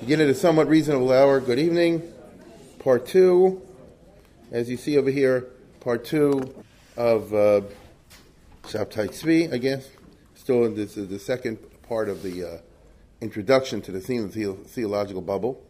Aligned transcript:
Begin 0.00 0.20
at 0.20 0.28
a 0.28 0.34
somewhat 0.34 0.68
reasonable 0.68 1.10
hour. 1.10 1.40
Good 1.40 1.58
evening. 1.58 2.02
Part 2.78 3.06
two, 3.06 3.62
as 4.52 4.68
you 4.68 4.76
see 4.76 4.98
over 4.98 5.10
here, 5.10 5.46
part 5.80 6.04
two 6.04 6.54
of 6.96 7.32
uh, 7.32 7.62
Shabtai 8.64 9.08
Tzvi, 9.08 9.52
I 9.52 9.56
guess. 9.56 9.88
Still, 10.34 10.72
this 10.72 10.96
is 10.96 11.08
the 11.08 11.18
second 11.18 11.58
part 11.88 12.08
of 12.08 12.22
the 12.22 12.44
uh, 12.44 12.58
introduction 13.20 13.80
to 13.82 13.90
the 13.90 14.00
theme 14.00 14.24
of 14.24 14.34
the 14.34 14.52
theological 14.52 15.22
bubble. 15.22 15.66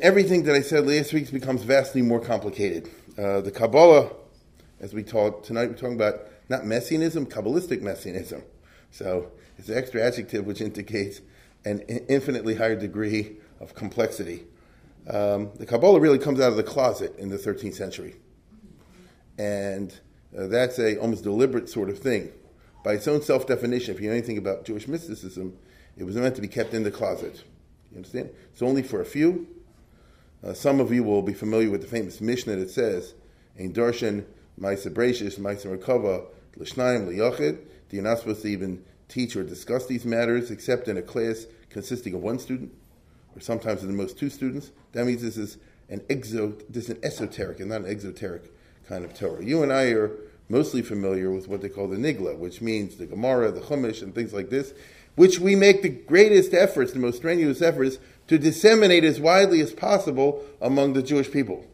Everything 0.00 0.44
that 0.44 0.54
I 0.54 0.62
said 0.62 0.86
last 0.86 1.12
week 1.12 1.30
becomes 1.32 1.62
vastly 1.62 2.00
more 2.00 2.20
complicated. 2.20 2.88
Uh, 3.18 3.40
the 3.40 3.50
Kabbalah, 3.50 4.12
as 4.80 4.94
we 4.94 5.02
talk 5.02 5.42
tonight, 5.42 5.68
we're 5.68 5.74
talking 5.74 5.96
about 5.96 6.20
not 6.48 6.64
messianism, 6.64 7.26
Kabbalistic 7.26 7.82
messianism. 7.82 8.42
So 8.92 9.32
it's 9.58 9.68
an 9.68 9.76
extra 9.76 10.00
adjective 10.00 10.46
which 10.46 10.60
indicates 10.60 11.20
an 11.64 11.80
infinitely 11.80 12.54
higher 12.54 12.76
degree 12.76 13.36
of 13.60 13.74
complexity. 13.74 14.44
Um, 15.08 15.50
the 15.56 15.66
Kabbalah 15.66 16.00
really 16.00 16.18
comes 16.18 16.40
out 16.40 16.50
of 16.50 16.56
the 16.56 16.62
closet 16.62 17.16
in 17.18 17.30
the 17.30 17.38
13th 17.38 17.74
century. 17.74 18.16
And 19.38 19.92
uh, 20.36 20.48
that's 20.48 20.78
a 20.78 20.98
almost 20.98 21.22
deliberate 21.22 21.68
sort 21.68 21.88
of 21.88 21.98
thing. 21.98 22.30
By 22.84 22.94
its 22.94 23.08
own 23.08 23.22
self 23.22 23.46
definition, 23.46 23.94
if 23.94 24.00
you 24.00 24.08
know 24.08 24.14
anything 24.14 24.38
about 24.38 24.64
Jewish 24.64 24.86
mysticism, 24.86 25.56
it 25.96 26.04
was 26.04 26.16
meant 26.16 26.36
to 26.36 26.40
be 26.40 26.48
kept 26.48 26.74
in 26.74 26.84
the 26.84 26.90
closet. 26.90 27.42
You 27.90 27.96
understand? 27.96 28.30
It's 28.52 28.62
only 28.62 28.82
for 28.82 29.00
a 29.00 29.04
few, 29.04 29.46
uh, 30.44 30.52
some 30.52 30.80
of 30.80 30.92
you 30.92 31.02
will 31.02 31.22
be 31.22 31.34
familiar 31.34 31.70
with 31.70 31.80
the 31.80 31.88
famous 31.88 32.20
Mishnah 32.20 32.56
that 32.56 32.70
says, 32.70 33.14
"In 33.56 33.72
darshan 33.72 34.24
ma'aser 34.60 34.92
brachis 34.92 35.38
ma'aser 35.38 35.76
merkava 35.76 36.26
l'shnayim 36.56 37.08
liyochid." 37.08 37.58
You're 37.90 38.04
not 38.04 38.18
supposed 38.18 38.42
to 38.42 38.48
even 38.48 38.84
teach 39.08 39.34
or 39.34 39.42
discuss 39.42 39.86
these 39.86 40.04
matters 40.04 40.50
except 40.50 40.88
in 40.88 40.96
a 40.96 41.02
class 41.02 41.46
consisting 41.70 42.14
of 42.14 42.22
one 42.22 42.38
student, 42.38 42.72
or 43.38 43.40
sometimes 43.40 43.82
in 43.82 43.88
the 43.88 43.94
most 43.94 44.18
two 44.18 44.28
students. 44.28 44.72
That 44.92 45.06
means 45.06 45.22
this 45.22 45.36
is 45.36 45.56
an 45.88 46.00
exo, 46.10 46.60
this 46.68 46.84
is 46.84 46.90
an 46.90 46.98
esoteric 47.02 47.60
and 47.60 47.70
not 47.70 47.82
an 47.82 47.86
exoteric 47.86 48.52
kind 48.88 49.04
of 49.04 49.14
Torah. 49.14 49.44
You 49.44 49.62
and 49.62 49.72
I 49.72 49.90
are 49.92 50.10
mostly 50.48 50.82
familiar 50.82 51.30
with 51.30 51.46
what 51.46 51.60
they 51.60 51.68
call 51.68 51.88
the 51.88 51.96
Nigla, 51.96 52.36
which 52.36 52.60
means 52.60 52.96
the 52.96 53.06
Gemara, 53.06 53.52
the 53.52 53.60
Chumash, 53.60 54.02
and 54.02 54.14
things 54.14 54.32
like 54.32 54.50
this, 54.50 54.74
which 55.14 55.38
we 55.38 55.54
make 55.54 55.82
the 55.82 55.88
greatest 55.88 56.54
efforts, 56.54 56.92
the 56.92 56.98
most 56.98 57.18
strenuous 57.18 57.62
efforts 57.62 57.98
to 58.26 58.38
disseminate 58.38 59.04
as 59.04 59.20
widely 59.20 59.60
as 59.60 59.72
possible 59.72 60.44
among 60.60 60.94
the 60.94 61.02
Jewish 61.02 61.30
people. 61.30 61.64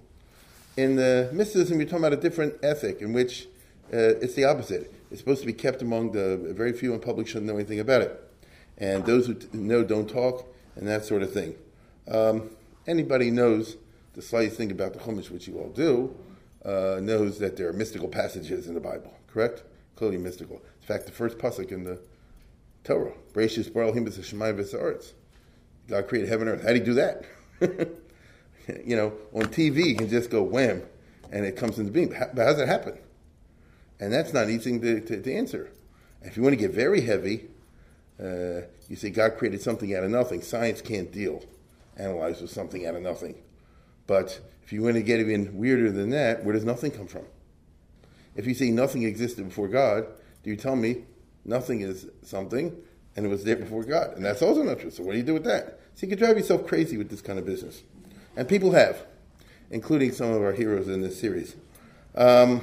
In 0.76 0.96
the 0.96 1.30
mysticism, 1.32 1.78
you're 1.78 1.86
talking 1.88 2.04
about 2.04 2.18
a 2.18 2.20
different 2.20 2.54
ethic 2.62 3.00
in 3.00 3.12
which 3.12 3.46
uh, 3.92 4.18
it's 4.20 4.34
the 4.34 4.44
opposite. 4.44 4.92
It's 5.10 5.20
supposed 5.20 5.40
to 5.40 5.46
be 5.46 5.52
kept 5.52 5.82
among 5.82 6.12
the 6.12 6.52
very 6.56 6.72
few 6.72 6.92
in 6.94 7.00
public 7.00 7.28
shouldn't 7.28 7.46
know 7.46 7.54
anything 7.54 7.80
about 7.80 8.02
it. 8.02 8.20
And 8.78 9.06
those 9.06 9.28
who 9.28 9.36
know 9.52 9.84
don't 9.84 10.08
talk, 10.08 10.52
and 10.76 10.86
that 10.88 11.04
sort 11.04 11.22
of 11.22 11.32
thing. 11.32 11.54
Um, 12.08 12.50
anybody 12.86 13.30
knows 13.30 13.76
the 14.14 14.22
slightest 14.22 14.56
thing 14.56 14.70
about 14.70 14.92
the 14.92 14.98
Chumash, 15.00 15.30
which 15.30 15.48
you 15.48 15.58
all 15.58 15.70
do, 15.70 16.14
uh, 16.64 16.98
knows 17.00 17.38
that 17.38 17.56
there 17.56 17.68
are 17.68 17.72
mystical 17.72 18.08
passages 18.08 18.66
in 18.66 18.74
the 18.74 18.80
Bible, 18.80 19.12
correct? 19.26 19.64
Clearly 19.96 20.18
mystical. 20.18 20.56
In 20.80 20.86
fact, 20.86 21.06
the 21.06 21.12
first 21.12 21.38
pasuk 21.38 21.72
in 21.72 21.84
the 21.84 22.00
Torah, 22.84 23.12
Bereshis 23.32 23.72
Baral 23.72 23.92
Himbas 23.92 24.18
Shemayim 24.18 24.58
V'Sa'aretz. 24.58 25.12
God 25.88 26.08
created 26.08 26.28
heaven 26.28 26.48
and 26.48 26.58
earth. 26.58 26.66
How 26.66 26.72
do 26.72 26.78
you 26.78 26.84
do 26.84 26.94
that? 26.94 27.24
you 28.84 28.96
know, 28.96 29.12
on 29.32 29.44
TV, 29.44 29.86
you 29.86 29.96
can 29.96 30.08
just 30.08 30.30
go 30.30 30.42
wham, 30.42 30.82
and 31.30 31.44
it 31.44 31.56
comes 31.56 31.78
into 31.78 31.92
being. 31.92 32.08
But 32.08 32.16
how, 32.16 32.26
but 32.32 32.54
that 32.54 32.68
happen? 32.68 32.98
And 34.00 34.12
that's 34.12 34.32
not 34.32 34.48
easy 34.48 34.78
to, 34.78 35.00
to, 35.00 35.22
to 35.22 35.34
answer. 35.34 35.70
If 36.22 36.36
you 36.36 36.42
want 36.42 36.54
to 36.54 36.56
get 36.56 36.72
very 36.72 37.02
heavy, 37.02 37.48
uh, 38.20 38.66
you 38.88 38.96
say 38.96 39.10
God 39.10 39.36
created 39.36 39.60
something 39.60 39.94
out 39.94 40.04
of 40.04 40.10
nothing. 40.10 40.42
Science 40.42 40.80
can't 40.80 41.10
deal, 41.10 41.42
analyze 41.96 42.40
with 42.40 42.50
something 42.50 42.86
out 42.86 42.94
of 42.94 43.02
nothing. 43.02 43.34
But 44.06 44.40
if 44.62 44.72
you 44.72 44.82
want 44.82 44.96
to 44.96 45.02
get 45.02 45.20
even 45.20 45.56
weirder 45.56 45.90
than 45.90 46.10
that, 46.10 46.44
where 46.44 46.54
does 46.54 46.64
nothing 46.64 46.90
come 46.90 47.06
from? 47.06 47.24
If 48.36 48.46
you 48.46 48.54
say 48.54 48.70
nothing 48.70 49.04
existed 49.04 49.48
before 49.48 49.68
God, 49.68 50.06
do 50.42 50.50
you 50.50 50.56
tell 50.56 50.76
me 50.76 51.04
nothing 51.44 51.80
is 51.80 52.06
something 52.22 52.76
and 53.16 53.26
it 53.26 53.28
was 53.28 53.44
there 53.44 53.56
before 53.56 53.84
God. 53.84 54.16
And 54.16 54.24
that's 54.24 54.42
also 54.42 54.62
not 54.62 54.80
true. 54.80 54.90
So 54.90 55.02
what 55.02 55.12
do 55.12 55.18
you 55.18 55.24
do 55.24 55.34
with 55.34 55.44
that? 55.44 55.78
So 55.94 56.06
you 56.06 56.08
can 56.08 56.18
drive 56.18 56.36
yourself 56.36 56.66
crazy 56.66 56.96
with 56.96 57.10
this 57.10 57.20
kind 57.20 57.38
of 57.38 57.46
business. 57.46 57.82
And 58.36 58.48
people 58.48 58.72
have, 58.72 59.06
including 59.70 60.12
some 60.12 60.32
of 60.32 60.42
our 60.42 60.52
heroes 60.52 60.88
in 60.88 61.00
this 61.00 61.18
series. 61.20 61.54
Um, 62.16 62.62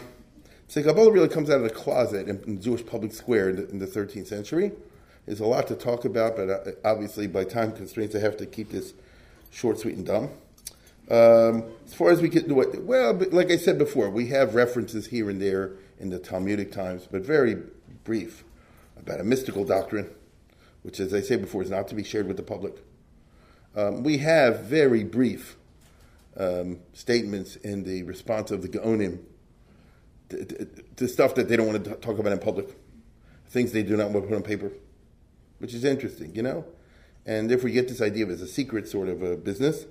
so 0.67 0.83
Kabbalah 0.83 1.11
really 1.11 1.29
comes 1.29 1.49
out 1.49 1.57
of 1.57 1.63
the 1.63 1.69
closet 1.69 2.27
in, 2.27 2.41
in 2.43 2.55
the 2.55 2.61
Jewish 2.61 2.85
public 2.85 3.13
square 3.13 3.49
in 3.49 3.55
the, 3.57 3.69
in 3.69 3.79
the, 3.79 3.87
13th 3.87 4.27
century. 4.27 4.71
There's 5.25 5.39
a 5.39 5.45
lot 5.45 5.67
to 5.67 5.75
talk 5.75 6.05
about, 6.05 6.35
but 6.35 6.49
uh, 6.49 6.71
obviously 6.83 7.27
by 7.27 7.43
time 7.43 7.71
constraints, 7.71 8.15
I 8.15 8.19
have 8.19 8.37
to 8.37 8.45
keep 8.45 8.71
this 8.71 8.93
short, 9.51 9.79
sweet, 9.79 9.95
and 9.95 10.05
dumb. 10.05 10.29
Um, 11.09 11.65
as 11.85 11.93
far 11.93 12.11
as 12.11 12.21
we 12.21 12.29
can 12.29 12.47
do 12.47 12.61
it, 12.61 12.83
well, 12.83 13.13
like 13.31 13.51
I 13.51 13.57
said 13.57 13.77
before, 13.77 14.09
we 14.09 14.27
have 14.27 14.55
references 14.55 15.07
here 15.07 15.29
and 15.29 15.41
there 15.41 15.73
in 15.99 16.09
the 16.09 16.19
Talmudic 16.19 16.71
times, 16.71 17.07
but 17.09 17.21
very 17.21 17.57
brief 18.03 18.43
about 18.97 19.19
a 19.19 19.23
mystical 19.23 19.65
doctrine 19.65 20.09
which, 20.83 20.99
as 20.99 21.13
I 21.13 21.21
said 21.21 21.41
before, 21.41 21.61
is 21.61 21.69
not 21.69 21.87
to 21.89 21.95
be 21.95 22.03
shared 22.03 22.27
with 22.27 22.37
the 22.37 22.43
public. 22.43 22.73
Um, 23.75 24.03
we 24.03 24.17
have 24.19 24.61
very 24.61 25.03
brief 25.03 25.55
um, 26.37 26.79
statements 26.93 27.55
in 27.57 27.83
the 27.83 28.03
response 28.03 28.51
of 28.51 28.61
the 28.61 28.69
Gaonim 28.69 29.19
to, 30.29 30.45
to, 30.45 30.65
to, 30.95 31.07
stuff 31.07 31.35
that 31.35 31.49
they 31.49 31.57
don't 31.57 31.67
want 31.67 31.83
to 31.83 31.91
talk 31.95 32.17
about 32.17 32.31
in 32.31 32.39
public, 32.39 32.69
things 33.49 33.71
they 33.71 33.83
do 33.83 33.97
not 33.97 34.11
want 34.11 34.25
to 34.25 34.29
put 34.29 34.35
on 34.35 34.43
paper, 34.43 34.71
which 35.61 35.73
is 35.73 35.83
interesting, 35.83 36.35
you 36.35 36.41
know? 36.41 36.65
And 37.25 37.49
therefore, 37.49 37.65
we 37.65 37.71
get 37.73 37.87
this 37.87 38.01
idea 38.01 38.25
of 38.25 38.31
as 38.31 38.41
a 38.41 38.47
secret 38.47 38.87
sort 38.87 39.07
of 39.07 39.21
a 39.21 39.37
business, 39.37 39.85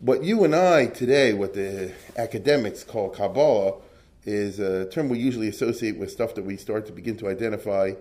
what 0.00 0.24
you 0.24 0.42
and 0.42 0.54
I 0.54 0.86
today, 0.86 1.32
what 1.32 1.54
the 1.54 1.92
academics 2.16 2.82
call 2.82 3.10
Kabbalah, 3.10 3.74
is 4.24 4.58
a 4.58 4.86
term 4.86 5.08
we 5.08 5.18
usually 5.18 5.48
associate 5.48 5.96
with 5.96 6.10
stuff 6.10 6.34
that 6.34 6.44
we 6.44 6.56
start 6.56 6.86
to 6.86 6.92
begin 6.92 7.16
to 7.18 7.28
identify 7.28 7.92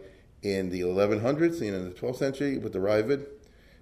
in 0.42 0.70
the 0.70 0.82
1100s, 0.82 1.62
you 1.62 1.72
know, 1.72 1.78
in 1.78 1.90
the 1.90 1.96
12th 1.96 2.16
century 2.16 2.58
with 2.58 2.74
the 2.74 2.80
Raavad. 2.80 3.28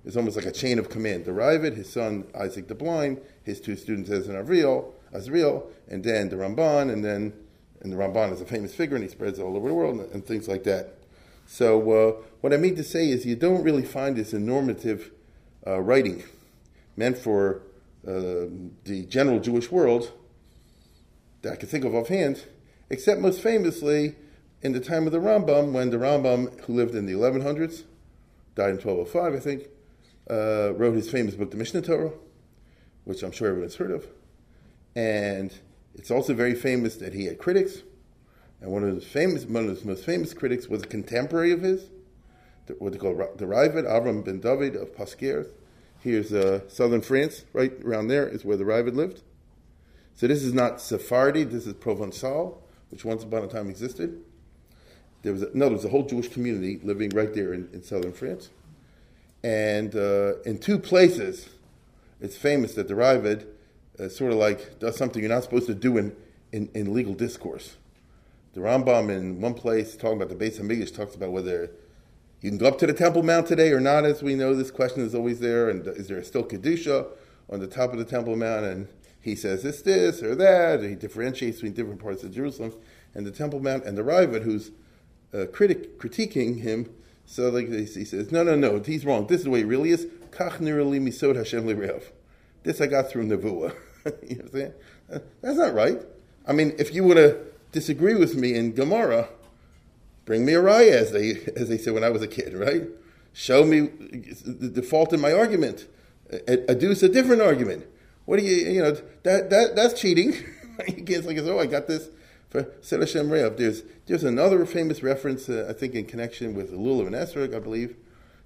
It's 0.04 0.18
almost 0.18 0.36
like 0.36 0.46
a 0.46 0.52
chain 0.52 0.80
of 0.80 0.90
command. 0.90 1.26
The 1.26 1.32
Raavad, 1.32 1.76
his 1.76 1.92
son 1.92 2.26
Isaac 2.36 2.68
the 2.68 2.76
Blind, 2.76 3.22
his 3.44 3.62
two 3.62 3.76
students 3.76 4.10
as 4.10 4.28
an 4.28 4.36
Avriel, 4.36 4.92
Azriel, 5.14 5.68
and 5.88 6.04
then 6.04 6.30
the 6.30 6.36
Ramban, 6.36 6.92
and 6.92 7.06
then 7.06 7.34
and 7.82 7.94
the 7.94 7.98
Ramban 7.98 8.34
is 8.34 8.42
a 8.42 8.46
famous 8.46 8.76
figure, 8.76 8.96
and 8.96 9.04
he 9.04 9.10
spreads 9.10 9.40
all 9.40 9.56
over 9.56 9.70
the 9.70 9.74
world 9.74 10.00
and, 10.00 10.12
and 10.12 10.26
things 10.26 10.50
like 10.50 10.64
that. 10.66 10.99
So 11.52 11.92
uh, 11.92 12.24
what 12.42 12.54
I 12.54 12.58
mean 12.58 12.76
to 12.76 12.84
say 12.84 13.10
is 13.10 13.26
you 13.26 13.36
don't 13.36 13.64
really 13.64 13.82
find 13.82 14.16
this 14.16 14.34
in 14.34 14.46
normative 14.46 15.10
uh, 15.66 15.80
writing 15.80 16.24
meant 16.96 17.18
for 17.18 17.64
uh, 18.08 18.46
the 18.84 19.08
general 19.10 19.40
Jewish 19.40 19.72
world 19.72 20.12
that 21.42 21.54
I 21.54 21.56
can 21.56 21.68
think 21.68 21.86
of 21.86 21.96
offhand, 21.96 22.46
except 22.92 23.20
most 23.20 23.42
famously 23.42 24.16
in 24.62 24.74
the 24.74 24.80
time 24.80 25.08
of 25.08 25.12
the 25.12 25.18
Rambam, 25.18 25.72
when 25.72 25.90
the 25.90 25.98
Rambam, 25.98 26.60
who 26.66 26.74
lived 26.76 26.94
in 26.94 27.08
the 27.08 27.14
1100s, 27.14 27.84
died 28.54 28.70
in 28.70 28.78
1205, 28.78 29.34
I 29.34 29.40
think, 29.40 29.70
uh, 30.30 30.76
wrote 30.76 30.94
his 30.94 31.10
famous 31.10 31.34
book, 31.34 31.50
the 31.50 31.58
Mishnah 31.58 31.82
Torah, 31.82 32.12
which 33.06 33.24
I'm 33.24 33.32
sure 33.32 33.50
everyone's 33.50 33.78
heard 33.78 33.92
of. 33.92 34.06
And 34.96 35.52
it's 35.96 36.12
also 36.12 36.36
very 36.36 36.54
famous 36.54 36.98
that 36.98 37.16
he 37.16 37.26
had 37.26 37.40
critics, 37.40 37.82
and 38.62 38.72
one 38.72 38.84
of 38.84 38.94
his 38.94 39.06
famous, 39.06 39.46
one 39.46 39.66
of 39.66 39.70
his 39.70 39.86
most 39.86 40.06
famous 40.06 40.34
critics 40.34 40.68
was 40.68 40.84
a 40.84 40.88
contemporary 40.88 41.52
of 41.52 41.62
his, 41.62 41.90
what 42.78 42.92
they 42.92 43.00
call 43.00 43.16
the 43.16 43.46
Raavad, 43.46 43.86
Avram 43.86 44.24
ben 44.24 44.40
David 44.40 44.76
of 44.76 44.96
Posquières. 44.96 45.48
Here's 46.02 46.32
uh, 46.32 46.68
southern 46.70 47.02
France, 47.02 47.46
right 47.54 47.74
around 47.84 48.08
there 48.08 48.28
is 48.28 48.46
where 48.46 48.58
the 48.58 48.64
Raavad 48.64 48.96
lived. 48.96 49.22
So 50.16 50.28
this 50.28 50.44
is 50.44 50.54
not 50.54 50.82
Sephardi, 50.82 51.44
this 51.44 51.66
is 51.66 51.74
Provençal, 51.74 52.58
which 52.90 53.06
once 53.06 53.24
upon 53.24 53.44
a 53.44 53.48
time 53.48 53.70
existed. 53.70 54.22
There 55.22 55.34
was 55.34 55.44
a, 55.44 55.50
no, 55.54 55.66
there 55.66 55.76
was 55.76 55.86
a 55.86 55.90
whole 55.90 56.04
Jewish 56.04 56.30
community 56.30 56.80
living 56.84 57.10
right 57.10 57.34
there 57.34 57.54
in, 57.54 57.70
in 57.74 57.84
southern 57.84 58.14
France, 58.14 58.50
and 59.44 59.96
uh, 59.96 60.40
in 60.46 60.58
two 60.60 60.80
places, 60.80 61.50
it's 62.22 62.36
famous 62.36 62.74
that 62.76 62.88
the 62.88 62.94
Raavad 62.94 63.46
uh, 64.00 64.10
sort 64.10 64.32
of 64.32 64.38
like 64.38 64.80
does 64.80 64.98
something 64.98 65.22
you're 65.22 65.32
not 65.34 65.44
supposed 65.44 65.68
to 65.68 65.74
do 65.74 65.98
in, 65.98 66.16
in, 66.52 66.70
in 66.74 66.94
legal 66.94 67.14
discourse. 67.14 67.76
The 68.54 68.62
Rambam 68.62 69.16
in 69.16 69.42
one 69.42 69.54
place 69.54 69.96
talking 69.96 70.20
about 70.20 70.30
the 70.30 70.36
Beis 70.36 70.60
Hamikdash 70.60 70.96
talks 70.96 71.14
about 71.14 71.32
whether 71.32 71.70
You 72.42 72.50
can 72.50 72.58
go 72.58 72.66
up 72.66 72.80
to 72.80 72.88
the 72.88 72.94
Temple 72.94 73.22
Mount 73.22 73.46
today 73.46 73.72
or 73.72 73.80
not, 73.80 74.06
as 74.06 74.24
we 74.24 74.34
know. 74.34 74.56
This 74.56 74.72
question 74.72 75.04
is 75.04 75.14
always 75.14 75.40
there. 75.40 75.70
And 75.70 75.86
is 75.86 76.08
there 76.08 76.24
still 76.24 76.44
Kedusha 76.44 77.08
on 77.48 77.60
the 77.60 77.68
top 77.68 77.94
of 77.94 78.00
the 78.00 78.06
Temple 78.06 78.36
Mount? 78.36 78.66
And 78.66 78.88
he 79.22 79.36
says 79.36 79.64
it's 79.66 79.84
this 79.84 80.24
or 80.24 80.34
that. 80.34 80.80
Or 80.80 80.90
he 80.90 80.96
differentiates 80.96 81.58
between 81.58 81.74
different 81.74 82.02
parts 82.02 82.24
of 82.24 82.34
Jerusalem 82.34 82.74
and 83.14 83.24
the 83.28 83.32
Temple 83.32 83.60
Mount. 83.60 83.84
And 83.86 83.96
the 83.96 84.02
Raavad, 84.02 84.42
who's 84.42 84.72
uh, 85.32 85.46
critic, 85.54 86.00
critiquing 86.00 86.62
him, 86.62 86.90
so 87.28 87.50
like 87.50 87.68
he 87.68 87.86
says, 87.86 88.32
no, 88.32 88.42
no, 88.42 88.56
no, 88.56 88.80
he's 88.80 89.06
wrong. 89.06 89.28
This 89.28 89.40
is 89.40 89.44
the 89.44 89.52
way 89.52 89.60
it 89.60 89.68
really 89.68 89.92
is. 89.92 90.08
Kach 90.32 90.58
misod 90.58 91.36
Hashem 91.36 91.68
This 92.64 92.82
I 92.82 92.88
got 92.88 93.12
through 93.12 93.28
Nevuah. 93.28 93.76
you 94.28 94.38
know 94.38 94.44
what 94.44 94.46
I'm 94.46 94.52
saying? 94.52 94.74
That's 95.42 95.58
not 95.58 95.76
right. 95.76 96.02
I 96.48 96.54
mean, 96.54 96.74
if 96.80 96.96
you 96.96 97.04
were 97.04 97.14
to 97.14 97.38
disagree 97.72 98.16
with 98.16 98.36
me 98.36 98.56
in 98.56 98.74
Gemara, 98.74 99.30
bring 100.26 100.46
me 100.46 100.54
a 100.54 100.62
raya, 100.62 100.92
as 100.92 101.12
they, 101.12 101.32
as 101.56 101.70
they 101.70 101.78
said 101.78 101.94
when 101.94 102.04
I 102.04 102.10
was 102.10 102.22
a 102.22 102.28
kid, 102.28 102.54
right? 102.54 102.84
Show 103.34 103.66
me 103.66 103.90
the 104.44 104.82
fault 104.82 105.14
in 105.14 105.22
my 105.22 105.34
argument. 105.34 105.88
Adduce 106.32 107.04
a 107.04 107.10
different 107.10 107.42
argument. 107.42 107.86
What 108.26 108.40
do 108.40 108.46
you, 108.46 108.72
you 108.72 108.82
know, 108.82 108.92
that, 109.24 109.50
that 109.50 109.76
that's 109.76 110.00
cheating. 110.00 110.34
you 110.88 111.04
can't 111.04 111.24
say, 111.24 111.50
oh, 111.50 111.60
I 111.60 111.66
got 111.66 111.88
this 111.88 112.10
for 112.50 112.68
Seder 112.82 113.08
Shem 113.08 113.32
Rev. 113.32 113.58
There's, 113.58 113.84
there's 114.08 114.24
another 114.24 114.66
famous 114.66 115.02
reference, 115.04 115.50
uh, 115.50 115.68
I 115.70 115.74
think, 115.74 115.96
in 115.96 116.06
connection 116.06 116.54
with 116.54 116.72
Lulav 116.72 117.08
and 117.08 117.16
Esrog, 117.16 117.56
I 117.56 117.60
believe. 117.60 117.96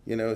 You 0.05 0.17
know, 0.17 0.35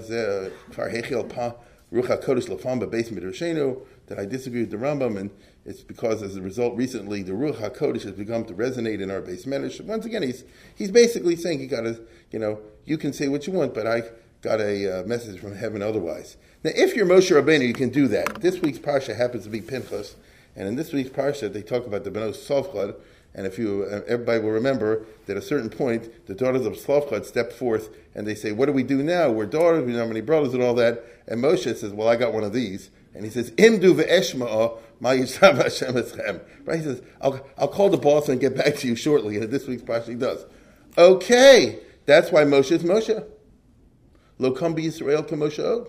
Far 0.71 0.89
Hechel 0.89 1.27
Pa 1.29 1.53
Rucha 1.91 2.23
Kodesh 2.23 2.47
Lafam 2.47 2.81
Beis 2.81 3.09
Midrashenu, 3.09 3.81
that 4.07 4.19
I 4.19 4.25
disagree 4.25 4.61
with 4.61 4.71
the 4.71 4.77
Rambam, 4.77 5.17
and 5.17 5.31
it's 5.67 5.83
because 5.83 6.23
as 6.23 6.37
a 6.37 6.41
result, 6.41 6.77
recently 6.77 7.21
the 7.21 7.33
Ruach 7.33 7.57
HaKodesh 7.57 8.03
has 8.03 8.13
begun 8.13 8.45
to 8.45 8.53
resonate 8.53 9.01
in 9.01 9.11
our 9.11 9.19
base 9.19 9.45
Medrash. 9.45 9.81
Once 9.81 10.05
again, 10.05 10.23
he's 10.23 10.45
he's 10.75 10.91
basically 10.91 11.35
saying 11.35 11.59
you 11.59 11.67
got 11.67 11.81
to, 11.81 11.99
you 12.31 12.39
know, 12.39 12.59
you 12.85 12.97
can 12.97 13.11
say 13.11 13.27
what 13.27 13.45
you 13.45 13.53
want, 13.53 13.73
but 13.73 13.85
I 13.85 14.03
got 14.41 14.61
a 14.61 15.01
uh, 15.01 15.03
message 15.03 15.41
from 15.41 15.55
heaven 15.55 15.81
otherwise. 15.81 16.37
Now, 16.63 16.71
if 16.73 16.95
you're 16.95 17.05
Moshe 17.05 17.29
Rabbeinu, 17.35 17.67
you 17.67 17.73
can 17.73 17.89
do 17.89 18.07
that. 18.07 18.41
This 18.41 18.61
week's 18.61 18.79
parsha 18.79 19.15
happens 19.15 19.43
to 19.43 19.49
be 19.49 19.59
Pinchas, 19.59 20.15
and 20.55 20.69
in 20.69 20.75
this 20.77 20.93
week's 20.93 21.09
parsha, 21.09 21.51
they 21.51 21.61
talk 21.61 21.85
about 21.85 22.05
the 22.05 22.11
Benos 22.11 22.37
Sovchad, 22.37 22.95
and 23.35 23.45
if 23.45 23.59
you, 23.59 23.85
uh, 23.91 24.01
everybody 24.07 24.39
will 24.39 24.51
remember 24.51 25.05
that 25.25 25.35
at 25.35 25.43
a 25.43 25.45
certain 25.45 25.69
point, 25.69 26.25
the 26.27 26.33
daughters 26.33 26.65
of 26.65 26.73
Tzlofchad 26.73 27.25
step 27.25 27.51
forth 27.51 27.89
and 28.15 28.25
they 28.25 28.35
say, 28.35 28.53
"What 28.53 28.67
do 28.67 28.71
we 28.71 28.83
do 28.83 29.03
now? 29.03 29.29
We're 29.29 29.45
daughters, 29.45 29.83
we 29.83 29.91
don't 29.91 29.99
have 29.99 30.07
many 30.07 30.21
brothers, 30.21 30.53
and 30.53 30.63
all 30.63 30.73
that." 30.75 31.03
And 31.27 31.43
Moshe 31.43 31.75
says, 31.75 31.91
"Well, 31.91 32.07
I 32.07 32.15
got 32.15 32.33
one 32.33 32.43
of 32.43 32.53
these." 32.53 32.89
And 33.17 33.25
he 33.25 33.31
says, 33.31 33.51
"Imdu 33.51 33.95
ve'eshma'a 33.95 34.77
ma 34.99 35.09
Hashem 35.09 35.57
eschem." 35.57 36.41
Right? 36.65 36.77
He 36.77 36.83
says, 36.83 37.01
I'll, 37.19 37.45
"I'll 37.57 37.67
call 37.67 37.89
the 37.89 37.97
boss 37.97 38.29
and 38.29 38.39
get 38.39 38.55
back 38.55 38.75
to 38.77 38.87
you 38.87 38.95
shortly." 38.95 39.37
And 39.37 39.51
this 39.51 39.67
week's 39.67 39.83
parsha 39.83 40.09
he 40.09 40.15
does. 40.15 40.45
Okay, 40.97 41.79
that's 42.05 42.31
why 42.31 42.43
Moshe 42.43 42.71
is 42.71 42.83
Moshe. 42.83 43.25
Lo 44.39 44.51
kam 44.51 44.77
Israel 44.77 45.23
Moshe 45.23 45.87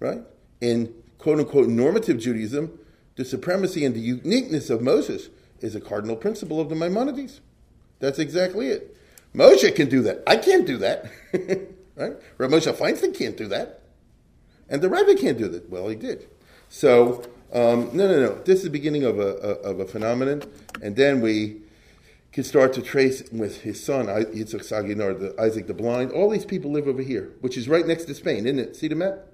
Right? 0.00 0.20
In 0.60 0.94
quote 1.18 1.38
unquote 1.38 1.68
normative 1.68 2.18
Judaism, 2.18 2.78
the 3.16 3.24
supremacy 3.24 3.84
and 3.84 3.94
the 3.94 4.00
uniqueness 4.00 4.70
of 4.70 4.82
Moses 4.82 5.30
is 5.60 5.74
a 5.74 5.80
cardinal 5.80 6.16
principle 6.16 6.60
of 6.60 6.68
the 6.68 6.74
Maimonides. 6.74 7.40
That's 8.00 8.18
exactly 8.18 8.68
it. 8.68 8.96
Moshe 9.34 9.74
can 9.74 9.88
do 9.88 10.02
that. 10.02 10.22
I 10.26 10.36
can't 10.36 10.66
do 10.66 10.78
that. 10.78 11.10
right? 11.96 12.12
Rav 12.38 12.50
Moshe 12.50 12.72
Feinstein 12.74 13.16
can't 13.16 13.36
do 13.36 13.48
that. 13.48 13.83
And 14.68 14.82
the 14.82 14.88
rabbi 14.88 15.14
can't 15.14 15.38
do 15.38 15.48
that. 15.48 15.68
Well, 15.70 15.88
he 15.88 15.96
did. 15.96 16.28
So, 16.68 17.22
um, 17.52 17.90
no, 17.92 18.08
no, 18.08 18.20
no. 18.20 18.34
This 18.44 18.58
is 18.58 18.64
the 18.64 18.70
beginning 18.70 19.04
of 19.04 19.18
a, 19.18 19.36
of 19.62 19.80
a 19.80 19.86
phenomenon. 19.86 20.42
And 20.82 20.96
then 20.96 21.20
we 21.20 21.62
can 22.32 22.42
start 22.42 22.72
to 22.72 22.82
trace 22.82 23.22
with 23.30 23.60
his 23.60 23.82
son, 23.82 24.06
Yitzhak 24.06 24.64
Sagi 24.64 24.94
Nahor, 24.94 25.14
the, 25.14 25.40
Isaac 25.40 25.68
the 25.68 25.74
Blind. 25.74 26.10
All 26.10 26.28
these 26.28 26.44
people 26.44 26.72
live 26.72 26.88
over 26.88 27.02
here, 27.02 27.30
which 27.40 27.56
is 27.56 27.68
right 27.68 27.86
next 27.86 28.06
to 28.06 28.14
Spain, 28.14 28.46
isn't 28.46 28.58
it? 28.58 28.74
See 28.74 28.88
the 28.88 28.96
map? 28.96 29.26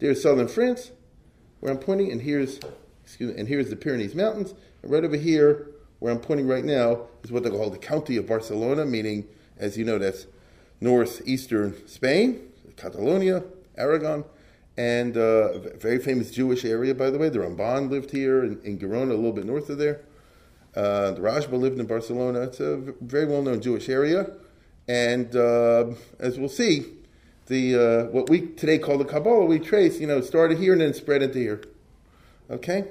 There's 0.00 0.22
southern 0.22 0.48
France, 0.48 0.90
where 1.60 1.72
I'm 1.72 1.78
pointing, 1.78 2.10
and 2.10 2.20
here's, 2.20 2.58
excuse 3.04 3.32
me, 3.32 3.38
and 3.38 3.48
here's 3.48 3.70
the 3.70 3.76
Pyrenees 3.76 4.14
Mountains. 4.14 4.54
And 4.82 4.90
right 4.90 5.04
over 5.04 5.16
here, 5.16 5.68
where 6.00 6.12
I'm 6.12 6.18
pointing 6.18 6.48
right 6.48 6.64
now, 6.64 7.06
is 7.22 7.30
what 7.30 7.44
they 7.44 7.50
call 7.50 7.70
the 7.70 7.78
county 7.78 8.16
of 8.16 8.26
Barcelona, 8.26 8.84
meaning, 8.84 9.26
as 9.56 9.78
you 9.78 9.84
know, 9.84 9.98
that's 9.98 10.26
northeastern 10.80 11.86
Spain, 11.86 12.40
Catalonia, 12.76 13.44
Aragon, 13.78 14.24
and 14.76 15.16
uh, 15.16 15.58
very 15.78 15.98
famous 15.98 16.30
Jewish 16.30 16.64
area, 16.64 16.94
by 16.94 17.10
the 17.10 17.18
way. 17.18 17.28
The 17.28 17.38
Ramban 17.38 17.90
lived 17.90 18.10
here 18.10 18.44
in, 18.44 18.60
in 18.62 18.78
Girona, 18.78 19.10
a 19.10 19.14
little 19.14 19.32
bit 19.32 19.46
north 19.46 19.70
of 19.70 19.78
there. 19.78 20.00
Uh, 20.74 21.12
the 21.12 21.20
Rashba 21.20 21.52
lived 21.52 21.80
in 21.80 21.86
Barcelona. 21.86 22.42
It's 22.42 22.60
a 22.60 22.76
very 23.00 23.24
well-known 23.24 23.62
Jewish 23.62 23.88
area, 23.88 24.30
and 24.86 25.34
uh, 25.34 25.92
as 26.18 26.38
we'll 26.38 26.50
see, 26.50 26.84
the 27.46 27.74
uh, 27.74 28.04
what 28.10 28.28
we 28.28 28.42
today 28.42 28.78
call 28.78 28.98
the 28.98 29.04
Kabbalah, 29.04 29.46
we 29.46 29.58
trace, 29.58 29.98
you 30.00 30.06
know, 30.06 30.20
started 30.20 30.58
here 30.58 30.72
and 30.72 30.82
then 30.82 30.92
spread 30.92 31.22
into 31.22 31.38
here. 31.38 31.62
Okay, 32.50 32.84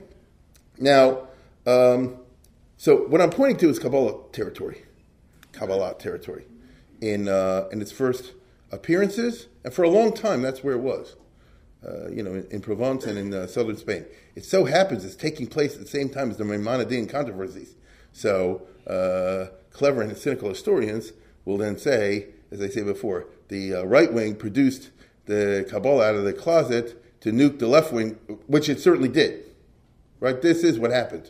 now 0.79 1.27
um, 1.67 2.17
so 2.77 2.97
what 3.07 3.21
I'm 3.21 3.29
pointing 3.29 3.57
to 3.57 3.69
is 3.69 3.79
Kabbalah 3.79 4.15
territory, 4.31 4.83
Kabbalah 5.51 5.95
territory, 5.99 6.45
in 7.01 7.27
uh, 7.27 7.67
in 7.71 7.81
its 7.81 7.91
first 7.91 8.33
appearances, 8.71 9.47
and 9.63 9.73
for 9.73 9.83
a 9.83 9.89
long 9.89 10.11
time 10.11 10.41
that's 10.41 10.63
where 10.63 10.73
it 10.73 10.81
was. 10.81 11.15
Uh, 11.85 12.09
you 12.09 12.23
know, 12.23 12.33
in, 12.33 12.47
in, 12.49 12.61
Provence 12.61 13.05
and 13.05 13.15
in 13.15 13.31
uh, 13.31 13.45
southern 13.45 13.77
Spain. 13.77 14.05
It 14.33 14.43
so 14.43 14.65
happens 14.65 15.05
it's 15.05 15.15
taking 15.15 15.45
place 15.45 15.75
at 15.75 15.81
the 15.81 15.87
same 15.87 16.09
time 16.09 16.31
as 16.31 16.37
the 16.37 16.43
Maimonidean 16.43 17.07
controversies. 17.07 17.75
So 18.11 18.63
uh, 18.87 19.51
clever 19.71 20.01
and 20.01 20.17
cynical 20.17 20.49
historians 20.49 21.11
will 21.43 21.57
then 21.57 21.77
say, 21.77 22.27
as 22.49 22.59
I 22.59 22.69
say 22.69 22.81
before, 22.81 23.27
the 23.49 23.75
uh, 23.75 23.83
right 23.83 24.11
wing 24.11 24.35
produced 24.35 24.89
the 25.25 25.67
Kabbalah 25.69 26.09
out 26.09 26.15
of 26.15 26.23
the 26.23 26.33
closet 26.33 27.21
to 27.21 27.31
nuke 27.31 27.59
the 27.59 27.67
left 27.67 27.93
wing, 27.93 28.17
which 28.47 28.67
it 28.67 28.79
certainly 28.79 29.09
did. 29.09 29.43
Right? 30.19 30.41
This 30.41 30.63
is 30.63 30.79
what 30.79 30.89
happened. 30.89 31.29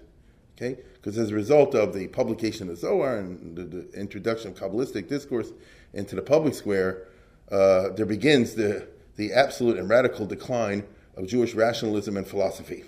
Okay? 0.56 0.80
Because 0.94 1.18
as 1.18 1.32
a 1.32 1.36
result 1.36 1.76
of 1.76 1.94
the 1.94 2.08
publication 2.08 2.70
of 2.70 2.78
Zohar 2.78 3.18
and 3.18 3.58
the, 3.58 3.64
the 3.64 4.00
introduction 4.00 4.52
of 4.52 4.58
Kabbalistic 4.58 5.10
discourse 5.10 5.52
into 5.94 6.16
the 6.16 6.22
public 6.22 6.54
square, 6.54 7.08
uh, 7.52 7.90
there 7.90 8.06
begins 8.06 8.56
the, 8.56 8.88
the 9.16 9.34
absolute 9.34 9.78
and 9.78 9.90
radical 9.90 10.26
decline 10.26 10.86
of 11.16 11.28
Jewish 11.28 11.54
rationalism 11.54 12.18
and 12.18 12.28
philosophy. 12.28 12.84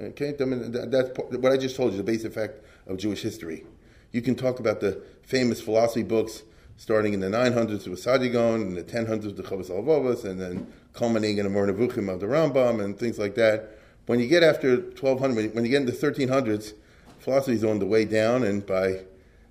Okay? 0.00 0.34
I 0.40 0.44
mean, 0.44 0.72
that's 0.90 1.10
what 1.16 1.52
I 1.52 1.56
just 1.56 1.76
told 1.76 1.92
you, 1.92 1.98
the 1.98 2.04
basic 2.04 2.32
fact 2.32 2.60
of 2.86 2.98
Jewish 2.98 3.22
history. 3.22 3.64
You 4.12 4.22
can 4.22 4.34
talk 4.34 4.60
about 4.60 4.80
the 4.80 5.02
famous 5.22 5.60
philosophy 5.60 6.02
books 6.02 6.42
starting 6.76 7.12
in 7.12 7.20
the 7.20 7.26
900s 7.26 7.88
with 7.88 8.02
Saadia 8.02 8.32
Gaon, 8.32 8.62
and 8.62 8.76
the 8.76 8.84
1000s 8.84 9.24
with 9.24 9.36
the 9.36 9.42
Chovos 9.42 9.68
HaLevavos, 9.68 10.24
and 10.24 10.40
then 10.40 10.72
culminating 10.92 11.38
in 11.38 11.44
the 11.44 11.50
Moreh 11.50 11.72
Nevuchim 11.72 12.12
of 12.12 12.20
the 12.20 12.26
Rambam 12.26 12.82
and 12.82 12.96
things 12.96 13.18
like 13.18 13.34
that. 13.34 13.76
When 14.06 14.20
you 14.20 14.28
get 14.28 14.42
after 14.42 14.76
1200, 14.76 15.54
when 15.54 15.64
you 15.64 15.70
get 15.70 15.82
into 15.82 15.92
the 15.92 16.06
1300s, 16.06 16.74
philosophy 17.18 17.54
is 17.54 17.64
on 17.64 17.80
the 17.80 17.86
way 17.86 18.04
down, 18.04 18.44
and 18.44 18.64
by 18.64 19.00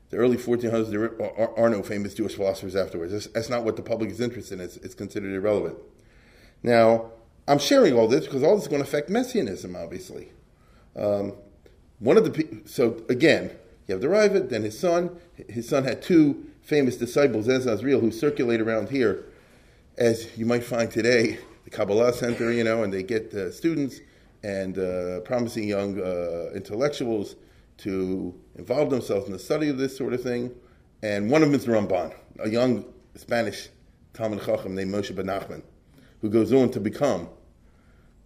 the 0.09 0.17
early 0.17 0.37
1400s, 0.37 0.89
there 0.89 1.03
are, 1.21 1.57
are 1.57 1.69
no 1.69 1.83
famous 1.83 2.13
Jewish 2.13 2.35
philosophers 2.35 2.75
afterwards. 2.75 3.11
That's, 3.11 3.27
that's, 3.27 3.49
not 3.49 3.63
what 3.63 3.75
the 3.75 3.81
public 3.81 4.09
is 4.09 4.21
interested 4.21 4.59
in. 4.59 4.65
It's, 4.65 4.77
it's 4.77 4.95
considered 4.95 5.33
irrelevant. 5.33 5.77
Now, 6.63 7.11
I'm 7.47 7.59
sharing 7.59 7.93
all 7.93 8.07
this 8.07 8.25
because 8.25 8.43
all 8.43 8.55
this 8.55 8.63
is 8.63 8.67
going 8.67 8.81
to 8.81 8.87
affect 8.87 9.09
Messianism, 9.09 9.75
obviously. 9.75 10.29
Um, 10.95 11.33
one 11.99 12.17
of 12.17 12.25
the 12.25 12.61
so 12.65 13.03
again, 13.09 13.51
you 13.87 13.93
have 13.93 14.01
the 14.01 14.07
Raavad, 14.07 14.49
then 14.49 14.63
his 14.63 14.77
son. 14.77 15.17
His 15.49 15.67
son 15.67 15.83
had 15.83 16.01
two 16.01 16.45
famous 16.61 16.97
disciples, 16.97 17.47
Ez 17.47 17.65
Azriel, 17.65 18.01
who 18.01 18.11
circulate 18.11 18.59
around 18.59 18.89
here, 18.89 19.25
as 19.97 20.37
you 20.37 20.45
might 20.45 20.63
find 20.63 20.91
today, 20.91 21.39
the 21.63 21.69
Kabbalah 21.69 22.13
Center, 22.13 22.51
you 22.51 22.63
know, 22.63 22.83
and 22.83 22.93
they 22.93 23.03
get 23.03 23.33
uh, 23.33 23.51
students 23.51 23.99
and 24.43 24.77
uh, 24.77 25.21
promising 25.21 25.67
young 25.67 25.99
uh, 25.99 26.51
intellectuals 26.53 27.35
to 27.77 28.34
involve 28.55 28.89
themselves 28.89 29.27
in 29.27 29.34
the 29.34 29.39
study 29.39 29.69
of 29.69 29.77
this 29.77 29.96
sort 29.96 30.13
of 30.13 30.22
thing. 30.22 30.53
And 31.03 31.29
one 31.29 31.43
of 31.43 31.50
them 31.50 31.60
is 31.60 31.65
the 31.65 31.72
Ramban, 31.74 32.13
a 32.39 32.50
young 32.50 32.86
Spanish 33.15 33.69
Talmud 34.13 34.43
Chacham 34.43 34.74
named 34.74 34.93
Moshe 34.93 35.15
Ben 35.15 35.27
Nachman, 35.27 35.62
who 36.22 36.29
goes 36.29 36.51
on 36.51 36.72
to 36.72 36.79
become 36.79 37.29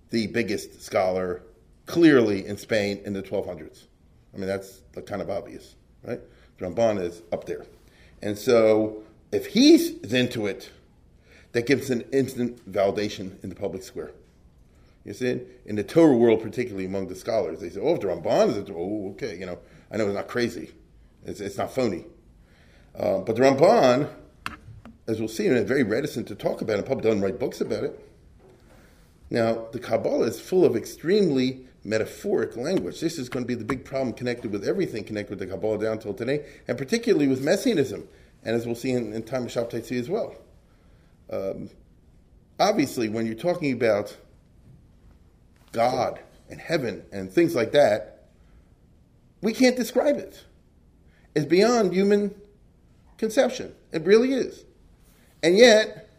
the 0.10 0.27
biggest 0.27 0.81
scholar 0.81 1.43
clearly 1.86 2.46
in 2.46 2.58
Spain 2.58 3.01
in 3.03 3.13
the 3.13 3.22
1200s. 3.22 3.88
I 4.34 4.38
mean, 4.38 4.48
that's 4.48 4.81
kind 5.05 5.22
of 5.22 5.29
obvious, 5.29 5.75
right? 6.03 6.22
The 6.58 6.65
Ramban 6.65 7.01
is 7.01 7.22
up 7.34 7.46
there. 7.46 7.65
And 8.22 8.38
so 8.38 9.03
if 9.31 9.48
he's 9.48 9.91
into 10.13 10.46
it, 10.48 10.70
that 11.51 11.65
gives 11.65 11.89
an 11.89 12.05
instant 12.13 12.72
validation 12.72 13.43
in 13.43 13.50
the 13.50 13.55
public 13.55 13.84
square. 13.84 14.12
You 15.03 15.13
see, 15.13 15.41
in 15.65 15.75
the 15.75 15.84
Torah 15.84 16.15
world, 16.15 16.41
particularly 16.41 16.86
among 16.86 17.08
the 17.08 17.15
scholars, 17.15 17.60
they 17.60 17.70
say, 17.70 17.79
"Oh, 17.81 17.96
if 17.96 18.01
the 18.01 18.08
Ramban 18.08 18.50
is 18.50 18.58
it, 18.58 18.70
oh, 18.70 19.10
okay, 19.12 19.38
you 19.38 19.46
know, 19.46 19.58
I 19.91 19.98
know 19.98 20.05
it's 20.05 20.15
not 20.15 20.27
crazy, 20.27 20.72
it's, 21.25 21.39
it's 21.39 21.58
not 21.58 21.74
phony." 21.74 22.05
Uh, 22.96 23.20
but 23.20 23.36
the 23.36 23.41
Ramban, 23.41 24.10
as 25.08 25.20
we'll 25.20 25.27
see, 25.27 25.48
is 25.48 25.67
very 25.67 25.84
reticent 25.84 26.27
to 26.27 26.36
talk 26.36 26.62
about 26.62 26.77
it. 26.79 26.86
Probably 26.86 27.03
doesn't 27.03 27.22
write 27.22 27.39
books 27.39 27.62
about 27.62 27.84
it. 27.84 28.08
Now, 29.29 29.67
the 29.72 29.79
Kabbalah 29.79 30.27
is 30.27 30.39
full 30.39 30.65
of 30.65 30.75
extremely 30.75 31.65
metaphoric 31.84 32.55
language. 32.58 33.00
This 33.00 33.17
is 33.17 33.29
going 33.29 33.43
to 33.43 33.48
be 33.48 33.55
the 33.55 33.65
big 33.65 33.86
problem 33.86 34.13
connected 34.13 34.51
with 34.51 34.67
everything 34.67 35.03
connected 35.03 35.31
with 35.31 35.39
the 35.39 35.48
Kabbalah 35.48 35.79
down 35.79 36.00
till 36.00 36.13
today, 36.13 36.46
and 36.67 36.77
particularly 36.77 37.27
with 37.27 37.41
Messianism. 37.41 38.08
and 38.43 38.55
as 38.55 38.65
we'll 38.65 38.75
see 38.75 38.91
in, 38.91 39.13
in 39.13 39.24
time 39.24 39.43
of 39.43 39.50
Shabtai 39.50 40.00
as 40.00 40.10
well. 40.10 40.36
Um, 41.31 41.70
obviously, 42.60 43.10
when 43.10 43.25
you're 43.25 43.36
talking 43.36 43.72
about 43.72 44.17
God 45.71 46.19
and 46.49 46.59
heaven 46.59 47.03
and 47.11 47.31
things 47.31 47.55
like 47.55 47.71
that, 47.71 48.25
we 49.41 49.53
can't 49.53 49.75
describe 49.75 50.17
it. 50.17 50.43
It's 51.35 51.45
beyond 51.45 51.93
human 51.93 52.35
conception. 53.17 53.73
It 53.91 54.03
really 54.03 54.33
is. 54.33 54.65
And 55.43 55.57
yet, 55.57 56.09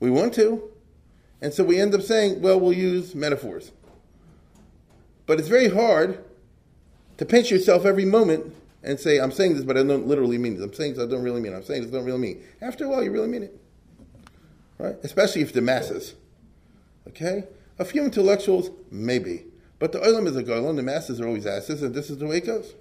we 0.00 0.10
want 0.10 0.34
to. 0.34 0.70
And 1.40 1.54
so 1.54 1.64
we 1.64 1.80
end 1.80 1.94
up 1.94 2.02
saying, 2.02 2.42
well, 2.42 2.60
we'll 2.60 2.72
use 2.72 3.14
metaphors. 3.14 3.72
But 5.26 5.38
it's 5.38 5.48
very 5.48 5.68
hard 5.68 6.24
to 7.18 7.24
pinch 7.24 7.50
yourself 7.50 7.84
every 7.84 8.04
moment 8.04 8.54
and 8.82 8.98
say, 8.98 9.20
I'm 9.20 9.30
saying 9.30 9.54
this, 9.54 9.64
but 9.64 9.76
I 9.76 9.82
don't 9.82 10.06
literally 10.06 10.38
mean 10.38 10.56
it. 10.56 10.62
I'm 10.62 10.72
saying 10.72 10.94
this, 10.94 11.02
I 11.02 11.06
don't 11.06 11.22
really 11.22 11.40
mean 11.40 11.52
it. 11.52 11.56
I'm 11.56 11.64
saying 11.64 11.82
this, 11.82 11.92
I 11.92 11.96
don't 11.96 12.06
really 12.06 12.18
mean 12.18 12.38
it. 12.38 12.64
After 12.64 12.84
a 12.84 12.88
while, 12.88 13.02
you 13.02 13.12
really 13.12 13.28
mean 13.28 13.44
it. 13.44 13.60
Right? 14.78 14.96
Especially 15.02 15.42
if 15.42 15.52
the 15.52 15.60
masses. 15.60 16.14
Okay? 17.08 17.44
A 17.80 17.84
few 17.86 18.04
intellectuals, 18.04 18.70
maybe. 18.90 19.46
But 19.78 19.92
the 19.92 20.00
olam 20.00 20.26
is 20.26 20.36
a 20.36 20.44
golem, 20.44 20.76
the 20.76 20.82
masses 20.82 21.18
are 21.18 21.26
always 21.26 21.46
asses, 21.46 21.82
and 21.82 21.94
this 21.94 22.10
is 22.10 22.18
the 22.18 22.26
way 22.26 22.36
it 22.36 22.44
goes. 22.44 22.74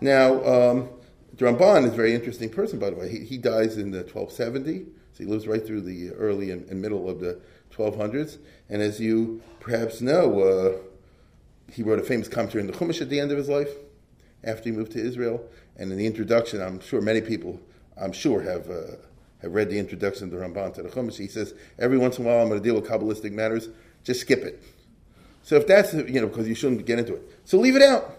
Now, 0.00 0.42
um, 0.46 0.88
the 1.36 1.44
Ramban 1.44 1.84
is 1.84 1.92
a 1.92 1.96
very 1.96 2.14
interesting 2.14 2.48
person, 2.48 2.78
by 2.78 2.88
the 2.88 2.96
way. 2.96 3.10
He, 3.10 3.18
he 3.18 3.36
dies 3.36 3.76
in 3.76 3.90
the 3.90 3.98
1270, 3.98 4.86
so 5.12 5.18
he 5.18 5.26
lives 5.26 5.46
right 5.46 5.64
through 5.64 5.82
the 5.82 6.12
early 6.12 6.50
and, 6.50 6.66
and 6.70 6.80
middle 6.80 7.06
of 7.06 7.20
the 7.20 7.38
1200s. 7.70 8.38
And 8.70 8.80
as 8.80 8.98
you 8.98 9.42
perhaps 9.60 10.00
know, 10.00 10.40
uh, 10.40 11.70
he 11.70 11.82
wrote 11.82 11.98
a 11.98 12.02
famous 12.02 12.28
commentary 12.28 12.62
on 12.62 12.66
the 12.66 12.72
Chumash 12.72 13.02
at 13.02 13.10
the 13.10 13.20
end 13.20 13.30
of 13.30 13.36
his 13.36 13.50
life, 13.50 13.68
after 14.42 14.70
he 14.70 14.72
moved 14.72 14.92
to 14.92 15.00
Israel. 15.00 15.46
And 15.76 15.92
in 15.92 15.98
the 15.98 16.06
introduction, 16.06 16.62
I'm 16.62 16.80
sure 16.80 17.02
many 17.02 17.20
people, 17.20 17.60
I'm 18.00 18.12
sure, 18.12 18.40
have 18.40 18.70
uh, 18.70 18.96
have 19.42 19.54
read 19.54 19.70
the 19.70 19.78
introduction 19.78 20.30
to 20.30 20.36
the 20.36 20.42
Ramban 20.42 20.74
to 20.74 20.82
the 20.82 20.88
Chumash. 20.88 21.16
He 21.16 21.28
says, 21.28 21.54
every 21.78 21.98
once 21.98 22.18
in 22.18 22.24
a 22.24 22.28
while 22.28 22.40
I'm 22.40 22.48
going 22.48 22.60
to 22.60 22.64
deal 22.64 22.74
with 22.74 22.90
Kabbalistic 22.90 23.32
matters, 23.32 23.68
just 24.04 24.20
skip 24.20 24.42
it. 24.42 24.62
So 25.42 25.56
if 25.56 25.66
that's, 25.66 25.94
you 25.94 26.20
know, 26.20 26.26
because 26.26 26.48
you 26.48 26.54
shouldn't 26.54 26.84
get 26.84 26.98
into 26.98 27.14
it. 27.14 27.22
So 27.44 27.58
leave 27.58 27.76
it 27.76 27.82
out. 27.82 28.14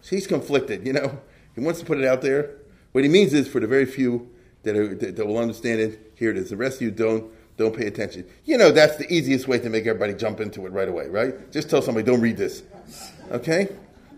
So 0.00 0.16
he's 0.16 0.26
conflicted, 0.26 0.86
you 0.86 0.92
know. 0.92 1.20
He 1.54 1.60
wants 1.60 1.80
to 1.80 1.86
put 1.86 1.98
it 1.98 2.04
out 2.04 2.22
there. 2.22 2.56
What 2.92 3.04
he 3.04 3.10
means 3.10 3.32
is 3.32 3.48
for 3.48 3.60
the 3.60 3.66
very 3.66 3.86
few 3.86 4.30
that, 4.62 4.76
are, 4.76 4.94
that, 4.94 5.16
that 5.16 5.26
will 5.26 5.38
understand 5.38 5.80
it, 5.80 6.12
here 6.14 6.30
it 6.30 6.36
is. 6.36 6.50
The 6.50 6.56
rest 6.56 6.76
of 6.76 6.82
you 6.82 6.90
don't, 6.90 7.32
don't 7.56 7.76
pay 7.76 7.86
attention. 7.86 8.26
You 8.44 8.58
know, 8.58 8.70
that's 8.70 8.96
the 8.96 9.12
easiest 9.12 9.48
way 9.48 9.58
to 9.58 9.68
make 9.68 9.86
everybody 9.86 10.14
jump 10.14 10.40
into 10.40 10.66
it 10.66 10.72
right 10.72 10.88
away, 10.88 11.08
right? 11.08 11.50
Just 11.52 11.70
tell 11.70 11.82
somebody, 11.82 12.06
don't 12.06 12.20
read 12.20 12.36
this. 12.36 12.62
Okay? 13.30 13.68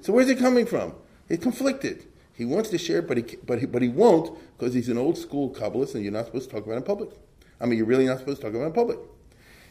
So 0.03 0.13
where's 0.13 0.29
it 0.29 0.39
coming 0.39 0.67
from? 0.67 0.95
He's 1.29 1.39
conflicted. 1.39 2.07
He 2.35 2.45
wants 2.45 2.71
to 2.71 2.79
share, 2.79 3.03
but 3.03 3.19
he, 3.19 3.37
but 3.45 3.59
he, 3.59 3.67
but 3.67 3.83
he 3.83 3.89
won't 3.89 4.39
because 4.57 4.73
he's 4.73 4.89
an 4.89 4.97
old 4.97 5.19
school 5.19 5.51
Kabbalist 5.51 5.95
and 5.95 6.03
you're 6.03 6.13
not 6.13 6.27
supposed 6.27 6.49
to 6.49 6.57
talk 6.57 6.65
about 6.65 6.75
it 6.75 6.79
in 6.79 6.83
public. 6.85 7.11
I 7.61 7.67
mean, 7.67 7.77
you're 7.77 7.87
really 7.87 8.07
not 8.07 8.19
supposed 8.19 8.41
to 8.41 8.47
talk 8.47 8.55
about 8.55 8.65
it 8.65 8.69
in 8.69 8.73
public. 8.73 8.99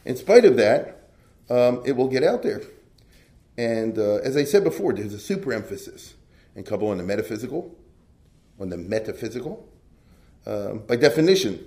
In 0.05 0.15
spite 0.15 0.45
of 0.45 0.55
that, 0.57 0.98
um, 1.49 1.81
it 1.85 1.95
will 1.95 2.07
get 2.07 2.23
out 2.23 2.43
there. 2.43 2.61
And 3.57 3.97
uh, 3.97 4.15
as 4.15 4.37
I 4.37 4.43
said 4.43 4.63
before, 4.63 4.93
there's 4.93 5.13
a 5.13 5.19
super 5.19 5.51
emphasis 5.51 6.13
in 6.55 6.63
Kabbalah 6.63 6.91
on 6.91 6.97
the 6.97 7.03
metaphysical, 7.03 7.75
on 8.59 8.69
the 8.69 8.77
metaphysical. 8.77 9.67
Um, 10.45 10.79
by 10.87 10.95
definition, 10.95 11.65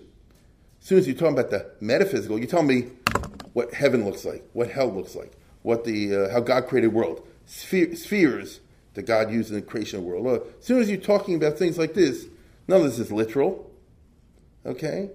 as 0.81 0.87
soon 0.87 0.99
as 0.99 1.07
you 1.07 1.15
talk 1.15 1.33
about 1.33 1.51
the 1.51 1.71
metaphysical, 1.81 2.39
you 2.39 2.47
tell 2.47 2.63
me 2.63 2.89
what 3.53 3.75
heaven 3.75 4.05
looks 4.05 4.25
like, 4.25 4.45
what 4.53 4.71
hell 4.71 4.93
looks 4.93 5.15
like, 5.15 5.33
what 5.63 5.85
the 5.85 6.17
uh, 6.17 6.33
how 6.33 6.41
God 6.41 6.67
created 6.67 6.91
the 6.91 6.97
world, 6.97 7.27
Sphere, 7.47 7.95
spheres 7.95 8.61
that 8.95 9.03
God 9.03 9.31
used 9.31 9.51
in 9.51 9.57
the 9.57 9.63
creation 9.63 9.99
of 9.99 10.05
the 10.05 10.11
world. 10.11 10.25
Well, 10.25 10.47
as 10.59 10.65
soon 10.65 10.81
as 10.81 10.89
you're 10.89 10.99
talking 10.99 11.35
about 11.35 11.59
things 11.59 11.79
like 11.79 11.95
this, 11.95 12.27
none 12.69 12.81
of 12.81 12.85
this 12.85 12.99
is 12.99 13.13
literal. 13.13 13.71
Okay? 14.65 15.11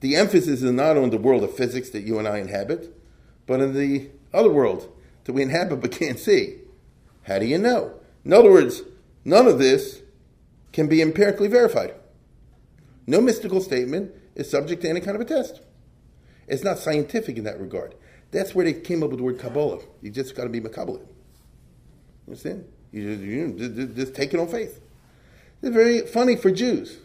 The 0.00 0.16
emphasis 0.16 0.62
is 0.62 0.72
not 0.72 0.96
on 0.96 1.10
the 1.10 1.18
world 1.18 1.42
of 1.42 1.54
physics 1.54 1.90
that 1.90 2.02
you 2.02 2.18
and 2.18 2.28
I 2.28 2.38
inhabit, 2.38 2.94
but 3.48 3.60
in 3.60 3.74
the 3.74 4.08
other 4.32 4.50
world 4.50 4.92
that 5.24 5.32
we 5.32 5.42
inhabit 5.42 5.80
but 5.80 5.90
can't 5.90 6.20
see. 6.20 6.58
How 7.24 7.40
do 7.40 7.46
you 7.46 7.58
know? 7.58 7.94
In 8.24 8.32
other 8.32 8.50
words, 8.50 8.82
none 9.24 9.48
of 9.48 9.58
this 9.58 10.02
can 10.72 10.86
be 10.86 11.02
empirically 11.02 11.48
verified. 11.48 11.94
No 13.06 13.20
mystical 13.20 13.60
statement 13.60 14.12
is 14.36 14.50
subject 14.50 14.82
to 14.82 14.88
any 14.88 15.00
kind 15.00 15.16
of 15.16 15.22
a 15.22 15.24
test. 15.24 15.62
It's 16.46 16.62
not 16.62 16.78
scientific 16.78 17.36
in 17.36 17.44
that 17.44 17.60
regard. 17.60 17.94
That's 18.30 18.54
where 18.54 18.64
they 18.64 18.74
came 18.74 19.02
up 19.02 19.10
with 19.10 19.18
the 19.18 19.24
word 19.24 19.38
Kabbalah. 19.38 19.80
You 20.02 20.10
just 20.10 20.36
got 20.36 20.44
to 20.44 20.50
be 20.50 20.60
Makabbalah. 20.60 21.04
Understand? 22.26 22.66
You 22.92 23.16
just, 23.16 23.76
you 23.76 23.86
just 23.88 24.14
take 24.14 24.34
it 24.34 24.40
on 24.40 24.48
faith. 24.48 24.80
It's 25.62 25.74
very 25.74 26.02
funny 26.02 26.36
for 26.36 26.50
Jews. 26.50 26.98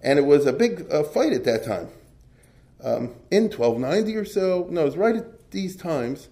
And 0.00 0.18
it 0.18 0.22
was 0.22 0.46
a 0.46 0.52
big 0.52 0.86
uh, 0.90 1.02
fight 1.02 1.32
at 1.32 1.44
that 1.44 1.64
time. 1.64 1.88
Um, 2.82 3.14
in 3.30 3.44
1290 3.44 4.16
or 4.16 4.24
so, 4.24 4.66
no, 4.70 4.82
it 4.82 4.84
was 4.84 4.96
right 4.96 5.16
at 5.16 5.26
these 5.52 5.76
times, 5.76 6.28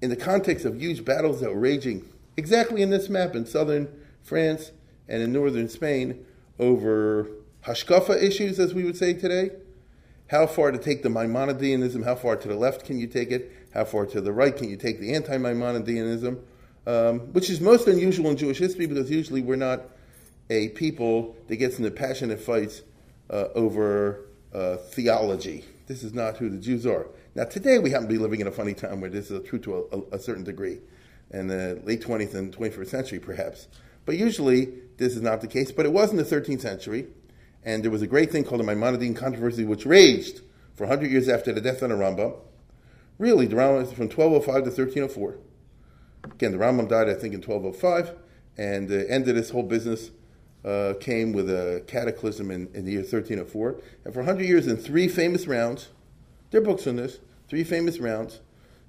in 0.00 0.10
the 0.10 0.16
context 0.16 0.64
of 0.64 0.80
huge 0.80 1.04
battles 1.04 1.40
that 1.40 1.50
were 1.50 1.60
raging 1.60 2.08
exactly 2.36 2.82
in 2.82 2.90
this 2.90 3.08
map 3.08 3.34
in 3.34 3.46
southern 3.46 3.88
France 4.22 4.72
and 5.08 5.22
in 5.22 5.32
northern 5.32 5.68
Spain 5.68 6.24
over 6.58 7.28
hashkafa 7.66 8.22
issues, 8.22 8.58
as 8.58 8.74
we 8.74 8.84
would 8.84 8.96
say 8.96 9.14
today. 9.14 9.50
How 10.28 10.46
far 10.46 10.70
to 10.70 10.78
take 10.78 11.02
the 11.02 11.10
Maimonideanism? 11.10 12.04
How 12.04 12.14
far 12.14 12.36
to 12.36 12.48
the 12.48 12.56
left 12.56 12.84
can 12.84 12.98
you 12.98 13.06
take 13.06 13.30
it? 13.30 13.52
How 13.74 13.84
far 13.84 14.06
to 14.06 14.20
the 14.20 14.32
right 14.32 14.56
can 14.56 14.70
you 14.70 14.76
take 14.76 15.00
the 15.00 15.14
anti 15.14 15.36
Maimonideanism? 15.36 16.38
um, 16.86 17.20
which 17.32 17.50
is 17.50 17.60
most 17.60 17.88
unusual 17.88 18.30
in 18.30 18.36
Jewish 18.36 18.58
history 18.58 18.86
because 18.86 19.10
usually 19.10 19.42
we're 19.42 19.56
not 19.56 19.82
a 20.50 20.68
people 20.70 21.36
that 21.48 21.56
gets 21.56 21.78
into 21.78 21.90
passionate 21.90 22.40
fights 22.40 22.82
uh, 23.30 23.48
over 23.54 24.26
uh, 24.52 24.76
theology. 24.76 25.64
This 25.86 26.02
is 26.02 26.12
not 26.12 26.36
who 26.36 26.50
the 26.50 26.58
Jews 26.58 26.86
are. 26.86 27.06
Now, 27.36 27.42
today 27.42 27.80
we 27.80 27.90
happen 27.90 28.06
to 28.06 28.12
be 28.12 28.18
living 28.18 28.40
in 28.40 28.46
a 28.46 28.52
funny 28.52 28.74
time 28.74 29.00
where 29.00 29.10
this 29.10 29.28
is 29.28 29.44
true 29.48 29.58
to 29.60 29.88
a, 29.92 30.16
a, 30.16 30.18
certain 30.20 30.44
degree, 30.44 30.78
in 31.32 31.48
the 31.48 31.80
late 31.84 32.00
20th 32.00 32.32
and 32.34 32.56
21st 32.56 32.86
century, 32.86 33.18
perhaps. 33.18 33.66
But 34.06 34.16
usually 34.16 34.66
this 34.98 35.16
is 35.16 35.22
not 35.22 35.40
the 35.40 35.48
case. 35.48 35.72
But 35.72 35.84
it 35.84 35.92
was 35.92 36.12
in 36.12 36.16
the 36.16 36.22
13th 36.22 36.60
century, 36.60 37.08
and 37.64 37.82
there 37.82 37.90
was 37.90 38.02
a 38.02 38.06
great 38.06 38.30
thing 38.30 38.44
called 38.44 38.60
the 38.60 38.64
Maimonidean 38.64 39.16
controversy, 39.16 39.64
which 39.64 39.84
raged 39.84 40.42
for 40.74 40.86
100 40.86 41.10
years 41.10 41.28
after 41.28 41.52
the 41.52 41.60
death 41.60 41.82
of 41.82 41.88
the 41.88 41.96
Rambam. 41.96 42.36
Really, 43.18 43.46
the 43.46 43.56
Rambam 43.56 43.82
is 43.82 43.92
from 43.92 44.08
1205 44.08 44.54
to 44.54 44.70
1304. 44.70 45.38
Again, 46.24 46.52
the 46.52 46.58
Rambam 46.58 46.88
died, 46.88 47.08
I 47.08 47.14
think, 47.14 47.34
in 47.34 47.42
1205, 47.42 48.16
and 48.58 48.88
the 48.88 49.10
end 49.10 49.26
of 49.28 49.34
this 49.34 49.50
whole 49.50 49.64
business 49.64 50.12
uh, 50.64 50.94
came 51.00 51.32
with 51.32 51.50
a 51.50 51.82
cataclysm 51.88 52.52
in, 52.52 52.68
in, 52.74 52.84
the 52.84 52.92
year 52.92 53.00
1304. 53.00 53.80
And 54.04 54.14
for 54.14 54.20
100 54.20 54.44
years, 54.44 54.68
in 54.68 54.76
three 54.76 55.08
famous 55.08 55.48
rounds, 55.48 55.88
there 56.54 56.62
are 56.62 56.64
books 56.64 56.86
on 56.86 56.94
this, 56.94 57.18
three 57.48 57.64
famous 57.64 57.98
rounds, 57.98 58.38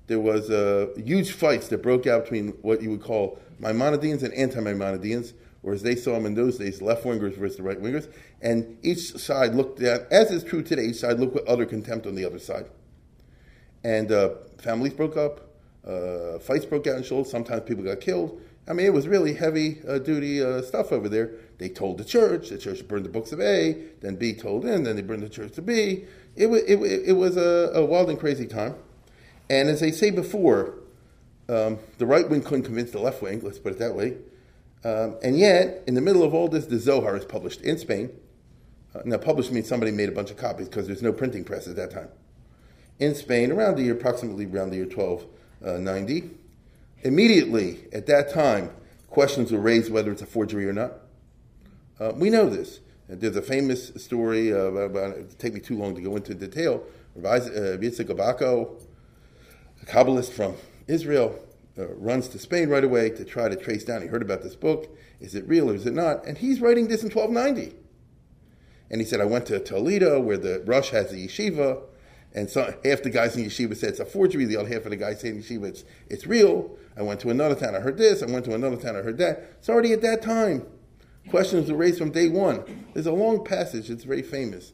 there 0.06 0.20
was 0.20 0.52
uh, 0.52 0.86
huge 1.04 1.32
fights 1.32 1.68
that 1.70 1.82
broke 1.82 2.06
out 2.06 2.26
between 2.26 2.50
what 2.62 2.80
you 2.80 2.92
would 2.92 3.02
call 3.02 3.40
Maimonideans 3.60 4.22
and 4.22 4.32
anti-Maimonideans, 4.36 5.34
whereas 5.64 5.82
they 5.82 5.96
saw 5.96 6.14
them 6.14 6.28
in 6.28 6.36
those 6.36 6.60
days, 6.60 6.80
left-wingers 6.80 7.36
versus 7.36 7.58
the 7.58 7.64
right-wingers, 7.64 8.08
and 8.40 8.78
each 8.84 9.18
side 9.18 9.56
looked 9.56 9.82
at, 9.82 10.06
as 10.12 10.30
is 10.30 10.44
true 10.44 10.62
today, 10.62 10.84
each 10.84 10.98
side 10.98 11.20
looked 11.20 11.34
with 11.34 11.44
utter 11.50 11.66
contempt 11.66 12.06
on 12.06 12.14
the 12.14 12.24
other 12.24 12.38
side. 12.38 12.68
And 13.84 14.12
uh, 14.12 14.36
families 14.60 14.94
broke 14.94 15.18
up, 15.18 15.50
uh, 15.88 16.38
fights 16.38 16.66
broke 16.66 16.86
out 16.86 16.98
in 16.98 17.04
Schultz. 17.04 17.32
Sometimes 17.32 17.64
people 17.64 17.84
got 17.84 18.00
killed. 18.00 18.40
I 18.68 18.74
mean, 18.74 18.86
it 18.86 18.94
was 18.94 19.08
really 19.08 19.34
heavy 19.34 19.82
uh, 19.88 19.98
duty 19.98 20.40
uh, 20.44 20.62
stuff 20.62 20.92
over 20.92 21.10
there. 21.10 21.32
They 21.58 21.70
told 21.70 21.98
the 21.98 22.06
church. 22.06 22.50
The 22.50 22.58
church 22.58 22.88
burned 22.88 23.06
the 23.06 23.10
books 23.10 23.32
of 23.32 23.40
A. 23.40 23.84
Then 24.02 24.16
B 24.16 24.34
told 24.34 24.66
in. 24.66 24.84
Then 24.84 24.96
they 24.96 25.02
burned 25.02 25.24
the 25.24 25.30
church 25.30 25.54
to 25.54 25.62
B. 25.62 26.06
It 26.36 26.48
was 26.48 26.64
it, 26.64 26.78
it 26.78 27.14
was 27.14 27.38
a, 27.38 27.72
a, 27.74 27.86
wild 27.86 28.10
and 28.10 28.20
crazy 28.20 28.46
time. 28.46 28.76
And 29.50 29.70
as 29.70 29.82
I 29.82 29.92
say 29.92 30.12
before, 30.12 30.76
um, 31.48 31.80
the 31.98 32.06
right 32.06 32.30
wing 32.30 32.42
couldn't 32.42 32.64
convince 32.64 32.92
the 32.92 33.00
left 33.00 33.22
wing. 33.22 33.42
Let's 33.42 33.60
put 33.60 33.74
it 33.74 33.80
that 33.80 33.96
way. 33.96 34.18
Um, 34.84 35.18
and 35.24 35.38
yet, 35.38 35.84
in 35.88 35.96
the 35.96 36.02
middle 36.02 36.24
of 36.24 36.34
all 36.34 36.48
this, 36.48 36.66
the 36.66 36.78
Zohar 36.78 37.16
is 37.16 37.26
published 37.26 37.62
in 37.62 37.78
Spain. 37.78 38.12
Uh, 38.94 39.02
now, 39.06 39.18
published 39.18 39.52
means 39.52 39.68
somebody 39.68 39.92
made 39.92 40.10
a 40.10 40.12
bunch 40.12 40.32
of 40.32 40.38
copies 40.38 40.68
because 40.68 40.88
there's 40.88 41.02
no 41.02 41.12
printing 41.12 41.44
press 41.44 41.68
at 41.68 41.76
that 41.76 41.92
time. 41.92 42.10
In 43.00 43.16
Spain, 43.16 43.52
around 43.52 43.78
the 43.78 43.84
year, 43.84 43.94
approximately 43.94 44.46
around 44.46 44.70
the 44.70 44.78
year 44.78 44.86
12 44.86 45.26
uh, 45.66 45.72
90. 45.78 46.30
Immediately 47.04 47.86
at 47.94 48.06
that 48.08 48.32
time, 48.32 48.72
questions 49.10 49.52
were 49.52 49.60
raised 49.60 49.92
whether 49.92 50.12
it's 50.12 50.22
a 50.22 50.26
forgery 50.26 50.68
or 50.68 50.74
not. 50.74 50.94
Uh, 52.00 52.12
we 52.16 52.30
know 52.30 52.50
this. 52.50 52.82
There's 53.08 53.36
a 53.36 53.42
famous 53.42 53.92
story 53.96 54.50
of, 54.50 54.76
about, 54.76 55.18
it 55.18 55.38
take 55.38 55.54
me 55.54 55.60
too 55.60 55.78
long 55.78 55.96
to 55.96 56.02
go 56.02 56.16
into 56.16 56.34
detail. 56.34 56.84
Yitzhak 57.18 58.08
Abako, 58.08 58.82
a 59.82 59.86
Kabbalist 59.86 60.32
from 60.32 60.56
Israel, 60.88 61.40
uh, 61.78 61.88
runs 61.96 62.28
to 62.30 62.40
Spain 62.40 62.70
right 62.70 62.84
away 62.84 63.10
to 63.12 63.24
try 63.24 63.48
to 63.48 63.56
trace 63.56 63.84
down. 63.84 64.02
He 64.02 64.08
heard 64.08 64.22
about 64.22 64.42
this 64.42 64.56
book. 64.56 64.98
Is 65.20 65.36
it 65.36 65.48
real 65.48 65.70
or 65.70 65.76
is 65.76 65.86
it 65.86 65.94
not? 65.94 66.26
And 66.26 66.38
he's 66.38 66.60
writing 66.60 66.88
this 66.88 67.04
in 67.04 67.10
1290. 67.10 67.76
And 68.90 69.02
he 69.02 69.08
said, 69.08 69.22
I 69.22 69.26
went 69.26 69.46
to 69.48 69.60
Toledo 69.60 70.20
where 70.20 70.38
the 70.38 70.64
Rosh 70.66 70.90
has 70.90 71.12
the 71.12 71.28
yeshiva. 71.28 71.82
And 72.34 72.50
so 72.50 72.74
half 72.84 73.02
the 73.02 73.10
guys 73.10 73.38
in 73.38 73.46
yeshiva 73.46 73.76
said 73.76 73.90
it's 73.90 74.00
a 74.00 74.06
forgery. 74.06 74.46
The 74.46 74.58
other 74.58 74.70
half 74.70 74.84
of 74.84 74.92
the 74.92 74.98
guys 74.98 75.22
say 75.22 75.30
in 75.30 75.42
yeshiva 75.42 75.66
it's, 75.66 75.86
it's 76.10 76.28
real. 76.28 76.78
I 76.98 77.02
went 77.02 77.20
to 77.22 77.30
another 77.30 77.56
town, 77.56 77.76
I 77.76 77.80
heard 77.80 77.98
this. 77.98 78.24
I 78.24 78.26
went 78.26 78.46
to 78.46 78.54
another 78.54 78.78
town, 78.78 78.96
I 78.96 79.02
heard 79.02 79.18
that. 79.18 79.56
It's 79.60 79.70
already 79.70 79.94
at 79.94 80.02
that 80.02 80.22
time. 80.22 80.66
Questions 81.30 81.72
were 81.72 81.78
raised 81.78 81.98
from 81.98 82.12
day 82.12 82.30
one. 82.30 82.86
There's 82.94 83.08
a 83.08 83.12
long 83.12 83.44
passage, 83.44 83.90
it's 83.90 84.04
very 84.04 84.22
famous, 84.22 84.74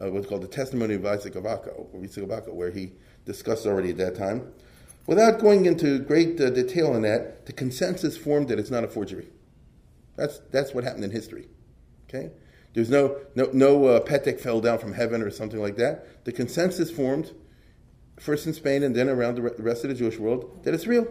uh, 0.00 0.10
what's 0.10 0.26
called 0.26 0.42
the 0.42 0.48
Testimony 0.48 0.94
of 0.94 1.06
Isaac 1.06 1.36
of 1.36 1.46
or 1.46 1.86
Isaac 2.02 2.30
of 2.30 2.54
where 2.54 2.70
he 2.70 2.92
discussed 3.24 3.66
already 3.66 3.90
at 3.90 3.96
that 3.98 4.16
time. 4.16 4.52
Without 5.06 5.40
going 5.40 5.66
into 5.66 5.98
great 5.98 6.40
uh, 6.40 6.50
detail 6.50 6.92
on 6.92 7.02
that, 7.02 7.46
the 7.46 7.52
consensus 7.52 8.16
formed 8.16 8.48
that 8.48 8.58
it's 8.58 8.70
not 8.70 8.84
a 8.84 8.88
forgery. 8.88 9.28
That's, 10.16 10.38
that's 10.50 10.74
what 10.74 10.84
happened 10.84 11.04
in 11.04 11.10
history. 11.10 11.48
Okay? 12.08 12.30
There's 12.74 12.90
no, 12.90 13.18
no, 13.34 13.48
no 13.52 13.86
uh, 13.86 14.00
Petek 14.00 14.40
fell 14.40 14.60
down 14.60 14.78
from 14.78 14.92
heaven 14.92 15.22
or 15.22 15.30
something 15.30 15.60
like 15.60 15.76
that. 15.76 16.24
The 16.24 16.32
consensus 16.32 16.90
formed, 16.90 17.32
first 18.18 18.46
in 18.46 18.54
Spain 18.54 18.82
and 18.82 18.94
then 18.94 19.08
around 19.08 19.36
the 19.36 19.42
rest 19.42 19.84
of 19.84 19.90
the 19.90 19.96
Jewish 19.96 20.18
world, 20.18 20.62
that 20.64 20.72
it's 20.72 20.86
real. 20.86 21.06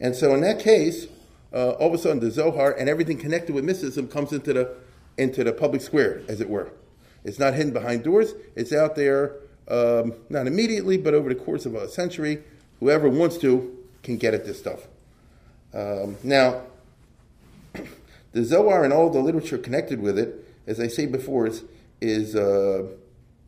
And 0.00 0.14
so 0.14 0.34
in 0.34 0.40
that 0.40 0.58
case, 0.60 1.06
uh, 1.54 1.70
all 1.72 1.88
of 1.88 1.94
a 1.94 1.98
sudden 1.98 2.20
the 2.20 2.30
Zohar 2.30 2.72
and 2.72 2.88
everything 2.88 3.16
connected 3.16 3.54
with 3.54 3.64
mysticism 3.64 4.08
comes 4.08 4.32
into 4.32 4.52
the, 4.52 4.74
into 5.16 5.44
the 5.44 5.52
public 5.52 5.80
square, 5.80 6.22
as 6.28 6.40
it 6.40 6.48
were. 6.48 6.72
It's 7.22 7.38
not 7.38 7.54
hidden 7.54 7.72
behind 7.72 8.04
doors, 8.04 8.34
it's 8.56 8.72
out 8.72 8.96
there, 8.96 9.36
um, 9.68 10.14
not 10.28 10.46
immediately, 10.46 10.98
but 10.98 11.14
over 11.14 11.28
the 11.28 11.34
course 11.34 11.64
of 11.64 11.74
a 11.74 11.88
century. 11.88 12.42
Whoever 12.80 13.08
wants 13.08 13.38
to 13.38 13.78
can 14.02 14.16
get 14.16 14.34
at 14.34 14.44
this 14.44 14.58
stuff. 14.58 14.86
Um, 15.72 16.16
now, 16.22 16.62
the 18.32 18.44
Zohar 18.44 18.84
and 18.84 18.92
all 18.92 19.10
the 19.10 19.20
literature 19.20 19.58
connected 19.58 20.00
with 20.00 20.18
it, 20.18 20.46
as 20.66 20.80
I 20.80 20.88
say 20.88 21.06
before, 21.06 21.46
is, 21.46 21.64
is 22.00 22.36
uh, 22.36 22.88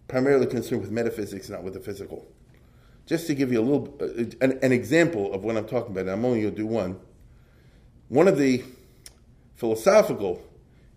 primarily 0.08 0.46
concerned 0.46 0.80
with 0.80 0.90
metaphysics, 0.90 1.50
not 1.50 1.62
with 1.62 1.74
the 1.74 1.80
physical. 1.80 2.26
Just 3.04 3.26
to 3.26 3.34
give 3.34 3.52
you 3.52 3.60
a 3.60 3.62
little 3.62 3.94
uh, 4.00 4.44
an, 4.44 4.58
an, 4.62 4.72
example 4.72 5.32
of 5.32 5.44
what 5.44 5.56
I'm 5.56 5.66
talking 5.66 5.92
about, 5.92 6.12
I'm 6.12 6.24
only 6.24 6.42
going 6.42 6.54
to 6.54 6.56
do 6.56 6.66
one. 6.66 6.98
One 8.08 8.28
of 8.28 8.38
the 8.38 8.62
philosophical 9.56 10.42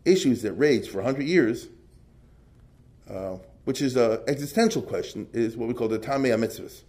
issues 0.05 0.41
that 0.43 0.53
raged 0.53 0.89
for 0.89 0.97
100 0.97 1.25
years, 1.25 1.67
uh, 3.09 3.37
which 3.65 3.81
is 3.81 3.95
an 3.95 4.19
existential 4.27 4.81
question, 4.81 5.27
is 5.33 5.57
what 5.57 5.67
we 5.67 5.73
call 5.73 5.87
the 5.87 5.97
Ta'amei 5.97 6.37
mitzvahs. 6.37 6.81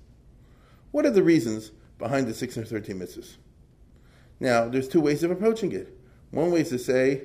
What 0.91 1.07
are 1.07 1.11
the 1.11 1.23
reasons 1.23 1.71
behind 1.99 2.27
the 2.27 2.35
613 2.35 2.99
mitzvahs? 2.99 3.37
Now, 4.41 4.69
there's 4.69 4.89
two 4.89 5.01
ways 5.01 5.23
of 5.23 5.31
approaching 5.31 5.73
it. 5.73 5.97
One 6.31 6.51
way 6.51 6.61
is 6.61 6.71
to 6.71 6.79
say, 6.79 7.23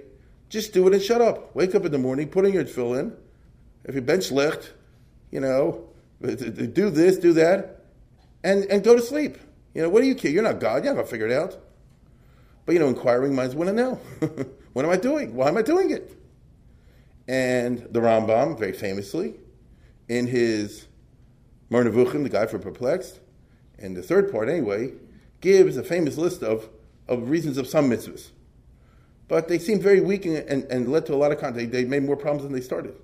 just 0.50 0.74
do 0.74 0.88
it 0.88 0.94
and 0.94 1.02
shut 1.02 1.22
up. 1.22 1.56
Wake 1.56 1.76
up 1.76 1.86
in 1.86 1.92
the 1.92 1.98
morning, 1.98 2.30
put 2.30 2.46
in 2.46 2.54
your 2.54 2.64
tefillin. 2.64 3.16
If 3.84 3.96
you 3.96 4.02
bench 4.02 4.32
licht, 4.32 4.74
you 5.32 5.40
know, 5.40 5.90
do 6.22 6.90
this, 6.90 7.18
do 7.18 7.34
that, 7.34 7.86
and, 8.44 8.66
and 8.66 8.84
go 8.84 8.96
to 8.96 9.02
sleep. 9.02 9.38
You 9.74 9.82
know, 9.82 9.90
what 9.90 10.02
do 10.02 10.08
you 10.08 10.16
care? 10.16 10.32
You're 10.32 10.44
not 10.44 10.60
God. 10.60 10.84
You're 10.84 10.94
not 10.94 11.02
going 11.02 11.06
to 11.06 11.12
figure 11.12 11.28
it 11.28 11.34
out. 11.34 11.58
But, 12.66 12.74
you 12.74 12.80
know, 12.80 12.88
inquiring 12.88 13.36
minds 13.36 13.56
want 13.56 13.70
to 13.70 13.74
know. 13.74 13.96
what 14.74 14.86
am 14.86 14.92
I 14.92 14.98
doing? 14.98 15.36
Why 15.36 15.50
am 15.50 15.58
I 15.58 15.62
doing 15.62 15.92
it? 15.92 16.18
And 17.28 17.80
the 17.92 18.00
Rambam, 18.00 18.58
very 18.58 18.74
famously, 18.74 19.36
in 20.08 20.28
his 20.28 20.88
Moreh 21.70 21.86
Nevuchim, 21.86 22.24
the 22.24 22.30
guide 22.30 22.50
for 22.50 22.60
perplexed, 22.60 23.20
and 23.80 23.96
the 23.96 24.04
third 24.04 24.32
part 24.32 24.50
anyway, 24.50 24.94
gives 25.42 25.78
a 25.78 25.84
famous 25.84 26.18
list 26.18 26.44
of, 26.44 26.70
of 27.08 27.30
reasons 27.30 27.58
of 27.58 27.68
some 27.68 27.90
mitzvahs. 27.90 28.30
But 29.28 29.48
they 29.48 29.58
seem 29.58 29.80
very 29.80 30.02
weak 30.02 30.26
and, 30.26 30.38
and, 30.38 30.64
and 30.66 30.92
led 30.92 31.06
to 31.08 31.14
a 31.14 31.18
lot 31.18 31.32
of 31.32 31.40
content. 31.40 31.72
They, 31.72 31.84
made 31.86 32.04
more 32.04 32.16
problems 32.16 32.44
than 32.44 32.54
they 32.54 32.62
started. 32.62 32.96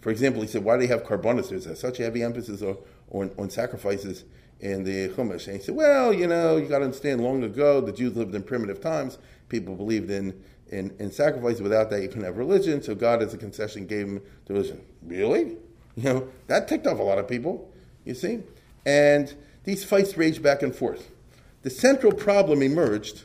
For 0.00 0.10
example, 0.10 0.42
he 0.42 0.48
said, 0.48 0.64
why 0.64 0.76
do 0.76 0.80
they 0.80 0.86
have 0.88 1.04
korbanos? 1.04 1.48
There's 1.48 1.78
such 1.78 2.00
a 2.00 2.04
heavy 2.04 2.22
emphasis 2.22 2.62
on, 2.62 2.76
on, 3.10 3.30
on 3.38 3.50
sacrifices 3.50 4.24
in 4.62 4.84
the 4.84 5.08
Chumash. 5.08 5.48
And 5.48 5.56
he 5.56 5.62
said, 5.62 5.74
well, 5.74 6.12
you 6.12 6.26
know, 6.26 6.56
you 6.56 6.68
got 6.68 6.78
to 6.78 6.84
understand, 6.84 7.20
long 7.20 7.42
ago, 7.42 7.80
the 7.80 7.92
Jews 7.92 8.16
lived 8.16 8.34
in 8.34 8.44
primitive 8.44 8.80
times. 8.80 9.18
People 9.48 9.74
believed 9.74 10.10
in, 10.10 10.40
in, 10.68 10.94
in 11.00 11.10
sacrifice. 11.10 11.60
Without 11.60 11.90
that, 11.90 12.00
you 12.00 12.08
couldn't 12.08 12.24
have 12.24 12.38
religion. 12.38 12.80
So 12.80 12.94
God, 12.94 13.22
as 13.22 13.34
a 13.34 13.38
concession, 13.38 13.86
gave 13.86 14.06
them 14.06 14.22
the 14.46 14.54
religion. 14.54 14.80
Really? 15.02 15.56
You 15.94 16.04
know, 16.04 16.28
that 16.46 16.68
ticked 16.68 16.86
off 16.86 16.98
a 16.98 17.02
lot 17.02 17.18
of 17.18 17.28
people, 17.28 17.70
you 18.06 18.14
see? 18.14 18.40
And 18.86 19.30
these 19.64 19.84
fights 19.84 20.16
raged 20.16 20.42
back 20.42 20.62
and 20.62 20.74
forth. 20.74 21.10
The 21.60 21.68
central 21.68 22.12
problem 22.12 22.62
emerged, 22.62 23.24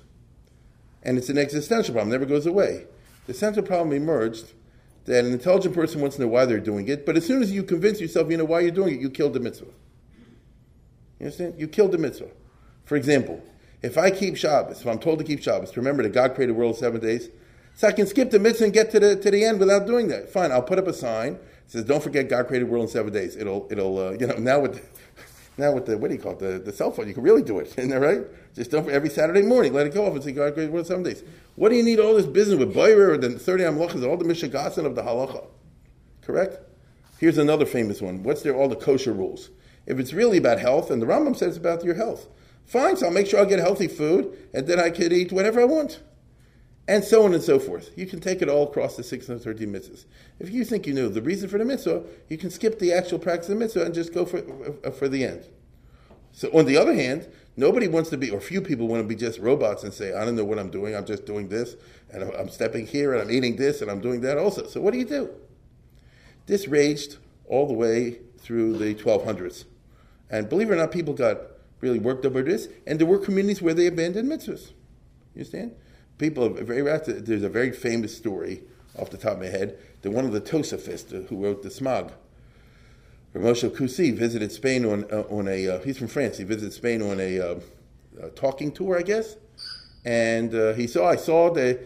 and 1.01 1.17
it's 1.17 1.29
an 1.29 1.37
existential 1.37 1.93
problem, 1.93 2.11
never 2.11 2.25
goes 2.25 2.45
away. 2.45 2.87
The 3.25 3.33
central 3.33 3.65
problem 3.65 3.95
emerged 3.95 4.51
that 5.05 5.23
an 5.23 5.31
intelligent 5.31 5.75
person 5.75 6.01
wants 6.01 6.17
to 6.17 6.23
know 6.23 6.27
why 6.27 6.43
they're 6.43 6.59
doing 6.59 6.89
it, 6.89 7.05
but 7.05 7.15
as 7.15 7.25
soon 7.25 7.41
as 7.41 7.53
you 7.53 7.63
convince 7.63 8.01
yourself 8.01 8.29
you 8.29 8.35
know 8.35 8.43
why 8.43 8.59
you're 8.59 8.71
doing 8.71 8.95
it, 8.95 8.99
you 8.99 9.09
kill 9.09 9.29
the 9.29 9.39
mitzvah. 9.39 9.71
You 11.19 11.25
understand? 11.25 11.55
You 11.57 11.67
killed 11.67 11.91
the 11.91 11.97
mitzvah. 11.97 12.29
For 12.85 12.95
example, 12.95 13.41
if 13.81 13.97
I 13.97 14.11
keep 14.11 14.37
Shabbos, 14.37 14.81
if 14.81 14.87
I'm 14.87 14.99
told 14.99 15.19
to 15.19 15.25
keep 15.25 15.41
Shabbos, 15.41 15.75
remember 15.77 16.03
that 16.03 16.13
God 16.13 16.35
created 16.35 16.55
the 16.55 16.59
world 16.59 16.75
in 16.75 16.79
seven 16.79 17.01
days, 17.01 17.29
so 17.75 17.87
I 17.87 17.91
can 17.91 18.07
skip 18.07 18.31
the 18.31 18.39
mitzvah 18.39 18.65
and 18.65 18.73
get 18.73 18.91
to 18.91 18.99
the, 18.99 19.15
to 19.15 19.29
the 19.29 19.43
end 19.43 19.59
without 19.59 19.85
doing 19.85 20.07
that. 20.07 20.29
Fine, 20.29 20.51
I'll 20.51 20.63
put 20.63 20.79
up 20.79 20.87
a 20.87 20.93
sign 20.93 21.33
that 21.33 21.39
says, 21.67 21.85
"Don't 21.85 22.01
forget 22.01 22.29
God 22.29 22.47
created 22.47 22.67
the 22.67 22.71
world 22.71 22.85
in 22.85 22.89
seven 22.89 23.13
days." 23.13 23.35
It'll, 23.35 23.67
it'll, 23.69 23.99
uh, 23.99 24.11
you 24.11 24.25
know, 24.25 24.35
now 24.39 24.59
with 24.59 24.83
now 25.57 25.73
with 25.73 25.85
the 25.85 25.97
what 25.97 26.09
do 26.09 26.15
you 26.15 26.21
call 26.21 26.33
it, 26.33 26.39
the, 26.39 26.59
the 26.59 26.71
cell 26.71 26.91
phone, 26.91 27.07
you 27.07 27.13
can 27.13 27.23
really 27.23 27.43
do 27.43 27.59
it, 27.59 27.67
isn't 27.77 27.89
that 27.89 27.99
right? 27.99 28.21
Just 28.55 28.71
don't 28.71 28.89
every 28.89 29.09
Saturday 29.09 29.43
morning, 29.43 29.73
let 29.73 29.85
it 29.85 29.93
go 29.93 30.05
off 30.05 30.13
and 30.13 30.23
say 30.23 30.31
God 30.31 30.53
created 30.53 30.69
the 30.69 30.73
world 30.73 30.85
in 30.85 30.89
seven 30.89 31.03
days. 31.03 31.23
What 31.55 31.69
do 31.69 31.75
you 31.75 31.83
need 31.83 31.99
all 31.99 32.15
this 32.15 32.25
business 32.25 32.57
with 32.57 32.73
Bayer 32.73 33.13
and 33.13 33.23
the 33.23 33.31
thirty 33.37 33.63
Amlachas, 33.63 34.07
all 34.07 34.17
the 34.17 34.25
Mishagasan 34.25 34.85
of 34.85 34.95
the 34.95 35.03
halacha? 35.03 35.45
Correct. 36.21 36.59
Here's 37.19 37.37
another 37.37 37.65
famous 37.65 38.01
one. 38.01 38.23
What's 38.23 38.43
there? 38.43 38.55
All 38.55 38.67
the 38.67 38.75
kosher 38.75 39.13
rules. 39.13 39.49
If 39.87 39.99
it's 39.99 40.13
really 40.13 40.37
about 40.37 40.59
health, 40.59 40.91
and 40.91 41.01
the 41.01 41.07
Rambam 41.07 41.35
says 41.35 41.49
it's 41.49 41.57
about 41.57 41.83
your 41.83 41.95
health, 41.95 42.27
fine. 42.65 42.95
So 42.97 43.07
I'll 43.07 43.11
make 43.11 43.25
sure 43.25 43.41
I 43.41 43.45
get 43.45 43.59
healthy 43.59 43.87
food, 43.87 44.37
and 44.53 44.67
then 44.67 44.79
I 44.79 44.91
can 44.91 45.11
eat 45.11 45.31
whatever 45.31 45.59
I 45.59 45.65
want 45.65 46.01
and 46.87 47.03
so 47.03 47.25
on 47.25 47.33
and 47.33 47.43
so 47.43 47.59
forth. 47.59 47.91
You 47.95 48.05
can 48.05 48.19
take 48.19 48.41
it 48.41 48.49
all 48.49 48.63
across 48.63 48.95
the 48.95 49.03
613 49.03 49.71
mitzvahs. 49.71 50.05
If 50.39 50.49
you 50.49 50.63
think 50.63 50.87
you 50.87 50.93
know 50.93 51.09
the 51.09 51.21
reason 51.21 51.49
for 51.49 51.57
the 51.57 51.65
mitzvah, 51.65 52.03
you 52.29 52.37
can 52.37 52.49
skip 52.49 52.79
the 52.79 52.93
actual 52.93 53.19
practice 53.19 53.49
of 53.49 53.55
the 53.55 53.59
mitzvah 53.59 53.83
and 53.83 53.93
just 53.93 54.13
go 54.13 54.25
for, 54.25 54.41
uh, 54.85 54.91
for 54.91 55.09
the 55.09 55.23
end. 55.23 55.47
So, 56.31 56.49
on 56.57 56.65
the 56.65 56.77
other 56.77 56.93
hand, 56.93 57.27
nobody 57.55 57.87
wants 57.87 58.09
to 58.11 58.17
be, 58.17 58.29
or 58.29 58.39
few 58.39 58.61
people 58.61 58.87
want 58.87 59.01
to 59.01 59.07
be 59.07 59.15
just 59.15 59.39
robots 59.39 59.83
and 59.83 59.93
say, 59.93 60.13
I 60.13 60.23
don't 60.23 60.35
know 60.35 60.45
what 60.45 60.59
I'm 60.59 60.69
doing, 60.69 60.95
I'm 60.95 61.05
just 61.05 61.25
doing 61.25 61.49
this, 61.49 61.75
and 62.11 62.23
I'm 62.23 62.47
stepping 62.47 62.85
here, 62.85 63.13
and 63.13 63.21
I'm 63.21 63.31
eating 63.31 63.55
this, 63.55 63.81
and 63.81 63.89
I'm 63.89 63.99
doing 63.99 64.21
that 64.21 64.37
also. 64.37 64.67
So, 64.67 64.79
what 64.79 64.93
do 64.93 64.99
you 64.99 65.05
do? 65.05 65.29
This 66.45 66.67
raged 66.67 67.17
all 67.47 67.67
the 67.67 67.73
way 67.73 68.19
through 68.37 68.77
the 68.77 68.93
1200s. 68.95 69.65
And 70.29 70.49
believe 70.49 70.69
it 70.69 70.73
or 70.73 70.77
not, 70.77 70.91
people 70.91 71.13
got 71.13 71.37
really 71.79 71.99
worked 71.99 72.25
over 72.25 72.41
this, 72.41 72.67
and 72.85 72.99
there 72.99 73.07
were 73.07 73.19
communities 73.19 73.61
where 73.61 73.73
they 73.73 73.87
abandoned 73.87 74.29
mitzvahs. 74.29 74.71
You 75.33 75.41
understand? 75.41 75.75
people 76.17 76.45
are 76.45 76.63
very 76.63 76.81
there's 77.21 77.43
a 77.43 77.49
very 77.49 77.71
famous 77.71 78.15
story 78.15 78.61
off 78.97 79.09
the 79.09 79.17
top 79.17 79.33
of 79.33 79.39
my 79.39 79.47
head 79.47 79.77
that 80.01 80.11
one 80.11 80.25
of 80.25 80.31
the 80.31 80.41
Tosafists 80.41 81.27
who 81.27 81.43
wrote 81.43 81.63
the 81.63 81.69
Smog, 81.69 82.11
Moshe 83.35 83.75
Coucy, 83.75 84.11
visited 84.11 84.51
Spain 84.51 84.85
on 84.85 85.05
uh, 85.11 85.21
on 85.29 85.47
a 85.47 85.67
uh, 85.67 85.79
he's 85.81 85.97
from 85.97 86.07
France. 86.07 86.37
He 86.37 86.43
visited 86.43 86.73
Spain 86.73 87.01
on 87.01 87.19
a, 87.19 87.39
uh, 87.39 87.59
a 88.21 88.29
talking 88.29 88.71
tour, 88.71 88.97
I 88.97 89.03
guess, 89.03 89.35
and 90.05 90.53
uh, 90.53 90.73
he 90.73 90.87
saw 90.87 91.07
I 91.07 91.17
saw 91.17 91.53
the 91.53 91.79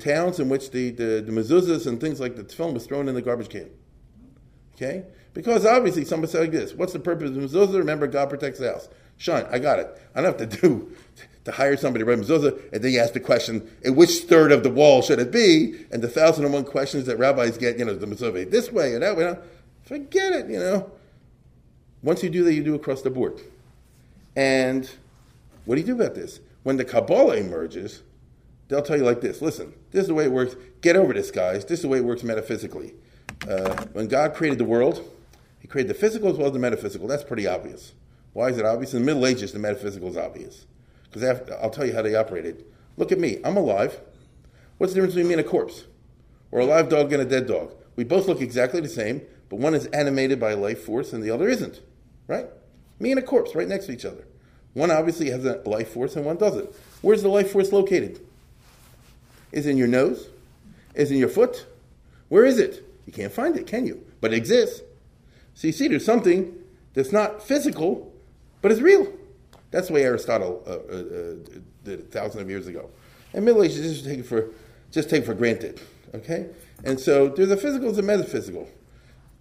towns 0.00 0.40
in 0.40 0.48
which 0.48 0.70
the, 0.70 0.90
the, 0.90 1.22
the 1.24 1.32
mezuzahs 1.32 1.86
and 1.86 2.00
things 2.00 2.20
like 2.20 2.36
the 2.36 2.44
film 2.44 2.74
was 2.74 2.84
thrown 2.84 3.08
in 3.08 3.14
the 3.14 3.22
garbage 3.22 3.48
can. 3.48 3.70
Okay, 4.74 5.04
because 5.38 5.64
obviously 5.64 6.04
somebody 6.04 6.32
said 6.32 6.40
like 6.40 6.50
this: 6.50 6.74
What's 6.74 6.92
the 6.92 6.98
purpose 6.98 7.30
of 7.30 7.36
mezuzah? 7.36 7.78
Remember, 7.78 8.08
God 8.08 8.28
protects 8.28 8.58
the 8.58 8.72
house. 8.72 8.88
Sean, 9.18 9.46
I 9.52 9.60
got 9.60 9.78
it. 9.78 9.86
I 10.12 10.20
don't 10.20 10.36
have 10.36 10.50
to 10.50 10.60
do 10.60 10.92
to 11.44 11.52
hire 11.52 11.76
somebody 11.76 12.04
to 12.04 12.10
write 12.10 12.18
mezuzah, 12.18 12.72
and 12.72 12.82
then 12.82 12.90
you 12.90 12.98
ask 12.98 13.12
the 13.12 13.20
question, 13.20 13.70
in 13.82 13.94
which 13.94 14.22
third 14.22 14.50
of 14.50 14.64
the 14.64 14.68
wall 14.68 15.00
should 15.00 15.20
it 15.20 15.30
be? 15.30 15.76
And 15.92 16.02
the 16.02 16.08
thousand 16.08 16.44
and 16.44 16.52
one 16.52 16.64
questions 16.64 17.06
that 17.06 17.20
rabbis 17.20 17.56
get, 17.56 17.78
you 17.78 17.84
know, 17.84 17.94
the 17.94 18.04
mezuzah 18.04 18.50
this 18.50 18.72
way 18.72 18.94
or 18.94 18.98
that 18.98 19.16
way. 19.16 19.36
Forget 19.84 20.32
it, 20.32 20.50
you 20.50 20.58
know. 20.58 20.90
Once 22.02 22.24
you 22.24 22.30
do 22.30 22.42
that, 22.42 22.54
you 22.54 22.64
do 22.64 22.74
across 22.74 23.02
the 23.02 23.10
board. 23.10 23.40
And 24.34 24.90
what 25.66 25.76
do 25.76 25.82
you 25.82 25.86
do 25.86 25.94
about 25.94 26.16
this? 26.16 26.40
When 26.64 26.78
the 26.78 26.84
Kabbalah 26.84 27.36
emerges, 27.36 28.02
they'll 28.66 28.82
tell 28.82 28.96
you 28.96 29.04
like 29.04 29.20
this 29.20 29.40
listen, 29.40 29.72
this 29.92 30.02
is 30.02 30.08
the 30.08 30.14
way 30.14 30.24
it 30.24 30.32
works. 30.32 30.56
Get 30.80 30.96
over 30.96 31.12
this, 31.12 31.30
guys. 31.30 31.64
This 31.64 31.78
is 31.78 31.82
the 31.82 31.88
way 31.88 31.98
it 31.98 32.04
works 32.04 32.24
metaphysically. 32.24 32.94
Uh, 33.48 33.84
when 33.92 34.08
God 34.08 34.34
created 34.34 34.58
the 34.58 34.64
world, 34.64 35.08
He 35.60 35.68
created 35.68 35.90
the 35.90 35.98
physical 35.98 36.28
as 36.28 36.36
well 36.36 36.46
as 36.46 36.52
the 36.52 36.58
metaphysical. 36.58 37.08
That's 37.08 37.24
pretty 37.24 37.46
obvious. 37.46 37.92
Why 38.32 38.48
is 38.48 38.58
it 38.58 38.64
obvious? 38.64 38.94
In 38.94 39.00
the 39.00 39.06
Middle 39.06 39.26
Ages, 39.26 39.52
the 39.52 39.58
metaphysical 39.58 40.08
is 40.08 40.16
obvious. 40.16 40.66
Because 41.10 41.40
I'll 41.60 41.70
tell 41.70 41.86
you 41.86 41.94
how 41.94 42.02
they 42.02 42.14
operated. 42.14 42.64
Look 42.96 43.12
at 43.12 43.18
me. 43.18 43.38
I'm 43.44 43.56
alive. 43.56 44.00
What's 44.76 44.92
the 44.92 44.96
difference 44.96 45.14
between 45.14 45.28
me 45.28 45.34
and 45.34 45.46
a 45.46 45.48
corpse? 45.48 45.84
Or 46.52 46.60
a 46.60 46.64
live 46.64 46.88
dog 46.88 47.12
and 47.12 47.22
a 47.22 47.24
dead 47.24 47.46
dog? 47.46 47.74
We 47.96 48.04
both 48.04 48.28
look 48.28 48.40
exactly 48.40 48.80
the 48.80 48.88
same, 48.88 49.22
but 49.48 49.58
one 49.58 49.74
is 49.74 49.86
animated 49.86 50.38
by 50.38 50.52
a 50.52 50.56
life 50.56 50.84
force 50.84 51.12
and 51.12 51.22
the 51.22 51.30
other 51.30 51.48
isn't. 51.48 51.80
Right? 52.26 52.46
Me 53.00 53.10
and 53.10 53.18
a 53.18 53.22
corpse 53.22 53.54
right 53.54 53.66
next 53.66 53.86
to 53.86 53.92
each 53.92 54.04
other. 54.04 54.24
One 54.74 54.90
obviously 54.90 55.30
has 55.30 55.44
a 55.44 55.62
life 55.64 55.92
force 55.92 56.14
and 56.14 56.24
one 56.24 56.36
doesn't. 56.36 56.70
Where's 57.02 57.22
the 57.22 57.28
life 57.28 57.50
force 57.50 57.72
located? 57.72 58.20
Is 59.50 59.66
it 59.66 59.70
in 59.70 59.76
your 59.78 59.88
nose? 59.88 60.28
Is 60.94 61.10
it 61.10 61.14
in 61.14 61.20
your 61.20 61.28
foot? 61.28 61.66
Where 62.28 62.44
is 62.44 62.58
it? 62.58 62.84
You 63.06 63.12
can't 63.12 63.32
find 63.32 63.56
it, 63.56 63.66
can 63.66 63.86
you? 63.86 64.04
But 64.20 64.32
it 64.32 64.36
exists. 64.36 64.82
So 65.58 65.66
you 65.66 65.72
see, 65.72 65.88
there's 65.88 66.04
something 66.04 66.56
that's 66.94 67.10
not 67.10 67.42
physical, 67.42 68.14
but 68.62 68.70
it's 68.70 68.80
real. 68.80 69.12
That's 69.72 69.88
the 69.88 69.94
way 69.94 70.04
Aristotle 70.04 70.62
uh, 70.64 70.70
uh, 70.70 70.74
uh 70.74 71.58
did 71.82 71.98
it 71.98 72.12
thousands 72.12 72.42
of 72.42 72.48
years 72.48 72.68
ago. 72.68 72.88
And 73.34 73.44
Middle 73.44 73.64
Ages 73.64 73.94
just 73.94 74.04
take 74.04 74.20
it 74.20 74.26
for 74.26 74.50
just 74.92 75.10
take 75.10 75.24
for 75.24 75.34
granted. 75.34 75.80
Okay? 76.14 76.46
And 76.84 77.00
so 77.00 77.28
there's 77.28 77.50
a 77.50 77.56
physical, 77.56 77.88
there's 77.88 77.98
a 77.98 78.02
metaphysical. 78.02 78.68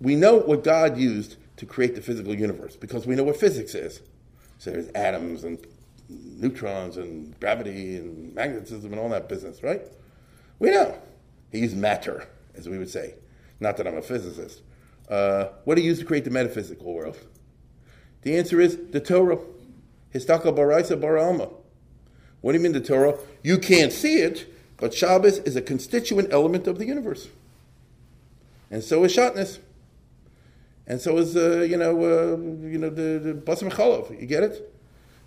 We 0.01 0.15
know 0.15 0.37
what 0.37 0.63
God 0.63 0.97
used 0.97 1.35
to 1.57 1.67
create 1.67 1.93
the 1.93 2.01
physical 2.01 2.33
universe 2.33 2.75
because 2.75 3.05
we 3.05 3.13
know 3.13 3.23
what 3.23 3.37
physics 3.37 3.75
is. 3.75 4.01
So 4.57 4.71
there's 4.71 4.87
atoms 4.95 5.43
and 5.43 5.59
neutrons 6.09 6.97
and 6.97 7.39
gravity 7.39 7.95
and 7.95 8.33
magnetism 8.33 8.91
and 8.91 8.99
all 8.99 9.09
that 9.09 9.29
business, 9.29 9.61
right? 9.61 9.83
We 10.57 10.71
know. 10.71 10.99
He 11.51 11.59
used 11.59 11.77
matter, 11.77 12.27
as 12.55 12.67
we 12.67 12.79
would 12.79 12.89
say. 12.89 13.13
Not 13.59 13.77
that 13.77 13.85
I'm 13.85 13.97
a 13.97 14.01
physicist. 14.01 14.63
Uh, 15.09 15.49
what 15.63 15.75
do 15.75 15.81
you 15.81 15.87
use 15.87 15.99
to 15.99 16.05
create 16.05 16.25
the 16.25 16.31
metaphysical 16.31 16.93
world? 16.93 17.17
The 18.23 18.37
answer 18.37 18.59
is 18.59 18.77
the 18.91 18.99
Torah. 18.99 19.39
Histaka 20.13 20.55
baraisa 20.55 20.99
baralma. 20.99 21.53
What 22.41 22.51
do 22.51 22.57
you 22.57 22.63
mean 22.63 22.73
the 22.73 22.81
Torah? 22.81 23.17
You 23.43 23.57
can't 23.57 23.91
see 23.91 24.19
it, 24.19 24.53
but 24.77 24.93
Shabbos 24.93 25.39
is 25.39 25.55
a 25.55 25.61
constituent 25.61 26.31
element 26.31 26.67
of 26.67 26.77
the 26.77 26.85
universe. 26.85 27.29
And 28.69 28.83
so 28.83 29.03
is 29.05 29.15
Shatnez. 29.15 29.59
And 30.85 31.01
so 31.01 31.17
is, 31.17 31.35
uh, 31.35 31.61
you 31.61 31.77
know, 31.77 31.91
uh, 31.99 32.37
you 32.37 32.77
know, 32.77 32.89
the, 32.89 33.19
the 33.19 33.33
Cholov. 33.69 34.19
You 34.19 34.25
get 34.25 34.43
it? 34.43 34.73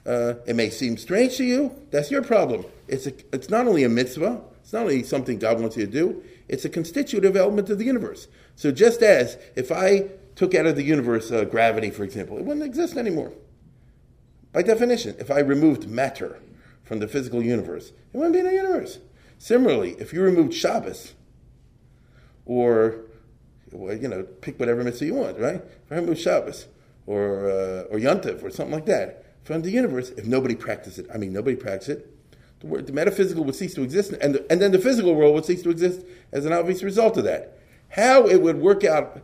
Uh, 0.07 0.35
it 0.47 0.57
may 0.57 0.71
seem 0.71 0.97
strange 0.97 1.37
to 1.37 1.45
you. 1.45 1.75
That's 1.91 2.11
your 2.11 2.23
problem. 2.23 2.65
It's, 2.89 3.07
a, 3.07 3.13
it's 3.33 3.51
not 3.51 3.67
only 3.67 3.85
a 3.85 3.89
mitzvah. 3.89 4.41
It's 4.63 4.73
not 4.73 4.83
only 4.83 5.03
something 5.03 5.39
God 5.39 5.61
wants 5.61 5.77
you 5.77 5.85
to 5.85 5.93
do. 5.93 6.23
It's 6.51 6.65
a 6.65 6.69
constitutive 6.69 7.37
element 7.37 7.71
of 7.71 7.79
the 7.79 7.85
universe. 7.85 8.27
So 8.57 8.73
just 8.73 9.03
as 9.03 9.39
if 9.55 9.71
I 9.71 10.11
took 10.35 10.53
out 10.53 10.67
of 10.67 10.75
the 10.75 10.83
universe 10.83 11.31
uh, 11.31 11.45
gravity, 11.45 11.91
for 11.91 12.03
example, 12.03 12.39
it 12.39 12.45
wouldn't 12.45 12.67
exist 12.67 12.97
anymore. 12.97 13.33
By 14.53 14.63
definition, 14.63 15.15
if 15.21 15.31
I 15.31 15.39
removed 15.39 15.89
matter 15.89 16.41
from 16.83 16.99
the 16.99 17.07
physical 17.07 17.41
universe, 17.41 17.93
it 18.13 18.17
wouldn't 18.17 18.33
be 18.33 18.41
in 18.41 18.47
the 18.47 18.53
universe. 18.53 18.99
Similarly, 19.39 19.93
if 20.01 20.13
you 20.13 20.23
removed 20.23 20.53
Shabbos, 20.53 21.15
or 22.47 23.03
you 23.73 24.09
know, 24.09 24.25
pick 24.41 24.59
whatever 24.59 24.83
mitzvah 24.83 25.07
you 25.07 25.15
want, 25.15 25.39
right? 25.39 25.63
If 25.87 25.93
I 25.93 25.95
remove 25.95 26.19
Shabbos 26.19 26.67
or 27.07 27.49
uh, 27.49 27.83
or 27.93 27.99
Yontif 27.99 28.43
or 28.43 28.51
something 28.51 28.75
like 28.75 28.87
that 28.87 29.25
from 29.45 29.63
the 29.63 29.71
universe, 29.71 30.11
if 30.11 30.27
nobody 30.27 30.57
practiced 30.57 30.99
it, 30.99 31.07
I 31.15 31.17
mean, 31.17 31.33
nobody 31.33 31.55
practiced 31.55 31.91
it, 31.91 32.20
the, 32.61 32.67
word, 32.67 32.87
the 32.87 32.93
metaphysical 32.93 33.45
would 33.45 33.55
cease 33.55 33.75
to 33.75 33.83
exist, 33.83 34.13
and 34.21 34.35
the, 34.35 34.47
and 34.51 34.61
then 34.61 34.73
the 34.73 34.79
physical 34.79 35.15
world 35.15 35.35
would 35.35 35.45
cease 35.45 35.63
to 35.63 35.71
exist 35.71 36.05
as 36.33 36.45
an 36.45 36.53
obvious 36.53 36.83
result 36.83 37.17
of 37.17 37.25
that. 37.25 37.59
How 37.91 38.27
it 38.27 38.43
would 38.43 38.59
work 38.59 38.85
out 38.85 39.23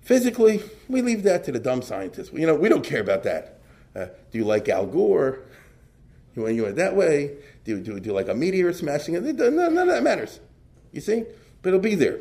physically, 0.00 0.62
we 0.88 1.02
leave 1.02 1.22
that 1.24 1.44
to 1.44 1.52
the 1.52 1.58
dumb 1.58 1.82
scientists. 1.82 2.32
You 2.32 2.46
know, 2.46 2.54
we 2.54 2.68
don't 2.68 2.84
care 2.84 3.00
about 3.00 3.22
that. 3.24 3.60
Uh, 3.94 4.06
do 4.32 4.38
you 4.38 4.44
like 4.44 4.68
Al 4.68 4.86
Gore? 4.86 5.40
You 6.34 6.42
want 6.42 6.54
you 6.54 6.64
went 6.64 6.76
that 6.76 6.96
way? 6.96 7.36
Do 7.64 7.76
you, 7.76 7.80
do, 7.80 8.00
do 8.00 8.08
you 8.08 8.14
like 8.14 8.28
a 8.28 8.34
meteor 8.34 8.72
smashing 8.72 9.14
it? 9.14 9.22
None, 9.22 9.56
none 9.56 9.78
of 9.78 9.86
that 9.88 10.02
matters. 10.02 10.40
You 10.90 11.00
see? 11.00 11.24
But 11.62 11.68
it'll 11.68 11.80
be 11.80 11.94
there. 11.94 12.20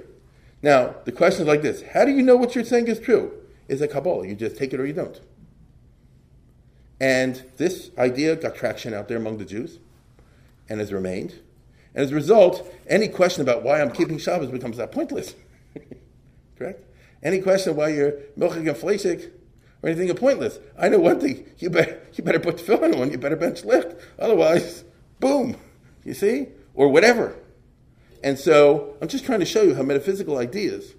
Now, 0.62 0.96
the 1.06 1.12
question 1.12 1.42
is 1.44 1.48
like 1.48 1.62
this 1.62 1.82
How 1.94 2.06
do 2.06 2.12
you 2.12 2.22
know 2.22 2.36
what 2.36 2.56
you're 2.56 2.64
saying 2.64 2.88
is 2.88 3.00
true? 3.00 3.34
Is 3.68 3.82
a 3.82 3.88
Kabbalah. 3.88 4.28
You 4.28 4.36
just 4.36 4.58
take 4.58 4.74
it 4.74 4.80
or 4.80 4.86
you 4.86 4.94
don't. 4.94 5.20
And 7.00 7.44
this 7.58 7.92
idea 7.98 8.36
got 8.36 8.56
traction 8.56 8.94
out 8.94 9.08
there 9.08 9.18
among 9.18 9.38
the 9.38 9.46
Jews 9.46 9.80
and 10.70 10.80
has 10.80 10.94
remained. 10.94 11.40
And 11.94 12.04
as 12.04 12.12
a 12.12 12.16
result, 12.16 12.72
any 12.88 13.08
question 13.08 13.42
about 13.42 13.64
why 13.64 13.82
I'm 13.82 13.92
keeping 13.92 14.18
Shabbos 14.18 14.50
becomes 14.50 14.78
that 14.78 14.92
pointless. 14.92 15.36
Correct? 16.58 16.84
Any 17.22 17.40
question 17.40 17.76
why 17.76 17.90
you're 17.90 18.14
milking 18.36 18.68
a 18.68 18.74
fleshig 18.74 19.32
or 19.82 19.90
anything 19.90 20.10
is 20.10 20.20
pointless. 20.20 20.60
I 20.78 20.90
know 20.90 21.00
one 21.00 21.20
thing: 21.20 21.46
you 21.58 21.70
better 21.70 22.02
you 22.14 22.24
better 22.24 22.40
put 22.40 22.58
tefillin 22.58 23.00
on. 23.00 23.12
You 23.12 23.18
better 23.18 23.36
bench 23.36 23.64
licht. 23.64 23.96
Otherwise, 24.20 24.84
boom. 25.20 25.56
You 26.04 26.14
see, 26.14 26.48
or 26.74 26.90
whatever. 26.90 27.36
And 28.24 28.40
so, 28.40 28.96
I'm 29.02 29.10
just 29.10 29.26
trying 29.26 29.42
to 29.42 29.46
show 29.46 29.64
you 29.64 29.76
how 29.76 29.84
metaphysical 29.84 30.38
ideas 30.38 30.96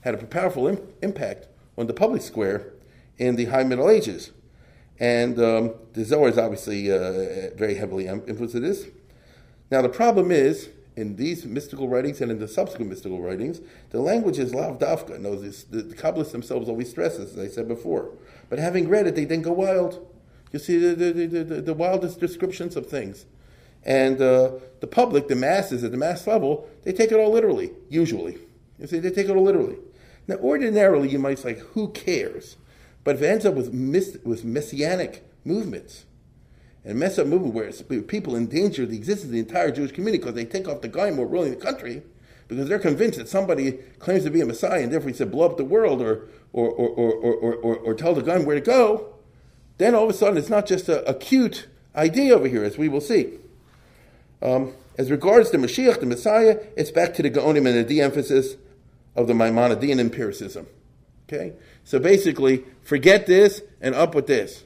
had 0.00 0.14
a 0.14 0.18
powerful 0.18 0.68
Im- 0.68 0.86
impact 1.02 1.48
on 1.76 1.86
the 1.86 1.92
public 1.92 2.22
square 2.22 2.72
in 3.18 3.36
the 3.36 3.46
High 3.46 3.64
Middle 3.64 3.90
Ages. 3.90 4.30
And 4.98 5.38
um, 5.40 5.74
the 5.94 6.04
Zohar 6.04 6.28
is 6.28 6.38
obviously 6.38 6.90
uh, 6.92 7.56
very 7.56 7.74
heavily 7.74 8.06
influenced 8.06 8.54
in 8.54 8.62
this. 8.62 8.86
Now, 9.70 9.82
the 9.82 9.88
problem 9.88 10.30
is, 10.30 10.70
in 10.96 11.16
these 11.16 11.46
mystical 11.46 11.88
writings 11.88 12.20
and 12.20 12.30
in 12.30 12.38
the 12.38 12.48
subsequent 12.48 12.90
mystical 12.90 13.20
writings, 13.20 13.60
the 13.90 14.00
language 14.00 14.38
is 14.38 14.52
lav 14.54 14.78
dafka. 14.78 15.18
No, 15.20 15.36
this, 15.36 15.64
the, 15.64 15.82
the 15.82 15.94
Kabbalists 15.94 16.32
themselves 16.32 16.68
always 16.68 16.90
stress 16.90 17.16
this, 17.16 17.32
as 17.32 17.38
I 17.38 17.48
said 17.48 17.68
before. 17.68 18.10
But 18.48 18.58
having 18.58 18.88
read 18.88 19.06
it, 19.06 19.14
they 19.14 19.24
then 19.24 19.42
go 19.42 19.52
wild. 19.52 20.06
You 20.52 20.58
see 20.58 20.78
the, 20.78 20.94
the, 20.94 21.26
the, 21.26 21.62
the 21.62 21.74
wildest 21.74 22.18
descriptions 22.18 22.74
of 22.76 22.86
things. 22.86 23.26
And 23.84 24.20
uh, 24.20 24.52
the 24.80 24.86
public, 24.86 25.28
the 25.28 25.36
masses 25.36 25.84
at 25.84 25.92
the 25.92 25.96
mass 25.96 26.26
level, 26.26 26.68
they 26.82 26.92
take 26.92 27.12
it 27.12 27.18
all 27.18 27.30
literally, 27.30 27.70
usually. 27.88 28.38
You 28.78 28.86
see, 28.86 28.98
they 28.98 29.10
take 29.10 29.28
it 29.28 29.36
all 29.36 29.44
literally. 29.44 29.76
Now, 30.26 30.36
ordinarily, 30.36 31.08
you 31.08 31.18
might 31.18 31.38
say, 31.38 31.54
who 31.72 31.88
cares? 31.88 32.56
But 33.04 33.16
if 33.16 33.22
it 33.22 33.26
ends 33.26 33.46
up 33.46 33.54
with, 33.54 33.72
miss, 33.72 34.18
with 34.24 34.44
messianic 34.44 35.24
movements, 35.44 36.04
and 36.84 36.98
mess 36.98 37.18
up 37.18 37.26
movement 37.26 37.54
where 37.54 38.02
people 38.02 38.36
endanger 38.36 38.86
the 38.86 38.96
existence 38.96 39.26
of 39.26 39.32
the 39.32 39.38
entire 39.38 39.70
Jewish 39.70 39.92
community 39.92 40.18
because 40.18 40.34
they 40.34 40.44
take 40.44 40.68
off 40.68 40.80
the 40.80 40.88
guy 40.88 41.10
more 41.10 41.26
ruling 41.26 41.50
the 41.50 41.56
country 41.56 42.02
because 42.48 42.68
they're 42.68 42.78
convinced 42.78 43.18
that 43.18 43.28
somebody 43.28 43.72
claims 43.98 44.24
to 44.24 44.30
be 44.30 44.40
a 44.40 44.46
Messiah 44.46 44.82
and 44.82 44.92
therefore 44.92 45.10
he 45.10 45.16
said 45.16 45.30
blow 45.30 45.46
up 45.46 45.56
the 45.56 45.64
world 45.64 46.02
or, 46.02 46.28
or, 46.52 46.68
or, 46.68 46.88
or, 46.88 47.12
or, 47.12 47.54
or, 47.54 47.76
or 47.76 47.94
tell 47.94 48.14
the 48.14 48.22
gun 48.22 48.44
where 48.44 48.56
to 48.56 48.60
go, 48.60 49.14
then 49.78 49.94
all 49.94 50.04
of 50.04 50.10
a 50.10 50.12
sudden 50.12 50.36
it's 50.36 50.48
not 50.48 50.66
just 50.66 50.88
a, 50.88 51.08
a 51.08 51.14
cute 51.14 51.68
idea 51.94 52.34
over 52.34 52.48
here, 52.48 52.64
as 52.64 52.76
we 52.76 52.88
will 52.88 53.00
see. 53.00 53.34
Um, 54.42 54.72
as 54.98 55.10
regards 55.10 55.50
the 55.50 55.58
Mashiach, 55.58 56.00
the 56.00 56.06
Messiah, 56.06 56.58
it's 56.76 56.90
back 56.90 57.14
to 57.14 57.22
the 57.22 57.30
Gaonim 57.30 57.66
and 57.66 57.76
the 57.76 57.84
de-emphasis 57.84 58.56
of 59.14 59.26
the 59.26 59.32
Maimonidean 59.32 59.98
empiricism. 59.98 60.66
Okay? 61.28 61.52
So 61.84 61.98
basically, 61.98 62.64
forget 62.82 63.26
this 63.26 63.62
and 63.80 63.94
up 63.94 64.14
with 64.14 64.26
this. 64.26 64.64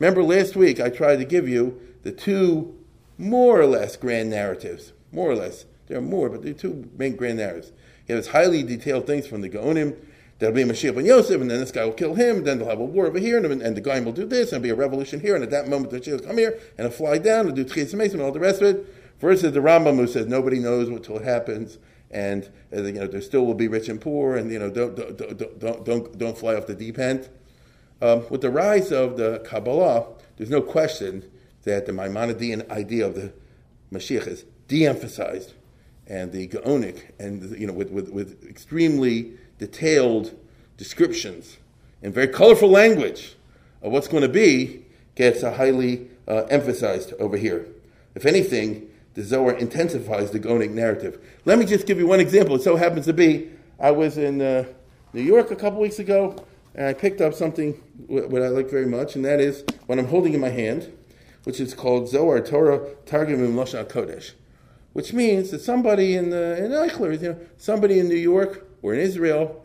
Remember 0.00 0.24
last 0.24 0.56
week 0.56 0.80
I 0.80 0.88
tried 0.88 1.16
to 1.16 1.24
give 1.24 1.48
you 1.48 1.80
the 2.02 2.10
two 2.10 2.76
more 3.18 3.60
or 3.60 3.66
less 3.66 3.96
grand 3.96 4.30
narratives. 4.30 4.92
More 5.12 5.30
or 5.30 5.36
less. 5.36 5.66
There 5.86 5.98
are 5.98 6.02
more, 6.02 6.28
but 6.28 6.42
there 6.42 6.52
are 6.52 6.54
two 6.54 6.88
main 6.96 7.16
grand 7.16 7.38
narratives. 7.38 7.72
You 8.08 8.14
have 8.14 8.24
this 8.24 8.32
highly 8.32 8.62
detailed 8.62 9.06
things 9.06 9.26
from 9.26 9.42
the 9.42 9.50
Gaonim. 9.50 9.96
There'll 10.38 10.54
be 10.54 10.62
a 10.62 10.64
Mashiach 10.64 10.94
ben 10.94 11.04
Yosef, 11.04 11.40
and 11.40 11.50
then 11.50 11.60
this 11.60 11.70
guy 11.70 11.84
will 11.84 11.92
kill 11.92 12.14
him, 12.14 12.38
and 12.38 12.46
then 12.46 12.58
they'll 12.58 12.68
have 12.68 12.80
a 12.80 12.84
war 12.84 13.06
over 13.06 13.18
here, 13.18 13.36
and, 13.36 13.60
and 13.60 13.76
the 13.76 13.80
guy 13.80 14.00
will 14.00 14.12
do 14.12 14.24
this, 14.24 14.52
and 14.52 14.64
there'll 14.64 14.76
be 14.76 14.82
a 14.82 14.86
revolution 14.86 15.20
here, 15.20 15.34
and 15.34 15.44
at 15.44 15.50
that 15.50 15.68
moment 15.68 15.90
the 15.90 16.00
Mashiach 16.00 16.20
will 16.20 16.26
come 16.26 16.38
here, 16.38 16.58
and 16.78 16.86
he'll 16.86 16.96
fly 16.96 17.18
down 17.18 17.46
and 17.46 17.54
do 17.54 17.64
Mason 17.64 18.00
and 18.00 18.22
all 18.22 18.32
the 18.32 18.40
rest 18.40 18.62
of 18.62 18.68
it. 18.68 18.94
Versus 19.20 19.52
the 19.52 19.60
Rambam 19.60 19.96
who 19.96 20.06
says 20.06 20.26
nobody 20.26 20.58
knows 20.58 20.88
until 20.88 21.18
it 21.18 21.24
happens, 21.24 21.76
and 22.10 22.48
you 22.72 22.92
know 22.92 23.06
there 23.06 23.20
still 23.20 23.44
will 23.44 23.52
be 23.52 23.68
rich 23.68 23.90
and 23.90 24.00
poor, 24.00 24.34
and 24.34 24.50
you 24.50 24.58
know 24.58 24.70
don't 24.70 24.96
don't 24.96 25.58
don't 25.58 25.84
don't, 25.84 26.18
don't 26.18 26.38
fly 26.38 26.54
off 26.54 26.66
the 26.66 26.74
deep 26.74 26.98
end. 26.98 27.28
Um, 28.02 28.24
with 28.30 28.40
the 28.40 28.50
rise 28.50 28.92
of 28.92 29.16
the 29.16 29.40
Kabbalah, 29.44 30.06
there's 30.36 30.50
no 30.50 30.62
question 30.62 31.30
that 31.64 31.86
the 31.86 31.92
Maimonidean 31.92 32.68
idea 32.70 33.06
of 33.06 33.14
the 33.14 33.32
Mashiach 33.92 34.26
is 34.26 34.44
de-emphasized, 34.68 35.54
and 36.06 36.32
the 36.32 36.48
Gaonic, 36.48 37.12
and 37.18 37.56
you 37.58 37.66
know, 37.66 37.72
with, 37.72 37.90
with, 37.90 38.08
with 38.08 38.44
extremely 38.48 39.32
detailed 39.58 40.34
descriptions 40.76 41.58
and 42.02 42.14
very 42.14 42.28
colorful 42.28 42.68
language 42.68 43.36
of 43.82 43.92
what's 43.92 44.08
going 44.08 44.22
to 44.22 44.28
be, 44.28 44.84
gets 45.14 45.42
highly 45.42 46.08
uh, 46.26 46.44
emphasized 46.50 47.12
over 47.18 47.36
here. 47.36 47.66
If 48.14 48.26
anything, 48.26 48.88
the 49.14 49.22
Zohar 49.22 49.54
intensifies 49.54 50.30
the 50.30 50.40
Gaonic 50.40 50.70
narrative. 50.70 51.20
Let 51.44 51.58
me 51.58 51.64
just 51.64 51.86
give 51.86 51.98
you 51.98 52.06
one 52.06 52.20
example. 52.20 52.56
It 52.56 52.62
so 52.62 52.76
happens 52.76 53.06
to 53.06 53.12
be 53.12 53.50
I 53.78 53.90
was 53.90 54.18
in 54.18 54.40
uh, 54.40 54.64
New 55.12 55.22
York 55.22 55.50
a 55.50 55.56
couple 55.56 55.80
weeks 55.80 55.98
ago, 55.98 56.36
and 56.74 56.86
I 56.86 56.92
picked 56.92 57.20
up 57.20 57.34
something 57.34 57.72
what 58.06 58.42
I 58.42 58.48
like 58.48 58.70
very 58.70 58.86
much, 58.86 59.16
and 59.16 59.24
that 59.24 59.40
is 59.40 59.64
what 59.86 59.98
I'm 59.98 60.06
holding 60.06 60.34
in 60.34 60.40
my 60.40 60.50
hand, 60.50 60.92
which 61.44 61.60
is 61.60 61.74
called 61.74 62.08
Zohar 62.08 62.40
Torah 62.40 62.94
Targum 63.06 63.40
Lashon 63.54 63.84
Kodesh, 63.86 64.32
which 64.92 65.12
means 65.12 65.50
that 65.50 65.60
somebody 65.60 66.16
in 66.16 66.30
the 66.30 66.64
in 66.64 66.70
Eichler, 66.70 67.20
you 67.20 67.30
know, 67.30 67.40
somebody 67.58 67.98
in 67.98 68.08
New 68.08 68.16
York 68.16 68.66
or 68.82 68.94
in 68.94 69.00
Israel, 69.00 69.64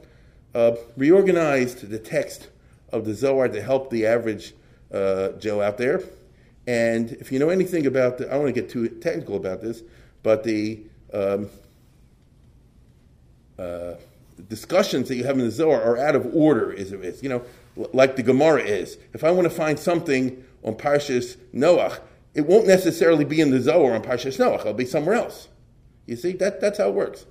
uh, 0.53 0.75
reorganized 0.97 1.89
the 1.89 1.99
text 1.99 2.49
of 2.91 3.05
the 3.05 3.13
Zohar 3.13 3.47
to 3.49 3.61
help 3.61 3.89
the 3.89 4.05
average 4.05 4.53
uh, 4.93 5.29
Joe 5.33 5.61
out 5.61 5.77
there. 5.77 6.01
And 6.67 7.11
if 7.11 7.31
you 7.31 7.39
know 7.39 7.49
anything 7.49 7.85
about, 7.85 8.17
the, 8.17 8.27
I 8.27 8.33
don't 8.33 8.43
want 8.43 8.55
to 8.55 8.61
get 8.61 8.69
too 8.69 8.87
technical 8.87 9.35
about 9.35 9.61
this, 9.61 9.83
but 10.23 10.43
the 10.43 10.81
um, 11.13 11.49
uh, 13.59 13.93
discussions 14.41 15.07
that 15.07 15.15
you 15.15 15.23
have 15.23 15.37
in 15.37 15.45
the 15.45 15.51
Zohar 15.51 15.81
are 15.81 15.97
out 15.97 16.15
of 16.15 16.33
order, 16.33 16.71
is 16.71 16.91
it? 16.91 17.23
You 17.23 17.29
know, 17.29 17.43
like 17.93 18.15
the 18.15 18.23
Gemara 18.23 18.61
is. 18.61 18.97
If 19.13 19.23
I 19.23 19.31
want 19.31 19.45
to 19.45 19.49
find 19.49 19.79
something 19.79 20.43
on 20.63 20.75
Parshas 20.75 21.37
Noach, 21.53 21.99
it 22.33 22.45
won't 22.45 22.67
necessarily 22.67 23.25
be 23.25 23.39
in 23.39 23.51
the 23.51 23.61
Zohar 23.61 23.93
on 23.93 24.03
Parshas 24.03 24.37
Noach. 24.37 24.61
It'll 24.61 24.73
be 24.73 24.85
somewhere 24.85 25.15
else. 25.15 25.47
You 26.05 26.15
see, 26.15 26.33
that, 26.33 26.61
that's 26.61 26.77
how 26.77 26.89
it 26.89 26.93
works. 26.93 27.25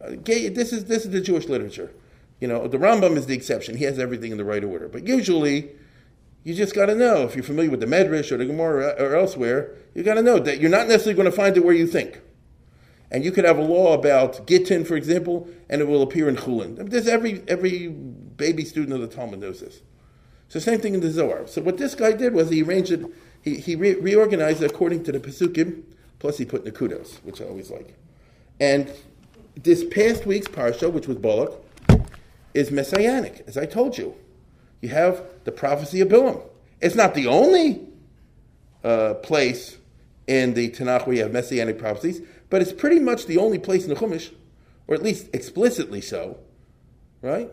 Uh, 0.00 0.10
this 0.24 0.72
is 0.72 0.84
this 0.84 1.04
is 1.04 1.10
the 1.10 1.20
Jewish 1.20 1.46
literature. 1.46 1.92
You 2.40 2.46
know, 2.46 2.68
the 2.68 2.78
Rambam 2.78 3.16
is 3.16 3.26
the 3.26 3.34
exception. 3.34 3.76
He 3.76 3.84
has 3.84 3.98
everything 3.98 4.30
in 4.30 4.38
the 4.38 4.44
right 4.44 4.62
order. 4.62 4.88
But 4.88 5.06
usually, 5.06 5.70
you 6.44 6.54
just 6.54 6.74
got 6.74 6.86
to 6.86 6.94
know 6.94 7.24
if 7.24 7.34
you're 7.34 7.42
familiar 7.42 7.70
with 7.70 7.80
the 7.80 7.86
Medrash 7.86 8.30
or 8.30 8.36
the 8.36 8.46
Gemara 8.46 8.94
or 8.98 9.16
elsewhere. 9.16 9.74
You 9.94 10.04
got 10.04 10.14
to 10.14 10.22
know 10.22 10.38
that 10.38 10.60
you're 10.60 10.70
not 10.70 10.86
necessarily 10.86 11.14
going 11.14 11.30
to 11.30 11.36
find 11.36 11.56
it 11.56 11.64
where 11.64 11.74
you 11.74 11.86
think. 11.88 12.20
And 13.10 13.24
you 13.24 13.32
could 13.32 13.44
have 13.44 13.58
a 13.58 13.62
law 13.62 13.94
about 13.94 14.46
Gittin, 14.46 14.84
for 14.84 14.94
example, 14.96 15.48
and 15.68 15.80
it 15.80 15.88
will 15.88 16.02
appear 16.02 16.28
in 16.28 16.36
Chulin. 16.36 16.78
I 16.78 16.82
mean, 16.82 16.90
there's 16.90 17.08
every, 17.08 17.42
every 17.48 17.88
baby 17.88 18.64
student 18.64 18.92
of 18.92 19.00
the 19.00 19.14
Talmud 19.14 19.40
knows 19.40 19.60
this. 19.60 19.80
So 20.48 20.58
same 20.60 20.80
thing 20.80 20.94
in 20.94 21.00
the 21.00 21.10
Zohar. 21.10 21.46
So 21.46 21.62
what 21.62 21.78
this 21.78 21.94
guy 21.94 22.12
did 22.12 22.34
was 22.34 22.50
he 22.50 22.62
arranged 22.62 22.92
it, 22.92 23.04
he, 23.42 23.56
he 23.56 23.76
re- 23.76 23.94
reorganized 23.94 24.62
it 24.62 24.70
according 24.70 25.04
to 25.04 25.12
the 25.12 25.20
Pesukim, 25.20 25.82
plus 26.18 26.38
he 26.38 26.44
put 26.44 26.64
Nakudos, 26.64 27.16
which 27.24 27.40
I 27.40 27.44
always 27.44 27.70
like. 27.70 27.94
And 28.60 28.90
this 29.54 29.84
past 29.84 30.26
week's 30.26 30.48
Parsha, 30.48 30.92
which 30.92 31.06
was 31.06 31.16
Balak, 31.16 31.52
is 32.54 32.70
messianic, 32.70 33.44
as 33.46 33.56
I 33.56 33.66
told 33.66 33.98
you. 33.98 34.14
You 34.80 34.90
have 34.90 35.22
the 35.44 35.52
prophecy 35.52 36.00
of 36.00 36.08
Bilam. 36.08 36.42
It's 36.80 36.94
not 36.94 37.14
the 37.14 37.26
only 37.26 37.80
uh, 38.84 39.14
place 39.14 39.76
in 40.26 40.54
the 40.54 40.70
Tanakh 40.70 41.06
where 41.06 41.16
you 41.16 41.22
have 41.22 41.32
messianic 41.32 41.78
prophecies, 41.78 42.20
but 42.50 42.62
it's 42.62 42.72
pretty 42.72 42.98
much 42.98 43.26
the 43.26 43.38
only 43.38 43.58
place 43.58 43.84
in 43.84 43.90
the 43.90 43.96
Chumash, 43.96 44.32
or 44.86 44.94
at 44.94 45.02
least 45.02 45.28
explicitly 45.32 46.00
so, 46.00 46.38
right? 47.22 47.50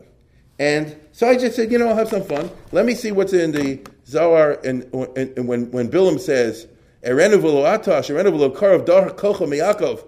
And 0.58 0.98
so 1.12 1.28
I 1.28 1.38
just 1.38 1.56
said, 1.56 1.72
you 1.72 1.78
know, 1.78 1.90
I'll 1.90 1.96
have 1.96 2.10
some 2.10 2.24
fun. 2.24 2.50
Let 2.72 2.86
me 2.86 2.96
see 2.96 3.12
what's 3.12 3.34
in 3.34 3.52
the 3.52 3.82
Zohar, 4.08 4.60
and, 4.64 4.84
and, 4.94 5.38
and 5.38 5.48
when, 5.48 5.72
when 5.72 5.90
Bilam 5.90 6.20
says, 6.20 6.68
Erenu 7.04 7.40
v'lo 7.42 7.78
atash, 7.78 8.10
v'lo 8.10 8.56
karav 8.56 8.86
dar 8.86 9.10
kocha 9.10 9.48
miyakov, 9.48 10.06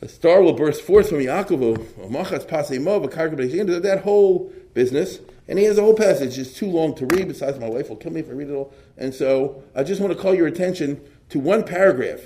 a 0.00 0.08
star 0.08 0.42
will 0.42 0.52
burst 0.52 0.82
forth 0.82 1.08
from 1.08 1.18
Yaakov, 1.18 2.08
Machas 2.08 2.46
Pasemo, 2.46 3.82
that 3.82 4.02
whole 4.04 4.52
business. 4.72 5.18
And 5.48 5.58
he 5.58 5.64
has 5.64 5.78
a 5.78 5.82
whole 5.82 5.94
passage. 5.94 6.38
It's 6.38 6.52
too 6.52 6.66
long 6.66 6.94
to 6.96 7.06
read. 7.06 7.26
Besides, 7.26 7.58
my 7.58 7.68
wife 7.68 7.88
will 7.88 7.96
kill 7.96 8.12
me 8.12 8.20
if 8.20 8.28
I 8.28 8.32
read 8.32 8.48
it 8.48 8.54
all. 8.54 8.72
And 8.96 9.12
so 9.12 9.62
I 9.74 9.82
just 9.82 10.00
want 10.00 10.12
to 10.12 10.18
call 10.18 10.34
your 10.34 10.46
attention 10.46 11.00
to 11.30 11.40
one 11.40 11.64
paragraph. 11.64 12.20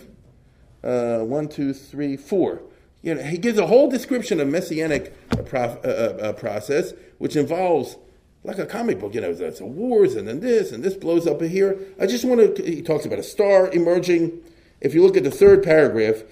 Uh, 0.83 1.21
one, 1.21 1.49
two, 1.49 1.73
three, 1.73 2.17
four. 2.17 2.63
You 3.03 3.15
know, 3.15 3.23
he 3.23 3.39
gives 3.39 3.59
a 3.59 3.67
whole 3.67 3.91
description 3.91 4.41
of 4.41 4.49
messianic 4.49 5.17
uh, 5.31 5.37
prof, 5.43 5.79
uh, 5.85 5.89
uh, 5.89 6.19
uh 6.21 6.33
process, 6.33 6.93
which 7.19 7.37
involves 7.37 7.97
like 8.45 8.59
a 8.59 8.67
comic 8.67 9.01
book. 9.01 9.15
You 9.15 9.21
know, 9.21 9.31
it's 9.31 9.61
wars, 9.61 10.15
and 10.15 10.27
then 10.27 10.41
this, 10.41 10.73
and 10.73 10.83
this 10.83 10.95
blows 10.95 11.27
up 11.27 11.41
here. 11.41 11.79
I 12.01 12.07
just 12.07 12.25
want 12.25 12.57
to. 12.57 12.63
He 12.63 12.83
talks 12.83 13.05
about 13.05 13.19
a 13.19 13.25
star 13.25 13.71
emerging. 13.71 14.41
If 14.81 14.95
you 14.95 15.05
look 15.05 15.17
at 15.17 15.23
the 15.23 15.31
third 15.31 15.63
paragraph, 15.63 16.25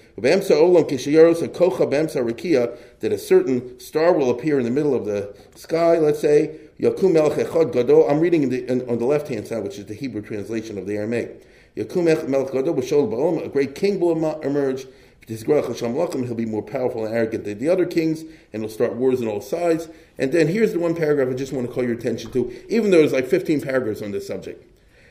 that 2.99 3.11
a 3.13 3.17
certain 3.17 3.79
star 3.79 4.11
will 4.11 4.29
appear 4.29 4.59
in 4.59 4.65
the 4.65 4.71
middle 4.71 4.93
of 4.93 5.05
the 5.05 5.33
sky, 5.55 5.97
let's 5.97 6.19
say, 6.19 6.59
I'm 6.83 8.19
reading 8.19 8.49
the, 8.49 8.89
on 8.89 8.97
the 8.97 9.05
left 9.05 9.29
hand 9.29 9.47
side, 9.47 9.63
which 9.63 9.79
is 9.79 9.85
the 9.85 9.93
Hebrew 9.93 10.21
translation 10.21 10.77
of 10.77 10.85
the 10.85 10.97
Aramaic. 10.97 11.47
A 11.75 13.49
great 13.49 13.75
king 13.75 13.99
will 13.99 14.41
emerge. 14.41 14.85
He'll 15.27 16.35
be 16.35 16.45
more 16.45 16.63
powerful 16.63 17.05
and 17.05 17.15
arrogant 17.15 17.43
than 17.45 17.59
the 17.59 17.69
other 17.69 17.85
kings, 17.85 18.23
and 18.51 18.61
he'll 18.61 18.69
start 18.69 18.95
wars 18.95 19.21
on 19.21 19.27
all 19.27 19.39
sides. 19.39 19.87
And 20.17 20.31
then 20.31 20.47
here's 20.47 20.73
the 20.73 20.79
one 20.79 20.95
paragraph 20.95 21.29
I 21.29 21.33
just 21.33 21.53
want 21.53 21.67
to 21.67 21.73
call 21.73 21.83
your 21.83 21.93
attention 21.93 22.31
to, 22.31 22.51
even 22.67 22.91
though 22.91 22.97
there's 22.97 23.13
like 23.13 23.27
15 23.27 23.61
paragraphs 23.61 24.01
on 24.01 24.11
this 24.11 24.27
subject. 24.27 24.65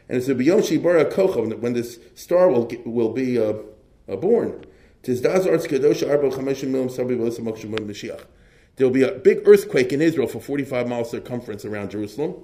And 0.08 0.18
it's 0.18 0.28
a 0.28 0.34
B'yom 0.34 0.60
Shibara 0.60 1.10
Kochav, 1.10 1.58
when 1.60 1.72
this 1.72 1.98
star 2.14 2.50
will, 2.50 2.70
will 2.84 3.12
be 3.12 3.38
uh, 3.38 3.54
uh, 4.08 4.16
born. 4.16 4.66
There 8.76 8.86
will 8.86 8.90
be 8.90 9.02
a 9.02 9.12
big 9.12 9.48
earthquake 9.48 9.92
in 9.92 10.02
Israel 10.02 10.26
for 10.26 10.40
45 10.40 10.88
miles 10.88 11.10
circumference 11.10 11.64
around 11.64 11.92
Jerusalem. 11.92 12.34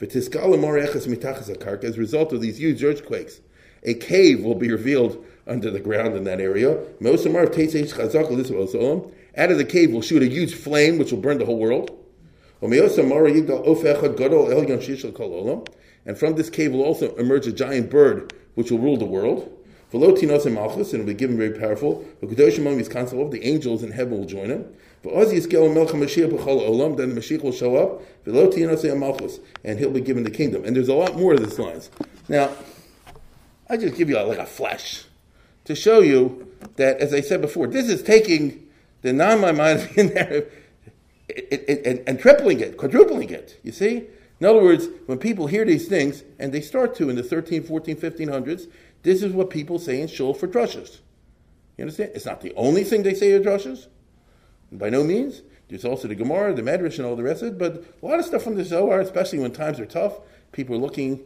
As 0.00 0.14
a 0.14 1.98
result 1.98 2.32
of 2.32 2.40
these 2.40 2.58
huge 2.58 2.82
earthquakes, 2.82 3.40
a 3.82 3.94
cave 3.94 4.42
will 4.42 4.54
be 4.54 4.70
revealed 4.70 5.24
under 5.46 5.70
the 5.70 5.80
ground 5.80 6.16
in 6.16 6.24
that 6.24 6.40
area. 6.40 6.78
Out 9.36 9.50
of 9.50 9.58
the 9.58 9.64
cave 9.64 9.92
will 9.92 10.02
shoot 10.02 10.22
a 10.22 10.26
huge 10.26 10.54
flame 10.54 10.98
which 10.98 11.12
will 11.12 11.20
burn 11.20 11.38
the 11.38 11.44
whole 11.44 11.58
world. 11.58 11.90
And 12.62 12.72
from 16.18 16.34
this 16.34 16.50
cave 16.50 16.72
will 16.72 16.82
also 16.82 17.14
emerge 17.16 17.46
a 17.46 17.52
giant 17.52 17.90
bird 17.90 18.32
which 18.54 18.70
will 18.70 18.78
rule 18.78 18.96
the 18.96 19.04
world. 19.04 19.52
and 19.92 20.56
will 20.56 21.04
be 21.04 21.14
given 21.14 21.36
very 21.36 21.58
powerful. 21.58 22.06
The 22.22 23.40
angels 23.42 23.82
in 23.82 23.92
heaven 23.92 24.18
will 24.18 24.24
join 24.24 24.50
him. 24.50 24.64
Then 25.02 25.12
the 25.12 25.18
Mashiach 27.20 27.42
will 27.42 27.52
show 27.52 27.76
up. 27.76 28.02
And 29.64 29.78
he'll 29.78 29.90
be 29.90 30.00
given 30.00 30.24
the 30.24 30.30
kingdom. 30.30 30.64
And 30.64 30.76
there's 30.76 30.88
a 30.88 30.94
lot 30.94 31.16
more 31.16 31.34
of 31.34 31.42
these 31.42 31.58
lines. 31.58 31.90
Now, 32.28 32.50
I 33.68 33.76
just 33.76 33.96
give 33.96 34.08
you 34.10 34.20
like 34.20 34.38
a 34.38 34.46
flash 34.46 35.04
to 35.64 35.74
show 35.74 36.00
you 36.00 36.52
that, 36.76 36.98
as 36.98 37.14
I 37.14 37.20
said 37.20 37.40
before, 37.40 37.66
this 37.66 37.88
is 37.88 38.02
taking 38.02 38.68
the 39.02 39.12
non-Maimonidean 39.12 40.14
narrative 40.14 40.52
and, 41.86 42.02
and 42.06 42.18
tripling 42.18 42.60
it, 42.60 42.76
quadrupling 42.76 43.30
it. 43.30 43.58
You 43.62 43.72
see? 43.72 44.06
In 44.40 44.46
other 44.46 44.62
words, 44.62 44.88
when 45.06 45.18
people 45.18 45.46
hear 45.46 45.64
these 45.64 45.86
things, 45.86 46.24
and 46.38 46.52
they 46.52 46.60
start 46.60 46.94
to 46.96 47.10
in 47.10 47.16
the 47.16 47.22
13, 47.22 47.62
14, 47.62 47.96
1500s, 47.96 48.70
this 49.02 49.22
is 49.22 49.32
what 49.32 49.50
people 49.50 49.78
say 49.78 50.00
in 50.00 50.08
shul 50.08 50.34
for 50.34 50.48
drushes. 50.48 50.98
You 51.76 51.84
understand? 51.84 52.12
It's 52.14 52.26
not 52.26 52.40
the 52.40 52.54
only 52.54 52.84
thing 52.84 53.02
they 53.02 53.14
say 53.14 53.32
in 53.32 53.42
drushes. 53.42 53.86
By 54.72 54.90
no 54.90 55.02
means. 55.02 55.42
There's 55.68 55.84
also 55.84 56.08
the 56.08 56.14
Gemara, 56.14 56.52
the 56.52 56.62
Medrash, 56.62 56.98
and 56.98 57.06
all 57.06 57.16
the 57.16 57.22
rest 57.22 57.42
of 57.42 57.48
it. 57.48 57.58
But 57.58 57.84
a 58.02 58.06
lot 58.06 58.18
of 58.18 58.24
stuff 58.24 58.42
from 58.42 58.56
the 58.56 58.64
Zohar, 58.64 59.00
especially 59.00 59.38
when 59.38 59.52
times 59.52 59.78
are 59.78 59.86
tough, 59.86 60.18
people 60.52 60.74
are 60.74 60.80
looking 60.80 61.20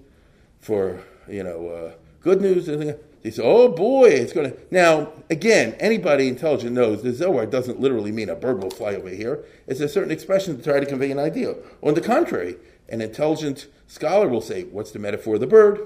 for, 0.60 1.00
you 1.28 1.42
know, 1.42 1.68
uh, 1.68 1.92
good 2.20 2.42
news. 2.42 2.68
And 2.68 2.96
they 3.22 3.30
say, 3.30 3.42
oh 3.42 3.68
boy, 3.68 4.10
it's 4.10 4.34
going 4.34 4.50
to. 4.50 4.58
Now, 4.70 5.12
again, 5.30 5.74
anybody 5.80 6.28
intelligent 6.28 6.72
knows 6.72 7.02
the 7.02 7.12
Zohar 7.14 7.46
doesn't 7.46 7.80
literally 7.80 8.12
mean 8.12 8.28
a 8.28 8.34
bird 8.34 8.62
will 8.62 8.70
fly 8.70 8.94
over 8.94 9.08
here. 9.08 9.44
It's 9.66 9.80
a 9.80 9.88
certain 9.88 10.10
expression 10.10 10.58
to 10.58 10.62
try 10.62 10.78
to 10.78 10.86
convey 10.86 11.10
an 11.10 11.18
idea. 11.18 11.54
On 11.82 11.94
the 11.94 12.02
contrary, 12.02 12.56
an 12.90 13.00
intelligent 13.00 13.66
scholar 13.86 14.28
will 14.28 14.42
say, 14.42 14.64
What's 14.64 14.90
the 14.90 14.98
metaphor 14.98 15.36
of 15.36 15.40
the 15.40 15.46
bird? 15.46 15.80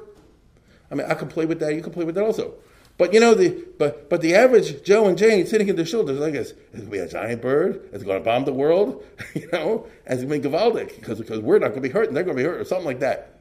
I 0.91 0.97
mean, 0.97 1.07
I 1.09 1.15
can 1.15 1.29
play 1.29 1.47
with 1.47 1.61
that, 1.61 1.75
you 1.75 1.83
can 1.83 1.93
play 1.93 2.05
with 2.05 2.17
that 2.17 2.25
also. 2.25 2.55
But 2.99 3.15
you 3.15 3.21
know, 3.21 3.33
the 3.33 3.65
but 3.79 4.11
but 4.11 4.21
the 4.21 4.35
average 4.35 4.83
Joe 4.83 5.07
and 5.07 5.17
Jane 5.17 5.47
sitting 5.47 5.69
in 5.69 5.77
their 5.77 5.87
shoulders 5.87 6.19
like 6.19 6.33
this, 6.33 6.51
it's 6.73 6.81
gonna 6.81 6.91
be 6.91 6.99
a 6.99 7.09
giant 7.09 7.41
bird, 7.41 7.89
it's 7.93 8.03
gonna 8.03 8.21
bomb 8.21 8.45
the 8.45 8.53
world, 8.53 9.05
you 9.35 9.49
know, 9.53 9.87
and 10.05 10.19
it's 10.19 10.29
gonna 10.29 10.41
be 10.41 10.49
Gavaldic, 10.49 10.97
because 10.97 11.19
because 11.19 11.39
we're 11.39 11.61
not 11.61 11.69
gonna 11.69 11.81
be 11.81 11.89
hurt 11.89 12.09
and 12.09 12.17
they're 12.17 12.25
gonna 12.25 12.37
be 12.37 12.43
hurt, 12.43 12.61
or 12.61 12.65
something 12.65 12.87
like 12.87 12.99
that. 12.99 13.39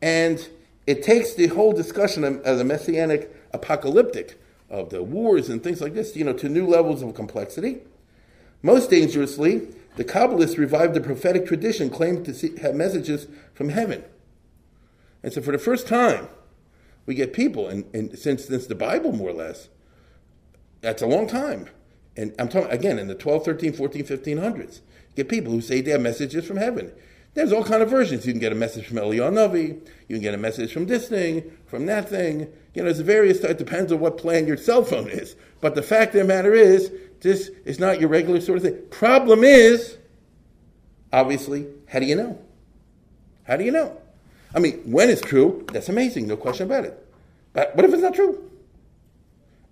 And 0.00 0.48
it 0.86 1.02
takes 1.02 1.34
the 1.34 1.48
whole 1.48 1.72
discussion 1.72 2.22
of, 2.22 2.40
of 2.42 2.58
the 2.58 2.64
messianic 2.64 3.34
apocalyptic 3.52 4.40
of 4.70 4.90
the 4.90 5.02
wars 5.02 5.48
and 5.48 5.62
things 5.62 5.80
like 5.80 5.94
this, 5.94 6.14
you 6.14 6.24
know, 6.24 6.32
to 6.34 6.48
new 6.48 6.66
levels 6.66 7.02
of 7.02 7.12
complexity. 7.14 7.78
Most 8.62 8.90
dangerously, 8.90 9.68
the 9.96 10.04
Kabbalists 10.04 10.58
revived 10.58 10.94
the 10.94 11.00
prophetic 11.00 11.46
tradition, 11.46 11.90
claiming 11.90 12.22
to 12.24 12.34
see, 12.34 12.56
have 12.58 12.74
messages 12.74 13.26
from 13.52 13.70
heaven. 13.70 14.04
And 15.22 15.32
so, 15.32 15.40
for 15.40 15.50
the 15.52 15.58
first 15.58 15.88
time, 15.88 16.28
we 17.06 17.14
get 17.14 17.32
people, 17.32 17.68
and, 17.68 17.84
and 17.94 18.18
since, 18.18 18.44
since 18.44 18.66
the 18.66 18.74
Bible, 18.74 19.12
more 19.12 19.30
or 19.30 19.34
less, 19.34 19.68
that's 20.80 21.02
a 21.02 21.06
long 21.06 21.26
time. 21.26 21.68
And 22.16 22.34
I'm 22.38 22.48
talking, 22.48 22.70
again, 22.70 22.98
in 22.98 23.08
the 23.08 23.14
12, 23.14 23.44
13, 23.44 23.72
14, 23.72 24.04
1500s, 24.04 24.80
get 25.14 25.28
people 25.28 25.52
who 25.52 25.60
say 25.60 25.80
they 25.80 25.92
have 25.92 26.00
messages 26.00 26.46
from 26.46 26.56
heaven. 26.56 26.92
There's 27.34 27.52
all 27.52 27.64
kind 27.64 27.82
of 27.82 27.90
versions. 27.90 28.26
You 28.26 28.32
can 28.32 28.40
get 28.40 28.52
a 28.52 28.56
message 28.56 28.86
from 28.86 28.96
Eliyahu 28.96 29.32
Navi. 29.32 29.86
You 30.08 30.16
can 30.16 30.22
get 30.22 30.32
a 30.32 30.38
message 30.38 30.72
from 30.72 30.86
this 30.86 31.06
thing, 31.06 31.52
from 31.66 31.84
that 31.86 32.08
thing. 32.08 32.48
You 32.72 32.82
know, 32.82 32.84
there's 32.84 33.00
various. 33.00 33.40
It 33.40 33.58
depends 33.58 33.92
on 33.92 34.00
what 34.00 34.16
plan 34.16 34.46
your 34.46 34.56
cell 34.56 34.82
phone 34.82 35.08
is. 35.08 35.36
But 35.60 35.74
the 35.74 35.82
fact 35.82 36.14
of 36.14 36.22
the 36.22 36.24
matter 36.24 36.54
is, 36.54 36.90
this 37.20 37.50
is 37.66 37.78
not 37.78 38.00
your 38.00 38.08
regular 38.08 38.40
sort 38.40 38.56
of 38.58 38.64
thing. 38.64 38.78
Problem 38.90 39.44
is, 39.44 39.98
obviously, 41.12 41.66
how 41.88 41.98
do 41.98 42.06
you 42.06 42.14
know? 42.14 42.42
How 43.44 43.58
do 43.58 43.64
you 43.64 43.70
know? 43.70 44.00
I 44.56 44.58
mean, 44.58 44.80
when 44.90 45.10
it's 45.10 45.20
true, 45.20 45.66
that's 45.70 45.90
amazing, 45.90 46.26
no 46.26 46.36
question 46.38 46.66
about 46.66 46.86
it. 46.86 47.06
But 47.52 47.76
what 47.76 47.84
if 47.84 47.92
it's 47.92 48.02
not 48.02 48.14
true? 48.14 48.50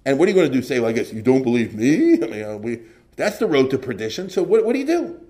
And 0.04 0.18
what 0.18 0.26
are 0.26 0.30
you 0.30 0.34
going 0.34 0.50
to 0.50 0.54
do? 0.54 0.62
Say, 0.62 0.78
well, 0.78 0.90
I 0.90 0.92
guess 0.92 1.10
you 1.10 1.22
don't 1.22 1.42
believe 1.42 1.74
me? 1.74 2.14
I 2.22 2.26
mean, 2.26 2.44
uh, 2.44 2.56
we, 2.58 2.82
that's 3.16 3.38
the 3.38 3.46
road 3.46 3.70
to 3.70 3.78
perdition. 3.78 4.28
So 4.28 4.42
what, 4.42 4.64
what 4.66 4.74
do 4.74 4.78
you 4.78 4.86
do? 4.86 5.20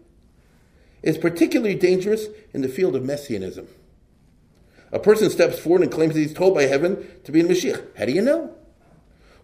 It's 1.05 1.19
particularly 1.19 1.77
dangerous 1.77 2.27
in 2.53 2.63
the 2.63 2.69
field 2.69 2.97
of 2.97 3.05
messianism. 3.05 3.69
A 4.91 4.99
person 4.99 5.31
steps 5.31 5.59
forward 5.59 5.83
and 5.83 5.93
claims 5.93 6.15
that 6.15 6.21
he's 6.21 6.35
told 6.35 6.55
by 6.55 6.65
heaven 6.65 7.07
to 7.23 7.31
be 7.31 7.41
a 7.41 7.45
Mashiach. 7.45 7.97
How 7.97 8.07
do 8.07 8.13
you 8.13 8.23
know? 8.23 8.55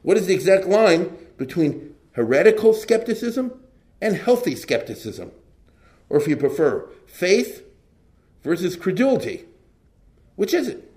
What 0.02 0.16
is 0.16 0.26
the 0.26 0.34
exact 0.34 0.66
line 0.66 1.16
between 1.36 1.94
heretical 2.12 2.74
skepticism 2.74 3.60
and 4.00 4.16
healthy 4.16 4.56
skepticism? 4.56 5.30
Or 6.08 6.18
if 6.18 6.26
you 6.26 6.36
prefer, 6.36 6.88
faith 7.06 7.64
versus 8.42 8.74
credulity. 8.74 9.44
Which 10.40 10.54
is 10.54 10.68
it? 10.68 10.90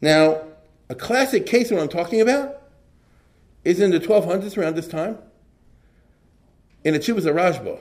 Now, 0.00 0.42
a 0.88 0.94
classic 0.94 1.46
case 1.46 1.72
of 1.72 1.78
what 1.78 1.82
I'm 1.82 1.88
talking 1.88 2.20
about 2.20 2.62
is 3.64 3.80
in 3.80 3.90
the 3.90 3.98
1200s, 3.98 4.56
around 4.56 4.76
this 4.76 4.86
time, 4.86 5.18
in 6.84 6.94
a 6.94 7.00
Rashba, 7.00 7.80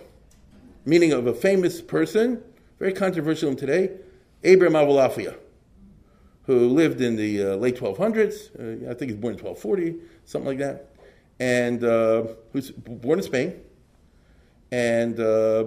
meaning 0.85 1.11
of 1.11 1.27
a 1.27 1.35
famous 1.35 1.81
person, 1.81 2.41
very 2.79 2.93
controversial 2.93 3.53
today, 3.53 3.91
Abraham 4.43 4.73
Abulafia, 4.73 5.37
who 6.47 6.67
lived 6.69 6.99
in 6.99 7.15
the 7.15 7.43
uh, 7.43 7.55
late 7.55 7.75
1200s. 7.75 8.87
Uh, 8.87 8.89
I 8.89 8.95
think 8.95 9.11
he's 9.11 9.19
born 9.19 9.35
in 9.35 9.43
1240, 9.43 9.97
something 10.25 10.47
like 10.47 10.57
that. 10.57 10.89
and 11.39 11.83
uh, 11.83 12.23
who's 12.53 12.71
born 12.71 13.19
in 13.19 13.23
Spain, 13.23 13.61
and 14.71 15.19
uh, 15.19 15.65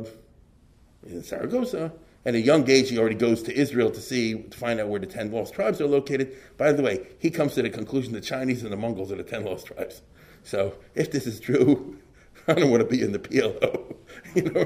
in 1.07 1.23
Zaragoza. 1.23 1.93
And 2.25 2.37
at 2.37 2.43
a 2.43 2.45
young 2.45 2.69
age, 2.71 2.91
he 2.91 2.99
already 2.99 3.17
goes 3.17 3.43
to 3.45 3.55
Israel 3.55 3.91
to 3.91 4.01
see, 4.01 4.35
to 4.35 4.57
find 4.57 4.79
out 4.81 4.89
where 4.89 5.01
the 5.01 5.07
ten 5.07 5.33
lost 5.33 5.55
tribes 5.55 5.81
are 5.81 5.87
located. 5.87 6.37
By 6.57 6.73
the 6.73 6.83
way, 6.83 7.07
he 7.19 7.31
comes 7.31 7.55
to 7.55 7.63
the 7.63 7.71
conclusion 7.71 8.13
the 8.13 8.21
Chinese 8.21 8.63
and 8.63 8.73
the 8.73 8.77
Mongols 8.77 9.11
are 9.11 9.17
the 9.17 9.25
ten 9.25 9.45
lost 9.45 9.67
tribes. 9.67 10.03
So 10.45 10.75
if 10.95 11.11
this 11.11 11.27
is 11.27 11.41
true, 11.41 11.99
I 12.49 12.55
don't 12.55 12.71
want 12.71 12.83
to 12.83 12.89
be 12.89 13.03
in 13.03 13.13
the 13.13 13.19
PLO. 13.19 13.97
you 14.35 14.43
know, 14.43 14.65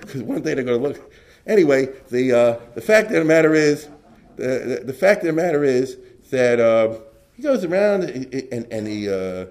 because 0.00 0.22
one 0.22 0.42
day 0.42 0.54
they're 0.54 0.64
going 0.64 0.80
to 0.80 0.88
look. 0.88 1.12
Anyway, 1.46 1.88
the 2.10 2.32
uh, 2.32 2.60
the 2.74 2.80
fact 2.80 3.08
of 3.08 3.14
the 3.14 3.24
matter 3.24 3.54
is, 3.54 3.88
the, 4.36 4.80
the, 4.80 4.84
the 4.86 4.92
fact 4.92 5.20
of 5.20 5.26
the 5.26 5.32
matter 5.32 5.64
is 5.64 5.96
that 6.30 6.60
uh, 6.60 6.98
he 7.34 7.42
goes 7.42 7.64
around 7.64 8.04
and, 8.04 8.66
and 8.72 8.86
he, 8.86 9.08
uh, 9.08 9.46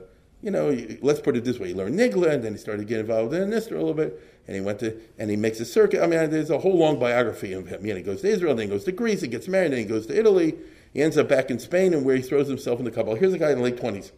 you 0.46 0.52
know, 0.52 0.78
let's 1.02 1.20
put 1.20 1.36
it 1.36 1.44
this 1.44 1.60
way: 1.60 1.70
he 1.70 1.74
learned 1.74 2.00
Nigla, 2.00 2.32
and 2.32 2.44
then 2.44 2.54
he 2.54 2.58
started 2.58 2.88
getting 2.88 3.06
involved 3.06 3.34
in 3.34 3.50
Nistar 3.50 3.72
a 3.72 3.76
little 3.76 3.94
bit, 3.94 4.22
and 4.48 4.56
he 4.56 4.62
went 4.62 4.80
to 4.80 4.98
and 5.18 5.30
he 5.30 5.36
makes 5.36 5.60
a 5.60 5.66
circuit. 5.66 6.02
I 6.02 6.08
mean, 6.08 6.30
there's 6.30 6.52
a 6.52 6.60
whole 6.60 6.78
long 6.78 7.00
biography 7.00 7.52
of 7.52 7.68
him. 7.68 7.84
Know, 7.84 7.96
he 7.96 8.04
goes 8.04 8.22
to 8.22 8.28
Israel, 8.28 8.56
then 8.56 8.68
he 8.68 8.72
goes 8.72 8.86
to 8.86 8.94
Greece, 8.94 9.22
he 9.22 9.28
gets 9.28 9.48
married, 9.48 9.72
then 9.72 9.80
he 9.80 9.86
goes 9.86 10.06
to 10.08 10.18
Italy. 10.18 10.56
He 10.94 11.02
ends 11.02 11.18
up 11.18 11.28
back 11.28 11.50
in 11.50 11.60
Spain, 11.60 11.94
and 11.94 12.06
where 12.06 12.16
he 12.16 12.22
throws 12.22 12.48
himself 12.48 12.80
in 12.80 12.86
the 12.86 12.92
Kabbalah. 12.92 13.18
Here's 13.18 13.34
a 13.34 13.38
guy 13.38 13.52
in 13.52 13.58
the 13.58 13.64
late 13.64 13.78
twenties 13.78 14.14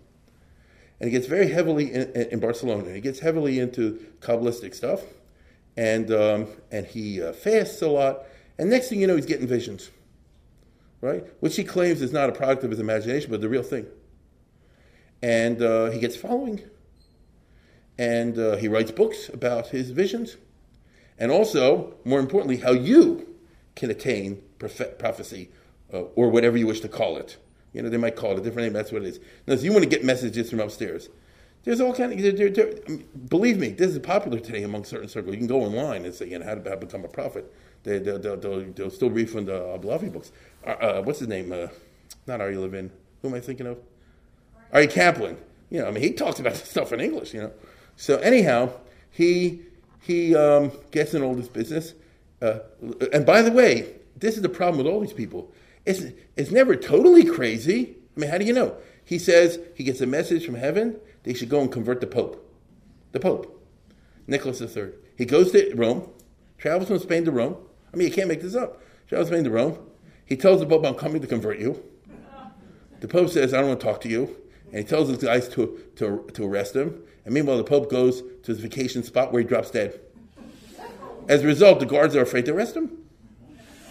and 1.00 1.10
he 1.10 1.12
gets 1.12 1.28
very 1.28 1.50
heavily 1.50 1.94
in, 1.94 2.12
in, 2.14 2.40
Barcelona. 2.40 2.92
He 2.94 3.02
gets 3.02 3.20
heavily 3.20 3.60
into 3.60 4.04
Kabbalistic 4.20 4.74
stuff, 4.74 5.02
and 5.76 6.12
um, 6.12 6.48
and 6.72 6.86
he 6.86 7.22
uh, 7.22 7.34
fasts 7.34 7.82
a 7.82 7.88
lot. 7.88 8.24
And 8.58 8.70
next 8.70 8.90
thing 8.90 9.00
you 9.00 9.08
know, 9.08 9.16
he's 9.16 9.28
getting 9.28 9.48
visions, 9.48 9.92
right? 11.02 11.24
Which 11.40 11.56
he 11.56 11.64
claims 11.64 12.02
is 12.02 12.12
not 12.12 12.30
a 12.30 12.32
product 12.32 12.64
of 12.64 12.72
his 12.72 12.80
imagination, 12.80 13.30
but 13.30 13.42
the 13.42 13.50
real 13.50 13.64
thing. 13.64 13.86
And 15.22 15.62
uh, 15.62 15.90
he 15.90 16.00
gets 16.00 16.16
following, 16.16 16.62
and 17.98 18.38
uh, 18.38 18.58
he 18.58 18.68
writes 18.68 18.92
books 18.92 19.30
about 19.30 19.70
his 19.70 19.90
visions, 19.90 20.38
and 21.18 21.32
also, 21.32 21.96
more 22.06 22.20
importantly, 22.20 22.58
how 22.58 22.72
you 22.72 23.36
can 23.76 23.90
attain 23.90 24.42
prophecy, 24.60 25.50
uh, 25.92 26.02
or 26.16 26.30
whatever 26.30 26.58
you 26.58 26.68
wish 26.68 26.82
to 26.82 26.90
call 26.90 27.18
it. 27.18 27.38
You 27.74 27.82
know, 27.82 27.90
they 27.90 27.98
might 27.98 28.16
call 28.16 28.34
it 28.34 28.40
a 28.40 28.42
different 28.42 28.68
name. 28.68 28.74
That's 28.74 28.92
what 28.92 29.04
it 29.04 29.08
is. 29.08 29.20
Now, 29.48 29.54
if 29.54 29.64
you 29.64 29.72
want 29.72 29.84
to 29.84 29.90
get 29.90 30.04
messages 30.04 30.50
from 30.50 30.60
upstairs, 30.60 31.10
there's 31.64 31.82
all 31.82 31.94
kind 31.94 32.14
of. 32.14 32.38
They're, 32.38 32.50
they're, 32.50 32.74
believe 33.28 33.58
me, 33.58 33.70
this 33.70 33.92
is 33.92 34.00
popular 34.00 34.40
today 34.40 34.64
among 34.64 34.86
certain 34.86 35.10
circles. 35.10 35.34
You 35.34 35.40
can 35.40 35.48
go 35.48 35.64
online 35.64 36.06
and 36.06 36.14
say, 36.14 36.30
you 36.30 36.40
know, 36.40 36.46
how 36.46 36.56
to 36.56 36.78
become 36.78 37.04
a 37.04 37.10
prophet. 37.10 37.52
They, 37.84 38.00
will 38.00 38.20
they'll 38.20 38.90
still 38.90 39.10
read 39.10 39.30
from 39.30 39.46
the 39.46 39.54
Abulafia 39.54 40.12
books. 40.12 40.32
Uh, 40.66 40.70
uh, 40.70 41.02
what's 41.02 41.20
his 41.20 41.28
name? 41.28 41.52
Uh, 41.52 41.68
not 42.26 42.40
Aryeh 42.40 42.62
Levin. 42.62 42.92
Who 43.22 43.30
am 43.30 43.34
I 43.34 43.40
thinking 43.40 43.68
of? 43.68 43.80
Aryeh 44.74 44.92
Kaplan. 44.92 45.38
You 45.70 45.82
know, 45.82 45.88
I 45.88 45.92
mean, 45.92 46.04
he 46.04 46.14
talks 46.14 46.40
about 46.40 46.54
this 46.54 46.70
stuff 46.70 46.94
in 46.94 47.00
English. 47.00 47.34
You 47.34 47.42
know. 47.42 47.52
So 47.96 48.18
anyhow, 48.18 48.72
he 49.10 49.62
he 50.02 50.36
um, 50.36 50.72
gets 50.92 51.14
in 51.14 51.22
all 51.22 51.36
this 51.36 51.50
business. 51.50 51.94
Uh, 52.42 52.60
and 53.12 53.26
by 53.26 53.42
the 53.42 53.52
way, 53.52 53.96
this 54.16 54.36
is 54.36 54.42
the 54.42 54.50
problem 54.50 54.78
with 54.78 54.92
all 54.92 55.00
these 55.00 55.14
people. 55.14 55.52
It's, 55.86 56.04
it's 56.36 56.52
never 56.52 56.76
totally 56.76 57.24
crazy. 57.24 57.96
I 58.16 58.20
mean, 58.20 58.30
how 58.30 58.38
do 58.38 58.46
you 58.46 58.54
know? 58.54 58.76
He 59.04 59.20
says 59.20 59.60
he 59.76 59.84
gets 59.84 60.02
a 60.02 60.06
message 60.06 60.46
from 60.46 60.56
heaven, 60.56 61.00
they 61.24 61.34
should 61.34 61.50
go 61.50 61.62
and 61.62 61.72
convert 61.72 62.02
the 62.02 62.08
Pope. 62.08 62.44
The 63.12 63.20
Pope, 63.20 63.66
Nicholas 64.28 64.62
III. 64.62 64.90
He 65.18 65.26
goes 65.26 65.52
to 65.52 65.74
Rome, 65.76 66.10
travels 66.58 66.90
from 66.90 67.00
Spain 67.00 67.26
to 67.26 67.32
Rome. 67.32 67.58
I 67.94 67.98
mean, 67.98 68.08
you 68.08 68.14
can't 68.14 68.28
make 68.28 68.42
this 68.42 68.56
up. 68.56 68.82
Travels 69.08 69.30
from 69.30 69.38
Spain 69.38 69.44
to 69.46 69.52
Rome. 69.52 69.80
He 70.26 70.36
tells 70.36 70.60
the 70.60 70.66
Pope, 70.66 70.86
I'm 70.86 70.96
coming 70.96 71.22
to 71.22 71.28
convert 71.28 71.60
you. 71.60 71.84
The 73.00 73.08
Pope 73.08 73.30
says, 73.30 73.54
I 73.54 73.60
don't 73.60 73.70
want 73.70 73.80
to 73.80 73.86
talk 73.86 74.02
to 74.02 74.10
you. 74.10 74.36
And 74.68 74.80
he 74.80 74.84
tells 74.84 75.10
his 75.10 75.18
guys 75.18 75.48
to, 75.50 75.80
to, 75.96 76.28
to 76.34 76.46
arrest 76.46 76.76
him. 76.76 77.02
And 77.26 77.34
meanwhile, 77.34 77.58
the 77.58 77.64
Pope 77.64 77.90
goes 77.90 78.22
to 78.22 78.52
his 78.52 78.60
vacation 78.60 79.04
spot 79.04 79.32
where 79.32 79.42
he 79.42 79.48
drops 79.48 79.72
dead. 79.72 80.00
As 81.28 81.44
a 81.44 81.48
result, 81.48 81.80
the 81.80 81.86
guards 81.86 82.16
are 82.16 82.22
afraid 82.22 82.46
to 82.46 82.54
arrest 82.54 82.76
him. 82.76 82.98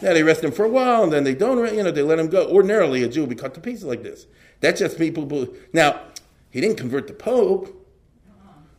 Now 0.02 0.12
they 0.12 0.22
arrest 0.22 0.44
him 0.44 0.52
for 0.52 0.64
a 0.64 0.68
while, 0.68 1.04
and 1.04 1.12
then 1.12 1.24
they 1.24 1.34
don't, 1.34 1.74
you 1.74 1.82
know, 1.82 1.90
they 1.90 2.02
let 2.02 2.18
him 2.18 2.28
go. 2.28 2.46
Ordinarily, 2.48 3.02
a 3.02 3.08
Jew 3.08 3.22
would 3.22 3.30
be 3.30 3.36
cut 3.36 3.54
to 3.54 3.60
pieces 3.60 3.84
like 3.84 4.02
this. 4.02 4.26
That's 4.60 4.80
just 4.80 4.98
people. 4.98 5.26
Who, 5.28 5.54
now, 5.72 6.00
he 6.50 6.60
didn't 6.60 6.76
convert 6.76 7.06
the 7.06 7.14
Pope, 7.14 7.86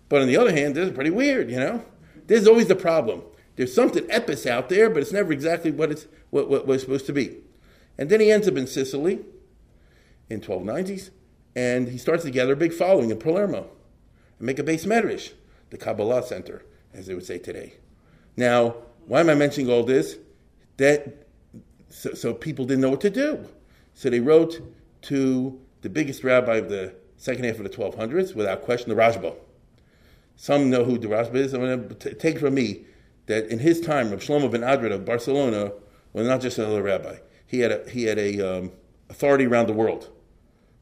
but 0.10 0.22
on 0.22 0.28
the 0.28 0.38
other 0.38 0.52
hand, 0.52 0.76
this 0.76 0.90
is 0.90 0.96
pretty 0.96 1.10
weird, 1.10 1.50
you 1.50 1.60
know. 1.60 1.84
There's 2.28 2.48
always 2.48 2.68
the 2.68 2.76
problem. 2.76 3.24
There's 3.56 3.74
something 3.74 4.04
epis 4.06 4.46
out 4.46 4.70
there, 4.70 4.90
but 4.90 5.02
it's 5.02 5.12
never 5.12 5.32
exactly 5.32 5.72
what 5.72 5.92
it's 5.92 6.06
what, 6.30 6.50
what, 6.50 6.68
what 6.68 6.76
it's 6.76 6.84
supposed 6.84 7.08
to 7.08 7.14
be. 7.14 7.38
And 7.98 8.10
then 8.10 8.20
he 8.20 8.32
ends 8.32 8.48
up 8.48 8.56
in 8.56 8.68
Sicily 8.68 9.20
in 10.30 10.42
1290s, 10.42 11.10
and 11.58 11.88
he 11.88 11.98
starts 11.98 12.24
to 12.24 12.30
gather 12.30 12.54
a 12.54 12.56
big 12.56 12.72
following 12.72 13.10
in 13.10 13.18
Palermo 13.18 13.68
and 14.38 14.46
make 14.46 14.60
a 14.60 14.64
beis 14.64 14.86
medrash, 14.86 15.34
the 15.72 15.78
Kabbalah 15.78 16.22
Center, 16.22 16.64
as 16.94 17.08
they 17.08 17.16
would 17.16 17.26
say 17.26 17.40
today. 17.40 17.74
Now, 18.38 18.76
why 19.08 19.22
am 19.22 19.30
I 19.32 19.34
mentioning 19.34 19.72
all 19.72 19.84
this? 19.84 20.18
that 20.78 21.26
so, 21.90 22.14
so, 22.14 22.32
people 22.34 22.66
didn't 22.66 22.82
know 22.82 22.92
what 22.92 23.02
to 23.02 23.10
do. 23.10 23.48
So 23.96 24.12
they 24.12 24.20
wrote 24.20 24.62
to 25.04 25.60
the 25.82 25.90
biggest 25.90 26.24
rabbi 26.24 26.58
of 26.58 26.70
the 26.70 26.94
second 27.16 27.46
half 27.46 27.58
of 27.58 27.64
the 27.64 27.70
1200s, 27.70 28.36
without 28.36 28.62
question, 28.62 28.90
the 28.90 28.96
Rashba. 28.96 29.36
Some 30.36 30.70
know 30.70 30.84
who 30.84 31.00
the 31.00 31.08
Rashba 31.08 31.36
is. 31.36 31.54
I'm 31.54 31.62
going 31.62 31.90
to 31.90 32.14
take 32.14 32.38
from 32.38 32.54
me 32.54 32.86
that 33.26 33.48
in 33.48 33.58
his 33.58 33.82
time, 33.82 34.12
Rav 34.12 34.20
Shlomo 34.20 34.52
ben 34.52 34.62
Adret 34.62 34.92
of 34.92 35.06
Barcelona 35.06 35.72
was 36.14 36.28
not 36.28 36.42
just 36.42 36.60
another 36.60 36.84
rabbi. 36.84 37.16
He 37.48 37.62
had 37.62 37.72
a, 37.72 37.90
he 37.90 38.04
had 38.04 38.20
a 38.20 38.42
um, 38.42 38.72
authority 39.10 39.48
around 39.48 39.68
the 39.68 39.74
world, 39.74 40.10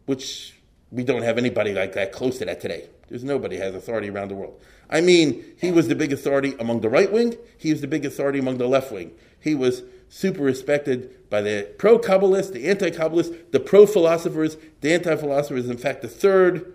which 0.05 0.54
we 0.91 1.03
don't 1.03 1.23
have 1.23 1.37
anybody 1.37 1.73
like 1.73 1.93
that 1.93 2.11
close 2.11 2.37
to 2.39 2.45
that 2.45 2.61
today. 2.61 2.89
There's 3.07 3.23
nobody 3.23 3.57
has 3.57 3.75
authority 3.75 4.09
around 4.09 4.29
the 4.29 4.35
world. 4.35 4.59
I 4.89 5.01
mean, 5.01 5.43
he 5.59 5.71
was 5.71 5.87
the 5.87 5.95
big 5.95 6.13
authority 6.13 6.55
among 6.59 6.81
the 6.81 6.89
right 6.89 7.11
wing. 7.11 7.35
He 7.57 7.71
was 7.71 7.81
the 7.81 7.87
big 7.87 8.05
authority 8.05 8.39
among 8.39 8.57
the 8.57 8.67
left 8.67 8.91
wing. 8.91 9.11
He 9.39 9.55
was 9.55 9.83
super 10.09 10.43
respected 10.43 11.29
by 11.29 11.41
the 11.41 11.73
pro 11.77 11.99
Kabbalists, 11.99 12.51
the 12.51 12.67
anti 12.67 12.89
Kabbalists, 12.89 13.51
the 13.51 13.59
pro 13.59 13.85
philosophers, 13.85 14.57
the 14.81 14.93
anti 14.93 15.15
philosophers. 15.15 15.69
In 15.69 15.77
fact, 15.77 16.01
the 16.01 16.07
third 16.07 16.73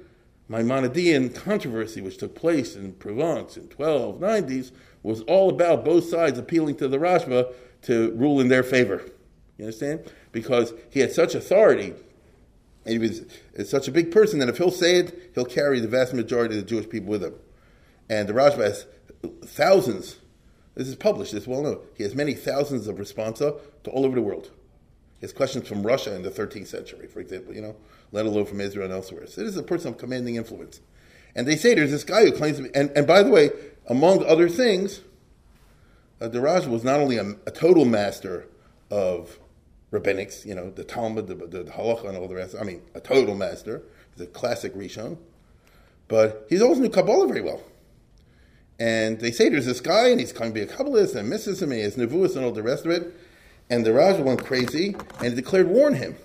Maimonidean 0.51 1.35
controversy, 1.35 2.01
which 2.01 2.19
took 2.19 2.35
place 2.35 2.75
in 2.75 2.93
Provence 2.95 3.57
in 3.57 3.69
1290s, 3.69 4.73
was 5.03 5.23
all 5.23 5.49
about 5.49 5.85
both 5.85 6.05
sides 6.09 6.39
appealing 6.39 6.77
to 6.77 6.89
the 6.89 6.99
Rashba 6.99 7.53
to 7.83 8.13
rule 8.13 8.41
in 8.41 8.49
their 8.49 8.63
favor. 8.63 9.03
You 9.57 9.67
understand? 9.67 10.11
Because 10.33 10.75
he 10.91 11.01
had 11.01 11.13
such 11.13 11.35
authority 11.35 11.95
he 12.87 12.99
was 12.99 13.23
such 13.65 13.89
a 13.89 13.93
big 13.93 14.11
person 14.11 14.39
that 14.39 14.49
if 14.49 14.59
he'll 14.59 14.71
say 14.71 14.97
it, 14.97 15.33
he'll 15.35 15.45
carry 15.45 15.81
the 15.81 15.89
vast 15.89 16.15
majority 16.15 16.59
of 16.59 16.65
the 16.65 16.69
Jewish 16.69 16.89
people 16.89 17.11
with 17.11 17.23
him. 17.23 17.35
And 18.09 18.29
the 18.29 18.33
Rashba 18.33 18.65
has 18.65 18.87
thousands. 19.45 20.17
This 20.75 20.89
is 20.89 20.97
published. 20.97 21.33
This 21.33 21.47
well 21.47 21.63
known. 21.63 21.81
He 21.95 22.03
has 22.05 22.15
many 22.15 22.35
thousands 22.35 22.89
of 22.89 22.97
responsa 22.97 23.61
to 23.85 23.91
all 23.91 24.07
over 24.07 24.15
the 24.15 24.23
world. 24.23 24.51
He 25.19 25.27
has 25.27 25.33
questions 25.33 25.69
from 25.69 25.83
Russia 25.83 26.15
in 26.15 26.23
the 26.23 26.31
13th 26.31 26.69
century, 26.69 27.07
for 27.07 27.21
example. 27.21 27.55
You 27.55 27.61
know, 27.61 27.77
let 28.13 28.25
alone 28.25 28.47
from 28.47 28.61
Israel 28.61 28.87
and 28.87 28.95
elsewhere. 28.95 29.27
So 29.27 29.43
this 29.43 29.51
is 29.51 29.57
a 29.59 29.63
person 29.63 29.89
of 29.89 29.99
commanding 29.99 30.37
influence. 30.37 30.81
And 31.37 31.47
they 31.47 31.57
say 31.57 31.75
there's 31.75 31.91
this 31.91 32.05
guy 32.05 32.25
who 32.25 32.33
claims 32.33 32.57
to 32.57 32.65
be. 32.65 32.75
And, 32.75 32.91
and 32.97 33.07
by 33.07 33.23
the 33.23 33.31
way, 33.31 33.51
among 33.87 34.25
other 34.25 34.49
things, 34.49 35.01
uh, 36.21 36.29
the 36.29 36.39
Rashba 36.39 36.69
was 36.69 36.85
not 36.85 37.01
only 37.01 37.19
a, 37.19 37.37
a 37.47 37.51
total 37.51 37.85
master 37.85 38.47
of 38.91 39.39
rabbinics, 39.93 40.45
you 40.47 40.55
know, 40.55 40.71
the 40.71 40.85
Talmud, 40.85 41.27
the, 41.27 41.35
the, 41.35 41.65
the 41.65 41.71
Halacha, 41.71 42.09
and 42.09 42.17
all 42.17 42.29
the 42.29 42.37
rest. 42.37 42.55
I 42.59 42.65
mean, 42.65 42.83
a 42.95 43.01
total 43.01 43.35
master. 43.35 43.83
He's 44.15 44.27
a 44.27 44.27
classic 44.27 44.75
Rishon. 44.75 45.19
But 46.09 46.47
he's 46.49 46.63
always 46.63 46.79
knew 46.79 46.91
Kabbalah 46.91 47.29
very 47.29 47.41
well. 47.41 47.63
And 48.79 49.21
they 49.21 49.31
say 49.31 49.49
there's 49.49 49.67
this 49.67 49.81
guy, 49.81 50.09
and 50.09 50.19
he's 50.19 50.33
coming 50.33 50.55
to 50.55 50.65
be 50.67 50.73
a 50.73 50.75
Kabbalist, 50.75 51.15
and 51.15 51.29
misses 51.29 51.61
him, 51.61 51.71
and 51.71 51.79
he 51.79 51.85
has 51.85 51.97
Nevuas 51.97 52.35
and 52.35 52.45
all 52.45 52.53
the 52.53 52.63
rest 52.63 52.87
of 52.87 52.93
it. 52.93 53.15
And 53.69 53.85
the 53.85 53.91
Rashba 53.91 54.25
went 54.25 54.45
crazy 54.45 54.97
and 55.23 55.37
declared 55.37 55.69
war 55.69 55.87
on 55.87 55.95
him. 55.95 56.17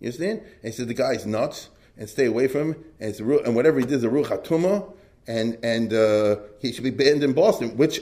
You 0.00 0.06
understand? 0.06 0.40
And 0.40 0.48
he 0.62 0.72
said 0.72 0.88
the 0.88 0.94
guy's 0.94 1.26
nuts, 1.26 1.68
and 1.96 2.08
stay 2.08 2.26
away 2.26 2.48
from 2.48 2.72
him, 2.72 2.84
and, 3.00 3.10
it's 3.10 3.20
and 3.20 3.54
whatever 3.54 3.78
he 3.78 3.84
did 3.84 3.96
is 3.96 4.04
a 4.04 4.08
Ruach 4.08 4.42
HaTumah, 4.42 4.94
and 5.26 5.58
and 5.62 5.92
uh, 5.92 6.36
he 6.60 6.72
should 6.72 6.84
be 6.84 6.90
banned 6.90 7.22
in 7.22 7.32
Boston, 7.32 7.76
which 7.76 8.00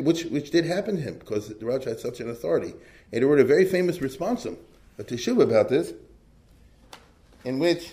which 0.00 0.24
which 0.24 0.50
did 0.50 0.64
happen 0.64 0.96
to 0.96 1.02
him 1.02 1.18
because 1.18 1.48
the 1.48 1.54
Rashba 1.54 1.86
had 1.86 2.00
such 2.00 2.20
an 2.20 2.30
authority. 2.30 2.74
And 3.12 3.22
he 3.22 3.24
wrote 3.24 3.40
a 3.40 3.44
very 3.44 3.64
famous 3.64 3.98
responsum, 3.98 4.58
a 4.98 5.04
teshuva 5.04 5.42
about 5.42 5.70
this, 5.70 5.94
in 7.44 7.58
which 7.58 7.92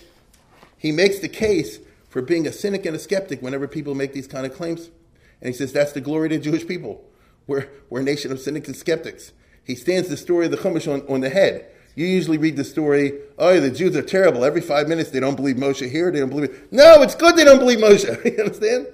he 0.76 0.92
makes 0.92 1.20
the 1.20 1.28
case 1.28 1.78
for 2.10 2.22
being 2.22 2.46
a 2.46 2.52
cynic 2.52 2.84
and 2.86 2.94
a 2.94 2.98
skeptic 2.98 3.42
whenever 3.42 3.66
people 3.66 3.94
make 3.94 4.12
these 4.12 4.26
kind 4.26 4.46
of 4.46 4.54
claims. 4.54 4.90
And 5.40 5.48
he 5.48 5.52
says 5.52 5.72
that's 5.72 5.92
the 5.92 6.00
glory 6.00 6.28
to 6.30 6.38
Jewish 6.38 6.66
people. 6.66 7.04
We're, 7.46 7.68
we're 7.90 8.00
a 8.00 8.04
nation 8.04 8.32
of 8.32 8.40
cynics 8.40 8.68
and 8.68 8.76
skeptics. 8.76 9.32
He 9.64 9.74
stands 9.74 10.08
the 10.08 10.16
story 10.16 10.46
of 10.46 10.50
the 10.50 10.56
Chumash 10.56 10.92
on, 10.92 11.06
on 11.12 11.20
the 11.20 11.30
head. 11.30 11.70
You 11.96 12.06
usually 12.06 12.36
read 12.36 12.56
the 12.56 12.64
story, 12.64 13.14
oh, 13.38 13.58
the 13.58 13.70
Jews 13.70 13.96
are 13.96 14.02
terrible. 14.02 14.44
Every 14.44 14.60
five 14.60 14.86
minutes 14.86 15.10
they 15.10 15.18
don't 15.18 15.34
believe 15.34 15.56
Moshe 15.56 15.90
here, 15.90 16.12
they 16.12 16.20
don't 16.20 16.28
believe 16.28 16.50
it. 16.50 16.72
No, 16.72 17.02
it's 17.02 17.14
good 17.14 17.36
they 17.36 17.44
don't 17.44 17.58
believe 17.58 17.78
Moshe. 17.78 18.04
you 18.36 18.38
understand? 18.38 18.86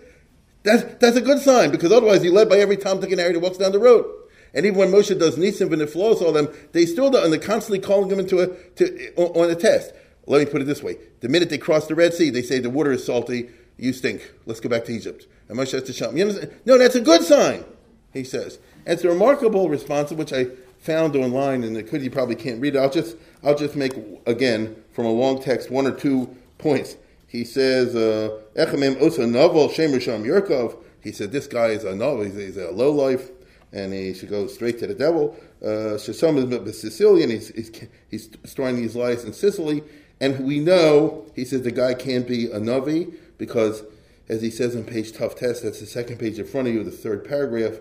That's, 0.63 0.85
that's 1.01 1.17
a 1.17 1.21
good 1.21 1.41
sign 1.41 1.73
because 1.73 1.91
otherwise 1.91 2.23
you're 2.23 2.33
led 2.33 2.49
by 2.49 2.59
every 2.59 2.77
Tom, 2.77 3.01
Dick, 3.01 3.11
and 3.11 3.21
Harry 3.21 3.33
that 3.33 3.41
walks 3.41 3.59
down 3.59 3.73
the 3.73 3.81
road. 3.81 4.07
And 4.55 4.65
even 4.65 4.79
when 4.79 4.93
Moshe 4.93 5.19
does 5.19 5.37
nisim 5.37 5.89
flows 5.89 6.23
all 6.23 6.33
them, 6.33 6.49
they 6.71 6.87
still 6.87 7.11
don't, 7.11 7.25
and 7.25 7.33
they're 7.33 7.41
constantly 7.41 7.81
calling 7.81 8.09
them 8.09 8.21
into 8.21 8.41
a 8.41 8.47
to, 8.77 9.15
on 9.17 9.51
a 9.51 9.55
test. 9.55 9.93
let 10.27 10.39
me 10.39 10.45
put 10.45 10.61
it 10.61 10.67
this 10.67 10.83
way: 10.83 10.99
the 11.21 11.29
minute 11.29 11.49
they 11.49 11.59
cross 11.59 11.87
the 11.87 11.95
Red 11.95 12.13
Sea, 12.13 12.29
they 12.31 12.43
say 12.43 12.59
the 12.59 12.69
water 12.69 12.93
is 12.93 13.05
salty. 13.05 13.49
You 13.79 13.95
stink. 13.95 14.31
Let's 14.45 14.61
go 14.61 14.69
back 14.69 14.85
to 14.85 14.93
Egypt. 14.93 15.27
And 15.49 15.59
Moshe 15.59 15.73
has 15.73 15.85
to 15.85 15.93
shout. 15.93 16.15
No, 16.15 16.79
that's 16.79 16.95
a 16.95 17.01
good 17.01 17.23
sign. 17.23 17.65
He 18.13 18.25
says. 18.25 18.59
And 18.85 18.95
it's 18.95 19.05
a 19.05 19.09
remarkable 19.09 19.71
response, 19.71 20.13
which 20.13 20.33
I 20.33 20.49
found 20.83 21.17
online, 21.17 21.65
and 21.65 21.89
could 21.89 22.03
you 22.03 22.11
probably 22.11 22.35
can't 22.35 22.61
read 22.61 22.77
it. 22.77 22.79
I'll 22.79 22.91
just 22.91 23.17
I'll 23.43 23.57
just 23.57 23.77
make 23.77 23.95
again 24.27 24.77
from 24.93 25.07
a 25.07 25.13
long 25.13 25.41
text 25.41 25.71
one 25.71 25.87
or 25.87 25.93
two 25.93 26.37
points. 26.59 26.97
He 27.27 27.45
says, 27.45 27.97
uh, 27.97 28.41
osa 28.57 29.27
novel 29.27 29.69
shemer 29.69 30.01
sham 30.01 30.25
Yerkov." 30.25 30.77
He 31.01 31.13
said, 31.13 31.33
"This 31.33 31.47
guy 31.47 31.69
is 31.69 31.85
a 31.85 31.95
novel. 31.95 32.25
He's, 32.25 32.35
he's 32.35 32.57
a 32.57 32.71
low 32.71 32.91
life." 32.93 33.31
and 33.73 33.93
he 33.93 34.13
should 34.13 34.29
go 34.29 34.47
straight 34.47 34.79
to 34.79 34.87
the 34.87 34.95
devil. 34.95 35.35
Uh, 35.63 35.97
Shasham 35.97 36.67
is 36.67 36.81
Sicilian. 36.81 37.31
He's, 37.31 37.49
he's, 37.49 37.71
he's 38.11 38.29
storing 38.45 38.77
these 38.77 38.95
lies 38.95 39.25
in 39.25 39.33
Sicily. 39.33 39.83
And 40.21 40.45
we 40.45 40.61
know, 40.61 41.27
he 41.35 41.45
says, 41.45 41.63
the 41.63 41.73
guy 41.73 41.95
can't 41.95 42.29
be 42.29 42.47
a 42.47 42.61
Navi 42.61 43.15
because, 43.39 43.83
as 44.29 44.43
he 44.43 44.51
says 44.51 44.77
on 44.77 44.85
page 44.85 45.13
Tough 45.13 45.37
Test, 45.37 45.63
that's 45.63 45.81
the 45.81 45.87
second 45.87 46.19
page 46.19 46.39
in 46.39 46.47
front 46.47 46.69
of 46.69 46.75
you, 46.75 46.85
the 46.85 46.91
third 46.91 47.25
paragraph, 47.25 47.79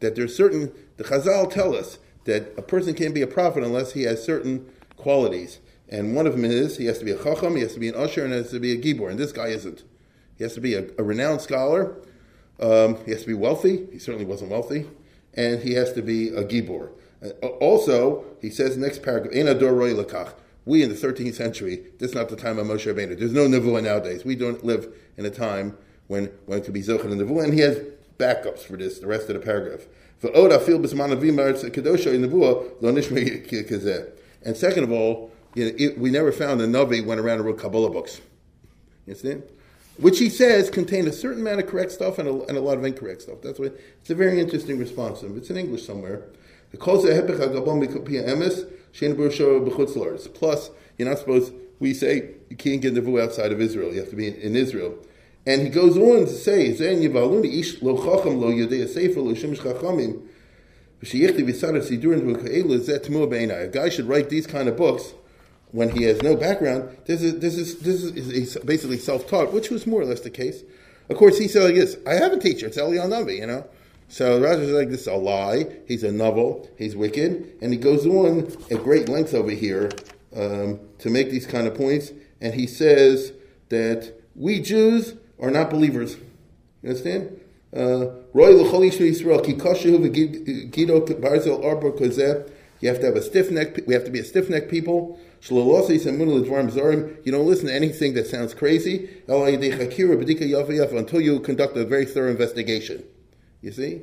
that 0.00 0.14
there's 0.16 0.36
certain, 0.36 0.72
the 0.96 1.04
Chazal 1.04 1.52
tell 1.52 1.74
us 1.74 1.98
that 2.24 2.52
a 2.56 2.62
person 2.62 2.94
can't 2.94 3.14
be 3.14 3.22
a 3.22 3.26
prophet 3.26 3.62
unless 3.62 3.92
he 3.92 4.02
has 4.02 4.22
certain 4.22 4.70
qualities. 4.96 5.60
And 5.88 6.14
one 6.14 6.26
of 6.26 6.32
them 6.32 6.44
is 6.44 6.76
he 6.76 6.86
has 6.86 6.98
to 6.98 7.04
be 7.04 7.10
a 7.10 7.22
chacham, 7.22 7.56
he 7.56 7.62
has 7.62 7.74
to 7.74 7.80
be 7.80 7.88
an 7.88 7.96
usher, 7.96 8.22
and 8.24 8.32
he 8.32 8.38
has 8.38 8.50
to 8.50 8.60
be 8.60 8.72
a 8.72 8.78
gibor. 8.78 9.10
And 9.10 9.18
this 9.18 9.32
guy 9.32 9.48
isn't. 9.48 9.82
He 10.36 10.44
has 10.44 10.54
to 10.54 10.60
be 10.60 10.74
a, 10.74 10.86
a 10.98 11.02
renowned 11.02 11.40
scholar. 11.40 11.96
Um, 12.60 12.98
he 13.04 13.10
has 13.10 13.22
to 13.22 13.26
be 13.26 13.34
wealthy. 13.34 13.86
He 13.90 13.98
certainly 13.98 14.26
wasn't 14.26 14.50
wealthy. 14.50 14.88
And 15.34 15.62
he 15.62 15.74
has 15.74 15.92
to 15.94 16.02
be 16.02 16.28
a 16.28 16.44
gibor. 16.44 16.90
Uh, 17.22 17.46
also, 17.60 18.24
he 18.40 18.50
says 18.50 18.76
next 18.76 19.02
paragraph. 19.02 19.34
We 20.66 20.82
in 20.82 20.88
the 20.90 20.94
13th 20.94 21.34
century, 21.34 21.82
this 21.98 22.10
is 22.10 22.14
not 22.14 22.28
the 22.28 22.36
time 22.36 22.58
of 22.58 22.66
Moshe 22.66 22.86
Rabbeinu. 22.86 23.18
There's 23.18 23.32
no 23.32 23.48
Nevuah 23.48 23.82
nowadays. 23.82 24.24
We 24.24 24.36
don't 24.36 24.62
live 24.64 24.94
in 25.16 25.26
a 25.26 25.30
time 25.30 25.76
when, 26.10 26.58
it 26.58 26.64
could 26.64 26.74
be 26.74 26.82
Zochar 26.82 27.04
and 27.04 27.20
Nevuah. 27.20 27.44
And 27.44 27.54
he 27.54 27.60
has 27.60 27.78
backups 28.18 28.60
for 28.60 28.76
this, 28.76 28.98
the 28.98 29.06
rest 29.06 29.30
of 29.30 29.34
the 29.34 29.40
paragraph. 29.40 29.86
And 34.42 34.56
second 34.56 34.84
of 34.84 34.92
all, 34.92 35.32
you 35.54 35.64
know, 35.64 35.72
it, 35.78 35.98
we 35.98 36.10
never 36.10 36.32
found 36.32 36.60
a 36.60 36.66
Navi 36.66 37.04
went 37.04 37.20
around 37.20 37.36
and 37.36 37.46
wrote 37.46 37.58
Kabbalah 37.58 37.90
books. 37.90 38.20
You 39.06 39.12
understand? 39.12 39.44
which 40.00 40.18
he 40.18 40.28
says 40.30 40.70
contain 40.70 41.06
a 41.06 41.12
certain 41.12 41.42
amount 41.42 41.60
of 41.60 41.66
correct 41.66 41.92
stuff 41.92 42.18
and 42.18 42.26
a, 42.26 42.32
and 42.46 42.56
a 42.56 42.60
lot 42.60 42.78
of 42.78 42.84
incorrect 42.84 43.22
stuff. 43.22 43.42
That's 43.42 43.58
why 43.58 43.70
it's 44.00 44.10
a 44.10 44.14
very 44.14 44.40
interesting 44.40 44.78
response. 44.78 45.22
It's 45.22 45.50
in 45.50 45.58
English 45.58 45.86
somewhere. 45.86 46.22
Plus, 46.72 47.04
you're 50.98 51.08
not 51.08 51.18
supposed. 51.18 51.52
We 51.80 51.94
say 51.94 52.30
you 52.48 52.56
can't 52.56 52.80
get 52.80 52.94
the 52.94 53.02
nevu 53.02 53.22
outside 53.22 53.52
of 53.52 53.60
Israel. 53.60 53.92
You 53.92 54.00
have 54.00 54.10
to 54.10 54.16
be 54.16 54.28
in, 54.28 54.34
in 54.36 54.56
Israel. 54.56 54.94
And 55.46 55.62
he 55.62 55.68
goes 55.68 55.96
on 55.96 56.26
to 56.26 56.28
say, 56.28 56.72
"Zen 56.74 57.00
yivaluni 57.00 57.58
ish 57.58 57.80
lo 57.82 57.94
lo 57.94 58.50
yodei 58.50 58.88
sefer 58.88 59.20
lo 59.20 59.34
shemish 59.34 59.58
chachamim." 59.58 60.22
A 61.02 61.06
guy 63.68 63.88
should 63.88 64.06
write 64.06 64.28
these 64.28 64.46
kind 64.46 64.68
of 64.68 64.76
books 64.76 65.14
when 65.72 65.90
he 65.90 66.04
has 66.04 66.22
no 66.22 66.36
background, 66.36 66.96
this 67.06 67.22
is 67.22 67.38
this 67.38 67.56
is 67.56 67.78
this 67.78 68.02
is 68.02 68.56
basically 68.64 68.98
self-taught, 68.98 69.52
which 69.52 69.70
was 69.70 69.86
more 69.86 70.00
or 70.00 70.04
less 70.04 70.20
the 70.20 70.30
case. 70.30 70.62
Of 71.08 71.16
course, 71.16 71.38
he 71.38 71.48
said 71.48 71.64
like 71.64 71.74
this: 71.74 71.96
"I 72.06 72.14
have 72.14 72.32
a 72.32 72.38
teacher. 72.38 72.66
It's 72.66 72.76
Eliyahu 72.76 73.08
Navi," 73.08 73.38
you 73.38 73.46
know. 73.46 73.66
So 74.08 74.40
Rashba 74.40 74.62
is 74.62 74.70
like, 74.70 74.90
"This 74.90 75.02
is 75.02 75.06
a 75.06 75.14
lie. 75.14 75.66
He's 75.86 76.02
a 76.02 76.12
novel. 76.12 76.68
He's 76.76 76.96
wicked," 76.96 77.52
and 77.60 77.72
he 77.72 77.78
goes 77.78 78.06
on 78.06 78.52
at 78.70 78.82
great 78.82 79.08
length 79.08 79.34
over 79.34 79.50
here 79.50 79.90
um, 80.34 80.80
to 80.98 81.10
make 81.10 81.30
these 81.30 81.46
kind 81.46 81.66
of 81.66 81.74
points. 81.74 82.12
And 82.40 82.54
he 82.54 82.66
says 82.66 83.32
that 83.68 84.12
we 84.34 84.60
Jews 84.60 85.14
are 85.40 85.50
not 85.50 85.70
believers. 85.70 86.16
You 86.82 86.90
understand? 86.90 87.40
Uh, 87.74 88.06
you 92.80 92.88
have 92.88 93.00
to 93.00 93.06
have 93.06 93.16
a 93.16 93.22
stiff 93.22 93.50
neck. 93.50 93.80
We 93.86 93.94
have 93.94 94.04
to 94.04 94.10
be 94.10 94.18
a 94.20 94.24
stiff 94.24 94.48
neck 94.50 94.68
people. 94.68 95.18
You 95.48 95.56
don't 95.56 97.46
listen 97.46 97.66
to 97.66 97.74
anything 97.74 98.14
that 98.14 98.26
sounds 98.26 98.54
crazy 98.54 99.08
until 99.28 101.20
you 101.20 101.40
conduct 101.40 101.76
a 101.76 101.84
very 101.84 102.06
thorough 102.06 102.30
investigation. 102.30 103.04
You 103.62 103.72
see? 103.72 104.02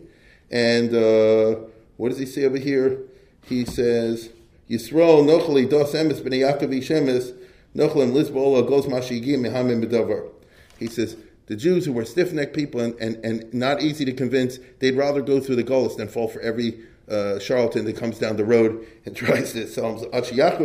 And 0.50 0.94
uh, 0.94 1.60
what 1.98 2.10
does 2.10 2.20
he 2.20 2.26
say 2.26 2.46
over 2.46 2.58
here? 2.58 3.00
He 3.44 3.66
says, 3.66 4.30
Yisrael 4.70 5.24
nochali 5.26 5.70
dos 5.70 5.94
emes 5.94 6.22
b'nei 6.22 6.42
Yaakov 6.42 6.70
ishemes 6.78 7.34
nochalim 7.76 8.12
lizbola 8.14 8.68
goes 8.68 8.86
mashigim 8.86 9.40
mehamim 9.40 9.84
b'davar. 9.84 10.30
He 10.78 10.88
says, 10.88 11.18
the 11.48 11.56
Jews 11.56 11.86
who 11.86 11.94
were 11.94 12.06
stiff-necked 12.06 12.56
people 12.56 12.80
and, 12.80 12.94
and, 12.96 13.16
and 13.26 13.54
not 13.54 13.82
easy 13.82 14.06
to 14.06 14.14
convince, 14.14 14.60
they'd 14.80 14.96
rather 14.96 15.22
go 15.22 15.40
through 15.40 15.56
the 15.56 15.64
Golas 15.64 15.98
than 15.98 16.08
fall 16.08 16.28
for 16.28 16.40
every 16.42 16.80
uh, 17.10 17.40
charlatan 17.40 17.86
that 17.86 17.96
comes 17.96 18.20
down 18.20 18.36
the 18.36 18.46
road 18.46 18.86
and 19.06 19.16
tries 19.16 19.54
to 19.54 19.66
sell 19.68 19.94
rabba 19.94 20.10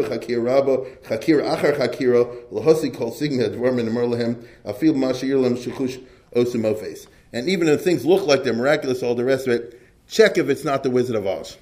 chakir 0.05 1.41
achar 1.41 1.77
chakiro 1.79 2.95
kol 2.95 3.13
sigma 3.13 3.45
dvormin 3.45 3.89
merlahem 3.89 4.45
afil 4.65 4.95
mashirlam 4.95 5.57
shukush 5.57 6.05
osumofes. 6.35 7.07
And 7.33 7.49
even 7.49 7.69
if 7.69 7.83
things 7.83 8.05
look 8.05 8.27
like 8.27 8.45
they're 8.45 8.53
miraculous, 8.53 9.03
all 9.03 9.15
the 9.15 9.25
rest 9.25 9.47
of 9.47 9.55
it, 9.55 9.81
check 10.09 10.37
if 10.37 10.49
it's 10.49 10.65
not 10.65 10.83
the 10.83 10.91
Wizard 10.91 11.17
of 11.17 11.27
Oz. 11.27 11.57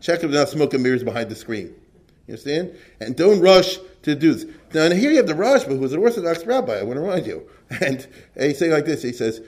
Check 0.00 0.22
if 0.22 0.30
they're 0.30 0.40
not 0.40 0.48
smoking 0.48 0.82
mirrors 0.82 1.04
behind 1.04 1.28
the 1.28 1.34
screen. 1.34 1.74
You 2.26 2.32
understand? 2.32 2.74
And 3.00 3.16
don't 3.16 3.40
rush 3.40 3.78
to 4.06 4.14
do 4.14 4.34
this. 4.34 4.46
Now, 4.72 4.94
here 4.94 5.10
you 5.10 5.16
have 5.16 5.26
the 5.26 5.34
Rashba, 5.34 5.78
who's 5.78 5.92
an 5.92 5.98
Orthodox 5.98 6.46
rabbi, 6.46 6.78
I 6.78 6.82
want 6.82 6.96
to 6.96 7.00
remind 7.00 7.26
you. 7.26 7.46
And 7.80 8.06
he's 8.38 8.58
saying 8.58 8.70
like 8.70 8.84
this, 8.84 9.02
he 9.02 9.12
says, 9.12 9.40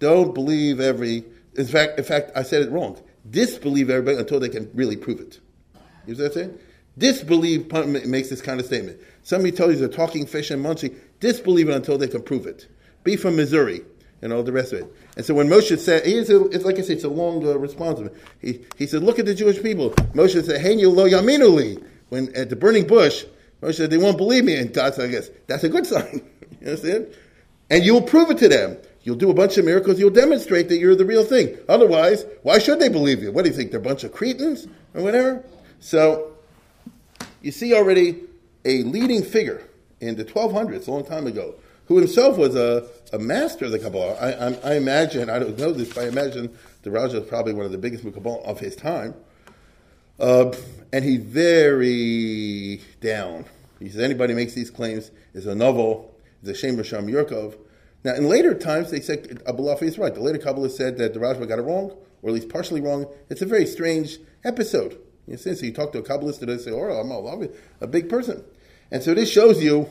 don't 0.00 0.34
believe 0.34 0.80
every, 0.80 1.24
in 1.54 1.66
fact, 1.66 1.96
in 1.98 2.04
fact, 2.04 2.32
I 2.34 2.42
said 2.42 2.62
it 2.62 2.70
wrong 2.70 3.00
disbelieve 3.30 3.88
everybody 3.88 4.18
until 4.18 4.40
they 4.40 4.48
can 4.48 4.68
really 4.74 4.96
prove 4.96 5.20
it. 5.20 5.38
You 6.08 6.16
know 6.16 6.24
what 6.24 6.32
I'm 6.32 6.32
saying? 6.32 6.58
Disbelieve 6.98 7.70
makes 8.04 8.28
this 8.28 8.42
kind 8.42 8.58
of 8.58 8.66
statement. 8.66 8.98
Somebody 9.22 9.52
tells 9.52 9.74
you 9.74 9.78
they're 9.78 9.88
talking 9.88 10.26
fish 10.26 10.50
and 10.50 10.60
munching, 10.60 10.96
disbelieve 11.20 11.68
it 11.68 11.76
until 11.76 11.96
they 11.96 12.08
can 12.08 12.22
prove 12.22 12.46
it. 12.46 12.66
Be 13.04 13.16
from 13.16 13.36
Missouri 13.36 13.82
and 14.22 14.32
all 14.32 14.42
the 14.42 14.50
rest 14.50 14.72
of 14.72 14.80
it. 14.80 14.96
And 15.16 15.24
so 15.24 15.34
when 15.34 15.48
Moshe 15.48 15.78
said, 15.78 16.04
he 16.04 16.14
is 16.14 16.30
a, 16.30 16.46
it's 16.46 16.64
like 16.64 16.78
I 16.78 16.82
say, 16.82 16.94
it's 16.94 17.04
a 17.04 17.08
long 17.08 17.46
uh, 17.46 17.56
response. 17.56 18.00
He, 18.40 18.64
he 18.76 18.86
said, 18.88 19.04
look 19.04 19.20
at 19.20 19.26
the 19.26 19.34
Jewish 19.36 19.62
people. 19.62 19.90
Moshe 20.14 20.44
said, 20.44 20.60
hey, 20.60 20.74
you 20.74 20.90
lo 20.90 21.08
yaminuli. 21.08 21.80
When 22.08 22.34
at 22.34 22.50
the 22.50 22.56
burning 22.56 22.88
bush, 22.88 23.24
Moshe 23.62 23.76
said, 23.76 23.90
they 23.90 23.98
won't 23.98 24.18
believe 24.18 24.44
me. 24.44 24.56
And 24.56 24.74
God 24.74 24.94
said, 24.94 25.08
I 25.08 25.12
guess, 25.12 25.30
that's 25.46 25.64
a 25.64 25.68
good 25.68 25.86
sign. 25.86 26.20
you 26.60 26.66
understand? 26.66 27.06
And 27.70 27.84
you 27.84 27.94
will 27.94 28.02
prove 28.02 28.30
it 28.30 28.38
to 28.38 28.48
them. 28.48 28.76
You'll 29.04 29.16
do 29.16 29.30
a 29.30 29.34
bunch 29.34 29.56
of 29.56 29.64
miracles. 29.64 29.98
You'll 29.98 30.10
demonstrate 30.10 30.68
that 30.68 30.78
you're 30.78 30.94
the 30.94 31.04
real 31.04 31.24
thing. 31.24 31.56
Otherwise, 31.68 32.26
why 32.42 32.58
should 32.58 32.80
they 32.80 32.88
believe 32.88 33.22
you? 33.22 33.32
What 33.32 33.44
do 33.44 33.50
you 33.50 33.56
think? 33.56 33.70
They're 33.70 33.80
a 33.80 33.82
bunch 33.82 34.04
of 34.04 34.12
cretins 34.12 34.66
or 34.94 35.02
whatever? 35.02 35.44
So, 35.80 36.32
you 37.40 37.50
see 37.50 37.74
already 37.74 38.20
a 38.64 38.82
leading 38.82 39.22
figure 39.22 39.62
in 40.00 40.16
the 40.16 40.24
1200s, 40.24 40.86
a 40.86 40.90
long 40.90 41.04
time 41.04 41.26
ago, 41.26 41.54
who 41.86 41.98
himself 41.98 42.36
was 42.36 42.54
a, 42.54 42.86
a 43.12 43.18
master 43.18 43.64
of 43.64 43.72
the 43.72 43.78
Kabbalah. 43.78 44.14
I, 44.14 44.30
I, 44.30 44.72
I, 44.72 44.74
imagine, 44.76 45.30
I 45.30 45.38
don't 45.38 45.58
know 45.58 45.72
this, 45.72 45.92
but 45.92 46.04
I 46.04 46.08
imagine 46.08 46.56
the 46.82 46.90
Rashba 46.90 47.22
is 47.22 47.28
probably 47.28 47.54
one 47.54 47.66
of 47.66 47.72
the 47.72 47.78
biggest 47.78 48.04
Kabbalah 48.04 48.42
of 48.42 48.60
his 48.60 48.76
time. 48.76 49.14
Uh, 50.22 50.54
and 50.92 51.04
he's 51.04 51.20
very 51.20 52.80
down. 53.00 53.44
He 53.80 53.88
says 53.88 54.00
anybody 54.00 54.34
makes 54.34 54.54
these 54.54 54.70
claims 54.70 55.10
is 55.34 55.46
a 55.46 55.54
novel, 55.54 56.14
is 56.42 56.48
a 56.48 56.54
Shem 56.54 56.76
Rasham 56.76 57.10
Yurkov. 57.10 57.56
Now, 58.04 58.14
in 58.14 58.28
later 58.28 58.54
times, 58.54 58.90
they 58.90 59.00
said 59.00 59.42
Abulafia 59.44 59.82
is 59.82 59.98
right. 59.98 60.14
The 60.14 60.20
later 60.20 60.38
Kabbalists 60.38 60.76
said 60.76 60.96
that 60.98 61.12
the 61.12 61.20
Rashba 61.20 61.48
got 61.48 61.58
it 61.58 61.62
wrong, 61.62 61.96
or 62.22 62.30
at 62.30 62.34
least 62.34 62.48
partially 62.48 62.80
wrong. 62.80 63.06
It's 63.30 63.42
a 63.42 63.46
very 63.46 63.66
strange 63.66 64.18
episode. 64.44 64.98
You 65.26 65.38
you 65.44 65.72
talk 65.72 65.92
to 65.92 65.98
a 65.98 66.02
Kabbalist 66.02 66.40
they 66.40 66.58
say, 66.58 66.70
"Oh, 66.72 66.90
I'm 66.90 67.48
a 67.80 67.86
big 67.86 68.08
person," 68.08 68.44
and 68.90 69.02
so 69.02 69.14
this 69.14 69.30
shows 69.30 69.62
you 69.62 69.88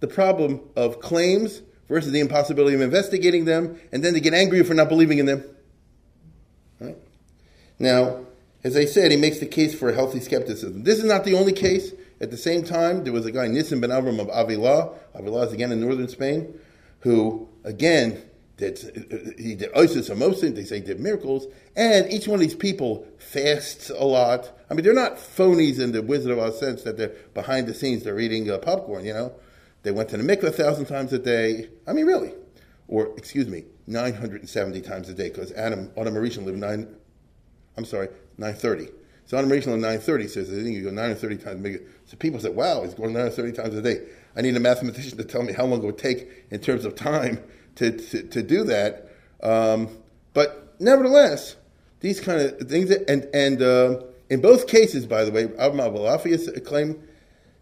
the 0.00 0.08
problem 0.08 0.60
of 0.76 1.00
claims 1.00 1.62
versus 1.88 2.12
the 2.12 2.20
impossibility 2.20 2.74
of 2.74 2.80
investigating 2.80 3.44
them, 3.44 3.78
and 3.92 4.04
then 4.04 4.14
they 4.14 4.20
get 4.20 4.34
angry 4.34 4.62
for 4.64 4.74
not 4.74 4.88
believing 4.88 5.18
in 5.18 5.26
them. 5.26 5.44
Right? 6.80 6.96
Now, 7.78 8.26
as 8.64 8.76
I 8.76 8.84
said, 8.84 9.10
he 9.10 9.16
makes 9.16 9.38
the 9.38 9.46
case 9.46 9.74
for 9.74 9.88
a 9.88 9.94
healthy 9.94 10.20
skepticism. 10.20 10.82
This 10.82 10.98
is 10.98 11.04
not 11.04 11.24
the 11.24 11.34
only 11.34 11.52
case. 11.52 11.92
At 12.20 12.30
the 12.30 12.36
same 12.36 12.64
time, 12.64 13.04
there 13.04 13.12
was 13.12 13.26
a 13.26 13.32
guy, 13.32 13.46
Nissen 13.46 13.80
ben 13.80 13.90
Avram 13.90 14.20
of 14.20 14.28
Avila. 14.32 14.94
Avila 15.14 15.46
is 15.46 15.52
again 15.52 15.70
in 15.70 15.80
northern 15.80 16.08
Spain, 16.08 16.58
who, 17.00 17.48
again, 17.62 18.20
did, 18.56 19.34
he 19.38 19.54
did 19.54 19.70
Isis 19.74 20.08
Amosin, 20.08 20.56
they 20.56 20.64
say 20.64 20.76
he 20.76 20.82
did 20.82 20.98
miracles, 20.98 21.46
and 21.76 22.12
each 22.12 22.26
one 22.26 22.36
of 22.36 22.40
these 22.40 22.56
people 22.56 23.06
fasts 23.18 23.88
a 23.88 24.04
lot. 24.04 24.50
I 24.68 24.74
mean, 24.74 24.84
they're 24.84 24.92
not 24.92 25.16
phonies 25.16 25.78
in 25.78 25.92
the 25.92 26.02
Wizard 26.02 26.32
of 26.32 26.40
Oz 26.40 26.58
sense 26.58 26.82
that 26.82 26.96
they're 26.96 27.14
behind 27.34 27.68
the 27.68 27.74
scenes, 27.74 28.02
they're 28.02 28.18
eating 28.18 28.50
uh, 28.50 28.58
popcorn, 28.58 29.04
you 29.04 29.14
know. 29.14 29.32
They 29.84 29.92
went 29.92 30.08
to 30.08 30.16
the 30.16 30.24
mikveh 30.24 30.48
a 30.48 30.50
thousand 30.50 30.86
times 30.86 31.12
a 31.12 31.20
day. 31.20 31.68
I 31.86 31.92
mean, 31.92 32.04
really. 32.04 32.32
Or, 32.88 33.16
excuse 33.16 33.46
me, 33.46 33.64
970 33.86 34.80
times 34.80 35.08
a 35.08 35.14
day, 35.14 35.28
because 35.28 35.52
Adam, 35.52 35.92
Adam 35.96 36.14
Marishan 36.14 36.44
lived 36.44 36.58
nine, 36.58 36.96
I'm 37.76 37.84
sorry, 37.84 38.08
930. 38.38 38.88
It's 39.24 39.34
on 39.34 39.48
Rachel 39.48 39.74
at 39.74 39.80
9.30, 39.80 40.30
says, 40.30 40.50
I 40.50 40.62
think 40.62 40.74
you 40.74 40.84
go 40.84 40.90
9 40.90 41.10
or 41.10 41.14
30 41.14 41.36
times. 41.36 41.66
It. 41.66 41.86
So 42.06 42.16
people 42.16 42.40
say, 42.40 42.48
wow, 42.48 42.82
he's 42.82 42.94
going 42.94 43.12
9 43.12 43.26
or 43.26 43.30
30 43.30 43.52
times 43.52 43.74
a 43.74 43.82
day. 43.82 44.06
I 44.34 44.40
need 44.40 44.56
a 44.56 44.60
mathematician 44.60 45.18
to 45.18 45.24
tell 45.24 45.42
me 45.42 45.52
how 45.52 45.66
long 45.66 45.82
it 45.82 45.84
would 45.84 45.98
take 45.98 46.28
in 46.50 46.60
terms 46.60 46.86
of 46.86 46.94
time 46.94 47.38
to, 47.74 47.90
to, 47.90 48.22
to 48.22 48.42
do 48.42 48.64
that. 48.64 49.10
Um, 49.42 49.88
but 50.32 50.74
nevertheless, 50.80 51.56
these 52.00 52.20
kind 52.20 52.40
of 52.40 52.68
things, 52.68 52.90
and, 52.90 53.28
and 53.34 53.60
uh, 53.60 54.00
in 54.30 54.40
both 54.40 54.66
cases, 54.66 55.04
by 55.04 55.24
the 55.24 55.30
way, 55.30 55.44
Abraham 55.44 55.92
Abulafias 55.92 56.64
claimed 56.64 57.02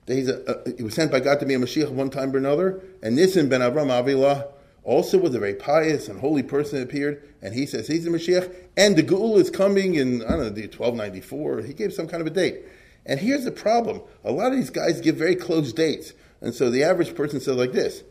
that 0.06 0.14
he's 0.14 0.28
a, 0.28 0.42
a, 0.42 0.76
he 0.76 0.82
was 0.82 0.94
sent 0.94 1.10
by 1.10 1.20
God 1.20 1.40
to 1.40 1.46
be 1.46 1.54
a 1.54 1.58
Mashiach 1.58 1.90
one 1.90 2.10
time 2.10 2.32
or 2.32 2.38
another, 2.38 2.80
and 3.02 3.18
Nisim 3.18 3.48
ben 3.48 3.60
Avram 3.60 3.90
Avila 3.90 4.46
also 4.86 5.18
was 5.18 5.34
a 5.34 5.40
very 5.40 5.54
pious 5.54 6.08
and 6.08 6.20
holy 6.20 6.44
person 6.44 6.80
appeared, 6.80 7.28
and 7.42 7.54
he 7.54 7.66
says 7.66 7.88
he's 7.88 8.04
the 8.04 8.10
Mashiach, 8.10 8.54
and 8.76 8.96
the 8.96 9.02
Geul 9.02 9.36
is 9.38 9.50
coming 9.50 9.96
in, 9.96 10.22
I 10.22 10.30
don't 10.30 10.38
know, 10.38 10.62
1294. 10.62 11.62
He 11.62 11.74
gave 11.74 11.92
some 11.92 12.06
kind 12.06 12.20
of 12.20 12.26
a 12.28 12.30
date. 12.30 12.60
And 13.04 13.18
here's 13.18 13.44
the 13.44 13.50
problem. 13.50 14.00
A 14.24 14.30
lot 14.30 14.52
of 14.52 14.58
these 14.58 14.70
guys 14.70 15.00
give 15.00 15.16
very 15.16 15.34
close 15.34 15.72
dates. 15.72 16.12
And 16.40 16.54
so 16.54 16.70
the 16.70 16.84
average 16.84 17.16
person 17.16 17.40
says 17.40 17.56
like 17.56 17.72
this, 17.72 18.04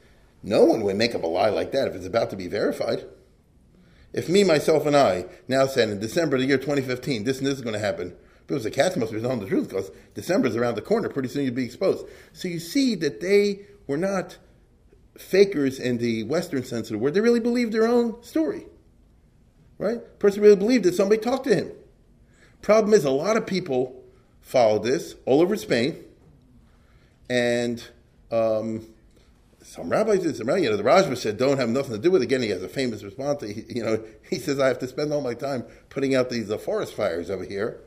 no 0.43 0.65
one 0.65 0.81
would 0.81 0.97
make 0.97 1.15
up 1.15 1.23
a 1.23 1.27
lie 1.27 1.49
like 1.49 1.71
that 1.71 1.87
if 1.87 1.95
it's 1.95 2.05
about 2.05 2.29
to 2.31 2.35
be 2.35 2.47
verified. 2.47 3.05
If 4.11 4.27
me, 4.27 4.43
myself, 4.43 4.85
and 4.85 4.95
I 4.95 5.25
now 5.47 5.67
said 5.67 5.89
in 5.89 5.99
December 5.99 6.35
of 6.35 6.41
the 6.41 6.47
year 6.47 6.57
2015, 6.57 7.23
this 7.23 7.37
and 7.37 7.47
this 7.47 7.55
is 7.55 7.61
going 7.61 7.73
to 7.73 7.79
happen, 7.79 8.15
because 8.47 8.63
the 8.63 8.71
cats 8.71 8.97
must 8.97 9.13
be 9.13 9.21
telling 9.21 9.39
the 9.39 9.47
truth 9.47 9.69
because 9.69 9.91
December 10.13 10.47
is 10.47 10.55
around 10.55 10.75
the 10.75 10.81
corner. 10.81 11.07
Pretty 11.07 11.29
soon 11.29 11.45
you'd 11.45 11.55
be 11.55 11.65
exposed. 11.65 12.05
So 12.33 12.47
you 12.47 12.59
see 12.59 12.95
that 12.95 13.21
they 13.21 13.61
were 13.87 13.97
not 13.97 14.37
fakers 15.17 15.79
in 15.79 15.97
the 15.97 16.23
Western 16.23 16.63
sense 16.63 16.87
of 16.87 16.93
the 16.93 16.97
word. 16.97 17.13
They 17.13 17.21
really 17.21 17.39
believed 17.39 17.71
their 17.71 17.87
own 17.87 18.21
story. 18.23 18.65
Right? 19.77 19.99
Person 20.19 20.41
really 20.41 20.55
believed 20.55 20.85
that 20.85 20.95
somebody 20.95 21.21
talked 21.21 21.45
to 21.45 21.55
him. 21.55 21.71
Problem 22.61 22.93
is, 22.93 23.03
a 23.05 23.11
lot 23.11 23.37
of 23.37 23.45
people 23.45 24.03
followed 24.41 24.83
this 24.83 25.15
all 25.25 25.41
over 25.41 25.55
Spain, 25.55 26.03
and 27.29 27.83
um, 28.31 28.87
some 29.61 29.89
rabbis 29.89 30.23
did. 30.23 30.35
Some 30.35 30.49
you 30.57 30.69
know, 30.69 30.77
the 30.77 30.83
Rashba 30.83 31.17
said, 31.17 31.37
"Don't 31.37 31.57
have 31.57 31.69
nothing 31.69 31.91
to 31.93 31.99
do 31.99 32.09
with 32.09 32.21
it." 32.21 32.25
Again, 32.25 32.41
he 32.41 32.49
has 32.49 32.63
a 32.63 32.69
famous 32.69 33.03
response. 33.03 33.43
He, 33.43 33.65
you 33.67 33.83
know, 33.83 34.01
he 34.29 34.39
says, 34.39 34.59
"I 34.59 34.67
have 34.67 34.79
to 34.79 34.87
spend 34.87 35.11
all 35.11 35.21
my 35.21 35.33
time 35.33 35.65
putting 35.89 36.15
out 36.15 36.29
these 36.29 36.49
uh, 36.49 36.57
forest 36.57 36.93
fires 36.93 37.29
over 37.29 37.43
here." 37.43 37.81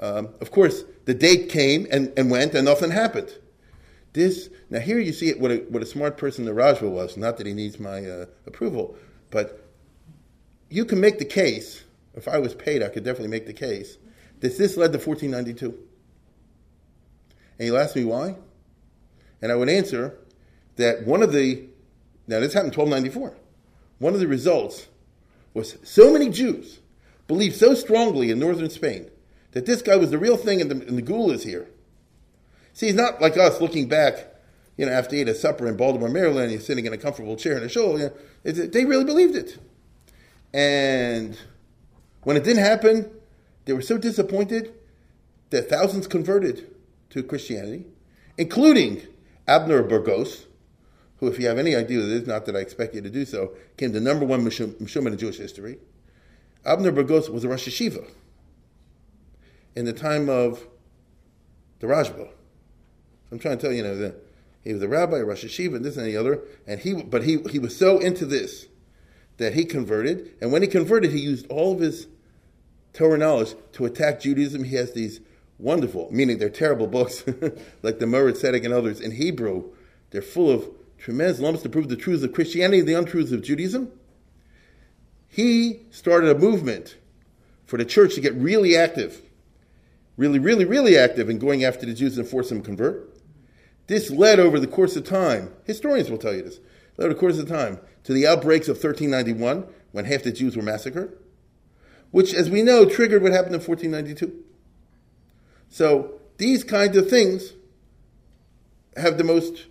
Um, 0.00 0.28
of 0.40 0.50
course, 0.50 0.84
the 1.04 1.14
date 1.14 1.48
came 1.50 1.86
and, 1.90 2.12
and 2.16 2.30
went, 2.30 2.54
and 2.54 2.64
nothing 2.64 2.90
happened. 2.90 3.34
This 4.12 4.48
now 4.70 4.80
here 4.80 4.98
you 4.98 5.12
see 5.12 5.28
it, 5.28 5.40
what 5.40 5.50
a, 5.50 5.56
what 5.68 5.82
a 5.82 5.86
smart 5.86 6.16
person 6.16 6.44
the 6.44 6.52
Rashba 6.52 6.90
was. 6.90 7.16
Not 7.16 7.36
that 7.38 7.46
he 7.46 7.52
needs 7.52 7.78
my 7.78 8.04
uh, 8.04 8.26
approval, 8.46 8.96
but 9.30 9.64
you 10.68 10.84
can 10.84 11.00
make 11.00 11.18
the 11.18 11.24
case. 11.24 11.84
If 12.14 12.26
I 12.26 12.38
was 12.38 12.54
paid, 12.54 12.82
I 12.82 12.88
could 12.88 13.04
definitely 13.04 13.28
make 13.28 13.46
the 13.46 13.52
case 13.52 13.96
that 14.40 14.56
this 14.56 14.76
led 14.76 14.92
to 14.92 14.98
1492. 14.98 15.78
And 17.58 17.66
you'll 17.66 17.78
ask 17.78 17.94
me 17.94 18.04
why, 18.04 18.36
and 19.42 19.52
I 19.52 19.56
would 19.56 19.68
answer 19.68 20.18
that 20.76 21.06
one 21.06 21.22
of 21.22 21.32
the 21.32 21.68
now 22.26 22.40
this 22.40 22.52
happened 22.52 22.74
in 22.74 22.80
1294. 22.80 23.36
One 23.98 24.14
of 24.14 24.20
the 24.20 24.28
results 24.28 24.86
was 25.54 25.76
so 25.82 26.12
many 26.12 26.28
Jews 26.28 26.78
believed 27.26 27.56
so 27.56 27.74
strongly 27.74 28.30
in 28.30 28.38
northern 28.38 28.70
Spain 28.70 29.10
that 29.52 29.66
this 29.66 29.82
guy 29.82 29.96
was 29.96 30.10
the 30.10 30.18
real 30.18 30.36
thing 30.36 30.60
and 30.60 30.70
the, 30.70 30.86
and 30.86 30.96
the 30.96 31.02
Geul 31.02 31.32
is 31.32 31.42
here. 31.42 31.68
See, 32.78 32.86
he's 32.86 32.94
not 32.94 33.20
like 33.20 33.36
us 33.36 33.60
looking 33.60 33.88
back, 33.88 34.24
you 34.76 34.86
know, 34.86 34.92
after 34.92 35.16
he 35.16 35.22
ate 35.22 35.28
a 35.28 35.34
supper 35.34 35.66
in 35.66 35.76
Baltimore, 35.76 36.08
Maryland, 36.08 36.52
he's 36.52 36.64
sitting 36.64 36.86
in 36.86 36.92
a 36.92 36.96
comfortable 36.96 37.34
chair 37.34 37.56
in 37.56 37.64
a 37.64 37.68
shul. 37.68 37.98
You 37.98 38.12
know, 38.44 38.52
they 38.52 38.84
really 38.84 39.02
believed 39.04 39.34
it. 39.34 39.58
And 40.54 41.36
when 42.22 42.36
it 42.36 42.44
didn't 42.44 42.62
happen, 42.62 43.10
they 43.64 43.72
were 43.72 43.82
so 43.82 43.98
disappointed 43.98 44.72
that 45.50 45.68
thousands 45.68 46.06
converted 46.06 46.72
to 47.10 47.24
Christianity, 47.24 47.84
including 48.36 49.02
Abner 49.48 49.82
Burgos, 49.82 50.46
who, 51.16 51.26
if 51.26 51.40
you 51.40 51.48
have 51.48 51.58
any 51.58 51.74
idea 51.74 51.98
what 51.98 52.06
it 52.06 52.12
is, 52.12 52.28
not 52.28 52.46
that 52.46 52.54
I 52.54 52.60
expect 52.60 52.94
you 52.94 53.00
to 53.00 53.10
do 53.10 53.24
so, 53.24 53.54
came 53.76 53.90
the 53.90 54.00
number 54.00 54.24
one 54.24 54.44
Mishum 54.44 55.06
in 55.06 55.18
Jewish 55.18 55.38
history. 55.38 55.78
Abner 56.64 56.92
Burgos 56.92 57.28
was 57.28 57.42
a 57.42 57.48
Rosh 57.48 57.66
Yeshiva 57.66 58.08
in 59.74 59.84
the 59.84 59.92
time 59.92 60.28
of 60.28 60.64
the 61.80 61.88
Rashba. 61.88 62.28
I'm 63.30 63.38
trying 63.38 63.58
to 63.58 63.62
tell 63.62 63.72
you, 63.72 63.84
you 63.84 63.84
know, 63.84 64.12
he 64.64 64.72
was 64.72 64.82
a 64.82 64.88
rabbi, 64.88 65.18
a 65.18 65.24
Rosh 65.24 65.44
Yeshiva, 65.44 65.76
and 65.76 65.84
this 65.84 65.96
and 65.96 66.06
the 66.06 66.16
other, 66.16 66.40
and 66.66 66.80
he, 66.80 66.94
but 66.94 67.24
he, 67.24 67.38
he 67.50 67.58
was 67.58 67.76
so 67.76 67.98
into 67.98 68.26
this 68.26 68.66
that 69.36 69.54
he 69.54 69.64
converted, 69.64 70.32
and 70.40 70.50
when 70.50 70.62
he 70.62 70.68
converted, 70.68 71.12
he 71.12 71.20
used 71.20 71.46
all 71.48 71.74
of 71.74 71.80
his 71.80 72.08
Torah 72.92 73.18
knowledge 73.18 73.54
to 73.72 73.86
attack 73.86 74.20
Judaism. 74.20 74.64
He 74.64 74.76
has 74.76 74.92
these 74.92 75.20
wonderful, 75.58 76.08
meaning 76.10 76.38
they're 76.38 76.50
terrible 76.50 76.86
books, 76.86 77.24
like 77.82 77.98
the 77.98 78.06
Moreh 78.06 78.32
Tzedek 78.32 78.64
and 78.64 78.74
others 78.74 79.00
in 79.00 79.12
Hebrew. 79.12 79.70
They're 80.10 80.22
full 80.22 80.50
of 80.50 80.68
tremendous 80.98 81.38
lumps 81.38 81.62
to 81.62 81.68
prove 81.68 81.88
the 81.88 81.96
truths 81.96 82.24
of 82.24 82.32
Christianity 82.32 82.80
and 82.80 82.88
the 82.88 82.94
untruths 82.94 83.30
of 83.30 83.42
Judaism. 83.42 83.92
He 85.28 85.82
started 85.90 86.34
a 86.34 86.38
movement 86.38 86.96
for 87.66 87.76
the 87.76 87.84
church 87.84 88.14
to 88.14 88.20
get 88.20 88.34
really 88.34 88.76
active 88.76 89.22
really, 90.18 90.40
really, 90.40 90.66
really 90.66 90.98
active 90.98 91.30
in 91.30 91.38
going 91.38 91.64
after 91.64 91.86
the 91.86 91.94
Jews 91.94 92.18
and 92.18 92.28
forcing 92.28 92.58
them 92.58 92.64
to 92.64 92.66
convert. 92.66 93.17
This 93.88 94.10
led 94.10 94.38
over 94.38 94.60
the 94.60 94.66
course 94.66 94.96
of 94.96 95.04
time, 95.04 95.52
historians 95.64 96.10
will 96.10 96.18
tell 96.18 96.34
you 96.34 96.42
this, 96.42 96.60
led 96.96 97.06
over 97.06 97.14
the 97.14 97.20
course 97.20 97.38
of 97.38 97.48
time 97.48 97.80
to 98.04 98.12
the 98.12 98.26
outbreaks 98.26 98.68
of 98.68 98.76
1391 98.76 99.66
when 99.92 100.04
half 100.04 100.22
the 100.22 100.30
Jews 100.30 100.56
were 100.56 100.62
massacred, 100.62 101.18
which, 102.10 102.32
as 102.34 102.48
we 102.48 102.62
know, 102.62 102.84
triggered 102.84 103.22
what 103.22 103.32
happened 103.32 103.54
in 103.54 103.60
1492. 103.60 104.44
So 105.70 106.20
these 106.36 106.64
kinds 106.64 106.96
of 106.96 107.08
things 107.08 107.54
have 108.96 109.16
the 109.16 109.24
most 109.24 109.66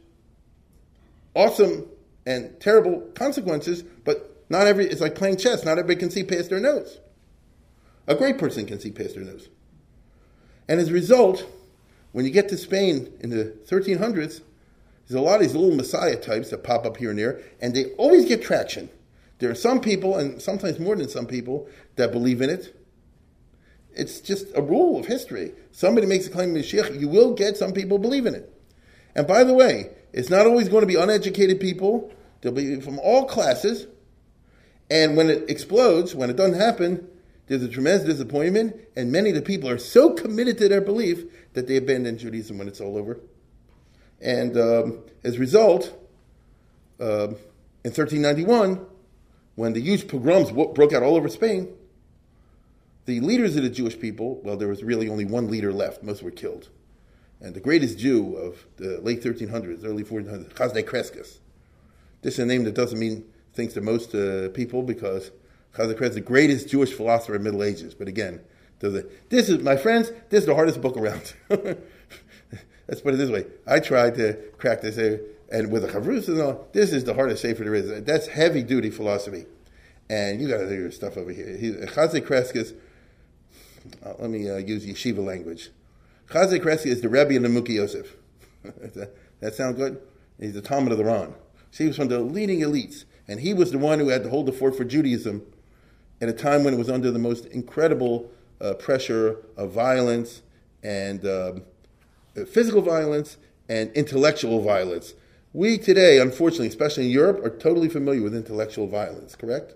awesome 1.36 1.88
and 2.26 2.60
terrible 2.60 3.02
consequences, 3.14 3.84
but 4.04 4.44
not 4.50 4.66
every, 4.66 4.88
it's 4.88 5.02
like 5.02 5.16
playing 5.16 5.38
chess. 5.38 5.64
Not 5.64 5.78
everybody 5.78 6.00
can 6.00 6.10
see 6.10 6.24
past 6.24 6.50
their 6.50 6.60
nose. 6.60 7.00
A 8.08 8.16
great 8.16 8.38
person 8.38 8.66
can 8.66 8.80
see 8.80 8.92
past 8.92 9.16
their 9.16 9.24
nose. 9.24 9.50
And 10.68 10.80
as 10.80 10.90
a 10.90 10.94
result, 10.94 11.46
when 12.18 12.26
you 12.26 12.32
get 12.32 12.50
to 12.50 12.58
Spain 12.58 13.14
in 13.20 13.30
the 13.30 13.56
1300s, 13.68 14.42
there's 15.08 15.12
a 15.12 15.22
lot 15.22 15.36
of 15.36 15.42
these 15.42 15.54
little 15.54 15.76
messiah 15.76 16.16
types 16.16 16.50
that 16.50 16.64
pop 16.64 16.84
up 16.84 16.98
here 16.98 17.12
and 17.12 17.20
there, 17.20 17.40
and 17.62 17.76
they 17.76 17.92
always 17.92 18.26
get 18.26 18.42
traction. 18.42 18.90
There 19.38 19.52
are 19.52 19.54
some 19.54 19.80
people, 19.80 20.18
and 20.18 20.42
sometimes 20.42 20.80
more 20.80 20.96
than 20.96 21.10
some 21.10 21.28
people, 21.28 21.70
that 21.96 22.12
believe 22.12 22.42
in 22.42 22.50
it. 22.50 22.76
It's 23.94 24.20
just 24.20 24.48
a 24.56 24.64
rule 24.64 25.00
of 25.00 25.06
history. 25.06 25.52
Somebody 25.72 26.08
makes 26.08 26.26
a 26.26 26.32
claim 26.32 26.56
to 26.56 26.62
Mashiach, 26.62 27.00
you 27.00 27.08
will 27.08 27.36
get 27.36 27.56
some 27.56 27.72
people 27.72 28.00
believe 28.00 28.26
in 28.26 28.34
it. 28.34 28.52
And 29.14 29.28
by 29.28 29.44
the 29.44 29.54
way, 29.54 29.92
it's 30.12 30.32
not 30.32 30.48
always 30.48 30.70
going 30.70 30.82
to 30.82 30.88
be 30.88 30.96
uneducated 30.96 31.60
people. 31.60 32.12
They'll 32.42 32.52
be 32.52 32.82
from 32.82 32.98
all 32.98 33.26
classes. 33.26 33.86
And 34.90 35.16
when 35.16 35.30
it 35.30 35.52
explodes, 35.52 36.16
when 36.16 36.32
it 36.32 36.36
doesn't 36.36 36.60
happen, 36.60 37.08
there's 37.48 37.64
a 37.64 37.70
tremendous 37.70 38.06
disappointment, 38.06 38.76
and 38.96 39.12
many 39.12 39.30
of 39.30 39.36
the 39.36 39.42
people 39.42 39.70
are 39.70 39.78
so 39.78 40.14
committed 40.14 40.58
to 40.60 40.68
their 40.68 40.82
belief 40.82 41.26
that 41.54 41.68
they 41.68 41.78
abandon 41.78 42.18
Judaism 42.18 42.58
when 42.58 42.68
it's 42.68 42.82
all 42.82 42.98
over. 42.98 43.20
And 44.22 44.58
um, 44.58 45.00
as 45.24 45.36
a 45.36 45.40
result, 45.40 45.94
uh, 47.00 47.28
in 47.84 47.92
1391, 47.92 48.86
when 49.56 49.74
the 49.74 49.82
huge 49.82 50.08
pogroms 50.08 50.52
broke 50.52 50.94
out 50.94 51.04
all 51.04 51.16
over 51.16 51.30
Spain, 51.30 51.74
the 53.06 53.22
leaders 53.22 53.56
of 53.56 53.64
the 53.64 53.70
Jewish 53.70 53.98
people, 53.98 54.42
well, 54.44 54.58
there 54.58 54.68
was 54.68 54.84
really 54.84 55.08
only 55.08 55.24
one 55.24 55.50
leader 55.50 55.72
left. 55.72 56.04
Most 56.04 56.22
were 56.22 56.32
killed. 56.32 56.70
And 57.40 57.54
the 57.54 57.62
greatest 57.62 57.98
Jew 57.98 58.36
of 58.36 58.66
the 58.76 59.00
late 59.00 59.24
1300s, 59.24 59.86
early 59.86 60.04
1400s, 60.04 60.54
Chasdai 60.54 60.84
Crescas. 60.84 61.40
This 62.22 62.34
is 62.34 62.40
a 62.40 62.46
name 62.46 62.66
that 62.66 62.74
doesn't 62.74 63.00
mean 63.00 63.24
things 63.54 63.74
to 63.74 63.82
most 63.82 64.14
uh, 64.14 64.50
people 64.50 64.84
because 64.84 65.32
Chazal 65.78 66.14
the 66.14 66.22
greatest 66.22 66.70
Jewish 66.70 66.92
philosopher 66.94 67.36
of 67.36 67.44
Middle 67.44 67.64
Ages. 67.64 67.94
But 67.94 68.08
again, 68.08 68.42
this 68.80 69.50
is, 69.50 69.64
my 69.64 69.78
friends, 69.78 70.12
this 70.30 70.42
is 70.42 70.46
the 70.46 70.56
hardest 70.56 70.82
book 70.82 70.98
around. 70.98 71.34
Let's 71.50 73.02
put 73.02 73.14
it 73.14 73.18
this 73.18 73.30
way. 73.30 73.46
I 73.66 73.80
tried 73.80 74.16
to 74.16 74.34
crack 74.58 74.82
this, 74.82 74.98
uh, 74.98 75.18
and 75.52 75.72
with 75.72 75.84
a 75.84 75.88
chavrus 75.88 76.28
and 76.28 76.42
all, 76.42 76.68
this 76.74 76.94
is 76.94 77.04
the 77.04 77.14
hardest 77.14 77.42
sefer 77.42 77.64
there 77.64 77.76
is. 77.76 78.04
That's 78.04 78.28
heavy 78.28 78.64
duty 78.64 78.90
philosophy. 78.90 79.46
And 80.10 80.42
you 80.42 80.48
got 80.48 80.60
to 80.60 80.70
do 80.70 80.76
your 80.76 80.92
stuff 80.92 81.18
over 81.18 81.32
here. 81.32 81.58
Chasdai 81.88 82.22
Crescas, 82.22 82.74
uh, 84.06 84.14
let 84.20 84.30
me 84.30 84.50
uh, 84.50 84.58
use 84.58 84.86
yeshiva 84.86 85.24
language. 85.24 85.70
Chasdai 86.30 86.60
Crescas 86.60 86.86
is 86.88 87.02
the 87.02 87.10
Rebbe 87.10 87.36
of 87.36 87.44
the 87.44 87.50
Muki 87.50 87.74
Yosef. 87.74 88.16
that, 89.42 89.54
sound 89.54 89.76
good? 89.76 90.02
He's 90.40 90.54
the 90.54 90.62
Talmud 90.62 90.92
of 90.92 90.98
the 90.98 91.06
Ran. 91.06 91.34
So 91.72 91.84
he 91.84 91.88
was 91.88 91.98
from 91.98 92.08
the 92.08 92.20
leading 92.20 92.62
elites. 92.62 93.04
And 93.28 93.42
he 93.42 93.54
was 93.54 93.72
the 93.72 93.78
one 93.78 94.00
who 94.00 94.08
had 94.08 94.24
to 94.24 94.30
hold 94.30 94.46
the 94.46 94.54
fort 94.54 94.76
for 94.76 94.86
Judaism 94.86 95.46
at 96.22 96.30
a 96.30 96.34
time 96.34 96.64
when 96.64 96.74
it 96.74 96.78
was 96.78 96.90
under 96.90 97.12
the 97.12 97.20
most 97.20 97.46
incredible 97.48 98.30
uh, 98.60 98.74
pressure 98.74 99.38
of 99.56 99.72
violence 99.72 100.42
and 100.84 101.26
um, 101.26 101.62
physical 102.48 102.82
violence 102.82 103.38
and 103.70 103.92
intellectual 103.92 104.62
violence. 104.62 105.14
We 105.54 105.78
today, 105.78 106.20
unfortunately, 106.20 106.68
especially 106.68 107.06
in 107.06 107.12
Europe, 107.12 107.44
are 107.44 107.50
totally 107.50 107.90
familiar 107.90 108.22
with 108.22 108.36
intellectual 108.36 108.88
violence, 108.88 109.36
correct? 109.36 109.74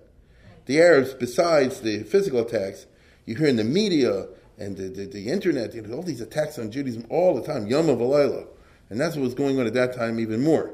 The 0.65 0.79
Arabs, 0.79 1.13
besides 1.13 1.81
the 1.81 2.03
physical 2.03 2.39
attacks, 2.41 2.85
you 3.25 3.35
hear 3.35 3.47
in 3.47 3.55
the 3.55 3.63
media 3.63 4.27
and 4.57 4.77
the, 4.77 4.89
the, 4.89 5.05
the 5.05 5.27
internet, 5.27 5.73
you 5.73 5.81
know, 5.81 5.95
all 5.95 6.03
these 6.03 6.21
attacks 6.21 6.59
on 6.59 6.71
Judaism 6.71 7.05
all 7.09 7.33
the 7.33 7.41
time, 7.41 7.67
Yom 7.67 7.87
Alayla. 7.87 8.47
And 8.89 8.99
that's 8.99 9.15
what 9.15 9.23
was 9.23 9.33
going 9.33 9.59
on 9.59 9.65
at 9.65 9.73
that 9.73 9.95
time 9.95 10.19
even 10.19 10.43
more. 10.43 10.71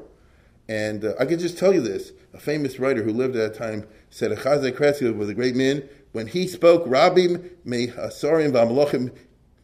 And 0.68 1.04
uh, 1.04 1.14
I 1.18 1.24
can 1.24 1.38
just 1.38 1.56
tell 1.56 1.72
you 1.72 1.80
this. 1.80 2.12
A 2.38 2.40
famous 2.40 2.78
writer 2.78 3.02
who 3.02 3.12
lived 3.12 3.34
at 3.34 3.52
that 3.52 3.58
time 3.58 3.84
said, 4.10 4.30
Achazai 4.30 4.70
Kretzky 4.70 5.12
was 5.12 5.28
a 5.28 5.34
great 5.34 5.56
man. 5.56 5.82
When 6.12 6.28
he 6.28 6.46
spoke, 6.46 6.86
Rabim 6.86 7.50
me 7.64 7.88
hasarim 7.88 8.52
v'amlochim 8.52 9.10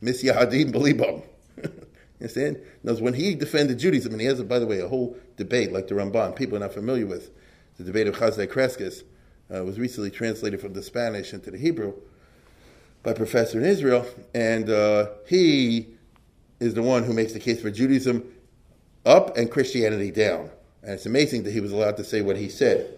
misyahadim 0.03 0.73
belibam. 0.73 1.23
Understand? 2.21 2.61
Knows 2.83 3.01
when 3.01 3.15
he 3.15 3.37
defended 3.37 3.79
Judaism, 3.79 4.11
and 4.11 4.21
he 4.21 4.27
has, 4.27 4.43
by 4.43 4.59
the 4.59 4.67
way, 4.67 4.81
a 4.81 4.89
whole 4.89 5.17
debate 5.37 5.73
like 5.73 5.87
the 5.87 5.95
Ramban, 5.95 6.35
people 6.35 6.57
are 6.57 6.61
not 6.61 6.75
familiar 6.75 7.07
with. 7.07 7.31
The 7.77 7.85
debate 7.85 8.09
of 8.09 8.17
Chasdai 8.17 8.49
Crescas 8.49 9.05
uh, 9.55 9.65
was 9.65 9.79
recently 9.79 10.11
translated 10.11 10.61
from 10.61 10.73
the 10.73 10.83
Spanish 10.83 11.33
into 11.33 11.53
the 11.53 11.59
Hebrew 11.59 11.95
by 13.05 13.13
a 13.13 13.15
professor 13.15 13.61
in 13.61 13.67
Israel, 13.67 14.05
and 14.35 14.69
uh, 14.69 15.11
he 15.29 15.87
is 16.59 16.75
the 16.75 16.83
one 16.83 17.05
who 17.05 17.13
makes 17.13 17.35
the 17.35 17.39
case 17.39 17.63
for 17.63 17.71
Judaism 17.71 18.25
up 19.07 19.37
and 19.37 19.49
Christianity 19.49 20.11
down. 20.11 20.51
And 20.85 20.93
it's 20.93 21.07
amazing 21.07 21.45
that 21.45 21.53
he 21.53 21.61
was 21.61 21.73
allowed 21.73 21.97
to 21.97 22.05
say 22.05 22.21
what 22.21 22.37
he 22.37 22.51
said. 22.51 22.95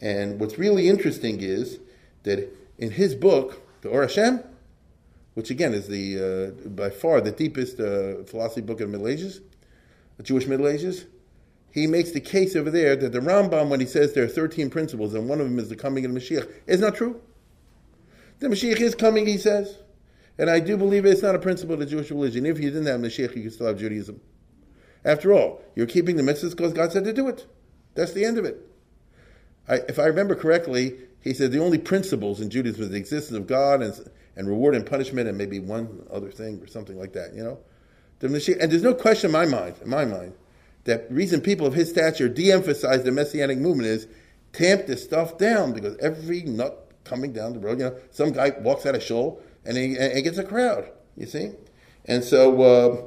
And 0.00 0.38
what's 0.38 0.58
really 0.58 0.88
interesting 0.88 1.40
is 1.40 1.78
that 2.24 2.48
in 2.78 2.90
his 2.90 3.14
book, 3.14 3.62
the 3.80 3.88
Or 3.88 4.02
Hashem, 4.02 4.44
which 5.34 5.50
again 5.50 5.72
is 5.72 5.88
the 5.88 6.54
uh, 6.66 6.68
by 6.68 6.90
far 6.90 7.22
the 7.22 7.30
deepest 7.30 7.80
uh, 7.80 8.24
philosophy 8.24 8.60
book 8.60 8.80
of 8.80 8.90
the 8.90 8.98
Middle 8.98 9.08
Ages, 9.08 9.40
the 10.18 10.22
Jewish 10.22 10.46
Middle 10.46 10.68
Ages, 10.68 11.06
he 11.72 11.86
makes 11.86 12.10
the 12.10 12.20
case 12.20 12.56
over 12.56 12.70
there 12.70 12.94
that 12.96 13.12
the 13.12 13.20
Rambam, 13.20 13.68
when 13.68 13.80
he 13.80 13.86
says 13.86 14.12
there 14.12 14.24
are 14.24 14.28
13 14.28 14.68
principles 14.68 15.14
and 15.14 15.28
one 15.28 15.40
of 15.40 15.48
them 15.48 15.58
is 15.58 15.68
the 15.68 15.76
coming 15.76 16.04
of 16.04 16.12
the 16.12 16.20
Mashiach, 16.20 16.46
is 16.66 16.80
not 16.80 16.94
true. 16.94 17.20
The 18.40 18.48
Mashiach 18.48 18.80
is 18.80 18.94
coming, 18.94 19.26
he 19.26 19.38
says. 19.38 19.78
And 20.36 20.50
I 20.50 20.60
do 20.60 20.76
believe 20.76 21.06
it's 21.06 21.22
not 21.22 21.34
a 21.34 21.38
principle 21.38 21.74
of 21.74 21.80
the 21.80 21.86
Jewish 21.86 22.10
religion. 22.10 22.44
If 22.44 22.58
you 22.58 22.70
didn't 22.70 22.86
have 22.86 23.00
Mashiach, 23.00 23.34
you 23.36 23.42
could 23.44 23.52
still 23.52 23.66
have 23.66 23.78
Judaism. 23.78 24.20
After 25.04 25.32
all, 25.32 25.62
you're 25.74 25.86
keeping 25.86 26.16
the 26.16 26.22
mitzvahs 26.22 26.50
because 26.50 26.72
God 26.72 26.92
said 26.92 27.04
to 27.04 27.12
do 27.12 27.28
it. 27.28 27.46
That's 27.94 28.12
the 28.12 28.24
end 28.24 28.38
of 28.38 28.44
it. 28.44 28.66
I, 29.68 29.76
if 29.88 29.98
I 29.98 30.06
remember 30.06 30.34
correctly, 30.34 30.98
he 31.22 31.34
said 31.34 31.52
the 31.52 31.62
only 31.62 31.78
principles 31.78 32.40
in 32.40 32.50
Judaism 32.50 32.82
is 32.82 32.90
the 32.90 32.96
existence 32.96 33.36
of 33.36 33.46
God 33.46 33.82
and, 33.82 34.10
and 34.36 34.48
reward 34.48 34.74
and 34.74 34.84
punishment 34.84 35.28
and 35.28 35.36
maybe 35.36 35.58
one 35.58 36.06
other 36.10 36.30
thing 36.30 36.60
or 36.62 36.66
something 36.66 36.98
like 36.98 37.12
that, 37.12 37.34
you 37.34 37.42
know? 37.42 37.58
And 38.22 38.34
there's 38.34 38.82
no 38.82 38.94
question 38.94 39.28
in 39.28 39.32
my 39.32 39.46
mind, 39.46 39.76
in 39.82 39.88
my 39.88 40.04
mind, 40.04 40.34
that 40.84 41.10
reason 41.10 41.40
people 41.40 41.66
of 41.66 41.74
his 41.74 41.88
stature 41.88 42.28
de-emphasize 42.28 43.02
the 43.02 43.12
messianic 43.12 43.58
movement 43.58 43.88
is 43.88 44.06
tamp 44.52 44.86
this 44.86 45.02
stuff 45.02 45.38
down 45.38 45.72
because 45.72 45.96
every 45.98 46.42
nut 46.42 46.90
coming 47.04 47.32
down 47.32 47.54
the 47.54 47.60
road, 47.60 47.78
you 47.78 47.86
know, 47.86 47.96
some 48.10 48.32
guy 48.32 48.50
walks 48.60 48.84
out 48.84 48.94
of 48.94 49.02
shul 49.02 49.40
and 49.64 49.76
he, 49.76 49.96
and 49.96 50.22
gets 50.22 50.38
a 50.38 50.44
crowd, 50.44 50.90
you 51.16 51.26
see? 51.26 51.52
And 52.06 52.22
so, 52.24 52.62
uh, 52.62 53.02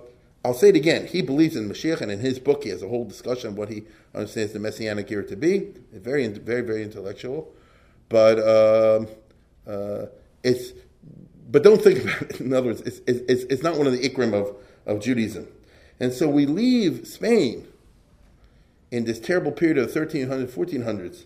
I'll 0.45 0.53
say 0.53 0.69
it 0.69 0.75
again. 0.75 1.07
He 1.07 1.21
believes 1.21 1.55
in 1.55 1.69
Mashiach, 1.69 2.01
and 2.01 2.11
in 2.11 2.19
his 2.19 2.37
book, 2.37 2.63
he 2.63 2.69
has 2.69 2.83
a 2.83 2.87
whole 2.89 3.05
discussion 3.05 3.49
of 3.49 3.57
what 3.57 3.69
he 3.69 3.83
understands 4.13 4.51
the 4.51 4.59
messianic 4.59 5.09
era 5.09 5.25
to 5.27 5.37
be. 5.37 5.71
Very, 5.93 6.27
very, 6.27 6.61
very 6.61 6.83
intellectual. 6.83 7.53
But 8.09 8.39
uh, 8.39 9.05
uh, 9.65 10.07
it's, 10.43 10.73
but 11.49 11.63
don't 11.63 11.81
think 11.81 11.99
about 12.03 12.21
it. 12.23 12.41
In 12.41 12.53
other 12.53 12.67
words, 12.67 12.81
it's, 12.81 12.99
it's, 13.07 13.43
it's 13.43 13.63
not 13.63 13.77
one 13.77 13.87
of 13.87 13.93
the 13.93 14.09
ikrim 14.09 14.33
of, 14.33 14.55
of 14.85 15.01
Judaism. 15.01 15.47
And 15.99 16.11
so 16.11 16.27
we 16.27 16.45
leave 16.45 17.07
Spain 17.07 17.65
in 18.91 19.05
this 19.05 19.19
terrible 19.19 19.51
period 19.51 19.77
of 19.77 19.93
the 19.93 19.99
1300s, 19.99 20.51
1400s, 20.51 21.25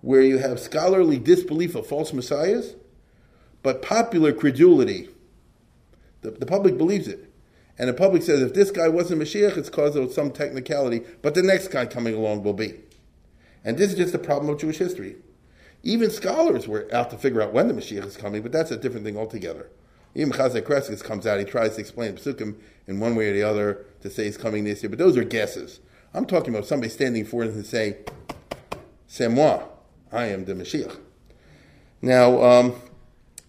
where 0.00 0.22
you 0.22 0.38
have 0.38 0.58
scholarly 0.58 1.18
disbelief 1.18 1.74
of 1.74 1.86
false 1.86 2.12
messiahs, 2.12 2.74
but 3.62 3.82
popular 3.82 4.32
credulity. 4.32 5.08
The, 6.22 6.30
the 6.30 6.46
public 6.46 6.78
believes 6.78 7.06
it. 7.06 7.25
And 7.78 7.88
the 7.88 7.94
public 7.94 8.22
says, 8.22 8.40
if 8.40 8.54
this 8.54 8.70
guy 8.70 8.88
wasn't 8.88 9.20
Mashiach, 9.20 9.56
it's 9.56 9.68
because 9.68 9.96
of 9.96 10.12
some 10.12 10.30
technicality, 10.30 11.02
but 11.22 11.34
the 11.34 11.42
next 11.42 11.68
guy 11.68 11.84
coming 11.86 12.14
along 12.14 12.42
will 12.42 12.54
be. 12.54 12.74
And 13.64 13.76
this 13.76 13.90
is 13.90 13.98
just 13.98 14.14
a 14.14 14.18
problem 14.18 14.48
of 14.48 14.60
Jewish 14.60 14.78
history. 14.78 15.16
Even 15.82 16.10
scholars 16.10 16.66
were 16.66 16.88
out 16.92 17.10
to 17.10 17.18
figure 17.18 17.42
out 17.42 17.52
when 17.52 17.68
the 17.68 17.74
Mashiach 17.74 18.04
is 18.06 18.16
coming, 18.16 18.42
but 18.42 18.52
that's 18.52 18.70
a 18.70 18.76
different 18.76 19.04
thing 19.04 19.16
altogether. 19.16 19.68
Even 20.14 20.32
Chasdai 20.32 20.62
Crescas 20.62 21.04
comes 21.04 21.26
out, 21.26 21.38
he 21.38 21.44
tries 21.44 21.74
to 21.74 21.80
explain 21.80 22.14
Psukim 22.14 22.56
in 22.86 22.98
one 22.98 23.14
way 23.14 23.28
or 23.28 23.34
the 23.34 23.42
other 23.42 23.84
to 24.00 24.08
say 24.08 24.24
he's 24.24 24.38
coming 24.38 24.64
this 24.64 24.82
year, 24.82 24.88
but 24.88 24.98
those 24.98 25.16
are 25.16 25.24
guesses. 25.24 25.80
I'm 26.14 26.24
talking 26.24 26.54
about 26.54 26.66
somebody 26.66 26.88
standing 26.88 27.26
forward 27.26 27.50
and 27.50 27.66
say, 27.66 27.98
C'est 29.06 29.28
moi, 29.28 29.62
I 30.10 30.26
am 30.26 30.46
the 30.46 30.54
Mashiach. 30.54 30.98
Now, 32.00 32.42
um, 32.42 32.74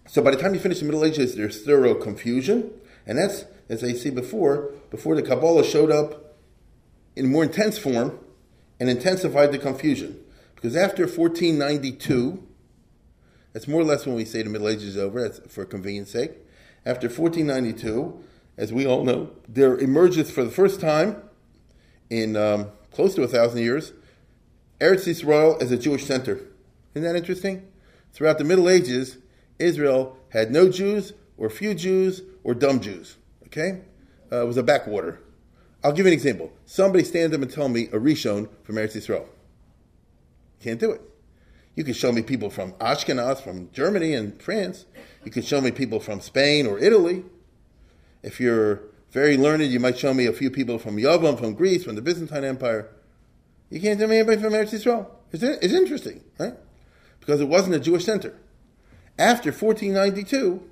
so 0.06 0.22
by 0.22 0.30
the 0.30 0.36
time 0.36 0.52
you 0.52 0.60
finish 0.60 0.80
the 0.80 0.84
Middle 0.84 1.04
Ages, 1.04 1.36
there's 1.36 1.64
thorough 1.64 1.94
confusion, 1.94 2.70
and 3.06 3.18
that's 3.18 3.44
as 3.68 3.84
I 3.84 3.92
see 3.92 4.10
before, 4.10 4.72
before 4.90 5.14
the 5.14 5.22
Kabbalah 5.22 5.64
showed 5.64 5.90
up 5.90 6.36
in 7.16 7.30
more 7.30 7.42
intense 7.42 7.78
form 7.78 8.18
and 8.80 8.88
intensified 8.88 9.52
the 9.52 9.58
confusion. 9.58 10.18
Because 10.54 10.76
after 10.76 11.02
1492, 11.02 12.42
that's 13.52 13.68
more 13.68 13.80
or 13.80 13.84
less 13.84 14.06
when 14.06 14.14
we 14.14 14.24
say 14.24 14.42
the 14.42 14.50
Middle 14.50 14.68
Ages 14.68 14.84
is 14.84 14.96
over, 14.96 15.20
that's 15.20 15.40
for 15.52 15.64
convenience 15.64 16.10
sake. 16.10 16.32
After 16.86 17.08
1492, 17.08 18.24
as 18.56 18.72
we 18.72 18.86
all 18.86 19.04
know, 19.04 19.30
there 19.48 19.76
emerges 19.76 20.30
for 20.30 20.44
the 20.44 20.50
first 20.50 20.80
time 20.80 21.22
in 22.10 22.36
um, 22.36 22.70
close 22.92 23.14
to 23.14 23.22
a 23.22 23.28
thousand 23.28 23.60
years, 23.60 23.92
Eretz 24.80 25.06
Yisrael 25.06 25.60
as 25.60 25.70
a 25.70 25.76
Jewish 25.76 26.06
center. 26.06 26.40
Isn't 26.94 27.02
that 27.02 27.16
interesting? 27.16 27.68
Throughout 28.12 28.38
the 28.38 28.44
Middle 28.44 28.68
Ages, 28.68 29.18
Israel 29.58 30.16
had 30.30 30.50
no 30.50 30.68
Jews, 30.68 31.12
or 31.36 31.50
few 31.50 31.74
Jews, 31.74 32.22
or 32.42 32.54
dumb 32.54 32.80
Jews. 32.80 33.17
Okay? 33.48 33.80
Uh, 34.30 34.42
it 34.42 34.46
was 34.46 34.56
a 34.56 34.62
backwater. 34.62 35.20
I'll 35.82 35.92
give 35.92 36.06
you 36.06 36.12
an 36.12 36.14
example. 36.14 36.52
Somebody 36.66 37.04
stand 37.04 37.34
up 37.34 37.42
and 37.42 37.50
tell 37.50 37.68
me 37.68 37.84
a 37.86 37.98
Rishon 37.98 38.48
from 38.62 38.76
Eretz 38.76 38.96
Yisrael. 38.96 39.26
Can't 40.60 40.80
do 40.80 40.90
it. 40.90 41.00
You 41.76 41.84
can 41.84 41.94
show 41.94 42.10
me 42.10 42.22
people 42.22 42.50
from 42.50 42.72
Ashkenaz, 42.74 43.40
from 43.40 43.70
Germany 43.72 44.12
and 44.12 44.40
France. 44.42 44.86
You 45.24 45.30
can 45.30 45.42
show 45.42 45.60
me 45.60 45.70
people 45.70 46.00
from 46.00 46.20
Spain 46.20 46.66
or 46.66 46.78
Italy. 46.78 47.24
If 48.22 48.40
you're 48.40 48.82
very 49.12 49.36
learned, 49.36 49.62
you 49.70 49.78
might 49.78 49.96
show 49.96 50.12
me 50.12 50.26
a 50.26 50.32
few 50.32 50.50
people 50.50 50.78
from 50.78 50.96
Yavan, 50.96 51.38
from 51.38 51.54
Greece, 51.54 51.84
from 51.84 51.94
the 51.94 52.02
Byzantine 52.02 52.44
Empire. 52.44 52.88
You 53.70 53.80
can't 53.80 53.98
tell 53.98 54.08
me 54.08 54.16
anybody 54.18 54.42
from 54.42 54.52
Eretz 54.52 54.72
Yisrael. 54.72 55.06
It's, 55.30 55.42
it's 55.42 55.72
interesting, 55.72 56.24
right? 56.38 56.54
Because 57.20 57.40
it 57.40 57.48
wasn't 57.48 57.76
a 57.76 57.80
Jewish 57.80 58.04
center. 58.04 58.34
After 59.18 59.50
1492, 59.50 60.62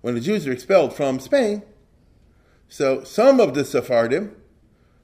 when 0.00 0.14
the 0.14 0.20
Jews 0.20 0.46
are 0.46 0.52
expelled 0.52 0.92
from 0.94 1.20
Spain, 1.20 1.62
so 2.72 3.04
some 3.04 3.38
of 3.38 3.52
the 3.52 3.66
Sephardim 3.66 4.34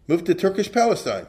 moved 0.07 0.25
to 0.25 0.35
Turkish 0.35 0.73
Palestine. 0.73 1.27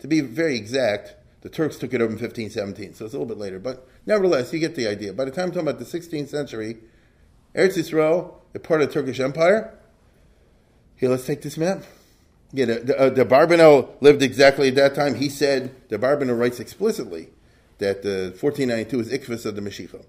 To 0.00 0.08
be 0.08 0.20
very 0.20 0.56
exact, 0.56 1.14
the 1.42 1.48
Turks 1.48 1.76
took 1.78 1.94
it 1.94 2.00
over 2.00 2.12
in 2.12 2.18
1517, 2.18 2.94
so 2.94 3.04
it's 3.04 3.14
a 3.14 3.16
little 3.16 3.32
bit 3.32 3.38
later. 3.38 3.60
But 3.60 3.86
nevertheless, 4.06 4.52
you 4.52 4.58
get 4.58 4.74
the 4.74 4.88
idea. 4.88 5.12
By 5.12 5.24
the 5.24 5.30
time 5.30 5.44
I'm 5.44 5.52
talking 5.52 5.68
about 5.68 5.78
the 5.78 5.84
16th 5.84 6.30
century, 6.30 6.78
Eretz 7.54 7.78
Yisrael, 7.78 8.34
a 8.56 8.58
part 8.58 8.82
of 8.82 8.88
the 8.88 8.94
Turkish 8.94 9.20
Empire. 9.20 9.72
Here, 10.96 11.10
let's 11.10 11.24
take 11.24 11.42
this 11.42 11.56
map. 11.56 11.84
Yeah, 12.52 12.64
the, 12.64 12.74
the, 12.80 13.22
uh, 13.22 13.24
Barbanel 13.24 13.90
lived 14.00 14.22
exactly 14.22 14.66
at 14.66 14.74
that 14.74 14.96
time. 14.96 15.14
He 15.14 15.28
said, 15.28 15.76
the 15.90 15.96
Barbanel 15.96 16.36
writes 16.36 16.58
explicitly 16.58 17.28
that 17.78 18.02
the 18.02 18.34
1492 18.40 18.98
is 19.00 19.08
Ikvis 19.10 19.46
of 19.46 19.54
the 19.54 19.62
Mashiach. 19.62 20.04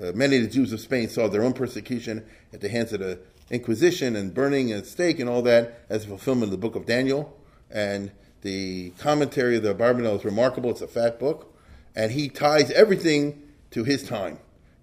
Uh, 0.00 0.12
many 0.14 0.36
of 0.36 0.42
the 0.42 0.48
Jews 0.48 0.72
of 0.72 0.78
Spain 0.78 1.08
saw 1.08 1.26
their 1.26 1.42
own 1.42 1.52
persecution 1.52 2.24
at 2.52 2.60
the 2.60 2.68
hands 2.68 2.92
of 2.92 3.00
the 3.00 3.18
Inquisition 3.50 4.14
and 4.14 4.34
burning 4.34 4.72
at 4.72 4.86
stake 4.86 5.18
and 5.18 5.28
all 5.28 5.42
that 5.42 5.84
as 5.88 6.04
a 6.04 6.08
fulfillment 6.08 6.44
of 6.44 6.50
the 6.50 6.58
book 6.58 6.74
of 6.76 6.86
Daniel. 6.86 7.36
And 7.70 8.10
the 8.42 8.90
commentary 8.98 9.56
of 9.56 9.62
the 9.62 9.74
Barbanel 9.74 10.18
is 10.18 10.24
remarkable. 10.24 10.70
It's 10.70 10.80
a 10.80 10.88
fat 10.88 11.18
book. 11.18 11.54
And 11.96 12.12
he 12.12 12.28
ties 12.28 12.70
everything 12.70 13.42
to 13.70 13.84
his 13.84 14.02
time. 14.02 14.38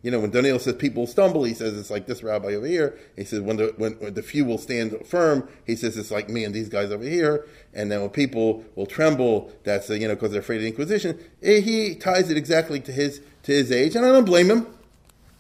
You 0.06 0.12
know, 0.12 0.20
when 0.20 0.30
Daniel 0.30 0.60
says 0.60 0.76
people 0.76 1.02
will 1.02 1.08
stumble, 1.08 1.46
he 1.46 1.56
says 1.56 1.76
it's 1.76 1.90
like 1.90 2.06
this 2.06 2.22
rabbi 2.22 2.54
over 2.54 2.68
here. 2.68 2.96
He 3.16 3.24
says 3.24 3.42
when 3.42 3.58
the 3.58 3.74
when, 3.78 3.94
when, 3.94 4.14
the 4.14 4.22
few 4.22 4.46
will 4.46 4.60
stand 4.60 4.96
firm, 5.04 5.50
he 5.66 5.76
says 5.76 5.98
it's 5.98 6.12
like 6.12 6.30
me 6.30 6.44
and 6.44 6.54
these 6.54 6.70
guys 6.70 6.92
over 6.92 7.04
here. 7.04 7.48
And 7.74 7.92
then 7.92 8.02
when 8.02 8.12
people 8.12 8.64
will 8.76 8.86
tremble, 8.86 9.52
that's 9.64 9.90
you 9.90 10.08
know 10.08 10.14
because 10.14 10.30
they're 10.30 10.42
afraid 10.42 10.58
of 10.58 10.62
the 10.62 10.68
Inquisition. 10.68 11.18
Eh, 11.42 11.60
he 11.62 11.96
ties 11.96 12.30
it 12.30 12.38
exactly 12.38 12.80
to 12.82 12.92
his 12.92 13.20
to 13.42 13.52
his 13.52 13.72
age, 13.72 13.96
and 13.96 14.06
I 14.06 14.12
don't 14.12 14.26
blame 14.26 14.52
him. 14.52 14.68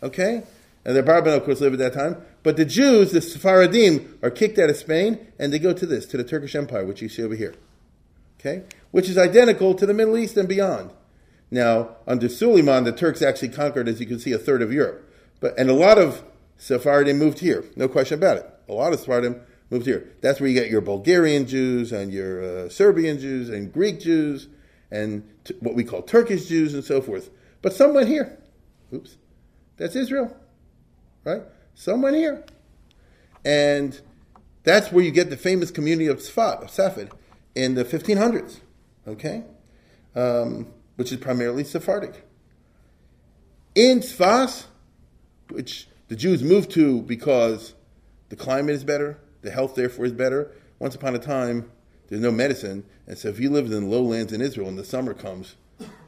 Okay, 0.02 0.42
and 0.84 0.96
the 0.96 1.04
Barbanel, 1.04 1.38
of 1.38 1.46
course, 1.46 1.62
lived 1.62 1.80
at 1.80 1.94
that 1.94 2.00
time. 2.00 2.26
But 2.46 2.58
the 2.58 2.66
Jews, 2.66 3.12
the 3.12 3.22
Sephardim, 3.22 4.20
are 4.22 4.30
kicked 4.30 4.60
out 4.60 4.70
of 4.70 4.78
Spain 4.78 5.18
and 5.40 5.52
they 5.52 5.58
go 5.58 5.74
to 5.74 5.84
this, 5.84 6.06
to 6.06 6.16
the 6.16 6.24
Turkish 6.24 6.56
Empire, 6.56 6.86
which 6.86 7.02
you 7.02 7.10
see 7.10 7.24
over 7.24 7.34
here. 7.34 7.56
Okay? 8.40 8.62
Which 8.92 9.10
is 9.10 9.18
identical 9.18 9.74
to 9.74 9.84
the 9.88 9.96
Middle 9.96 10.16
East 10.16 10.38
and 10.38 10.48
beyond. 10.48 10.92
Now, 11.50 11.96
under 12.06 12.30
Suleiman, 12.30 12.84
the 12.84 12.92
Turks 12.92 13.24
actually 13.24 13.50
conquered, 13.50 13.88
as 13.88 14.00
you 14.00 14.06
can 14.06 14.20
see, 14.20 14.32
a 14.32 14.38
third 14.38 14.62
of 14.62 14.72
Europe. 14.72 15.12
But 15.40 15.58
and 15.58 15.72
a 15.72 15.74
lot 15.74 15.98
of 15.98 16.24
Sephardim 16.56 17.18
moved 17.18 17.40
here, 17.40 17.66
no 17.76 17.88
question 17.88 18.20
about 18.20 18.38
it. 18.38 18.48
A 18.70 18.74
lot 18.74 18.94
of 18.94 19.00
Sephardim 19.00 19.42
moved 19.72 19.88
here. 19.88 20.12
That's 20.22 20.40
where 20.40 20.48
you 20.48 20.54
get 20.54 20.70
your 20.70 20.82
Bulgarian 20.82 21.48
Jews 21.48 21.92
and 21.92 22.14
your 22.14 22.44
uh, 22.44 22.70
Serbian 22.70 23.18
Jews 23.20 23.50
and 23.50 23.74
Greek 23.74 24.00
Jews 24.00 24.50
and 24.92 25.28
t- 25.46 25.56
what 25.62 25.74
we 25.74 25.84
call 25.84 26.04
Turkish 26.04 26.46
Jews 26.46 26.76
and 26.76 26.84
so 26.84 27.02
forth. 27.02 27.32
But 27.64 27.74
some 27.74 27.96
went 27.96 28.08
here. 28.08 28.38
Oops. 28.94 29.18
That's 29.78 29.96
Israel. 29.96 30.38
Right? 31.24 31.42
Some 31.76 32.02
went 32.02 32.16
here. 32.16 32.44
And 33.44 34.00
that's 34.64 34.92
where 34.92 35.04
you 35.04 35.12
get 35.12 35.30
the 35.30 35.38
famous 35.38 35.70
community 35.70 36.08
of 36.08 36.18
Sfat, 36.18 36.64
of 36.64 36.72
Safed, 36.72 37.14
in 37.54 37.76
the 37.76 37.86
1500s, 37.86 38.60
okay? 39.08 39.44
Um, 40.16 40.68
which 40.96 41.12
is 41.12 41.20
primarily 41.20 41.64
Sephardic. 41.64 42.26
In 43.76 44.00
Sfas, 44.00 44.66
which 45.50 45.88
the 46.08 46.16
Jews 46.16 46.42
moved 46.42 46.72
to 46.72 47.02
because 47.02 47.76
the 48.30 48.36
climate 48.36 48.74
is 48.74 48.84
better, 48.84 49.20
the 49.42 49.52
health 49.52 49.76
therefore 49.76 50.06
is 50.06 50.14
better. 50.14 50.52
Once 50.80 50.96
upon 50.96 51.14
a 51.14 51.20
time, 51.20 51.70
there's 52.08 52.22
no 52.22 52.32
medicine, 52.32 52.86
and 53.08 53.18
so 53.18 53.30
if 53.30 53.40
you 53.40 53.50
lived 53.50 53.72
in 53.72 53.84
the 53.84 53.90
lowlands 53.90 54.32
in 54.32 54.42
Israel 54.42 54.70
and 54.70 54.78
the 54.78 54.86
summer 54.86 55.14
comes, 55.14 55.56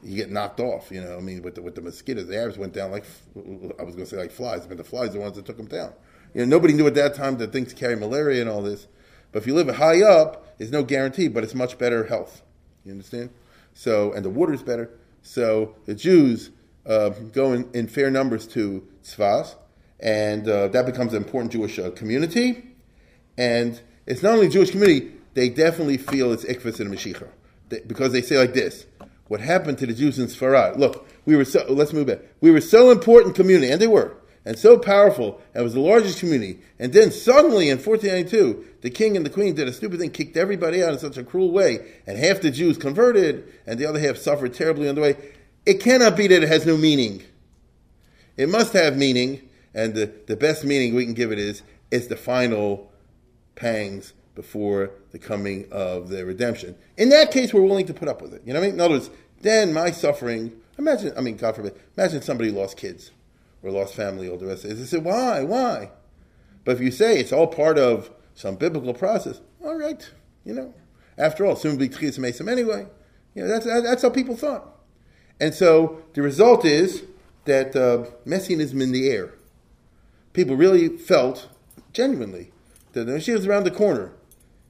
you 0.04 0.16
get 0.16 0.32
knocked 0.32 0.60
off. 0.60 0.92
You 0.92 1.02
know, 1.02 1.18
I 1.18 1.22
mean, 1.22 1.42
with 1.42 1.56
the, 1.56 1.62
with 1.62 1.76
the 1.76 1.82
mosquitoes, 1.82 2.28
the 2.28 2.38
Arabs 2.38 2.58
went 2.58 2.74
down 2.74 2.92
like 2.92 3.06
I 3.36 3.84
was 3.84 3.96
going 3.96 4.06
to 4.06 4.08
say 4.08 4.18
like 4.18 4.32
flies, 4.32 4.66
but 4.66 4.78
the 4.78 4.84
flies 4.84 5.10
are 5.10 5.14
the 5.14 5.20
ones 5.20 5.36
that 5.36 5.46
took 5.46 5.58
them 5.58 5.68
down. 5.68 5.94
You 6.34 6.42
know, 6.42 6.48
nobody 6.48 6.74
knew 6.74 6.88
at 6.88 6.96
that 6.96 7.16
time 7.16 7.38
that 7.38 7.52
things 7.52 7.74
carry 7.74 7.96
malaria 7.96 8.42
and 8.42 8.50
all 8.50 8.62
this. 8.62 8.88
But 9.32 9.40
if 9.40 9.48
you 9.48 9.54
live 9.54 9.74
high 9.76 10.02
up, 10.02 10.58
there's 10.58 10.72
no 10.72 10.84
guarantee, 10.84 11.28
but 11.28 11.44
it's 11.44 11.56
much 11.56 11.78
better 11.78 12.06
health. 12.06 12.42
You 12.86 12.92
understand? 12.92 13.30
So, 13.74 14.14
and 14.14 14.24
the 14.24 14.30
water 14.30 14.54
is 14.54 14.64
better. 14.64 14.90
So 15.22 15.76
the 15.86 15.94
Jews 15.94 16.52
uh, 16.86 17.10
go 17.10 17.54
in, 17.54 17.70
in, 17.74 17.88
fair 17.88 18.10
numbers 18.10 18.48
to 18.48 18.88
Tzfas, 19.04 19.56
and 20.00 20.48
uh, 20.48 20.70
that 20.70 20.86
becomes 20.86 21.14
an 21.14 21.22
important 21.22 21.52
Jewish 21.52 21.78
uh, 21.78 21.92
community. 21.92 22.64
And 23.38 23.80
it's 24.06 24.24
not 24.24 24.34
only 24.34 24.48
Jewish 24.48 24.72
community; 24.72 25.12
they 25.34 25.50
definitely 25.50 25.98
feel 25.98 26.32
it's 26.32 26.46
ikvus 26.46 26.80
and 26.80 26.92
Mashiach, 26.92 27.28
because 27.88 28.14
they 28.14 28.22
say 28.22 28.38
like 28.38 28.54
this: 28.54 28.86
What 29.28 29.42
happened 29.42 29.78
to 29.80 29.86
the 29.86 29.94
Jews 29.94 30.20
in 30.20 30.28
Sfarad? 30.28 30.78
Look, 30.78 31.08
we 31.26 31.36
were 31.36 31.46
so. 31.46 31.66
Let's 31.70 31.94
move 31.94 32.08
back. 32.08 32.20
We 32.42 32.52
were 32.52 32.62
so 32.62 32.92
important 32.92 33.36
community, 33.36 33.72
and 33.72 33.82
they 33.82 33.88
were 33.88 34.18
and 34.48 34.58
so 34.58 34.80
powerful, 34.80 35.42
and 35.54 35.62
was 35.62 35.74
the 35.74 35.82
largest 35.82 36.20
community. 36.20 36.58
And 36.80 36.94
then 36.94 37.12
suddenly 37.12 37.70
in 37.70 37.80
1492, 37.80 38.78
the 38.80 38.90
king 38.90 39.18
and 39.18 39.26
the 39.26 39.30
queen 39.30 39.56
did 39.56 39.68
a 39.68 39.74
stupid 39.74 40.00
thing, 40.00 40.10
kicked 40.10 40.38
everybody 40.38 40.82
out 40.82 40.94
in 40.94 41.00
such 41.00 41.18
a 41.18 41.24
cruel 41.24 41.52
way, 41.52 41.86
and 42.08 42.18
half 42.18 42.40
the 42.40 42.50
Jews 42.50 42.78
converted, 42.78 43.46
and 43.66 43.78
the 43.78 43.86
other 43.86 44.00
half 44.00 44.16
suffered 44.16 44.54
terribly 44.54 44.88
on 44.88 44.96
the 44.96 45.02
way. 45.02 45.18
It 45.66 45.82
cannot 45.82 46.16
be 46.16 46.28
that 46.28 46.44
it 46.44 46.48
has 46.48 46.66
no 46.66 46.78
meaning. 46.78 47.24
It 48.38 48.48
must 48.48 48.72
have 48.72 48.96
meaning, 48.96 49.50
and 49.74 49.94
the, 49.94 50.14
the 50.28 50.38
best 50.38 50.64
meaning 50.64 50.96
we 50.96 51.04
can 51.04 51.14
give 51.14 51.34
it 51.34 51.40
is 51.40 51.62
it's 51.92 52.08
the 52.08 52.16
final 52.16 52.90
pangs 53.56 54.14
before 54.38 54.92
the 55.12 55.18
coming 55.18 55.68
of 55.72 56.10
the 56.10 56.24
redemption. 56.24 56.76
In 56.96 57.10
that 57.10 57.32
case, 57.32 57.54
we're 57.54 57.62
willing 57.62 57.88
to 57.88 57.94
put 57.94 58.08
up 58.08 58.22
with 58.22 58.36
it. 58.36 58.44
You 58.46 58.54
know 58.54 58.60
what 58.60 58.68
I 58.68 58.70
mean? 58.70 58.76
In 58.76 58.82
other 58.82 58.94
words, 58.94 59.10
then 59.42 59.74
my 59.74 59.90
suffering, 59.90 60.54
imagine, 60.78 61.12
I 61.18 61.22
mean, 61.22 61.38
God 61.38 61.56
forbid, 61.56 61.76
imagine 61.98 62.22
somebody 62.22 62.52
lost 62.52 62.78
kids 62.78 63.10
or 63.64 63.72
lost 63.72 63.96
family, 63.96 64.30
all 64.30 64.38
the 64.38 64.46
rest. 64.46 64.64
Of 64.64 64.72
it. 64.72 64.74
They 64.76 64.86
say, 64.86 65.00
why, 65.00 65.42
why? 65.42 65.90
But 66.64 66.76
if 66.76 66.82
you 66.82 66.92
say 66.92 67.20
it's 67.20 67.34
all 67.34 67.48
part 67.48 67.80
of 67.80 68.12
some 68.36 68.58
biblical 68.58 68.94
process, 68.94 69.42
all 69.66 69.76
right, 69.76 70.08
you 70.46 70.54
know. 70.54 70.74
After 71.18 71.44
all, 71.48 71.56
soon 71.56 71.78
be 71.78 71.90
Tchias 71.90 72.20
Mesim 72.20 72.48
anyway. 72.48 72.86
You 73.34 73.42
know, 73.42 73.48
that's, 73.48 73.66
that's 73.66 74.04
how 74.04 74.12
people 74.12 74.38
thought. 74.38 74.70
And 75.40 75.52
so 75.52 76.04
the 76.14 76.22
result 76.22 76.64
is 76.64 77.04
that 77.46 77.76
uh, 77.76 78.06
messianism 78.24 78.82
in 78.84 78.92
the 78.92 79.10
air. 79.10 79.34
People 80.34 80.56
really 80.56 80.90
felt, 80.90 81.48
genuinely, 81.92 82.52
that 82.94 83.06
the 83.06 83.16
is 83.16 83.48
around 83.48 83.64
the 83.64 83.72
corner. 83.72 84.12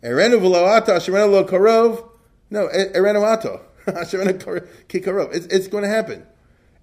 Erenu 0.04 0.40
v'lo'ata, 0.40 0.98
sherenu 0.98 1.32
lo 1.32 1.44
karov. 1.46 2.10
No, 2.50 2.68
erenu 2.68 3.26
ato. 3.26 3.62
It's, 3.88 5.46
it's 5.46 5.68
going 5.68 5.84
to 5.84 5.90
happen. 5.90 6.26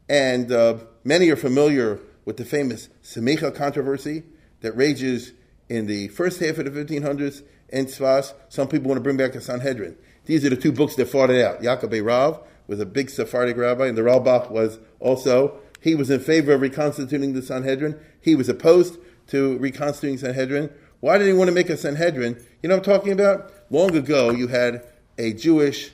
And 0.08 0.50
uh, 0.50 0.78
many 1.04 1.28
are 1.30 1.36
familiar 1.36 2.00
with 2.24 2.38
the 2.38 2.46
famous 2.46 2.88
Semicha 3.02 3.54
controversy 3.54 4.22
that 4.62 4.74
rages 4.74 5.32
in 5.68 5.86
the 5.86 6.08
first 6.08 6.40
half 6.40 6.58
of 6.58 6.64
the 6.64 6.70
1500s 6.70 7.42
in. 7.70 8.32
Some 8.48 8.68
people 8.68 8.88
want 8.88 8.96
to 8.96 9.02
bring 9.02 9.18
back 9.18 9.32
the 9.32 9.40
Sanhedrin. 9.40 9.96
These 10.24 10.44
are 10.44 10.50
the 10.50 10.56
two 10.56 10.72
books 10.72 10.96
that 10.96 11.06
fought 11.06 11.30
it 11.30 11.44
out. 11.44 11.60
Yaakov 11.60 11.90
Berav 11.90 12.42
was 12.66 12.80
a 12.80 12.86
big 12.86 13.10
Sephardic 13.10 13.56
rabbi, 13.56 13.86
and 13.86 13.98
the 13.98 14.02
Ralbach 14.02 14.50
was 14.50 14.78
also. 15.00 15.58
He 15.80 15.94
was 15.94 16.08
in 16.10 16.20
favor 16.20 16.54
of 16.54 16.62
reconstituting 16.62 17.34
the 17.34 17.42
Sanhedrin. 17.42 18.00
He 18.20 18.34
was 18.34 18.48
opposed 18.48 18.96
to 19.28 19.58
reconstituting 19.58 20.18
Sanhedrin. 20.18 20.70
Why 21.04 21.18
did 21.18 21.26
he 21.26 21.34
want 21.34 21.48
to 21.48 21.54
make 21.54 21.68
a 21.68 21.76
Sanhedrin? 21.76 22.42
You 22.62 22.70
know 22.70 22.76
what 22.76 22.88
I'm 22.88 22.94
talking 22.94 23.12
about? 23.12 23.52
Long 23.68 23.94
ago, 23.94 24.30
you 24.30 24.48
had 24.48 24.86
a 25.18 25.34
Jewish 25.34 25.90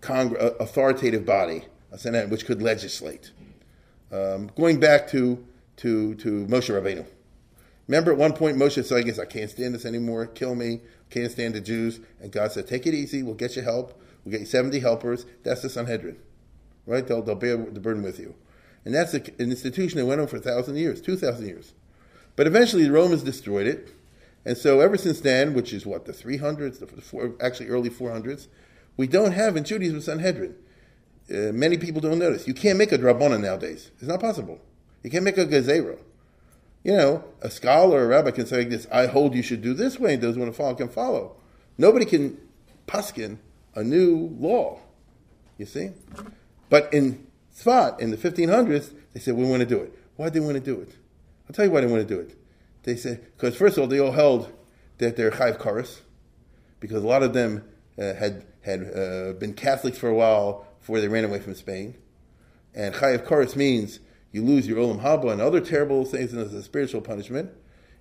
congr- 0.00 0.58
authoritative 0.58 1.26
body 1.26 1.66
a 1.92 1.98
Senate 1.98 2.30
which 2.30 2.46
could 2.46 2.62
legislate. 2.62 3.32
Um, 4.10 4.50
going 4.56 4.80
back 4.80 5.10
to, 5.10 5.46
to, 5.76 6.14
to 6.14 6.46
Moshe 6.46 6.70
Rabbeinu. 6.70 7.04
Remember 7.86 8.12
at 8.12 8.16
one 8.16 8.32
point 8.32 8.56
Moshe 8.56 8.82
said, 8.82 8.96
I 8.96 9.02
guess 9.02 9.18
I 9.18 9.26
can't 9.26 9.50
stand 9.50 9.74
this 9.74 9.84
anymore, 9.84 10.24
kill 10.24 10.54
me, 10.54 10.80
can't 11.10 11.30
stand 11.30 11.54
the 11.54 11.60
Jews. 11.60 12.00
And 12.22 12.32
God 12.32 12.50
said, 12.50 12.66
take 12.66 12.86
it 12.86 12.94
easy, 12.94 13.22
we'll 13.22 13.34
get 13.34 13.56
you 13.56 13.62
help, 13.62 14.00
we'll 14.24 14.32
get 14.32 14.40
you 14.40 14.46
70 14.46 14.80
helpers. 14.80 15.26
That's 15.42 15.60
the 15.60 15.68
Sanhedrin, 15.68 16.16
right? 16.86 17.06
They'll, 17.06 17.20
they'll 17.20 17.34
bear 17.34 17.58
the 17.58 17.78
burden 17.78 18.02
with 18.02 18.18
you. 18.18 18.34
And 18.86 18.94
that's 18.94 19.12
an 19.12 19.34
institution 19.38 19.98
that 19.98 20.06
went 20.06 20.22
on 20.22 20.28
for 20.28 20.38
a 20.38 20.40
thousand 20.40 20.76
years, 20.76 21.02
2,000 21.02 21.46
years. 21.46 21.74
But 22.36 22.46
eventually 22.46 22.84
the 22.84 22.92
Romans 22.92 23.22
destroyed 23.22 23.66
it. 23.66 23.96
And 24.44 24.56
so 24.56 24.80
ever 24.80 24.96
since 24.96 25.20
then, 25.20 25.54
which 25.54 25.72
is 25.72 25.84
what, 25.84 26.06
the 26.06 26.12
300s, 26.12 26.78
the 26.78 26.86
four, 27.00 27.34
actually 27.40 27.68
early 27.68 27.90
400s, 27.90 28.46
we 28.96 29.06
don't 29.06 29.32
have 29.32 29.56
in 29.56 29.64
Judaism 29.64 30.00
Sanhedrin. 30.00 30.54
Uh, 31.30 31.52
many 31.52 31.76
people 31.76 32.00
don't 32.00 32.18
notice. 32.18 32.48
You 32.48 32.54
can't 32.54 32.78
make 32.78 32.92
a 32.92 32.98
drabana 32.98 33.40
nowadays. 33.40 33.90
It's 33.98 34.08
not 34.08 34.20
possible. 34.20 34.60
You 35.02 35.10
can't 35.10 35.24
make 35.24 35.38
a 35.38 35.46
gezerah. 35.46 35.98
You 36.82 36.92
know, 36.92 37.24
a 37.42 37.50
scholar 37.50 38.04
a 38.04 38.06
rabbi 38.06 38.30
can 38.30 38.46
say 38.46 38.64
this, 38.64 38.86
I 38.90 39.06
hold 39.06 39.34
you 39.34 39.42
should 39.42 39.62
do 39.62 39.74
this 39.74 39.98
way, 39.98 40.14
and 40.14 40.22
those 40.22 40.34
who 40.34 40.40
want 40.40 40.52
to 40.52 40.56
follow 40.56 40.74
can 40.74 40.88
follow. 40.88 41.36
Nobody 41.76 42.06
can 42.06 42.38
paskin 42.86 43.38
a 43.74 43.84
new 43.84 44.34
law. 44.38 44.80
You 45.58 45.66
see? 45.66 45.90
But 46.70 46.92
in 46.92 47.26
Tzfat, 47.54 48.00
in 48.00 48.10
the 48.10 48.16
1500s, 48.16 48.94
they 49.12 49.20
said, 49.20 49.34
we 49.34 49.44
want 49.44 49.60
to 49.60 49.66
do 49.66 49.78
it. 49.78 49.92
Why 50.16 50.26
did 50.26 50.34
they 50.34 50.40
want 50.40 50.54
to 50.54 50.60
do 50.60 50.80
it? 50.80 50.96
I'll 51.48 51.54
tell 51.54 51.64
you 51.64 51.70
why 51.70 51.80
they 51.82 51.86
want 51.86 52.06
to 52.06 52.14
do 52.14 52.20
it. 52.20 52.36
They 52.82 52.96
said, 52.96 53.24
because 53.36 53.56
first 53.56 53.76
of 53.76 53.82
all, 53.82 53.88
they 53.88 53.98
all 53.98 54.12
held 54.12 54.52
that 54.98 55.16
they're 55.16 55.30
chayv 55.30 55.58
karas, 55.58 56.00
because 56.78 57.02
a 57.02 57.06
lot 57.06 57.22
of 57.22 57.32
them 57.32 57.64
uh, 57.98 58.14
had, 58.14 58.44
had 58.62 58.80
uh, 58.82 59.32
been 59.34 59.54
Catholics 59.54 59.98
for 59.98 60.08
a 60.08 60.14
while, 60.14 60.66
before 60.80 61.00
they 61.00 61.08
ran 61.08 61.24
away 61.24 61.38
from 61.38 61.54
Spain. 61.54 61.94
And 62.74 62.94
Chayav 62.94 63.26
Karas 63.26 63.54
means 63.54 64.00
you 64.32 64.42
lose 64.44 64.66
your 64.66 64.78
Olam 64.78 65.02
Haba 65.02 65.32
and 65.32 65.40
other 65.40 65.60
terrible 65.60 66.04
things 66.04 66.34
as 66.34 66.52
a 66.52 66.62
spiritual 66.62 67.00
punishment. 67.00 67.50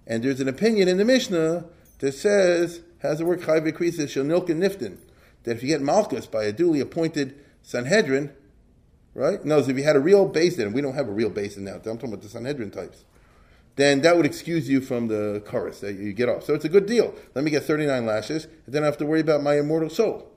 And 0.08 0.24
there's 0.24 0.40
an 0.40 0.48
opinion 0.48 0.88
in 0.88 0.98
the 0.98 1.06
Mishnah 1.06 1.66
that 2.00 2.14
says, 2.14 2.82
has 3.00 3.20
the 3.20 3.26
word 3.26 3.42
Chayav 3.42 3.72
Shanilka 3.72 4.50
Niftin, 4.50 4.98
that 5.44 5.58
if 5.58 5.62
you 5.62 5.68
get 5.68 5.82
Malchus 5.82 6.26
by 6.26 6.46
a 6.46 6.52
duly 6.52 6.80
appointed 6.80 7.38
Sanhedrin, 7.62 8.34
right? 9.14 9.44
No, 9.44 9.62
so 9.62 9.70
if 9.70 9.78
you 9.78 9.84
had 9.84 9.96
a 9.96 10.00
real 10.00 10.26
basin, 10.26 10.74
we 10.74 10.82
don't 10.82 10.96
have 10.96 11.10
a 11.10 11.12
real 11.12 11.30
basin 11.30 11.66
now, 11.66 11.76
I'm 11.76 11.82
talking 11.82 12.10
about 12.10 12.22
the 12.22 12.30
Sanhedrin 12.30 12.72
types, 12.72 13.04
then 13.80 14.02
that 14.02 14.18
would 14.18 14.26
excuse 14.26 14.68
you 14.68 14.82
from 14.82 15.08
the 15.08 15.42
chorus 15.46 15.80
that 15.80 15.94
you 15.94 16.12
get 16.12 16.28
off. 16.28 16.44
So 16.44 16.54
it's 16.54 16.66
a 16.66 16.70
good 16.70 16.86
deal. 16.86 17.14
Let 17.36 17.46
me 17.46 17.52
get 17.52 17.64
39 17.64 18.06
lashes, 18.06 18.46
and 18.66 18.76
then 18.76 18.84
I 18.84 18.88
have 18.88 18.98
to 18.98 19.06
worry 19.06 19.22
about 19.22 19.42
my 19.42 19.58
immortal 19.58 19.90
soul. 19.90 20.32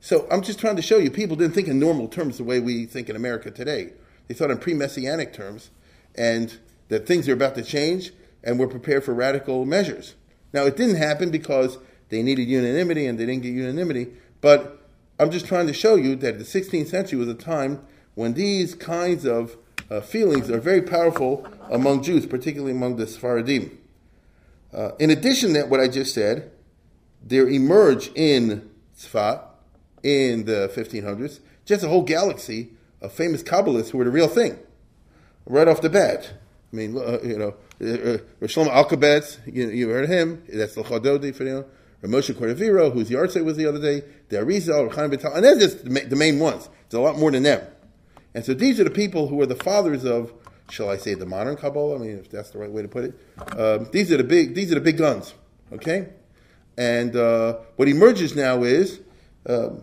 So 0.00 0.26
I'm 0.30 0.42
just 0.42 0.58
trying 0.58 0.76
to 0.76 0.82
show 0.82 0.98
you 0.98 1.10
people 1.10 1.36
didn't 1.36 1.54
think 1.54 1.68
in 1.68 1.78
normal 1.78 2.08
terms 2.08 2.38
the 2.38 2.44
way 2.44 2.58
we 2.58 2.86
think 2.86 3.08
in 3.08 3.14
America 3.14 3.50
today. 3.50 3.92
They 4.26 4.34
thought 4.34 4.50
in 4.50 4.58
pre 4.58 4.74
messianic 4.74 5.32
terms, 5.32 5.70
and 6.14 6.58
that 6.88 7.06
things 7.06 7.28
are 7.28 7.32
about 7.32 7.54
to 7.54 7.62
change, 7.62 8.12
and 8.42 8.58
we're 8.58 8.68
prepared 8.68 9.04
for 9.04 9.14
radical 9.14 9.64
measures. 9.64 10.14
Now, 10.52 10.64
it 10.66 10.76
didn't 10.76 10.96
happen 10.96 11.30
because 11.30 11.78
they 12.08 12.22
needed 12.22 12.48
unanimity 12.48 13.06
and 13.06 13.18
they 13.18 13.26
didn't 13.26 13.42
get 13.42 13.54
unanimity, 13.54 14.08
but 14.40 14.86
I'm 15.18 15.30
just 15.30 15.46
trying 15.46 15.66
to 15.68 15.72
show 15.72 15.94
you 15.94 16.16
that 16.16 16.38
the 16.38 16.44
16th 16.44 16.88
century 16.88 17.18
was 17.18 17.28
a 17.28 17.34
time 17.34 17.86
when 18.14 18.34
these 18.34 18.74
kinds 18.74 19.24
of 19.24 19.56
uh, 19.90 20.00
feelings 20.00 20.50
are 20.50 20.60
very 20.60 20.82
powerful 20.82 21.46
among 21.70 22.02
Jews, 22.02 22.26
particularly 22.26 22.72
among 22.72 22.96
the 22.96 23.06
Sephardim. 23.06 23.78
Uh, 24.72 24.92
in 24.98 25.10
addition 25.10 25.54
to 25.54 25.64
what 25.64 25.80
I 25.80 25.88
just 25.88 26.14
said, 26.14 26.50
there 27.22 27.48
emerge 27.48 28.10
in 28.14 28.70
Tzfat 28.98 29.42
in 30.02 30.44
the 30.44 30.70
1500s, 30.74 31.40
just 31.64 31.84
a 31.84 31.88
whole 31.88 32.02
galaxy 32.02 32.70
of 33.00 33.12
famous 33.12 33.42
Kabbalists 33.42 33.90
who 33.90 33.98
were 33.98 34.04
the 34.04 34.10
real 34.10 34.28
thing, 34.28 34.58
right 35.46 35.68
off 35.68 35.80
the 35.80 35.90
bat. 35.90 36.32
I 36.72 36.76
mean, 36.76 36.96
uh, 36.96 37.18
you 37.22 37.38
know, 37.38 37.54
uh, 37.80 38.14
uh 38.14 38.18
Shlomo 38.46 38.70
Alkabetz, 38.70 39.38
you, 39.46 39.68
you 39.68 39.88
heard 39.90 40.08
him, 40.08 40.42
that's 40.48 40.74
the 40.74 40.82
Chododi 40.82 41.34
for 41.34 41.44
you 41.44 41.50
know, 41.50 41.64
Ramosha 42.02 42.34
Cordovero, 42.34 42.92
whose 42.92 43.10
yahrzeit 43.10 43.44
was 43.44 43.56
the 43.56 43.66
other 43.66 43.80
day, 43.80 44.02
the 44.28 44.38
Arizal, 44.38 44.92
Chaim 44.92 45.10
Vital, 45.10 45.32
and 45.34 45.44
they're 45.44 45.58
just 45.58 45.84
the 45.84 46.16
main 46.16 46.38
ones. 46.38 46.68
There's 46.88 46.98
a 46.98 47.02
lot 47.02 47.18
more 47.18 47.30
than 47.30 47.44
them. 47.44 47.64
And 48.34 48.44
so 48.44 48.54
these 48.54 48.80
are 48.80 48.84
the 48.84 48.90
people 48.90 49.28
who 49.28 49.40
are 49.40 49.46
the 49.46 49.56
fathers 49.56 50.04
of, 50.04 50.32
shall 50.70 50.88
I 50.88 50.96
say, 50.96 51.14
the 51.14 51.26
modern 51.26 51.56
Kabbalah? 51.56 51.96
I 51.96 51.98
mean, 51.98 52.18
if 52.18 52.30
that's 52.30 52.50
the 52.50 52.58
right 52.58 52.70
way 52.70 52.82
to 52.82 52.88
put 52.88 53.04
it. 53.04 53.14
Um, 53.58 53.88
these 53.92 54.10
are 54.10 54.16
the 54.16 54.24
big, 54.24 54.54
these 54.54 54.72
are 54.72 54.76
the 54.76 54.80
big 54.80 54.96
guns, 54.96 55.34
okay? 55.72 56.08
And 56.76 57.14
uh, 57.14 57.58
what 57.76 57.88
emerges 57.88 58.34
now 58.34 58.62
is 58.62 59.00
um, 59.46 59.82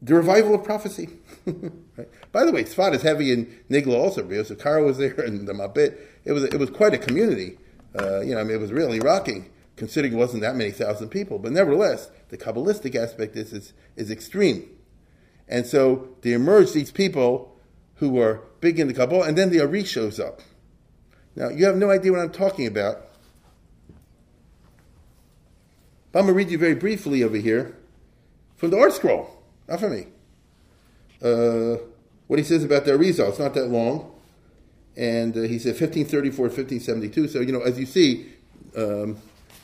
the 0.00 0.14
revival 0.14 0.54
of 0.54 0.64
prophecy. 0.64 1.10
right? 1.46 2.08
By 2.32 2.44
the 2.44 2.52
way, 2.52 2.64
Tzfat 2.64 2.94
is 2.94 3.02
heavy 3.02 3.32
in 3.32 3.46
Nigla 3.70 3.94
also. 3.94 4.22
Because 4.22 4.52
Karo 4.58 4.86
was 4.86 4.98
there 4.98 5.12
and 5.20 5.46
the 5.46 5.52
Mabit. 5.52 5.98
It 6.24 6.32
was 6.32 6.44
it 6.44 6.58
was 6.58 6.70
quite 6.70 6.94
a 6.94 6.98
community. 6.98 7.58
Uh, 7.98 8.20
you 8.20 8.34
know, 8.34 8.40
I 8.40 8.44
mean, 8.44 8.54
it 8.54 8.60
was 8.60 8.72
really 8.72 9.00
rocking, 9.00 9.50
considering 9.76 10.12
it 10.12 10.16
wasn't 10.16 10.42
that 10.42 10.54
many 10.54 10.70
thousand 10.70 11.08
people. 11.08 11.38
But 11.38 11.52
nevertheless, 11.52 12.10
the 12.28 12.38
Kabbalistic 12.38 12.94
aspect 12.94 13.36
is, 13.36 13.52
is, 13.52 13.72
is 13.96 14.10
extreme. 14.10 14.68
And 15.50 15.66
so 15.66 16.08
they 16.22 16.32
emerge 16.32 16.72
these 16.72 16.92
people 16.92 17.54
who 17.96 18.10
were 18.10 18.40
big 18.60 18.78
in 18.78 18.86
the 18.86 18.94
Kabbalah, 18.94 19.26
and 19.26 19.36
then 19.36 19.50
the 19.50 19.60
Ari 19.60 19.84
shows 19.84 20.20
up. 20.20 20.40
Now, 21.34 21.48
you 21.48 21.66
have 21.66 21.76
no 21.76 21.90
idea 21.90 22.12
what 22.12 22.20
I'm 22.20 22.30
talking 22.30 22.66
about. 22.66 23.08
But 26.12 26.20
I'm 26.20 26.26
going 26.26 26.34
to 26.34 26.38
read 26.38 26.50
you 26.50 26.58
very 26.58 26.74
briefly 26.74 27.22
over 27.22 27.36
here 27.36 27.76
from 28.56 28.70
the 28.70 28.76
ArtScroll, 28.76 29.28
not 29.68 29.80
from 29.80 29.92
me. 29.92 30.06
Uh, 31.22 31.76
what 32.28 32.38
he 32.38 32.44
says 32.44 32.64
about 32.64 32.84
the 32.84 32.92
Arizal. 32.92 33.28
It's 33.28 33.38
not 33.38 33.54
that 33.54 33.66
long. 33.66 34.12
And 34.96 35.36
uh, 35.36 35.42
he 35.42 35.58
said 35.58 35.70
1534 35.70 36.44
1572. 36.46 37.28
So, 37.28 37.40
you 37.40 37.52
know, 37.52 37.60
as 37.60 37.78
you 37.78 37.86
see, 37.86 38.26
um, 38.76 39.18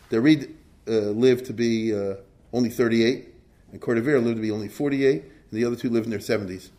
the 0.08 0.20
Reed 0.20 0.54
uh, 0.88 0.90
lived 0.90 1.46
to 1.46 1.52
be 1.52 1.94
uh, 1.94 2.16
only 2.52 2.70
38, 2.70 3.28
and 3.72 3.80
Cordovero 3.80 4.22
lived 4.22 4.36
to 4.36 4.42
be 4.42 4.50
only 4.50 4.68
48, 4.68 5.24
and 5.50 5.60
the 5.60 5.64
other 5.64 5.76
two 5.76 5.90
lived 5.90 6.06
in 6.06 6.10
their 6.10 6.20
70s. 6.20 6.70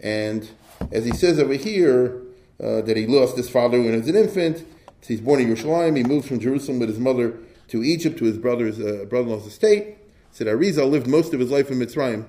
And 0.00 0.48
as 0.92 1.04
he 1.04 1.12
says 1.12 1.38
over 1.38 1.54
here, 1.54 2.22
uh, 2.62 2.80
that 2.82 2.96
he 2.96 3.06
lost 3.06 3.36
his 3.36 3.48
father 3.48 3.78
when 3.78 3.92
he 3.92 3.98
was 3.98 4.08
an 4.08 4.16
infant, 4.16 4.66
he's 5.06 5.20
born 5.20 5.40
in 5.40 5.48
Yerushalayim, 5.48 5.96
he 5.96 6.02
moves 6.02 6.26
from 6.26 6.40
Jerusalem 6.40 6.78
with 6.78 6.88
his 6.88 6.98
mother 6.98 7.38
to 7.68 7.82
Egypt 7.82 8.18
to 8.18 8.24
his 8.24 8.38
brother's 8.38 8.78
uh, 8.78 9.04
brother-in-law's 9.08 9.46
estate. 9.46 9.96
Said 10.30 10.46
Arizal 10.46 10.90
lived 10.90 11.06
most 11.06 11.32
of 11.32 11.40
his 11.40 11.50
life 11.50 11.70
in 11.70 11.78
Mitzrayim. 11.78 12.26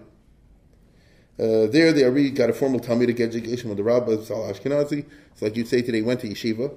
Uh, 1.39 1.67
there, 1.67 1.93
the 1.93 2.03
Ari 2.03 2.31
got 2.31 2.49
a 2.49 2.53
formal 2.53 2.79
Talmudic 2.79 3.19
education 3.19 3.69
with 3.69 3.77
the 3.77 3.83
Rabbah 3.83 4.23
Sal 4.23 4.51
Ashkenazi. 4.51 5.05
It's 5.31 5.41
like 5.41 5.55
you'd 5.55 5.67
say 5.67 5.81
today, 5.83 6.01
went 6.01 6.21
to 6.21 6.27
yeshiva. 6.27 6.73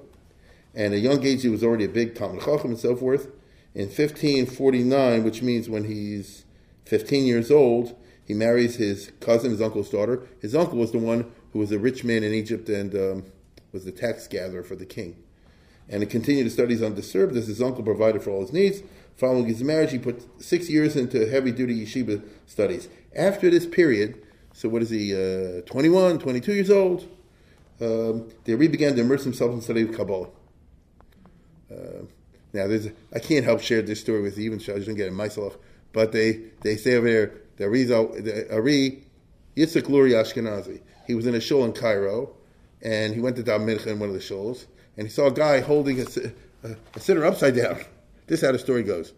And 0.74 0.92
at 0.92 0.98
a 0.98 1.00
young 1.00 1.24
age, 1.24 1.42
he 1.42 1.48
was 1.48 1.64
already 1.64 1.84
a 1.84 1.88
big 1.88 2.14
Talmud 2.14 2.44
Chacham 2.44 2.72
and 2.72 2.78
so 2.78 2.94
forth. 2.94 3.28
In 3.74 3.86
1549, 3.86 5.24
which 5.24 5.40
means 5.40 5.70
when 5.70 5.84
he's 5.84 6.44
15 6.84 7.24
years 7.24 7.50
old, 7.50 7.96
he 8.30 8.34
marries 8.34 8.76
his 8.76 9.10
cousin, 9.18 9.50
his 9.50 9.60
uncle's 9.60 9.90
daughter. 9.90 10.22
His 10.40 10.54
uncle 10.54 10.78
was 10.78 10.92
the 10.92 11.00
one 11.00 11.32
who 11.52 11.58
was 11.58 11.72
a 11.72 11.80
rich 11.80 12.04
man 12.04 12.22
in 12.22 12.32
Egypt 12.32 12.68
and 12.68 12.94
um, 12.94 13.24
was 13.72 13.84
the 13.84 13.90
tax 13.90 14.28
gatherer 14.28 14.62
for 14.62 14.76
the 14.76 14.86
king. 14.86 15.16
And 15.88 16.00
he 16.00 16.08
continued 16.08 16.44
his 16.44 16.52
studies 16.52 16.80
undisturbed 16.80 17.36
as 17.36 17.48
his 17.48 17.60
uncle 17.60 17.82
provided 17.82 18.22
for 18.22 18.30
all 18.30 18.42
his 18.42 18.52
needs. 18.52 18.84
Following 19.16 19.46
his 19.46 19.64
marriage, 19.64 19.90
he 19.90 19.98
put 19.98 20.40
six 20.40 20.70
years 20.70 20.94
into 20.94 21.28
heavy 21.28 21.50
duty 21.50 21.84
yeshiva 21.84 22.22
studies. 22.46 22.88
After 23.16 23.50
this 23.50 23.66
period, 23.66 24.22
so 24.52 24.68
what 24.68 24.82
is 24.82 24.90
he, 24.90 25.12
uh, 25.12 25.62
21, 25.62 26.20
22 26.20 26.52
years 26.52 26.70
old? 26.70 27.08
Um, 27.80 28.28
they 28.44 28.54
began 28.54 28.94
to 28.94 29.00
immerse 29.00 29.24
himself 29.24 29.50
in 29.50 29.60
study 29.60 29.82
of 29.82 29.92
Kabbalah. 29.96 30.28
Uh, 31.68 32.04
now, 32.52 32.68
there's 32.68 32.86
I 33.12 33.18
can't 33.18 33.44
help 33.44 33.60
share 33.60 33.82
this 33.82 34.00
story 34.00 34.22
with 34.22 34.38
you, 34.38 34.44
even 34.44 34.60
so 34.60 34.74
I 34.74 34.78
shouldn't 34.78 34.98
get 34.98 35.08
it 35.08 35.14
myself. 35.14 35.58
But 35.92 36.12
they, 36.12 36.42
they 36.60 36.76
say 36.76 36.94
over 36.94 37.10
there, 37.10 37.32
the 37.60 37.66
Ari, 37.66 37.84
the 37.84 38.54
Ari 38.54 39.02
Yitzhak 39.56 39.88
Luria 39.88 40.22
Ashkenazi. 40.22 40.80
He 41.06 41.14
was 41.14 41.26
in 41.26 41.34
a 41.34 41.40
shul 41.40 41.64
in 41.64 41.72
Cairo, 41.72 42.30
and 42.82 43.14
he 43.14 43.20
went 43.20 43.36
to 43.36 43.42
Dab 43.42 43.60
Mincha 43.60 43.88
in 43.88 43.98
one 43.98 44.08
of 44.08 44.14
the 44.14 44.20
shuls, 44.20 44.66
and 44.96 45.06
he 45.06 45.12
saw 45.12 45.26
a 45.26 45.32
guy 45.32 45.60
holding 45.60 46.00
a, 46.00 46.04
a, 46.04 46.70
a 46.70 46.98
siddur 46.98 47.26
upside 47.26 47.56
down. 47.56 47.80
This 48.26 48.42
is 48.42 48.46
how 48.46 48.52
the 48.52 48.60
story 48.60 48.84
goes. 48.84 49.12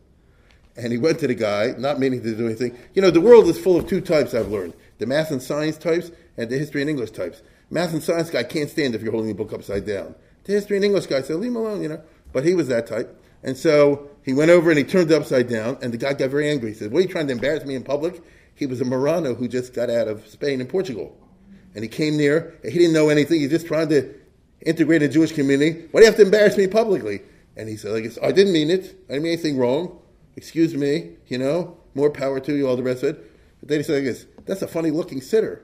And 0.74 0.90
he 0.90 0.96
went 0.96 1.18
to 1.18 1.26
the 1.26 1.34
guy, 1.34 1.74
not 1.76 2.00
meaning 2.00 2.22
to 2.22 2.34
do 2.34 2.46
anything. 2.46 2.78
You 2.94 3.02
know, 3.02 3.10
the 3.10 3.20
world 3.20 3.46
is 3.46 3.58
full 3.58 3.76
of 3.76 3.86
two 3.86 4.00
types, 4.00 4.32
I've 4.32 4.48
learned 4.48 4.72
the 4.98 5.04
math 5.04 5.30
and 5.30 5.42
science 5.42 5.76
types 5.76 6.10
and 6.38 6.48
the 6.48 6.56
history 6.56 6.80
and 6.80 6.88
English 6.88 7.10
types. 7.10 7.42
Math 7.68 7.92
and 7.92 8.02
science 8.02 8.30
guy 8.30 8.44
can't 8.44 8.70
stand 8.70 8.94
if 8.94 9.02
you're 9.02 9.12
holding 9.12 9.28
the 9.28 9.34
book 9.34 9.52
upside 9.52 9.84
down. 9.84 10.14
The 10.44 10.54
history 10.54 10.78
and 10.78 10.84
English 10.84 11.08
guy 11.08 11.20
said, 11.20 11.36
leave 11.36 11.50
him 11.50 11.56
alone, 11.56 11.82
you 11.82 11.90
know. 11.90 12.00
But 12.32 12.46
he 12.46 12.54
was 12.54 12.68
that 12.68 12.86
type. 12.86 13.22
And 13.42 13.54
so 13.54 14.08
he 14.24 14.32
went 14.32 14.50
over 14.50 14.70
and 14.70 14.78
he 14.78 14.84
turned 14.84 15.10
it 15.10 15.14
upside 15.14 15.48
down, 15.48 15.78
and 15.82 15.92
the 15.92 15.98
guy 15.98 16.12
got 16.12 16.30
very 16.30 16.48
angry. 16.48 16.70
He 16.70 16.74
said, 16.74 16.92
What 16.92 17.00
are 17.00 17.02
you 17.02 17.08
trying 17.08 17.26
to 17.26 17.32
embarrass 17.32 17.64
me 17.64 17.74
in 17.74 17.82
public? 17.82 18.22
He 18.54 18.66
was 18.66 18.80
a 18.80 18.84
Marrano 18.84 19.36
who 19.36 19.48
just 19.48 19.74
got 19.74 19.90
out 19.90 20.08
of 20.08 20.26
Spain 20.28 20.60
and 20.60 20.68
Portugal. 20.68 21.16
And 21.74 21.82
he 21.82 21.88
came 21.88 22.16
near, 22.16 22.58
he 22.62 22.70
didn't 22.70 22.92
know 22.92 23.08
anything, 23.08 23.40
he's 23.40 23.50
just 23.50 23.66
trying 23.66 23.88
to 23.88 24.14
integrate 24.60 25.02
a 25.02 25.08
Jewish 25.08 25.32
community. 25.32 25.88
Why 25.90 26.00
do 26.00 26.04
you 26.04 26.06
have 26.06 26.16
to 26.16 26.22
embarrass 26.22 26.56
me 26.56 26.66
publicly? 26.66 27.22
And 27.56 27.68
he 27.68 27.76
said, 27.76 27.92
I, 27.92 28.26
I 28.26 28.32
didn't 28.32 28.52
mean 28.52 28.70
it. 28.70 28.94
I 29.08 29.14
didn't 29.14 29.24
mean 29.24 29.32
anything 29.32 29.58
wrong. 29.58 29.98
Excuse 30.36 30.74
me, 30.74 31.16
you 31.26 31.38
know, 31.38 31.76
more 31.94 32.10
power 32.10 32.40
to 32.40 32.56
you, 32.56 32.68
all 32.68 32.76
the 32.76 32.82
rest 32.82 33.02
of 33.02 33.16
it. 33.16 33.30
But 33.60 33.68
then 33.68 33.78
he 33.78 33.82
said, 33.82 33.98
I 33.98 34.04
guess, 34.04 34.26
that's 34.46 34.62
a 34.62 34.68
funny 34.68 34.90
looking 34.90 35.20
siddur. 35.20 35.60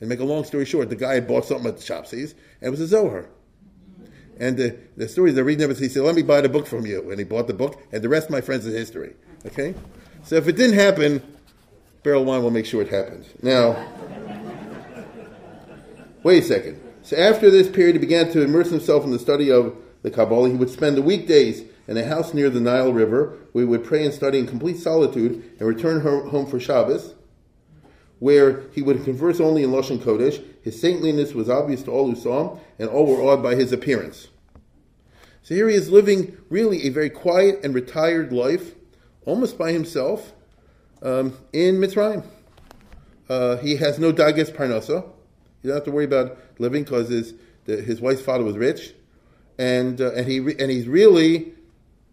And 0.00 0.08
make 0.08 0.20
a 0.20 0.24
long 0.24 0.44
story 0.44 0.64
short, 0.64 0.88
the 0.88 0.96
guy 0.96 1.14
had 1.14 1.26
bought 1.26 1.44
something 1.44 1.66
at 1.66 1.76
the 1.76 1.82
Shopsies, 1.82 2.34
and 2.60 2.68
it 2.68 2.70
was 2.70 2.80
a 2.80 2.86
Zohar. 2.86 3.28
And 4.38 4.56
the, 4.56 4.76
the 4.96 5.08
stories 5.08 5.34
they're 5.34 5.44
reading, 5.44 5.68
he 5.74 5.88
said, 5.88 6.02
let 6.02 6.14
me 6.14 6.22
buy 6.22 6.40
the 6.40 6.48
book 6.48 6.66
from 6.66 6.86
you. 6.86 7.10
And 7.10 7.18
he 7.18 7.24
bought 7.24 7.46
the 7.46 7.54
book, 7.54 7.82
and 7.92 8.02
the 8.02 8.08
rest, 8.08 8.26
of 8.26 8.30
my 8.30 8.40
friends, 8.40 8.66
is 8.66 8.74
history. 8.74 9.14
Okay? 9.46 9.74
So 10.22 10.36
if 10.36 10.46
it 10.46 10.56
didn't 10.56 10.76
happen, 10.76 11.22
Berel 12.04 12.24
Wein 12.24 12.42
will 12.42 12.50
make 12.50 12.66
sure 12.66 12.82
it 12.82 12.88
happens. 12.88 13.26
Now, 13.42 13.88
wait 16.22 16.44
a 16.44 16.46
second. 16.46 16.80
So 17.02 17.16
after 17.16 17.50
this 17.50 17.68
period, 17.68 17.94
he 17.94 17.98
began 17.98 18.30
to 18.32 18.42
immerse 18.42 18.70
himself 18.70 19.04
in 19.04 19.10
the 19.10 19.18
study 19.18 19.50
of 19.50 19.76
the 20.02 20.10
Kabbalah. 20.10 20.50
He 20.50 20.54
would 20.54 20.70
spend 20.70 20.96
the 20.96 21.02
weekdays 21.02 21.62
in 21.88 21.96
a 21.96 22.04
house 22.04 22.34
near 22.34 22.50
the 22.50 22.60
Nile 22.60 22.92
River, 22.92 23.38
We 23.54 23.64
would 23.64 23.82
pray 23.82 24.04
and 24.04 24.12
study 24.12 24.38
in 24.38 24.46
complete 24.46 24.76
solitude 24.76 25.56
and 25.58 25.66
return 25.66 26.02
home 26.02 26.46
for 26.46 26.60
Shabbos 26.60 27.14
where 28.18 28.62
he 28.72 28.82
would 28.82 29.04
converse 29.04 29.40
only 29.40 29.62
in 29.62 29.70
Lashon 29.70 29.98
Kodesh. 29.98 30.42
His 30.62 30.80
saintliness 30.80 31.34
was 31.34 31.48
obvious 31.48 31.82
to 31.84 31.90
all 31.90 32.08
who 32.08 32.16
saw 32.16 32.54
him, 32.54 32.60
and 32.78 32.88
all 32.88 33.06
were 33.06 33.22
awed 33.22 33.42
by 33.42 33.54
his 33.54 33.72
appearance. 33.72 34.28
So 35.42 35.54
here 35.54 35.68
he 35.68 35.76
is 35.76 35.90
living 35.90 36.36
really 36.50 36.86
a 36.86 36.90
very 36.90 37.10
quiet 37.10 37.60
and 37.64 37.74
retired 37.74 38.32
life, 38.32 38.74
almost 39.24 39.56
by 39.56 39.72
himself, 39.72 40.32
um, 41.02 41.38
in 41.52 41.76
Mitzrayim. 41.76 42.24
Uh, 43.28 43.56
he 43.58 43.76
has 43.76 43.98
no 43.98 44.12
dagas 44.12 44.54
parnasa. 44.54 45.04
You 45.62 45.70
don't 45.70 45.74
have 45.74 45.84
to 45.84 45.90
worry 45.90 46.04
about 46.04 46.38
living 46.58 46.84
because 46.84 47.08
his 47.08 47.34
his 47.66 48.00
wife's 48.00 48.22
father 48.22 48.44
was 48.44 48.56
rich, 48.56 48.94
and 49.58 50.00
uh, 50.00 50.12
and 50.12 50.26
he 50.26 50.38
and 50.38 50.70
he's 50.70 50.88
really, 50.88 51.52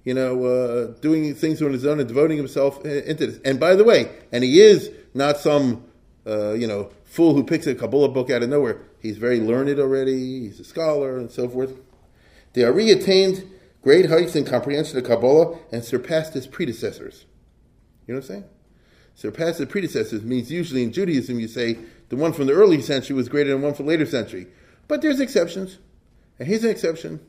you 0.03 0.14
know, 0.14 0.43
uh, 0.43 0.88
doing 0.99 1.34
things 1.36 1.62
on 1.62 1.72
his 1.72 1.86
own 1.86 1.99
and 1.99 2.08
devoting 2.08 2.38
himself 2.38 2.86
uh, 2.86 2.89
into 2.89 3.28
this. 3.28 3.39
And 3.45 3.60
by 3.60 3.76
the 3.76 3.84
way, 3.84 4.12
and 4.32 4.43
he 4.43 4.60
is 4.60 4.91
not 5.14 5.38
some 5.38 5.86
uh, 6.28 6.53
you 6.53 6.67
know, 6.67 6.89
fool 7.03 7.34
who 7.34 7.43
picks 7.43 7.67
a 7.67 7.76
Kabbalah 7.76 8.09
book 8.09 8.30
out 8.30 8.43
of 8.43 8.49
nowhere. 8.49 8.82
He's 8.99 9.17
very 9.17 9.39
learned 9.39 9.80
already, 9.80 10.41
he's 10.41 10.59
a 10.59 10.63
scholar, 10.63 11.17
and 11.17 11.32
so 11.32 11.47
forth. 11.47 11.73
The 12.53 12.65
Ari 12.65 12.91
attained 12.91 13.49
great 13.82 14.09
heights 14.09 14.36
in 14.36 14.45
comprehension 14.45 14.97
of 14.97 15.03
Kabbalah 15.03 15.59
and 15.71 15.84
surpassed 15.84 16.34
his 16.34 16.47
predecessors. 16.47 17.26
You 18.07 18.13
know 18.13 18.19
what 18.19 18.26
I'm 18.26 18.28
saying? 18.28 18.43
Surpassed 19.15 19.59
his 19.59 19.67
predecessors 19.67 20.23
means 20.23 20.51
usually 20.51 20.84
in 20.84 20.91
Judaism 20.91 21.39
you 21.39 21.47
say 21.47 21.78
the 22.09 22.15
one 22.15 22.34
from 22.34 22.47
the 22.47 22.53
early 22.53 22.82
century 22.82 23.15
was 23.15 23.30
greater 23.30 23.51
than 23.51 23.61
one 23.61 23.73
from 23.73 23.86
the 23.86 23.91
later 23.91 24.05
century. 24.05 24.47
But 24.88 25.01
there's 25.01 25.19
exceptions. 25.19 25.80
And 26.38 26.47
here's 26.47 26.63
an 26.63 26.69
exception. 26.69 27.19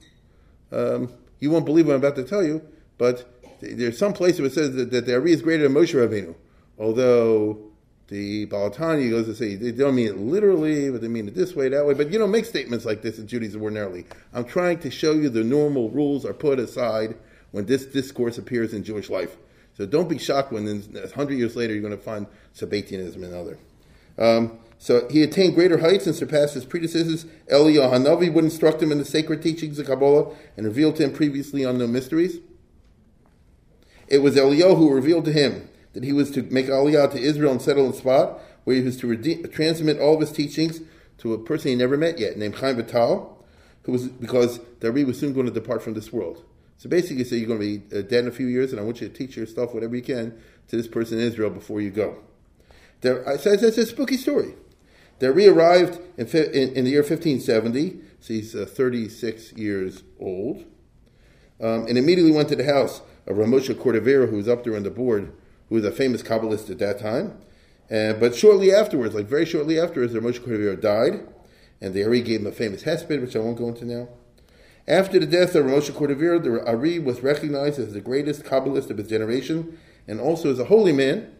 Um, 0.73 1.13
you 1.39 1.51
won't 1.51 1.65
believe 1.65 1.87
what 1.87 1.95
I'm 1.95 2.01
about 2.01 2.17
to 2.17 2.25
tell 2.25 2.43
you, 2.43 2.63
but 2.99 3.31
there's 3.61 3.99
some 3.99 4.13
place 4.13 4.39
where 4.39 4.47
it 4.47 4.53
says 4.53 4.75
that, 4.75 4.91
that 4.91 5.07
the 5.07 5.15
Ari 5.15 5.33
is 5.33 5.43
greater 5.43 5.63
than 5.63 5.73
Moshe 5.73 5.95
Rabbeinu. 5.95 6.35
Although 6.79 7.73
the 8.09 8.47
Balatani 8.47 9.11
goes 9.11 9.27
to 9.27 9.35
say 9.35 9.57
they 9.57 9.73
don't 9.73 9.97
mean 9.97 10.07
it 10.07 10.19
literally, 10.19 10.91
but 10.91 11.01
they 11.01 11.09
mean 11.09 11.27
it 11.27 11.35
this 11.35 11.57
way, 11.57 11.69
that 11.69 11.85
way. 11.85 11.95
But 11.95 12.13
you 12.13 12.19
know, 12.19 12.27
make 12.27 12.45
statements 12.45 12.85
like 12.85 13.03
this 13.03 13.19
in 13.19 13.27
Judaism 13.27 13.61
ordinarily. 13.61 14.07
I'm 14.33 14.45
trying 14.45 14.79
to 14.81 14.91
show 14.91 15.13
you 15.13 15.29
the 15.29 15.43
normal 15.43 15.91
rules 15.91 16.25
are 16.25 16.33
put 16.33 16.61
aside 16.61 17.17
when 17.51 17.67
this 17.67 17.85
discourse 17.87 18.39
appears 18.39 18.73
in 18.73 18.85
Jewish 18.85 19.11
life. 19.11 19.37
So 19.77 19.87
don't 19.87 20.09
be 20.09 20.19
shocked 20.19 20.53
when 20.53 20.67
hundred 21.15 21.35
years 21.35 21.57
later 21.57 21.73
you're 21.73 21.83
going 21.83 21.97
to 21.97 22.03
find 22.03 22.27
Sabbatianism 22.55 23.23
and 23.23 23.35
other. 23.35 23.59
Um, 24.19 24.59
so 24.79 25.09
he 25.09 25.23
attained 25.23 25.55
greater 25.55 25.79
heights 25.79 26.07
and 26.07 26.15
surpassed 26.15 26.55
his 26.55 26.65
predecessors. 26.65 27.25
Eliyahu 27.51 27.93
Hanavi 27.93 28.33
would 28.33 28.45
instruct 28.45 28.83
him 28.83 28.93
in 28.93 28.99
the 28.99 29.05
sacred 29.05 29.43
teachings 29.43 29.79
of 29.79 29.87
Kabbalah 29.87 30.35
and 30.57 30.65
reveal 30.65 30.93
to 30.93 31.05
him 31.05 31.13
previously 31.13 31.65
unknown 31.65 31.93
mysteries. 31.93 32.39
It 34.09 34.19
was 34.19 34.37
Eliyahu 34.37 34.77
who 34.77 34.95
revealed 34.95 35.25
to 35.27 35.33
him 35.33 35.69
that 35.97 36.05
he 36.05 36.13
was 36.13 36.31
to 36.31 36.43
make 36.43 36.67
aliyah 36.67 37.11
to 37.11 37.19
Israel 37.19 37.53
and 37.53 37.63
settle 37.63 37.87
in 37.87 37.95
spot, 37.95 38.39
where 38.65 38.77
he 38.77 38.83
was 38.83 38.99
to 38.99 39.17
transmit 39.49 39.99
all 39.99 40.13
of 40.13 40.21
his 40.21 40.31
teachings 40.31 40.83
to 41.17 41.33
a 41.33 41.39
person 41.39 41.71
he 41.71 41.75
never 41.75 41.97
met 41.97 42.19
yet, 42.19 42.37
named 42.37 42.57
Chaim 42.57 42.77
Vital, 42.77 43.43
who 43.85 43.93
was 43.93 44.07
because 44.07 44.59
Dari 44.81 45.05
was 45.05 45.19
soon 45.19 45.33
going 45.33 45.47
to 45.47 45.53
depart 45.53 45.83
from 45.83 45.95
this 45.95 46.13
world. 46.13 46.45
So 46.77 46.91
basically, 46.91 47.25
say 47.25 47.39
you're 47.39 47.49
going 47.49 47.61
to 47.61 47.79
be 47.79 48.03
dead 48.03 48.25
in 48.25 48.29
a 48.29 48.31
few 48.31 48.47
years, 48.47 48.73
and 48.73 48.81
I 48.81 48.85
want 48.85 49.01
you 49.01 49.09
to 49.09 49.15
teach 49.15 49.39
your 49.39 49.47
stuff, 49.47 49.73
whatever 49.73 49.97
you 49.97 50.03
can, 50.03 50.39
to 50.69 50.77
this 50.77 50.87
person 50.87 51.19
in 51.19 51.25
Israel 51.25 51.49
before 51.49 51.81
you 51.81 51.89
go. 51.89 52.19
There, 53.01 53.39
so 53.39 53.53
it's 53.53 53.63
a 53.63 53.87
spooky 53.87 54.19
story. 54.19 54.55
Dari 55.19 55.49
arrived 55.49 55.99
in, 56.19 56.27
in, 56.27 56.75
in, 56.75 56.85
the 56.85 56.91
year 56.91 57.01
1570, 57.01 58.01
so 58.21 58.35
he's 58.35 58.55
uh, 58.55 58.67
36 58.67 59.55
years 59.55 60.03
old, 60.21 60.59
um, 61.59 61.87
and 61.87 61.97
immediately 61.97 62.33
went 62.33 62.51
to 62.51 62.57
the 62.57 62.71
house 62.71 63.01
of 63.27 63.37
Ramosha 63.37 63.75
Cordovero, 63.75 64.29
who 64.29 64.37
was 64.37 64.47
up 64.47 64.63
there 64.63 64.77
on 64.77 64.83
the 64.83 64.91
board 64.91 65.33
who 65.69 65.77
was 65.77 65.85
a 65.85 65.91
famous 65.91 66.23
Kabbalist 66.23 66.71
at 66.71 66.79
that 66.79 66.99
time. 66.99 67.39
Uh, 67.91 68.13
but 68.15 68.35
shortly 68.35 68.73
afterwards, 68.73 69.15
like 69.15 69.27
very 69.27 69.45
shortly 69.45 69.79
afterwards, 69.79 70.13
the 70.13 70.21
Moshe 70.21 70.41
Cordovero 70.41 70.81
died, 70.81 71.27
and 71.81 71.95
the 71.95 72.05
Ari 72.05 72.23
gave 72.23 72.41
him 72.41 72.47
a 72.47 72.53
famous 72.53 72.83
hesped, 72.83 73.21
which 73.21 73.37
I 73.37 73.41
won't 73.41 73.59
go 73.59 73.69
into 73.69 73.85
now. 73.85 74.09
After 74.89 75.19
the 75.19 75.27
death 75.27 75.55
of 75.55 75.67
Moshe 75.67 75.91
Cordovero, 75.91 76.43
the 76.43 76.65
Ari 76.67 76.99
was 76.99 77.23
recognized 77.23 77.79
as 77.79 77.93
the 77.93 78.01
greatest 78.01 78.45
Kabbalist 78.45 78.91
of 78.91 78.99
his 78.99 79.09
generation 79.09 79.79
and 80.09 80.21
also 80.21 80.51
as 80.51 80.59
a 80.59 80.67
holy 80.67 80.93
man 80.93 81.33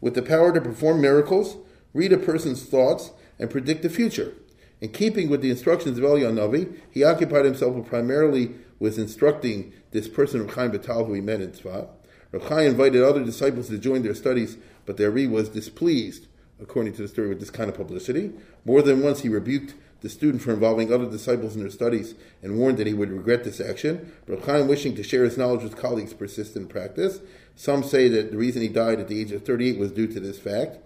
with 0.00 0.14
the 0.14 0.22
power 0.22 0.52
to 0.52 0.60
perform 0.60 1.00
miracles, 1.00 1.56
read 1.92 2.12
a 2.12 2.18
person's 2.18 2.64
thoughts, 2.64 3.10
and 3.38 3.50
predict 3.50 3.82
the 3.82 3.90
future. 3.90 4.34
In 4.80 4.90
keeping 4.90 5.28
with 5.28 5.42
the 5.42 5.50
instructions 5.50 5.98
of 5.98 6.04
Eliyahu 6.04 6.34
Navi, 6.34 6.78
he 6.90 7.02
occupied 7.02 7.44
himself 7.44 7.86
primarily 7.86 8.54
with 8.78 8.98
instructing 8.98 9.72
this 9.90 10.06
person, 10.06 10.42
Reb 10.42 10.52
Chaim 10.52 10.72
Vital, 10.72 11.04
who 11.04 11.14
he 11.14 11.20
met 11.20 11.40
in 11.40 11.50
Tzfat. 11.50 11.88
Reb 12.32 12.42
Chaim 12.42 12.70
invited 12.70 13.02
other 13.02 13.24
disciples 13.24 13.68
to 13.68 13.78
join 13.78 14.02
their 14.02 14.14
studies, 14.14 14.58
but 14.84 14.96
the 14.96 15.06
Ari 15.06 15.26
was 15.26 15.48
displeased, 15.48 16.26
according 16.60 16.92
to 16.94 17.02
the 17.02 17.08
story, 17.08 17.28
with 17.28 17.40
this 17.40 17.50
kind 17.50 17.70
of 17.70 17.76
publicity. 17.76 18.32
More 18.64 18.82
than 18.82 19.02
once, 19.02 19.20
he 19.20 19.28
rebuked 19.28 19.74
the 20.00 20.08
student 20.08 20.42
for 20.42 20.52
involving 20.52 20.92
other 20.92 21.10
disciples 21.10 21.54
in 21.54 21.60
their 21.60 21.70
studies 21.70 22.14
and 22.42 22.58
warned 22.58 22.78
that 22.78 22.86
he 22.86 22.94
would 22.94 23.10
regret 23.10 23.44
this 23.44 23.60
action. 23.60 24.12
Reb 24.26 24.44
Chaim, 24.44 24.68
wishing 24.68 24.94
to 24.94 25.02
share 25.02 25.24
his 25.24 25.38
knowledge 25.38 25.62
with 25.62 25.76
colleagues, 25.76 26.14
persisted 26.14 26.62
in 26.62 26.68
practice. 26.68 27.20
Some 27.56 27.82
say 27.82 28.08
that 28.08 28.30
the 28.30 28.36
reason 28.36 28.62
he 28.62 28.68
died 28.68 29.00
at 29.00 29.08
the 29.08 29.20
age 29.20 29.32
of 29.32 29.44
38 29.44 29.78
was 29.78 29.92
due 29.92 30.06
to 30.06 30.20
this 30.20 30.38
fact. 30.38 30.78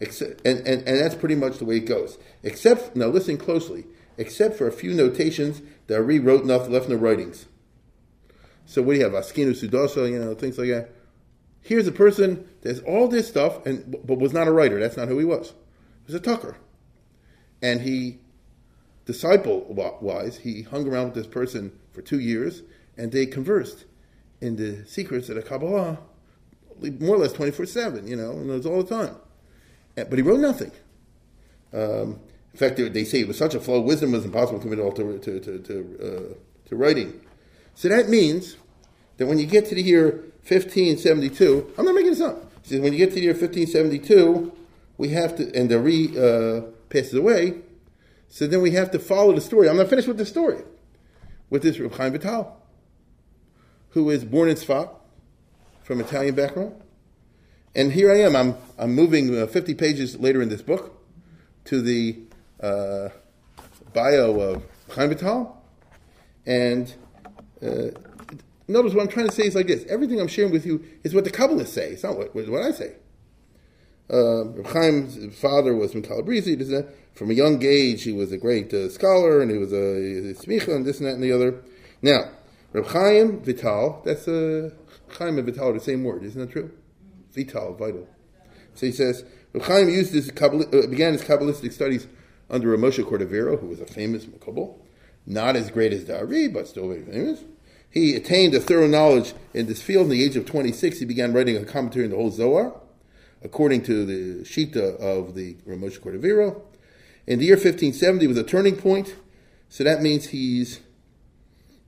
Except, 0.00 0.40
and, 0.46 0.58
and, 0.60 0.86
and 0.88 0.98
that's 0.98 1.14
pretty 1.14 1.34
much 1.34 1.58
the 1.58 1.64
way 1.64 1.76
it 1.76 1.86
goes. 1.86 2.18
Except, 2.42 2.96
now 2.96 3.08
listen 3.08 3.36
closely, 3.36 3.84
except 4.16 4.56
for 4.56 4.66
a 4.66 4.72
few 4.72 4.94
notations 4.94 5.60
that 5.88 6.02
wrote 6.02 6.42
enough, 6.42 6.68
left 6.68 6.88
no 6.88 6.96
writings. 6.96 7.46
So 8.70 8.82
what 8.82 8.92
do 8.92 9.00
you 9.00 9.04
have? 9.04 9.14
Askinu 9.14 9.50
Seudasa, 9.50 10.08
you 10.08 10.16
know, 10.16 10.32
things 10.32 10.56
like 10.56 10.68
that. 10.68 10.90
Here's 11.60 11.88
a 11.88 11.92
person 11.92 12.48
that's 12.62 12.78
all 12.80 13.08
this 13.08 13.26
stuff, 13.26 13.66
and 13.66 13.96
but 14.06 14.20
was 14.20 14.32
not 14.32 14.46
a 14.46 14.52
writer. 14.52 14.78
That's 14.78 14.96
not 14.96 15.08
who 15.08 15.18
he 15.18 15.24
was. 15.24 15.48
He 16.06 16.12
was 16.12 16.14
a 16.14 16.20
tucker. 16.20 16.56
And 17.60 17.80
he, 17.80 18.18
disciple 19.06 19.66
wise, 20.00 20.38
he 20.38 20.62
hung 20.62 20.86
around 20.86 21.06
with 21.06 21.14
this 21.14 21.26
person 21.26 21.72
for 21.90 22.00
two 22.00 22.20
years, 22.20 22.62
and 22.96 23.10
they 23.10 23.26
conversed 23.26 23.86
in 24.40 24.54
the 24.54 24.86
secrets 24.86 25.28
of 25.28 25.34
the 25.34 25.42
Kabbalah, 25.42 25.98
more 27.00 27.16
or 27.16 27.18
less 27.18 27.32
24 27.32 27.66
7, 27.66 28.06
you 28.06 28.14
know, 28.14 28.30
and 28.30 28.48
it 28.48 28.52
was 28.52 28.66
all 28.66 28.84
the 28.84 28.94
time. 28.94 29.16
But 29.96 30.12
he 30.12 30.22
wrote 30.22 30.38
nothing. 30.38 30.70
Um, 31.72 32.20
in 32.52 32.58
fact, 32.58 32.76
they 32.76 33.02
say 33.02 33.18
it 33.18 33.26
was 33.26 33.36
such 33.36 33.56
a 33.56 33.60
flow, 33.60 33.80
of 33.80 33.84
wisdom 33.84 34.12
was 34.12 34.24
impossible 34.24 34.60
to 34.60 34.62
commit 34.62 34.78
all 34.78 34.92
to, 34.92 35.18
to, 35.18 35.40
to, 35.40 35.58
to, 35.58 35.98
uh, 36.00 36.68
to 36.68 36.76
writing. 36.76 37.20
So 37.74 37.88
that 37.88 38.08
means 38.08 38.56
that 39.16 39.26
when 39.26 39.38
you 39.38 39.46
get 39.46 39.66
to 39.66 39.74
the 39.74 39.82
year 39.82 40.24
1572, 40.46 41.74
I'm 41.78 41.84
not 41.84 41.94
making 41.94 42.10
this 42.10 42.20
up. 42.20 42.50
See, 42.62 42.78
when 42.78 42.92
you 42.92 42.98
get 42.98 43.10
to 43.10 43.14
the 43.16 43.22
year 43.22 43.32
1572, 43.32 44.52
we 44.98 45.10
have 45.10 45.36
to, 45.36 45.54
and 45.54 45.70
the 45.70 45.78
re 45.78 46.08
uh, 46.16 46.62
passes 46.88 47.14
away, 47.14 47.60
so 48.28 48.46
then 48.46 48.62
we 48.62 48.72
have 48.72 48.90
to 48.92 48.98
follow 48.98 49.32
the 49.32 49.40
story. 49.40 49.68
I'm 49.68 49.76
not 49.76 49.88
finished 49.88 50.08
with 50.08 50.18
the 50.18 50.26
story. 50.26 50.62
With 51.48 51.62
this 51.62 51.78
Reb 51.78 51.94
Chaim 51.94 52.12
Vital, 52.12 52.56
who 53.90 54.08
is 54.10 54.24
born 54.24 54.48
in 54.48 54.56
Sfat, 54.56 54.90
from 55.82 56.00
Italian 56.00 56.36
background. 56.36 56.80
And 57.74 57.90
here 57.90 58.12
I 58.12 58.20
am, 58.20 58.36
I'm, 58.36 58.54
I'm 58.78 58.94
moving 58.94 59.36
uh, 59.36 59.48
50 59.48 59.74
pages 59.74 60.16
later 60.20 60.40
in 60.40 60.48
this 60.48 60.62
book 60.62 61.02
to 61.64 61.82
the 61.82 62.20
uh, 62.62 63.08
bio 63.92 64.38
of 64.38 64.62
Chaim 64.90 65.08
Vital. 65.08 65.60
And 66.46 66.94
uh, 67.62 67.90
notice 68.68 68.94
what 68.94 69.02
I'm 69.02 69.08
trying 69.08 69.28
to 69.28 69.32
say 69.32 69.44
is 69.44 69.54
like 69.54 69.66
this. 69.66 69.84
Everything 69.88 70.20
I'm 70.20 70.28
sharing 70.28 70.52
with 70.52 70.66
you 70.66 70.84
is 71.04 71.14
what 71.14 71.24
the 71.24 71.30
Kabbalists 71.30 71.68
say. 71.68 71.90
It's 71.90 72.02
not 72.02 72.16
what, 72.16 72.34
what 72.34 72.62
I 72.62 72.72
say. 72.72 72.94
Uh, 74.08 74.44
Chaim's 74.72 75.34
father 75.36 75.74
was 75.74 75.92
from 75.92 76.02
Calabrese. 76.02 76.56
From 77.14 77.30
a 77.30 77.34
young 77.34 77.62
age, 77.64 78.02
he 78.02 78.12
was 78.12 78.32
a 78.32 78.38
great 78.38 78.72
uh, 78.72 78.88
scholar, 78.88 79.40
and 79.40 79.50
he 79.50 79.58
was 79.58 79.72
a, 79.72 79.76
a 79.76 80.34
smicha, 80.34 80.74
and 80.74 80.84
this 80.84 80.98
and 80.98 81.08
that 81.08 81.14
and 81.14 81.22
the 81.22 81.32
other. 81.32 81.62
Now, 82.02 82.30
Reb 82.72 82.86
Chaim 82.86 83.40
Vital, 83.42 84.02
that's 84.04 84.26
uh, 84.26 84.70
Chaim 85.18 85.38
and 85.38 85.46
Vital 85.46 85.70
are 85.70 85.72
the 85.72 85.80
same 85.80 86.02
word, 86.02 86.24
isn't 86.24 86.40
that 86.40 86.50
true? 86.50 86.70
Vital, 87.34 87.74
vital. 87.74 88.08
So 88.74 88.86
he 88.86 88.92
says, 88.92 89.24
Reb 89.52 89.64
Chaim 89.64 89.88
used 89.88 90.12
his 90.12 90.30
uh, 90.30 90.86
began 90.88 91.12
his 91.12 91.22
Kabbalistic 91.22 91.72
studies 91.72 92.06
under 92.48 92.76
Moshe 92.76 93.04
Cordovero, 93.04 93.60
who 93.60 93.66
was 93.66 93.80
a 93.80 93.86
famous 93.86 94.24
Makubal, 94.24 94.78
not 95.26 95.56
as 95.56 95.70
great 95.70 95.92
as 95.92 96.04
Dari, 96.04 96.48
but 96.48 96.66
still 96.66 96.88
very 96.88 97.02
famous. 97.02 97.44
He 97.90 98.14
attained 98.14 98.54
a 98.54 98.60
thorough 98.60 98.86
knowledge 98.86 99.34
in 99.52 99.66
this 99.66 99.82
field. 99.82 100.04
In 100.04 100.10
the 100.10 100.24
age 100.24 100.36
of 100.36 100.46
26, 100.46 101.00
he 101.00 101.04
began 101.04 101.32
writing 101.32 101.56
a 101.56 101.64
commentary 101.64 102.04
on 102.04 102.10
the 102.12 102.16
whole 102.16 102.30
Zohar, 102.30 102.72
according 103.42 103.82
to 103.84 104.06
the 104.06 104.44
Shita 104.44 104.96
of 105.00 105.34
the 105.34 105.54
Moshe 105.66 105.98
Cordovero. 105.98 106.62
In 107.26 107.40
the 107.40 107.46
year 107.46 107.56
1570 107.56 108.26
was 108.28 108.38
a 108.38 108.44
turning 108.44 108.76
point, 108.76 109.16
so 109.68 109.82
that 109.84 110.02
means 110.02 110.28
he's 110.28 110.80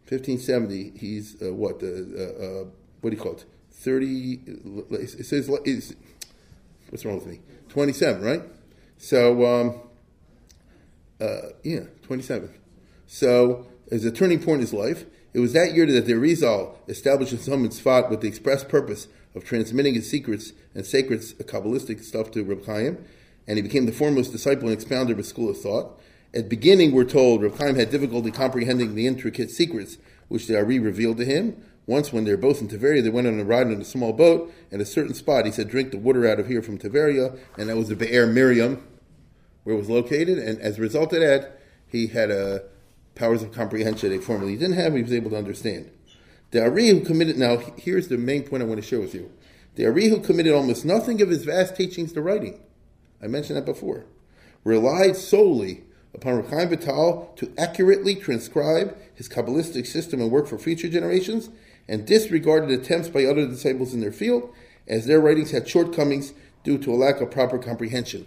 1570. 0.09 0.99
He's 0.99 1.41
uh, 1.41 1.55
what? 1.55 1.83
Uh, 1.83 1.87
uh, 1.87 2.65
what 3.01 3.11
do 3.11 3.17
you 3.17 3.23
call 3.23 3.33
it? 3.33 3.45
30. 3.71 4.41
It 4.91 5.27
says 5.27 5.49
what's 5.49 7.05
wrong 7.05 7.17
with 7.17 7.27
me? 7.27 7.41
27, 7.69 8.23
right? 8.23 8.43
So 8.99 9.47
um, 9.47 9.81
uh, 11.21 11.53
yeah, 11.63 11.85
27. 12.03 12.53
So 13.07 13.67
as 13.91 14.05
a 14.05 14.11
turning 14.11 14.39
point 14.39 14.57
in 14.57 14.61
his 14.61 14.73
life, 14.73 15.07
it 15.33 15.41
was 15.41 15.53
that 15.53 15.74
year 15.74 15.87
that 15.87 16.07
the 16.07 16.12
Arizal 16.12 16.74
established 16.89 17.33
his 17.33 17.47
home 17.47 17.64
in 17.64 17.70
Tzfat 17.70 18.11
with 18.11 18.20
the 18.20 18.28
express 18.28 18.64
purpose 18.64 19.09
of 19.35 19.45
transmitting 19.45 19.95
his 19.95 20.11
secrets 20.11 20.53
and 20.74 20.85
sacred 20.85 21.20
Kabbalistic 21.20 22.03
stuff 22.03 22.30
to 22.33 22.45
Reb 22.45 22.66
Chaim, 22.66 22.99
and 23.47 23.57
he 23.57 23.62
became 23.62 23.87
the 23.87 23.93
foremost 23.93 24.33
disciple 24.33 24.68
and 24.68 24.74
expounder 24.74 25.12
of 25.12 25.18
his 25.18 25.28
school 25.28 25.51
of 25.51 25.61
thought. 25.61 25.99
At 26.35 26.49
beginning, 26.49 26.93
we're 26.93 27.05
told 27.05 27.43
Reb 27.43 27.57
Chaim 27.57 27.76
had 27.76 27.91
difficulty 27.91 28.30
comprehending 28.30 28.95
the 28.95 29.07
intricate 29.07 29.51
secrets 29.51 29.99
which 30.28 30.47
the 30.47 30.57
Ari 30.57 30.78
revealed 30.78 31.18
to 31.18 31.24
him. 31.24 31.57
Once, 31.87 32.12
when 32.12 32.24
they 32.24 32.30
were 32.30 32.37
both 32.37 32.61
in 32.61 32.68
Tiberia, 32.68 33.03
they 33.03 33.11
went 33.11 33.26
on 33.26 33.41
a 33.41 33.45
ride 33.45 33.66
in 33.66 33.80
a 33.80 33.85
small 33.85 34.12
boat. 34.12 34.53
And 34.70 34.80
at 34.80 34.87
a 34.87 34.91
certain 34.91 35.14
spot, 35.14 35.47
he 35.47 35.53
said, 35.53 35.68
"Drink 35.68 35.91
the 35.91 35.99
water 35.99 36.26
out 36.26 36.39
of 36.39 36.47
here 36.47 36.62
from 36.62 36.78
Tiberia," 36.78 37.35
and 37.59 37.68
that 37.68 37.76
was 37.76 37.89
the 37.89 37.97
Be'er 37.97 38.26
Miriam, 38.26 38.83
where 39.64 39.74
it 39.74 39.78
was 39.78 39.91
located. 39.91 40.39
And 40.39 40.61
as 40.61 40.78
a 40.78 40.80
result 40.80 41.12
of 41.12 41.20
that, 41.20 41.59
he 41.87 42.07
had 42.07 42.30
a 42.30 42.62
powers 43.15 43.43
of 43.43 43.53
comprehension 43.53 44.11
they 44.11 44.19
formerly 44.19 44.57
didn't 44.57 44.77
have. 44.77 44.95
He 44.95 45.03
was 45.03 45.13
able 45.13 45.31
to 45.31 45.39
understand. 45.39 45.91
The 46.51 46.63
Ari 46.63 46.89
who 46.89 47.01
committed 47.01 47.39
now 47.39 47.57
here's 47.77 48.09
the 48.09 48.19
main 48.19 48.43
point 48.43 48.63
I 48.63 48.67
want 48.67 48.81
to 48.81 48.87
share 48.87 49.01
with 49.01 49.15
you. 49.15 49.31
The 49.75 49.87
Ari 49.87 50.09
who 50.09 50.21
committed 50.21 50.53
almost 50.53 50.85
nothing 50.85 51.23
of 51.23 51.31
his 51.31 51.45
vast 51.45 51.77
teachings 51.77 52.13
to 52.13 52.23
writing. 52.23 52.61
I 53.23 53.27
mentioned 53.27 53.57
that 53.57 53.65
before. 53.65 54.05
Relied 54.65 55.17
solely 55.17 55.85
upon 56.15 56.45
Chaim 56.45 56.69
Vital 56.69 57.33
to 57.37 57.53
accurately 57.57 58.15
transcribe 58.15 58.97
his 59.15 59.29
Kabbalistic 59.29 59.87
system 59.87 60.21
and 60.21 60.31
work 60.31 60.47
for 60.47 60.59
future 60.59 60.89
generations, 60.89 61.49
and 61.89 62.07
disregarded 62.07 62.71
attempts 62.71 63.09
by 63.09 63.25
other 63.25 63.47
disciples 63.47 63.95
in 63.95 64.01
their 64.01 64.13
field, 64.13 64.53
as 64.87 65.07
their 65.07 65.21
writings 65.21 65.51
had 65.51 65.69
shortcomings 65.69 66.33
due 66.65 66.79
to 66.79 66.93
a 66.93 66.97
lack 66.97 67.21
of 67.21 67.31
proper 67.31 67.59
comprehension. 67.59 68.27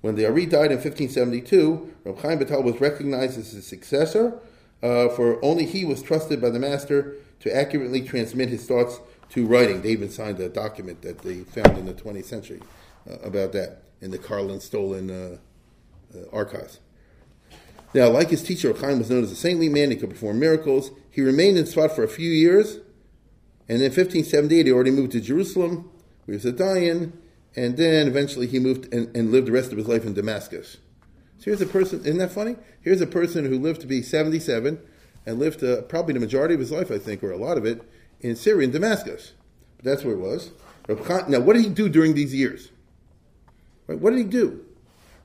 When 0.00 0.14
the 0.14 0.26
Ari 0.26 0.46
died 0.46 0.72
in 0.72 0.78
1572, 0.78 1.94
Reb 2.06 2.18
Chaim 2.20 2.38
Vital 2.38 2.62
was 2.62 2.80
recognized 2.80 3.36
as 3.36 3.50
his 3.50 3.66
successor, 3.66 4.38
uh, 4.80 5.08
for 5.08 5.44
only 5.44 5.66
he 5.66 5.84
was 5.84 6.02
trusted 6.02 6.40
by 6.40 6.50
the 6.50 6.60
master 6.60 7.16
to 7.40 7.54
accurately 7.54 8.00
transmit 8.00 8.48
his 8.48 8.64
thoughts 8.64 9.00
to 9.30 9.44
writing. 9.44 9.82
They 9.82 9.90
even 9.90 10.08
signed 10.08 10.38
a 10.38 10.48
document 10.48 11.02
that 11.02 11.18
they 11.18 11.40
found 11.40 11.76
in 11.76 11.86
the 11.86 11.94
20th 11.94 12.26
century 12.26 12.60
uh, 13.10 13.14
about 13.24 13.52
that 13.52 13.82
in 14.00 14.12
the 14.12 14.18
Karlin 14.18 14.58
Stolin 14.58 15.10
uh, 15.10 15.38
uh, 16.16 16.22
archives. 16.32 16.78
Now, 17.92 18.08
like 18.08 18.30
his 18.30 18.44
teacher, 18.44 18.72
Chaim 18.72 18.98
was 18.98 19.10
known 19.10 19.24
as 19.24 19.32
a 19.32 19.36
saintly 19.36 19.68
man. 19.68 19.90
He 19.90 19.96
could 19.96 20.10
perform 20.10 20.38
miracles. 20.38 20.92
He 21.10 21.22
remained 21.22 21.58
in 21.58 21.64
Tzfat 21.64 21.90
for 21.92 22.04
a 22.04 22.08
few 22.08 22.30
years, 22.30 22.76
and 23.68 23.78
in 23.78 23.90
1578 23.90 24.66
he 24.66 24.72
already 24.72 24.90
moved 24.92 25.12
to 25.12 25.20
Jerusalem. 25.20 25.90
He 26.26 26.32
was 26.32 26.44
a 26.44 26.52
Dayan, 26.52 27.14
and 27.56 27.76
then 27.76 28.06
eventually 28.06 28.46
he 28.46 28.60
moved 28.60 28.92
and, 28.94 29.16
and 29.16 29.32
lived 29.32 29.48
the 29.48 29.52
rest 29.52 29.72
of 29.72 29.78
his 29.78 29.88
life 29.88 30.04
in 30.04 30.14
Damascus. 30.14 30.76
So 31.38 31.44
here's 31.46 31.60
a 31.60 31.66
person, 31.66 32.00
isn't 32.00 32.18
that 32.18 32.32
funny? 32.32 32.56
Here's 32.80 33.00
a 33.00 33.06
person 33.06 33.44
who 33.44 33.58
lived 33.58 33.80
to 33.82 33.86
be 33.86 34.02
77 34.02 34.80
and 35.26 35.38
lived 35.38 35.62
uh, 35.62 35.82
probably 35.82 36.14
the 36.14 36.20
majority 36.20 36.54
of 36.54 36.60
his 36.60 36.72
life, 36.72 36.90
I 36.90 36.98
think, 36.98 37.22
or 37.22 37.30
a 37.30 37.36
lot 37.36 37.58
of 37.58 37.64
it, 37.64 37.82
in 38.20 38.36
Syria, 38.36 38.64
in 38.64 38.70
Damascus. 38.70 39.32
But 39.76 39.84
that's 39.84 40.04
where 40.04 40.14
it 40.14 40.20
was. 40.20 40.50
Now, 41.28 41.40
what 41.40 41.54
did 41.54 41.64
he 41.64 41.68
do 41.68 41.88
during 41.88 42.14
these 42.14 42.34
years? 42.34 42.70
What 43.86 44.10
did 44.10 44.18
he 44.18 44.24
do? 44.24 44.64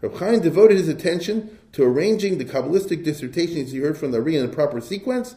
Reb 0.01 0.15
Chaim 0.15 0.41
devoted 0.41 0.77
his 0.77 0.87
attention 0.87 1.57
to 1.73 1.83
arranging 1.83 2.37
the 2.37 2.45
Kabbalistic 2.45 3.03
dissertations 3.03 3.71
he 3.71 3.79
heard 3.79 3.97
from 3.97 4.11
the 4.11 4.17
Ari 4.17 4.35
in 4.35 4.45
a 4.45 4.49
proper 4.49 4.81
sequence 4.81 5.35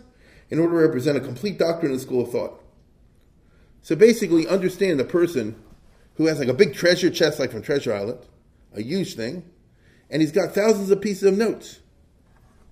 in 0.50 0.58
order 0.58 0.72
to 0.72 0.86
represent 0.86 1.16
a 1.16 1.20
complete 1.20 1.58
doctrine 1.58 1.92
and 1.92 2.00
school 2.00 2.22
of 2.22 2.30
thought. 2.30 2.60
So 3.82 3.94
basically, 3.94 4.48
understand 4.48 4.98
the 4.98 5.04
person 5.04 5.62
who 6.14 6.26
has 6.26 6.38
like 6.38 6.48
a 6.48 6.54
big 6.54 6.74
treasure 6.74 7.10
chest, 7.10 7.38
like 7.38 7.50
from 7.50 7.62
Treasure 7.62 7.92
Island, 7.92 8.20
a 8.74 8.82
huge 8.82 9.14
thing, 9.14 9.44
and 10.10 10.22
he's 10.22 10.32
got 10.32 10.54
thousands 10.54 10.90
of 10.90 11.00
pieces 11.00 11.24
of 11.24 11.38
notes, 11.38 11.80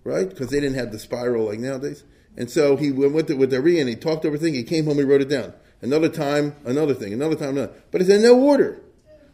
right? 0.04 0.28
Because 0.28 0.50
they 0.50 0.60
didn't 0.60 0.76
have 0.76 0.92
the 0.92 0.98
spiral 0.98 1.46
like 1.46 1.58
nowadays. 1.58 2.04
And 2.36 2.50
so 2.50 2.76
he 2.76 2.90
went 2.90 3.12
with 3.12 3.30
it 3.30 3.38
with 3.38 3.52
Ari 3.52 3.78
and 3.80 3.88
he 3.88 3.96
talked 3.96 4.24
over 4.24 4.38
thing. 4.38 4.54
He 4.54 4.62
came 4.62 4.86
home, 4.86 4.96
he 4.98 5.04
wrote 5.04 5.20
it 5.20 5.28
down. 5.28 5.52
Another 5.80 6.08
time, 6.08 6.54
another 6.64 6.94
thing. 6.94 7.12
Another 7.12 7.34
time, 7.34 7.50
another. 7.50 7.72
But 7.90 8.00
it's 8.00 8.10
in 8.10 8.22
no 8.22 8.38
order. 8.38 8.80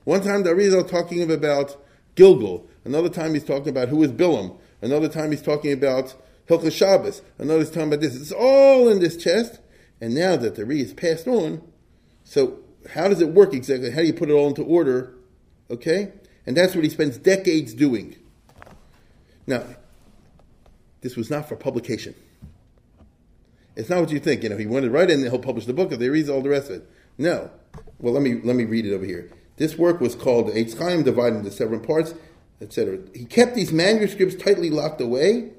One 0.05 0.23
time, 0.23 0.43
the 0.43 0.57
is 0.57 0.91
talking 0.91 1.31
about 1.31 1.77
Gilgul. 2.17 2.67
Another 2.85 3.11
time, 3.11 3.35
he's 3.35 3.45
talking 3.45 3.69
about 3.69 3.89
who 3.89 4.03
is 4.03 4.11
Bilam. 4.11 4.57
Another 4.81 5.09
time, 5.09 5.31
he's 5.31 5.43
talking 5.43 5.73
about 5.73 6.15
Hilchah 6.49 6.73
Shabbos, 6.73 7.21
another 7.39 7.65
time 7.67 7.89
about 7.89 8.01
this. 8.01 8.17
It's 8.17 8.33
all 8.33 8.89
in 8.89 9.01
this 9.01 9.17
chest. 9.17 9.61
And 10.01 10.15
now 10.15 10.37
that 10.37 10.55
the 10.55 10.65
Re 10.65 10.81
is 10.81 10.95
passed 10.95 11.27
on, 11.27 11.61
so 12.25 12.61
how 12.95 13.09
does 13.09 13.21
it 13.21 13.29
work 13.29 13.53
exactly? 13.53 13.91
How 13.91 14.01
do 14.01 14.07
you 14.07 14.15
put 14.15 14.31
it 14.31 14.33
all 14.33 14.49
into 14.49 14.63
order? 14.63 15.15
Okay? 15.71 16.13
And 16.49 16.57
that's 16.57 16.75
what 16.75 16.83
he 16.83 16.89
spends 16.89 17.19
decades 17.19 17.75
doing. 17.75 18.17
Now, 19.47 19.65
this 21.03 21.15
was 21.15 21.29
not 21.29 21.47
for 21.47 21.57
publication. 21.57 22.15
It's 23.77 23.91
not 23.91 24.01
what 24.01 24.11
you 24.11 24.19
think. 24.19 24.43
You 24.43 24.49
know, 24.49 24.57
he 24.57 24.65
wanted 24.65 24.87
to 24.87 24.93
write 24.93 25.11
it 25.11 25.19
and 25.19 25.25
he'll 25.25 25.39
publish 25.39 25.67
the 25.67 25.75
book 25.75 25.93
if 25.93 25.99
they 25.99 26.09
read 26.09 26.31
all 26.31 26.41
the 26.41 26.49
rest 26.49 26.71
of 26.71 26.77
it. 26.77 26.91
No. 27.19 27.51
Well, 28.01 28.15
let 28.15 28.23
me 28.23 28.41
let 28.43 28.57
me 28.57 28.65
read 28.65 28.87
it 28.87 28.95
over 28.95 29.05
here. 29.05 29.31
This 29.59 29.77
work 29.77 30.01
was 30.01 30.15
called 30.15 30.49
Eitz 30.55 30.79
Chaim, 30.79 31.03
divided 31.03 31.37
into 31.37 31.51
several 31.51 31.81
parts, 31.81 32.15
etc. 32.63 32.99
He 33.15 33.27
kept 33.27 33.55
these 33.55 33.71
manuscripts 33.71 34.35
tightly 34.35 34.71
locked 34.71 35.03
away, 35.03 35.51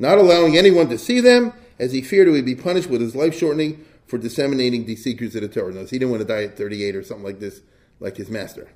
not 0.00 0.18
allowing 0.18 0.58
anyone 0.58 0.88
to 0.88 0.98
see 0.98 1.20
them, 1.20 1.52
as 1.78 1.92
he 1.92 2.02
feared 2.02 2.26
he 2.26 2.32
would 2.32 2.44
be 2.44 2.56
punished 2.56 2.90
with 2.90 3.00
his 3.00 3.14
life 3.14 3.38
shortening 3.38 3.84
for 4.08 4.18
disseminating 4.18 4.86
the 4.86 4.96
secrets 4.96 5.36
of 5.36 5.42
the 5.42 5.48
Torah. 5.48 5.72
Notice 5.72 5.90
he 5.90 6.00
didn't 6.00 6.10
want 6.10 6.22
to 6.22 6.26
die 6.26 6.42
at 6.42 6.58
38 6.58 6.96
or 6.96 7.04
something 7.04 7.24
like 7.24 7.38
this, 7.38 7.60
like 8.00 8.16
his 8.16 8.28
master. 8.28 8.66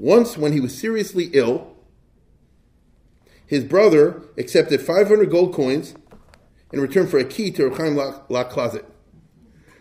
Once, 0.00 0.38
when 0.38 0.54
he 0.54 0.60
was 0.60 0.76
seriously 0.76 1.28
ill, 1.34 1.76
his 3.46 3.64
brother 3.64 4.22
accepted 4.38 4.80
500 4.80 5.30
gold 5.30 5.52
coins 5.52 5.94
in 6.72 6.80
return 6.80 7.06
for 7.06 7.18
a 7.18 7.24
key 7.24 7.50
to 7.50 7.68
Chaim 7.74 7.96
lock, 7.96 8.24
lock 8.30 8.48
closet. 8.48 8.86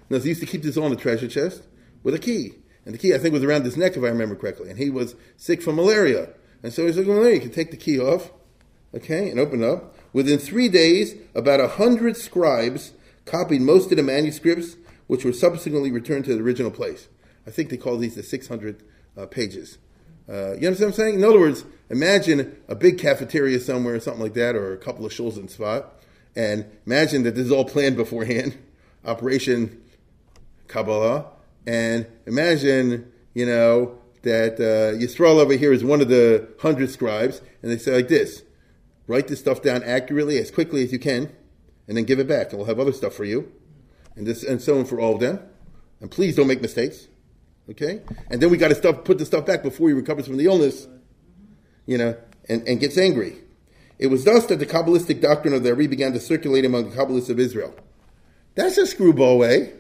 Now, 0.09 0.19
he 0.19 0.27
used 0.27 0.41
to 0.41 0.45
keep 0.45 0.61
this 0.61 0.75
on 0.75 0.91
the 0.91 0.97
treasure 0.97 1.29
chest 1.29 1.63
with 2.03 2.13
a 2.13 2.19
key. 2.19 2.55
And 2.83 2.93
the 2.93 2.97
key, 2.97 3.13
I 3.13 3.17
think, 3.17 3.31
was 3.31 3.45
around 3.45 3.63
his 3.63 3.77
neck, 3.77 3.95
if 3.95 4.03
I 4.03 4.07
remember 4.07 4.35
correctly. 4.35 4.69
And 4.69 4.77
he 4.77 4.89
was 4.89 5.15
sick 5.37 5.61
from 5.61 5.77
malaria. 5.77 6.31
And 6.63 6.73
so 6.73 6.85
he's 6.85 6.97
like, 6.97 7.07
well, 7.07 7.29
you 7.29 7.39
can 7.39 7.51
take 7.51 7.71
the 7.71 7.77
key 7.77 7.97
off, 7.97 8.33
okay, 8.93 9.29
and 9.29 9.39
open 9.39 9.63
up. 9.63 9.95
Within 10.11 10.37
three 10.37 10.67
days, 10.67 11.15
about 11.33 11.61
a 11.61 11.69
hundred 11.69 12.17
scribes 12.17 12.91
copied 13.23 13.61
most 13.61 13.89
of 13.89 13.95
the 13.95 14.03
manuscripts, 14.03 14.75
which 15.07 15.23
were 15.23 15.31
subsequently 15.31 15.91
returned 15.91 16.25
to 16.25 16.35
the 16.35 16.43
original 16.43 16.71
place. 16.71 17.07
I 17.47 17.51
think 17.51 17.69
they 17.69 17.77
call 17.77 17.95
these 17.95 18.15
the 18.15 18.23
600 18.23 18.83
uh, 19.15 19.25
pages. 19.27 19.77
Uh, 20.29 20.53
you 20.57 20.67
understand 20.67 20.81
what 20.81 20.87
I'm 20.87 20.93
saying? 20.93 21.15
In 21.15 21.23
other 21.23 21.39
words, 21.39 21.65
imagine 21.89 22.55
a 22.67 22.75
big 22.75 22.99
cafeteria 22.99 23.59
somewhere 23.59 23.95
or 23.95 23.99
something 23.99 24.21
like 24.21 24.35
that, 24.35 24.55
or 24.55 24.73
a 24.73 24.77
couple 24.77 25.05
of 25.05 25.11
shuls 25.11 25.37
in 25.37 25.47
Sfat, 25.47 25.85
and 26.35 26.65
imagine 26.85 27.23
that 27.23 27.35
this 27.35 27.45
is 27.45 27.51
all 27.51 27.65
planned 27.65 27.95
beforehand, 27.95 28.57
Operation 29.05 29.81
Kabbalah, 30.67 31.25
and 31.65 32.05
imagine, 32.27 33.11
you 33.33 33.45
know, 33.45 33.97
that 34.21 34.55
uh, 34.55 34.97
Yisrael 34.97 35.39
over 35.39 35.53
here 35.53 35.73
is 35.73 35.83
one 35.83 36.01
of 36.01 36.09
the 36.09 36.47
hundred 36.59 36.91
scribes, 36.91 37.41
and 37.61 37.71
they 37.71 37.77
say 37.77 37.93
like 37.95 38.07
this 38.07 38.43
write 39.07 39.27
this 39.27 39.39
stuff 39.39 39.63
down 39.63 39.81
accurately 39.83 40.37
as 40.37 40.51
quickly 40.51 40.83
as 40.83 40.91
you 40.91 40.99
can, 40.99 41.31
and 41.87 41.97
then 41.97 42.03
give 42.03 42.19
it 42.19 42.27
back, 42.27 42.49
and 42.49 42.59
we'll 42.59 42.67
have 42.67 42.79
other 42.79 42.93
stuff 42.93 43.13
for 43.13 43.25
you, 43.25 43.51
and 44.15 44.27
this 44.27 44.43
and 44.43 44.61
so 44.61 44.77
on 44.77 44.85
for 44.85 44.99
all 44.99 45.15
of 45.15 45.19
them. 45.19 45.39
And 45.99 46.09
please 46.11 46.35
don't 46.35 46.47
make 46.47 46.61
mistakes, 46.61 47.07
okay? 47.71 48.01
And 48.29 48.41
then 48.41 48.49
we 48.49 48.57
got 48.57 48.69
to 48.69 48.75
stuff 48.75 49.03
put 49.03 49.17
the 49.17 49.25
stuff 49.25 49.45
back 49.45 49.63
before 49.63 49.89
he 49.89 49.93
recovers 49.93 50.27
from 50.27 50.37
the 50.37 50.45
illness, 50.45 50.87
you 51.85 51.97
know, 51.97 52.17
and, 52.47 52.67
and 52.67 52.79
gets 52.79 52.97
angry. 52.97 53.37
It 53.97 54.07
was 54.07 54.23
thus 54.23 54.45
that 54.47 54.59
the 54.59 54.65
Kabbalistic 54.65 55.21
doctrine 55.21 55.53
of 55.53 55.63
the 55.63 55.71
Ari 55.71 55.87
began 55.87 56.13
to 56.13 56.19
circulate 56.19 56.65
among 56.65 56.89
the 56.89 56.95
Kabbalists 56.95 57.29
of 57.29 57.39
Israel. 57.39 57.75
That's 58.55 58.77
a 58.77 58.87
screwball 58.87 59.37
way. 59.37 59.73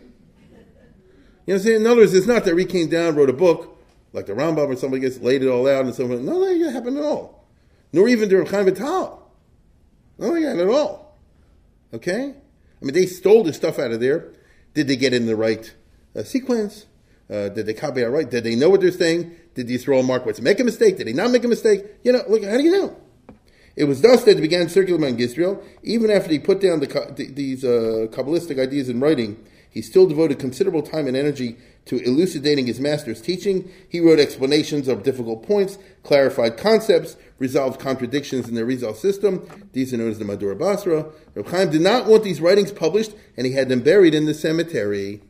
You 1.45 1.55
know 1.55 1.55
I'm 1.55 1.59
saying? 1.61 1.81
In 1.81 1.87
other 1.87 2.01
words, 2.01 2.13
it's 2.13 2.27
not 2.27 2.43
that 2.45 2.51
Ari 2.51 2.65
came 2.65 2.89
down, 2.89 3.15
wrote 3.15 3.29
a 3.29 3.33
book, 3.33 3.77
like 4.13 4.25
the 4.25 4.33
Rambam 4.33 4.67
or 4.67 4.75
somebody 4.75 5.01
gets 5.01 5.19
laid 5.19 5.41
it 5.41 5.47
all 5.47 5.67
out 5.67 5.85
and 5.85 5.95
someone, 5.95 6.19
on. 6.19 6.25
No, 6.25 6.39
that 6.41 6.53
didn't 6.53 6.73
happen 6.73 6.97
at 6.97 7.03
all. 7.03 7.47
Nor 7.91 8.07
even 8.07 8.29
during 8.29 8.45
Chaim 8.45 8.65
Vital. 8.65 9.31
No, 10.17 10.33
not 10.33 10.59
at 10.59 10.67
all. 10.67 11.17
Okay? 11.93 12.35
I 12.81 12.85
mean, 12.85 12.93
they 12.93 13.05
stole 13.05 13.43
the 13.43 13.53
stuff 13.53 13.79
out 13.79 13.91
of 13.91 13.99
there. 13.99 14.31
Did 14.73 14.87
they 14.87 14.95
get 14.95 15.13
in 15.13 15.25
the 15.25 15.35
right 15.35 15.73
uh, 16.15 16.23
sequence? 16.23 16.85
Uh, 17.29 17.49
did 17.49 17.65
they 17.65 17.73
copy 17.73 18.01
it 18.01 18.07
right? 18.07 18.29
Did 18.29 18.43
they 18.43 18.55
know 18.55 18.69
what 18.69 18.81
they're 18.81 18.91
saying? 18.91 19.35
Did 19.53 19.67
the 19.67 19.77
Yisrael 19.77 20.05
Markowitz 20.05 20.41
make 20.41 20.59
a 20.59 20.63
mistake? 20.63 20.97
Did 20.97 21.07
they 21.07 21.13
not 21.13 21.31
make 21.31 21.43
a 21.43 21.47
mistake? 21.47 21.85
You 22.03 22.13
know, 22.13 22.23
look, 22.27 22.43
how 22.43 22.57
do 22.57 22.63
you 22.63 22.71
know? 22.71 22.97
It 23.75 23.85
was 23.85 24.01
thus 24.01 24.23
that 24.23 24.37
it 24.37 24.41
began 24.41 24.67
circulating 24.67 25.05
among 25.07 25.19
Israel. 25.19 25.63
Even 25.83 26.09
after 26.09 26.31
he 26.31 26.39
put 26.39 26.59
down 26.59 26.79
the, 26.79 26.87
the, 27.15 27.31
these 27.31 27.63
uh, 27.63 28.07
Kabbalistic 28.11 28.59
ideas 28.59 28.89
in 28.89 28.99
writing, 28.99 29.43
he 29.69 29.81
still 29.81 30.07
devoted 30.07 30.39
considerable 30.39 30.81
time 30.81 31.07
and 31.07 31.15
energy 31.15 31.55
to 31.85 32.03
elucidating 32.03 32.67
his 32.67 32.79
master's 32.79 33.21
teaching. 33.21 33.71
He 33.87 33.99
wrote 33.99 34.19
explanations 34.19 34.87
of 34.87 35.03
difficult 35.03 35.43
points, 35.43 35.77
clarified 36.03 36.57
concepts, 36.57 37.15
resolved 37.37 37.79
contradictions 37.79 38.49
in 38.49 38.55
the 38.55 38.65
Rizal 38.65 38.95
system. 38.95 39.47
These 39.73 39.93
are 39.93 39.97
known 39.97 40.09
as 40.09 40.19
the 40.19 40.25
Madura 40.25 40.55
Basra. 40.55 41.05
Reb 41.35 41.47
Chaim 41.47 41.69
did 41.69 41.81
not 41.81 42.07
want 42.07 42.23
these 42.23 42.41
writings 42.41 42.71
published, 42.71 43.13
and 43.37 43.45
he 43.45 43.53
had 43.53 43.69
them 43.69 43.81
buried 43.81 44.13
in 44.13 44.25
the 44.25 44.33
cemetery. 44.33 45.21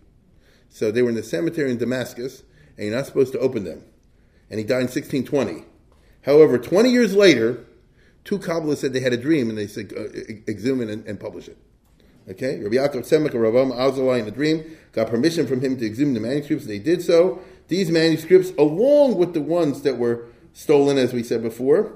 So 0.70 0.92
they 0.92 1.02
were 1.02 1.10
in 1.10 1.16
the 1.16 1.24
cemetery 1.24 1.72
in 1.72 1.78
Damascus, 1.78 2.44
and 2.78 2.88
you're 2.88 2.96
not 2.96 3.06
supposed 3.06 3.34
to 3.34 3.40
open 3.40 3.64
them. 3.64 3.84
And 4.50 4.60
he 4.60 4.66
died 4.66 4.82
in 4.82 4.88
1620. 4.88 5.66
However, 6.24 6.58
20 6.58 6.90
years 6.90 7.16
later, 7.16 7.66
two 8.24 8.40
Kabbalists 8.40 8.78
said 8.78 8.94
they 8.94 9.00
had 9.00 9.14
a 9.14 9.18
dream, 9.18 9.50
and 9.50 9.58
they 9.58 9.68
said, 9.68 9.94
uh, 9.96 10.04
exhume 10.48 10.82
it 10.82 10.90
and, 10.90 11.06
and 11.06 11.20
publish 11.20 11.48
it. 11.48 11.58
Okay, 12.30 12.60
Rabbi 12.60 12.76
Yaakov 12.76 13.08
Tzemach 13.08 13.34
and 13.34 13.42
Ravam 13.42 13.76
Azulai 13.76 14.20
in 14.20 14.28
a 14.28 14.32
dream 14.32 14.78
got 14.92 15.10
permission 15.10 15.48
from 15.48 15.62
him 15.62 15.78
to 15.78 15.86
exhume 15.86 16.14
the 16.14 16.20
manuscripts. 16.20 16.68
They 16.68 16.78
did 16.78 17.02
so. 17.02 17.42
These 17.70 17.90
manuscripts, 17.90 18.52
along 18.58 19.18
with 19.18 19.34
the 19.34 19.42
ones 19.42 19.82
that 19.82 19.98
were 19.98 20.26
stolen, 20.54 21.00
as 21.00 21.12
we 21.12 21.24
said 21.24 21.42
before, 21.42 21.94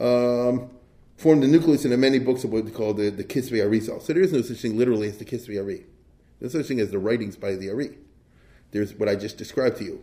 um, 0.00 0.70
formed 1.18 1.42
the 1.42 1.48
nucleus 1.48 1.84
in 1.84 1.90
the 1.90 1.98
many 1.98 2.18
books 2.18 2.44
of 2.44 2.52
what 2.52 2.64
we 2.64 2.70
call 2.70 2.94
the, 2.94 3.10
the 3.10 3.24
Kisvei. 3.24 4.02
So 4.02 4.12
there 4.12 4.22
is 4.22 4.32
no 4.32 4.40
such 4.40 4.58
thing 4.58 4.78
literally 4.78 5.08
as 5.08 5.18
the 5.18 5.24
Kisvei 5.24 5.60
Ari. 5.60 5.84
There's 6.40 6.54
no 6.54 6.60
such 6.60 6.68
thing 6.68 6.80
as 6.80 6.90
the 6.90 6.98
writings 6.98 7.36
by 7.36 7.54
the 7.54 7.70
Ari. 7.70 7.98
There's 8.74 8.92
what 8.94 9.08
I 9.08 9.14
just 9.14 9.38
described 9.38 9.76
to 9.76 9.84
you. 9.84 10.02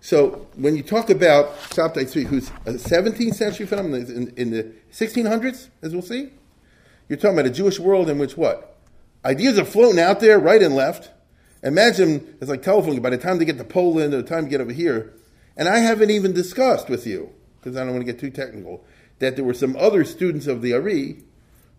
So 0.00 0.46
when 0.54 0.76
you 0.76 0.84
talk 0.84 1.10
about 1.10 1.58
Shabtai 1.70 2.04
Tzvi, 2.04 2.26
who's 2.26 2.48
a 2.64 2.74
17th 2.74 3.34
century 3.34 3.66
phenomenon 3.66 4.06
in, 4.06 4.32
in 4.36 4.50
the 4.52 4.72
1600s, 4.92 5.68
as 5.82 5.92
we'll 5.92 6.02
see, 6.02 6.30
you're 7.08 7.18
talking 7.18 7.36
about 7.36 7.46
a 7.46 7.50
Jewish 7.50 7.80
world 7.80 8.08
in 8.08 8.20
which 8.20 8.36
what? 8.36 8.76
Ideas 9.24 9.58
are 9.58 9.64
floating 9.64 9.98
out 9.98 10.20
there 10.20 10.38
right 10.38 10.62
and 10.62 10.76
left. 10.76 11.10
Imagine 11.64 12.36
it's 12.40 12.48
like 12.48 12.62
telephone. 12.62 13.00
By 13.00 13.10
the 13.10 13.18
time 13.18 13.38
they 13.38 13.44
get 13.44 13.58
to 13.58 13.64
Poland 13.64 14.14
or 14.14 14.22
the 14.22 14.28
time 14.28 14.44
to 14.44 14.50
get 14.50 14.60
over 14.60 14.72
here, 14.72 15.12
and 15.56 15.68
I 15.68 15.78
haven't 15.78 16.10
even 16.10 16.32
discussed 16.32 16.88
with 16.88 17.04
you 17.04 17.32
because 17.58 17.76
I 17.76 17.80
don't 17.80 17.94
want 17.94 18.06
to 18.06 18.12
get 18.12 18.20
too 18.20 18.30
technical 18.30 18.84
that 19.18 19.34
there 19.34 19.44
were 19.44 19.54
some 19.54 19.74
other 19.74 20.04
students 20.04 20.46
of 20.46 20.62
the 20.62 20.72
Ari 20.72 21.24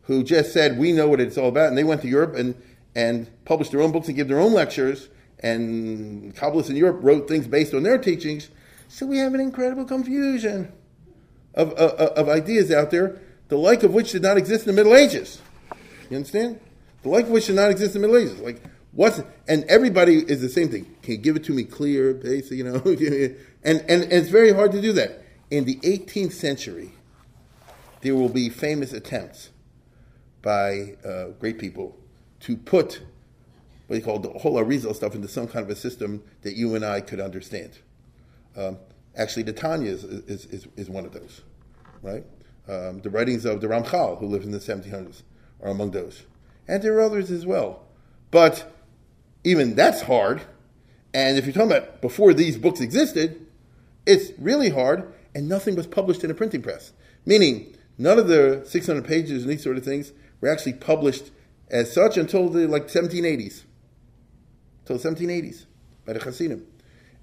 who 0.02 0.22
just 0.26 0.52
said 0.52 0.78
we 0.78 0.92
know 0.92 1.08
what 1.08 1.22
it's 1.22 1.38
all 1.38 1.48
about, 1.48 1.70
and 1.70 1.78
they 1.78 1.86
went 1.86 2.02
to 2.02 2.10
Europe 2.10 2.36
and 2.36 2.62
and 2.94 3.30
published 3.46 3.72
their 3.72 3.80
own 3.82 3.94
books 3.94 4.10
and 4.10 4.18
gave 4.18 4.28
their 4.28 4.42
own 4.42 4.52
lectures. 4.52 5.08
And 5.42 6.36
Kabbalists 6.36 6.70
in 6.70 6.76
Europe 6.76 7.00
wrote 7.02 7.28
things 7.28 7.48
based 7.48 7.74
on 7.74 7.84
their 7.84 7.98
teachings. 7.98 8.50
So 8.88 9.06
we 9.06 9.18
have 9.20 9.34
an 9.34 9.40
incredible 9.40 9.86
confusion 9.86 10.72
of, 11.54 11.72
of, 11.74 11.92
of 11.92 12.30
ideas 12.30 12.72
out 12.72 12.92
there, 12.92 13.20
the 13.48 13.58
like 13.58 13.84
of 13.84 13.94
which 13.94 14.12
did 14.12 14.22
not 14.22 14.38
exist 14.38 14.68
in 14.68 14.76
the 14.76 14.82
Middle 14.82 14.96
Ages. 14.96 15.42
You 16.10 16.18
understand? 16.18 16.60
The 17.04 17.10
like 17.10 17.26
of 17.26 17.32
which 17.32 17.48
did 17.48 17.56
not 17.56 17.72
exist 17.72 17.96
in 17.96 18.02
the 18.02 18.08
Middle 18.08 18.22
Ages. 18.22 18.40
Like 18.40 18.62
what's 18.92 19.22
and 19.48 19.64
everybody 19.66 20.18
is 20.18 20.42
the 20.42 20.50
same 20.50 20.70
thing. 20.70 20.86
Can 21.02 21.14
you 21.14 21.18
give 21.18 21.36
it 21.36 21.44
to 21.46 21.54
me 21.54 21.64
clear, 21.64 22.14
basic, 22.14 22.58
you 22.58 22.64
know? 22.64 22.82
and, 23.64 23.82
and 23.82 23.82
and 23.90 24.12
it's 24.12 24.30
very 24.30 24.52
hard 24.52 24.72
to 24.74 24.82
do 24.82 24.92
that. 24.94 25.24
In 25.52 25.66
the 25.66 25.76
18th 25.78 26.34
century, 26.34 26.92
there 28.02 28.16
will 28.16 28.30
be 28.30 28.50
famous 28.50 28.94
attempts 28.94 29.50
by 30.42 30.96
uh, 31.06 31.30
great 31.40 31.60
people 31.60 31.98
to 32.42 32.56
put 32.56 33.02
what 33.90 33.98
he 33.98 34.02
called 34.02 34.24
the 34.24 34.30
whole 34.40 34.56
Arizal 34.56 34.96
stuff 34.96 35.16
into 35.16 35.28
some 35.28 35.48
kind 35.48 35.66
of 35.66 35.70
a 35.70 35.76
system 35.76 36.24
that 36.42 36.56
you 36.56 36.76
and 36.76 36.86
I 36.86 37.02
could 37.02 37.20
understand. 37.20 37.80
Um, 38.56 38.78
actually, 39.16 39.44
the 39.44 39.54
Tanya 39.54 39.92
is, 39.92 40.04
is, 40.04 40.46
is, 40.46 40.68
is, 40.76 40.90
one 40.90 41.06
of 41.06 41.14
those, 41.14 41.42
right? 42.02 42.24
Um, 42.68 43.02
the 43.02 43.10
writings 43.10 43.46
of 43.46 43.62
the 43.62 43.68
Ramchal, 43.68 44.20
who 44.20 44.28
lived 44.28 44.46
in 44.46 44.52
the 44.52 44.60
1700s, 44.60 45.24
are 45.62 45.70
among 45.70 45.92
those 45.92 46.24
and 46.70 46.84
there 46.84 46.96
are 46.96 47.02
others 47.02 47.32
as 47.32 47.46
well. 47.46 47.82
But 48.30 48.72
even 49.44 49.74
that's 49.74 50.04
hard. 50.04 50.44
And 51.14 51.38
if 51.38 51.46
you're 51.46 51.54
talking 51.54 51.72
about 51.72 52.00
before 52.00 52.34
these 52.34 52.58
books 52.58 52.80
existed, 52.80 53.48
it's 54.06 54.32
really 54.38 54.70
hard, 54.70 55.12
and 55.34 55.50
nothing 55.50 55.76
was 55.76 55.88
published 55.88 56.24
in 56.24 56.30
a 56.30 56.36
printing 56.36 56.62
press. 56.62 56.94
Meaning, 57.26 57.76
none 57.98 58.20
of 58.20 58.28
the 58.28 58.64
600 58.66 59.04
pages 59.04 59.42
and 59.42 59.52
these 59.52 59.64
sort 59.64 59.78
of 59.78 59.84
things 59.84 60.14
were 60.40 60.50
actually 60.50 60.74
published 60.74 61.32
as 61.72 61.92
such 61.92 62.18
until 62.18 62.50
the 62.50 62.68
like 62.68 62.88
1780s. 62.88 63.64
1780s 64.98 65.66
by 66.06 66.14
the 66.14 66.20
Hasidim. 66.20 66.66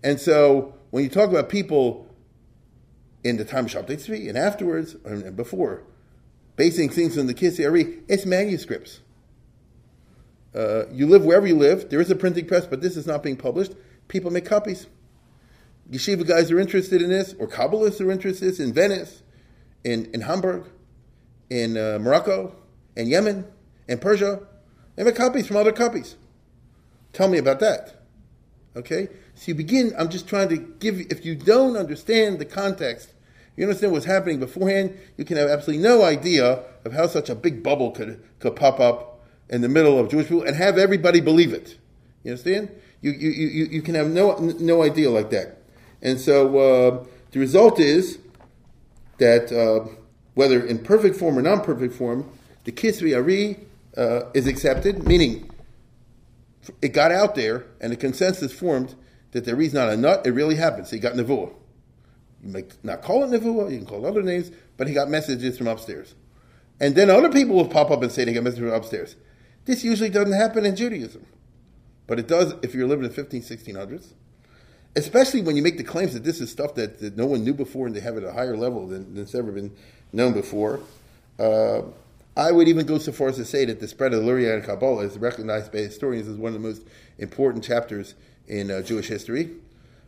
And 0.03 0.21
so, 0.21 0.75
when 0.91 1.03
you 1.05 1.11
talk 1.11 1.31
about 1.31 1.49
people 1.49 2.09
in 3.25 3.37
the 3.37 3.45
time 3.45 3.65
of 3.65 3.73
Shabtai 3.73 3.97
Tzvi 3.97 4.29
and 4.29 4.39
afterwards 4.39 4.95
and 5.05 5.35
before, 5.37 5.83
basing 6.55 6.89
things 6.89 7.19
on 7.19 7.27
the 7.27 7.35
Kisei 7.35 8.03
it's 8.09 8.25
manuscripts. 8.25 9.01
Uh, 10.55 10.87
you 10.91 11.07
live 11.07 11.25
wherever 11.25 11.47
you 11.47 11.57
live. 11.57 11.91
There 11.91 12.01
is 12.01 12.11
a 12.11 12.17
printing 12.17 12.47
press, 12.47 12.67
but 12.67 12.81
this 12.81 12.97
is 12.97 13.07
not 13.07 13.23
being 13.23 13.37
published. 13.37 13.73
People 14.09 14.31
make 14.31 14.47
copies. 14.47 14.87
Yeshiva 15.91 16.27
guys 16.27 16.51
are 16.51 16.59
interested 16.59 17.03
in 17.03 17.11
this, 17.11 17.35
or 17.39 17.47
Kabbalists 17.47 18.01
are 18.01 18.11
interested 18.11 18.59
in 18.59 18.73
Venice, 18.73 19.23
in, 19.85 20.05
Venice, 20.05 20.15
in 20.15 20.21
Hamburg, 20.23 20.65
in 21.51 21.77
uh, 21.77 21.99
Morocco, 22.01 22.57
in 22.97 23.07
Yemen, 23.07 23.47
In 23.87 23.99
Persia, 23.99 24.41
they 24.97 25.05
make 25.05 25.15
copies 25.15 25.47
from 25.47 25.57
other 25.57 25.73
copies. 25.73 26.17
Tell 27.17 27.29
me 27.29 27.39
about 27.39 27.61
that. 27.61 27.95
Okay? 28.77 29.09
So 29.37 29.45
you 29.47 29.55
begin, 29.55 29.95
I'm 29.99 30.11
just 30.11 30.29
trying 30.29 30.51
to 30.51 30.59
give 30.59 30.99
you, 30.99 31.07
if 31.09 31.25
you 31.25 31.35
don't 31.35 31.75
understand 31.75 32.39
the 32.39 32.45
context, 32.45 33.15
you 33.57 33.65
understand 33.65 33.93
what's 33.93 34.05
happening 34.05 34.39
beforehand, 34.39 34.99
you 35.17 35.25
can 35.25 35.39
have 35.39 35.49
absolutely 35.49 35.83
no 35.83 36.03
idea 36.03 36.63
of 36.85 36.93
how 36.93 37.07
such 37.07 37.31
a 37.31 37.35
big 37.35 37.63
bubble 37.63 37.91
could, 37.91 38.23
could 38.39 38.55
pop 38.55 38.81
up 38.81 39.25
in 39.49 39.63
the 39.63 39.69
middle 39.71 39.99
of 39.99 40.11
Jewish 40.11 40.27
people 40.29 40.43
and 40.43 40.55
have 40.57 40.77
everybody 40.77 41.23
believe 41.23 41.55
it. 41.55 41.79
You 42.23 42.33
understand? 42.33 42.69
You, 43.01 43.13
you, 43.13 43.31
you, 43.31 43.65
you 43.65 43.81
can 43.81 43.95
have 43.95 44.09
no, 44.09 44.37
no 44.37 44.83
idea 44.83 45.09
like 45.09 45.31
that. 45.31 45.63
And 46.03 46.21
so 46.21 46.59
uh, 46.59 47.05
the 47.31 47.39
result 47.39 47.81
is 47.81 48.19
that 49.17 49.51
uh, 49.51 49.89
whether 50.35 50.63
in 50.67 50.81
perfect 50.81 51.17
form 51.17 51.39
or 51.39 51.43
non 51.43 51.63
perfect 51.63 51.95
form, 51.95 52.31
the 52.65 52.73
Kisvei 52.73 53.17
Ari 53.17 53.59
uh, 53.97 54.29
is 54.35 54.47
accepted, 54.47 55.07
meaning 55.07 55.46
it 56.83 56.89
got 56.89 57.13
out 57.13 57.35
there 57.35 57.67
and 57.81 57.93
the 57.93 57.97
consensus 57.97 58.53
formed 58.53 58.95
that 59.33 59.45
there 59.45 59.61
is 59.61 59.75
not 59.75 59.89
a 59.89 59.97
nut, 59.97 60.27
it 60.27 60.31
really 60.31 60.57
happened. 60.57 60.87
So 60.87 60.97
he 60.97 61.01
got 61.01 61.15
Nevuah. 61.15 61.53
You 62.43 62.53
may 62.53 62.65
not 62.83 63.03
call 63.03 63.25
it 63.25 63.29
Nevuah, 63.29 63.71
you 63.71 63.79
can 63.79 63.87
call 63.87 64.05
it 64.05 64.09
other 64.09 64.23
names, 64.23 64.51
but 64.77 64.89
he 64.89 64.95
got 64.95 65.09
messages 65.09 65.59
from 65.59 65.67
upstairs. 65.67 66.15
And 66.81 66.95
then 66.95 67.11
other 67.11 67.31
people 67.31 67.57
will 67.57 67.69
pop 67.69 67.91
up 67.91 68.03
and 68.03 68.13
say 68.13 68.25
they 68.25 68.33
got 68.33 68.45
messages 68.45 68.65
from 68.65 68.75
upstairs. 68.75 69.17
This 69.65 69.83
usually 69.83 70.11
doesn't 70.11 70.33
happen 70.33 70.65
in 70.65 70.77
Judaism. 70.77 71.27
But 72.07 72.19
it 72.19 72.29
does 72.29 72.55
if 72.63 72.75
you're 72.75 72.87
living 72.87 73.05
in 73.05 73.11
the 73.11 73.15
15, 73.15 73.43
1600s. 73.43 74.13
Especially 74.95 75.43
when 75.43 75.57
you 75.57 75.63
make 75.63 75.77
the 75.77 75.85
claims 75.85 76.15
that 76.15 76.25
this 76.25 76.41
is 76.41 76.51
stuff 76.51 76.75
that, 76.77 77.01
that 77.01 77.17
no 77.17 77.27
one 77.27 77.45
knew 77.45 77.53
before 77.53 77.87
and 77.87 77.95
they 77.95 78.01
have 78.01 78.17
it 78.17 78.23
at 78.23 78.31
a 78.31 78.33
higher 78.33 78.57
level 78.57 78.87
than, 78.87 79.15
than 79.15 79.25
it's 79.25 79.35
ever 79.35 79.53
been 79.53 79.75
known 80.13 80.33
before. 80.33 80.81
Uh, 81.39 81.83
I 82.37 82.53
would 82.53 82.69
even 82.69 82.85
go 82.85 82.99
so 82.99 83.13
far 83.13 83.29
as 83.29 83.37
to 83.37 83.47
say 83.47 83.65
that 83.65 83.81
the 83.81 83.89
spread 83.89 84.13
of 84.13 84.23
the 84.23 84.31
Lurian 84.31 84.63
Kabbalah 84.63 85.05
is 85.05 85.17
recognized 85.17 85.73
by 85.73 85.79
historians 85.79 86.29
as 86.29 86.37
one 86.37 86.55
of 86.55 86.61
the 86.61 86.69
most 86.69 86.83
important 87.19 87.65
chapters 87.65 88.15
in 88.47 88.71
uh, 88.71 88.83
Jewish 88.83 89.09
history. 89.09 89.53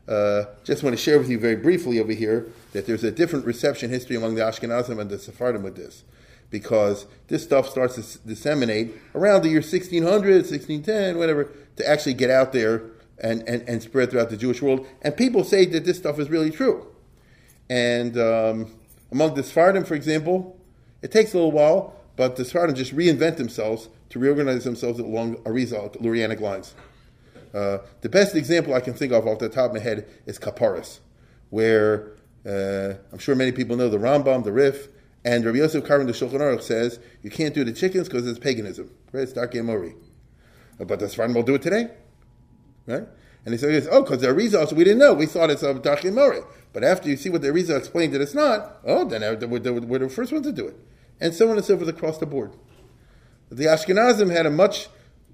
Uh, 0.06 0.44
just 0.62 0.82
want 0.82 0.94
to 0.94 1.02
share 1.02 1.18
with 1.18 1.30
you 1.30 1.38
very 1.38 1.56
briefly 1.56 1.98
over 1.98 2.12
here 2.12 2.46
that 2.72 2.86
there's 2.86 3.04
a 3.04 3.10
different 3.10 3.46
reception 3.46 3.90
history 3.90 4.16
among 4.16 4.34
the 4.34 4.42
Ashkenazim 4.42 5.00
and 5.00 5.08
the 5.08 5.18
Sephardim 5.18 5.62
with 5.62 5.76
this, 5.76 6.04
because 6.50 7.06
this 7.28 7.42
stuff 7.42 7.68
starts 7.68 7.94
to 7.94 8.18
disseminate 8.26 8.94
around 9.14 9.42
the 9.42 9.48
year 9.48 9.60
1600, 9.60 10.02
1610, 10.12 11.16
whatever, 11.16 11.50
to 11.76 11.88
actually 11.88 12.14
get 12.14 12.30
out 12.30 12.52
there 12.52 12.82
and, 13.22 13.46
and, 13.48 13.66
and 13.66 13.82
spread 13.82 14.10
throughout 14.10 14.28
the 14.28 14.36
Jewish 14.36 14.60
world. 14.60 14.86
And 15.00 15.16
people 15.16 15.44
say 15.44 15.64
that 15.66 15.86
this 15.86 15.96
stuff 15.96 16.18
is 16.18 16.28
really 16.28 16.50
true. 16.50 16.86
And 17.70 18.18
um, 18.18 18.74
among 19.10 19.34
the 19.34 19.42
Sephardim, 19.42 19.84
for 19.84 19.94
example, 19.94 20.58
it 21.02 21.10
takes 21.10 21.32
a 21.32 21.36
little 21.36 21.52
while, 21.52 21.97
but 22.18 22.34
the 22.34 22.44
Sephardim 22.44 22.74
just 22.74 22.94
reinvent 22.94 23.36
themselves 23.36 23.88
to 24.10 24.18
reorganize 24.18 24.64
themselves 24.64 24.98
along 24.98 25.36
Arizal, 25.44 25.96
Lurianic 26.02 26.40
lines. 26.40 26.74
Uh, 27.54 27.78
the 28.00 28.08
best 28.08 28.34
example 28.34 28.74
I 28.74 28.80
can 28.80 28.92
think 28.92 29.12
of 29.12 29.26
off 29.26 29.38
the 29.38 29.48
top 29.48 29.66
of 29.66 29.74
my 29.74 29.78
head 29.78 30.04
is 30.26 30.36
Kaparis, 30.36 30.98
where 31.50 32.16
uh, 32.44 32.94
I'm 33.12 33.20
sure 33.20 33.36
many 33.36 33.52
people 33.52 33.76
know 33.76 33.88
the 33.88 33.98
Rambam, 33.98 34.42
the 34.42 34.50
Rif, 34.50 34.88
and 35.24 35.44
Rabbi 35.44 35.58
Yosef 35.58 35.86
Karin 35.86 36.08
the 36.08 36.12
Shulchan 36.12 36.40
Aruch 36.40 36.62
says 36.62 36.98
you 37.22 37.30
can't 37.30 37.54
do 37.54 37.62
the 37.62 37.72
chickens 37.72 38.08
because 38.08 38.26
it's 38.26 38.40
paganism, 38.40 38.90
right? 39.12 39.22
It's 39.22 39.32
Darkei 39.32 39.54
Emori. 39.54 39.94
Uh, 40.80 40.86
but 40.86 40.98
the 40.98 41.08
Sephardim 41.08 41.36
will 41.36 41.44
do 41.44 41.54
it 41.54 41.62
today, 41.62 41.88
right? 42.88 43.04
And 43.44 43.54
he 43.54 43.58
says, 43.58 43.86
oh, 43.92 44.02
because 44.02 44.22
the 44.22 44.26
Arizal, 44.26 44.68
so 44.68 44.74
we 44.74 44.82
didn't 44.82 44.98
know. 44.98 45.14
We 45.14 45.26
thought 45.26 45.50
it's 45.50 45.62
a 45.62 45.72
Darkei 45.74 46.10
Emori. 46.10 46.44
But 46.72 46.82
after 46.82 47.08
you 47.08 47.16
see 47.16 47.30
what 47.30 47.42
the 47.42 47.48
Arizal 47.48 47.78
explained 47.78 48.12
that 48.14 48.20
it's 48.20 48.34
not, 48.34 48.78
oh, 48.84 49.04
then 49.04 49.20
we're, 49.48 49.60
we're 49.60 49.98
the 50.00 50.08
first 50.08 50.32
ones 50.32 50.44
to 50.46 50.52
do 50.52 50.66
it. 50.66 50.76
And 51.20 51.34
so 51.34 51.50
on 51.50 51.56
and 51.56 51.64
so 51.64 51.76
forth 51.76 51.88
across 51.88 52.18
the 52.18 52.26
board. 52.26 52.52
The 53.50 53.64
Ashkenazim 53.64 54.30
had 54.30 54.46
a 54.46 54.50
much 54.50 54.88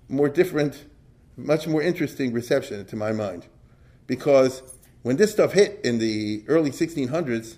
more 0.09 0.29
different 0.29 0.85
much 1.37 1.67
more 1.67 1.83
interesting 1.83 2.33
reception 2.33 2.85
to 2.87 2.97
my 2.97 3.13
mind. 3.13 3.47
Because 4.07 4.63
when 5.03 5.17
this 5.17 5.33
stuff 5.33 5.53
hit 5.53 5.81
in 5.85 5.99
the 5.99 6.45
early 6.49 6.71
1600s, 6.71 7.57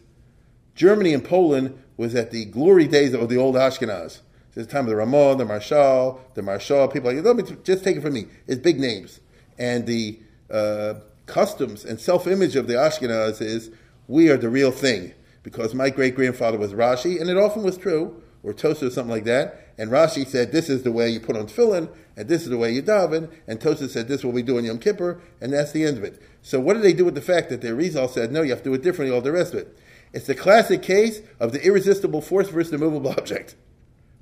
Germany 0.74 1.12
and 1.12 1.24
Poland 1.24 1.82
was 1.97 2.15
at 2.15 2.31
the 2.31 2.44
glory 2.47 2.86
days 2.86 3.15
of 3.15 3.28
the 3.28 3.36
old 3.36 3.55
Ashkenaz. 3.55 4.20
It's 4.48 4.55
the 4.55 4.73
time 4.73 4.85
of 4.85 4.90
the 4.90 4.97
Ramon, 4.97 5.39
the 5.39 5.44
Maharshal, 5.44 6.20
the 6.35 6.43
Marshal, 6.43 6.89
people 6.89 7.12
like, 7.12 7.23
let 7.24 7.36
me 7.36 7.43
just 7.62 7.85
take 7.85 7.97
it 7.97 8.01
from 8.01 8.15
me. 8.15 8.27
It's 8.47 8.61
big 8.61 8.81
names. 8.81 9.20
And 9.59 9.86
the 9.86 10.19
uh, 10.51 10.94
customs 11.27 11.85
and 11.85 12.01
self 12.01 12.27
image 12.27 12.57
of 12.57 12.66
the 12.66 12.74
Ashkenaz 12.74 13.43
is, 13.43 13.70
we 14.09 14.31
are 14.31 14.36
the 14.36 14.48
real 14.48 14.70
thing. 14.70 15.12
Because 15.47 15.77
my 15.77 15.90
great 15.90 16.16
grandfather 16.16 16.59
was 16.59 16.73
Rashi, 16.73 17.20
and 17.20 17.31
it 17.31 17.36
often 17.36 17.62
was 17.62 17.78
true, 17.78 18.20
or 18.43 18.52
Tosa 18.52 18.89
or 18.89 18.90
something 18.90 19.12
like 19.12 19.23
that. 19.27 19.74
And 19.78 19.93
Rashi 19.93 20.27
said, 20.27 20.51
this 20.51 20.68
is 20.68 20.82
the 20.82 20.90
way 20.90 21.09
you 21.09 21.20
put 21.20 21.36
on 21.36 21.47
tefillin, 21.47 21.89
and 22.16 22.28
this 22.28 22.43
is 22.43 22.48
the 22.48 22.59
way 22.59 22.73
you 22.73 22.82
daven. 22.82 23.31
And 23.47 23.60
Tosa 23.60 23.89
said, 23.89 24.09
this 24.09 24.18
is 24.18 24.24
what 24.24 24.35
we 24.35 24.43
do 24.43 24.59
on 24.59 24.64
Yom 24.64 24.81
Kippur, 24.81 25.20
and 25.40 25.52
that's 25.52 25.70
the 25.70 25.85
end 25.85 25.98
of 25.98 26.02
it. 26.02 26.20
So 26.43 26.59
what 26.59 26.74
do 26.74 26.81
they 26.81 26.93
do 26.93 27.05
with 27.05 27.14
the 27.14 27.20
fact 27.20 27.48
that 27.51 27.60
their 27.60 27.77
Rizal 27.77 28.09
said, 28.09 28.32
no, 28.32 28.43
you 28.43 28.51
have 28.51 28.64
to 28.64 28.70
do 28.70 28.74
it 28.74 28.82
differently, 28.82 29.14
all 29.14 29.23
the 29.23 29.31
rest 29.31 29.55
of 29.55 29.60
it? 29.60 29.78
It's 30.12 30.27
the 30.27 30.35
classic 30.35 30.82
case 30.82 31.20
of 31.39 31.52
the 31.52 31.64
irresistible 31.64 32.23
force 32.23 32.48
versus 32.48 32.73
the 32.73 32.78
movable 32.78 33.10
object. 33.16 33.55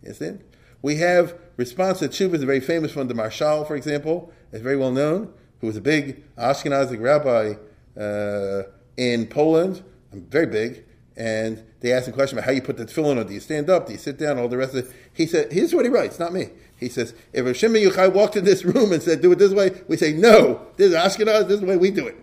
You 0.02 0.08
understand? 0.08 0.44
We 0.82 0.96
have 0.96 1.38
response 1.56 2.00
to 2.00 2.08
tshuva 2.10 2.34
is 2.34 2.42
very 2.42 2.60
famous 2.60 2.94
one. 2.94 3.08
The 3.08 3.14
Maharshal, 3.14 3.66
for 3.66 3.76
example, 3.76 4.30
is 4.52 4.60
very 4.60 4.76
well 4.76 4.92
known, 4.92 5.32
who 5.62 5.68
was 5.68 5.78
a 5.78 5.80
big 5.80 6.22
Ashkenazic 6.36 7.00
rabbi 7.00 7.54
uh, 7.98 8.64
in 8.98 9.26
Poland, 9.26 9.82
very 10.12 10.44
big, 10.44 10.84
and 11.16 11.62
they 11.80 11.92
asked 11.92 12.08
him 12.08 12.14
a 12.14 12.16
question 12.16 12.38
about 12.38 12.46
how 12.46 12.52
you 12.52 12.62
put 12.62 12.76
the 12.76 12.86
tefillin 12.86 13.18
on. 13.18 13.26
Do 13.26 13.34
you 13.34 13.40
stand 13.40 13.70
up? 13.70 13.86
Do 13.86 13.92
you 13.92 13.98
sit 13.98 14.18
down? 14.18 14.38
All 14.38 14.48
the 14.48 14.56
rest 14.56 14.74
of 14.74 14.86
it. 14.86 14.94
He 15.12 15.26
said, 15.26 15.52
here's 15.52 15.74
what 15.74 15.84
he 15.84 15.90
writes, 15.90 16.18
not 16.18 16.32
me. 16.32 16.48
He 16.76 16.88
says, 16.88 17.14
if 17.32 17.46
a 17.46 17.54
Shimon 17.54 17.82
Yochai 17.82 18.12
walked 18.12 18.36
in 18.36 18.44
this 18.44 18.64
room 18.64 18.92
and 18.92 19.02
said, 19.02 19.22
do 19.22 19.30
it 19.32 19.38
this 19.38 19.52
way, 19.52 19.70
we 19.86 19.96
say, 19.96 20.12
no, 20.12 20.66
this 20.76 20.90
is 20.90 20.96
Ashkenaz, 20.96 21.46
this 21.46 21.54
is 21.54 21.60
the 21.60 21.66
way 21.66 21.76
we 21.76 21.90
do 21.90 22.06
it. 22.06 22.16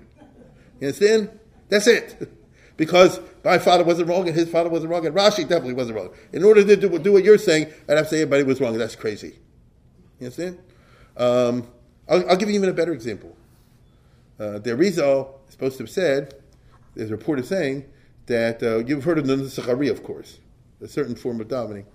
You 0.80 0.88
understand? 0.88 1.30
That's 1.69 1.88
it. 1.88 2.30
Because 2.76 3.19
my 3.45 3.59
father 3.59 3.84
wasn't 3.84 4.09
wrong 4.09 4.27
and 4.27 4.35
his 4.35 4.49
father 4.49 4.69
wasn't 4.69 4.91
wrong 4.91 5.05
and 5.05 5.15
Rashi 5.15 5.47
definitely 5.47 5.73
wasn't 5.73 5.97
wrong. 5.97 6.09
In 6.34 6.43
order 6.43 6.63
to 6.63 6.76
do, 6.76 6.99
do 6.99 7.13
what 7.13 7.23
you're 7.23 7.38
saying, 7.38 7.72
I'd 7.88 7.97
have 7.97 8.05
to 8.05 8.09
say 8.09 8.22
everybody 8.22 8.43
was 8.43 8.59
wrong. 8.59 8.77
That's 8.77 8.95
crazy. 8.95 9.39
You 10.19 10.27
understand? 10.27 10.57
Um, 11.15 11.68
I'll, 12.09 12.27
I'll, 12.30 12.38
give 12.38 12.49
you 12.49 12.55
even 12.55 12.69
a 12.69 12.73
better 12.73 12.93
example. 12.93 13.35
Uh, 14.39 14.59
the 14.59 14.77
is 14.80 14.95
supposed 15.49 15.77
to 15.77 15.84
have 15.84 15.89
said, 15.89 16.34
there's 16.95 17.11
a 17.11 17.15
report 17.15 17.39
of 17.39 17.45
saying, 17.45 17.85
that 18.27 18.61
uh, 18.64 18.80
you've 18.80 19.03
heard 19.03 19.18
of 19.18 19.27
the 19.27 19.35
Nusach 19.35 19.89
of 19.89 20.03
course, 20.03 20.39
a 20.81 20.88
certain 20.88 21.15
form 21.15 21.41
of 21.41 21.48
davening. 21.48 21.85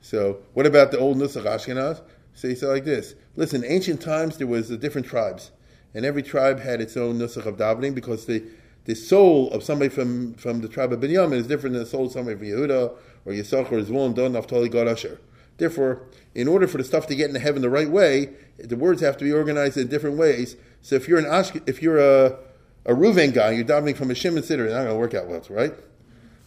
So, 0.00 0.38
what 0.54 0.66
about 0.66 0.90
the 0.90 0.98
old 0.98 1.16
Nusach 1.16 1.44
Ashkenaz? 1.44 2.02
So 2.34 2.48
he 2.48 2.54
said 2.54 2.68
like 2.68 2.84
this: 2.84 3.14
Listen, 3.34 3.64
ancient 3.64 4.00
times 4.00 4.36
there 4.36 4.46
was 4.46 4.70
uh, 4.70 4.76
different 4.76 5.06
tribes, 5.06 5.50
and 5.94 6.04
every 6.04 6.22
tribe 6.22 6.60
had 6.60 6.80
its 6.80 6.96
own 6.96 7.18
Nusach 7.18 7.46
of 7.46 7.56
davening 7.56 7.94
because 7.94 8.26
the 8.26 8.44
the 8.86 8.94
soul 8.94 9.50
of 9.50 9.64
somebody 9.64 9.88
from, 9.88 10.34
from 10.34 10.60
the 10.60 10.68
tribe 10.68 10.92
of 10.92 11.00
Binyamin 11.00 11.34
is 11.34 11.48
different 11.48 11.74
than 11.74 11.82
the 11.82 11.88
soul 11.88 12.06
of 12.06 12.12
somebody 12.12 12.36
from 12.36 12.46
Yehuda 12.46 12.96
or 13.24 13.32
Yisachar 13.32 13.72
or 13.72 13.82
Zvulun, 13.82 14.14
Don, 14.14 14.32
Naphtali, 14.32 14.68
Gad, 14.68 14.86
Asher. 14.86 15.20
Therefore, 15.58 16.02
in 16.36 16.46
order 16.46 16.68
for 16.68 16.78
the 16.78 16.84
stuff 16.84 17.08
to 17.08 17.16
get 17.16 17.28
into 17.28 17.40
heaven 17.40 17.62
the 17.62 17.70
right 17.70 17.90
way, 17.90 18.30
the 18.58 18.76
words 18.76 19.00
have 19.00 19.16
to 19.16 19.24
be 19.24 19.32
organized 19.32 19.76
in 19.76 19.88
different 19.88 20.16
ways. 20.16 20.56
So 20.82 20.94
if 20.94 21.08
you're 21.08 21.18
an 21.18 21.24
Ashk- 21.24 21.68
if 21.68 21.82
you're 21.82 21.98
a 21.98 22.38
a 22.86 22.94
Ruven 22.94 23.34
guy, 23.34 23.50
you're 23.50 23.64
davening 23.64 23.96
from 23.96 24.10
a 24.10 24.14
Shimon 24.14 24.42
Siddur, 24.42 24.64
it's 24.64 24.72
not 24.72 24.84
going 24.84 24.88
to 24.88 24.96
work 24.96 25.14
out 25.14 25.26
well, 25.26 25.42
right? 25.50 25.74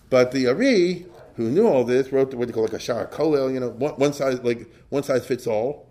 But 0.10 0.32
the 0.32 0.48
Ari, 0.48 1.06
who 1.36 1.50
knew 1.50 1.68
all 1.68 1.84
this, 1.84 2.12
wrote 2.12 2.34
what 2.34 2.48
they 2.48 2.54
call 2.54 2.64
like 2.64 2.74
a 2.74 2.80
Shar 2.80 3.06
Kolel, 3.08 3.54
you 3.54 3.60
know, 3.60 3.70
one, 3.70 3.94
one, 3.96 4.14
size 4.14 4.40
like 4.42 4.72
one 4.90 5.04
size 5.04 5.26
fits 5.26 5.46
all. 5.46 5.88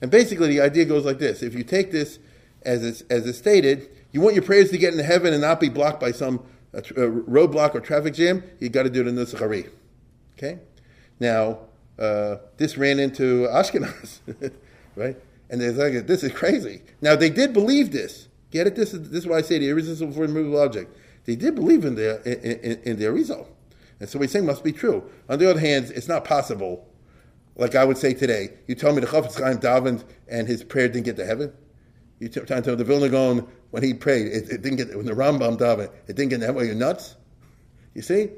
And 0.00 0.10
basically, 0.10 0.48
the 0.48 0.60
idea 0.60 0.84
goes 0.84 1.04
like 1.04 1.18
this: 1.18 1.42
If 1.42 1.54
you 1.54 1.64
take 1.64 1.90
this 1.90 2.18
as 2.62 2.84
it's, 2.84 3.02
as 3.02 3.26
it's 3.26 3.36
stated, 3.36 3.90
you 4.12 4.20
want 4.20 4.34
your 4.34 4.44
prayers 4.44 4.70
to 4.70 4.78
get 4.78 4.92
into 4.92 5.04
heaven 5.04 5.32
and 5.32 5.42
not 5.42 5.60
be 5.60 5.68
blocked 5.68 6.00
by 6.00 6.12
some 6.12 6.42
uh, 6.72 6.78
uh, 6.78 7.10
roadblock 7.28 7.74
or 7.74 7.80
traffic 7.80 8.14
jam. 8.14 8.42
You 8.60 8.68
got 8.68 8.84
to 8.84 8.90
do 8.90 9.02
it 9.02 9.08
in 9.08 9.16
the 9.16 9.38
Ari. 9.40 9.66
Okay. 10.38 10.58
Now, 11.18 11.58
uh, 11.98 12.36
this 12.56 12.78
ran 12.78 12.98
into 12.98 13.46
Ashkenaz, 13.48 14.20
right? 14.96 15.16
And 15.50 15.60
they're 15.60 15.72
like, 15.72 16.06
"This 16.06 16.22
is 16.22 16.32
crazy." 16.32 16.82
Now 17.02 17.16
they 17.16 17.28
did 17.28 17.52
believe 17.52 17.92
this. 17.92 18.28
Get 18.50 18.66
it? 18.66 18.76
This 18.76 18.94
is 18.94 19.10
this 19.10 19.24
is 19.24 19.26
why 19.26 19.38
I 19.38 19.42
say 19.42 19.58
the 19.58 19.68
irresistible 19.68 20.12
for 20.12 20.24
immovable 20.24 20.60
object. 20.60 20.96
They 21.24 21.36
did 21.36 21.54
believe 21.54 21.84
in 21.84 21.94
their 21.94 22.16
in, 22.22 22.60
in, 22.60 22.82
in 22.82 22.98
their 22.98 23.12
result, 23.12 23.48
and 24.00 24.08
so 24.08 24.18
we 24.18 24.26
say 24.26 24.40
must 24.40 24.64
be 24.64 24.72
true. 24.72 25.08
On 25.28 25.38
the 25.38 25.48
other 25.48 25.60
hand, 25.60 25.92
it's 25.94 26.08
not 26.08 26.24
possible. 26.24 26.86
Like 27.56 27.74
I 27.74 27.84
would 27.84 27.98
say 27.98 28.14
today, 28.14 28.54
you 28.66 28.74
tell 28.74 28.92
me 28.92 29.00
the 29.00 29.06
Chafetz 29.06 29.38
Chaim 29.38 29.58
davened 29.58 30.04
and 30.28 30.48
his 30.48 30.64
prayer 30.64 30.88
didn't 30.88 31.04
get 31.04 31.16
to 31.16 31.26
heaven. 31.26 31.52
You 32.18 32.28
tell 32.28 32.44
me 32.56 32.74
the 32.74 32.84
Vilna 32.84 33.08
Gaon 33.08 33.46
when 33.70 33.82
he 33.82 33.94
prayed, 33.94 34.26
it, 34.26 34.48
it, 34.50 34.62
didn't 34.62 34.76
get 34.76 34.96
when 34.96 35.06
the 35.06 35.12
Rambam 35.12 35.58
davened, 35.58 35.90
it 36.06 36.16
didn't 36.16 36.30
get 36.30 36.40
to 36.40 36.46
heaven. 36.46 36.62
Are 36.62 36.64
You're 36.64 36.74
nuts. 36.74 37.16
You 37.94 38.02
see? 38.02 38.30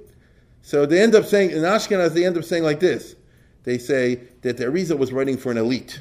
So 0.62 0.86
they 0.86 1.02
end 1.02 1.14
up 1.14 1.24
saying 1.24 1.50
in 1.50 1.58
Ashkenaz, 1.58 2.14
they 2.14 2.24
end 2.24 2.38
up 2.38 2.44
saying 2.44 2.62
like 2.62 2.80
this. 2.80 3.16
They 3.64 3.78
say 3.78 4.20
that 4.42 4.56
the 4.56 4.64
Arizal 4.64 4.98
was 4.98 5.12
writing 5.12 5.36
for 5.36 5.50
an 5.50 5.58
elite, 5.58 6.00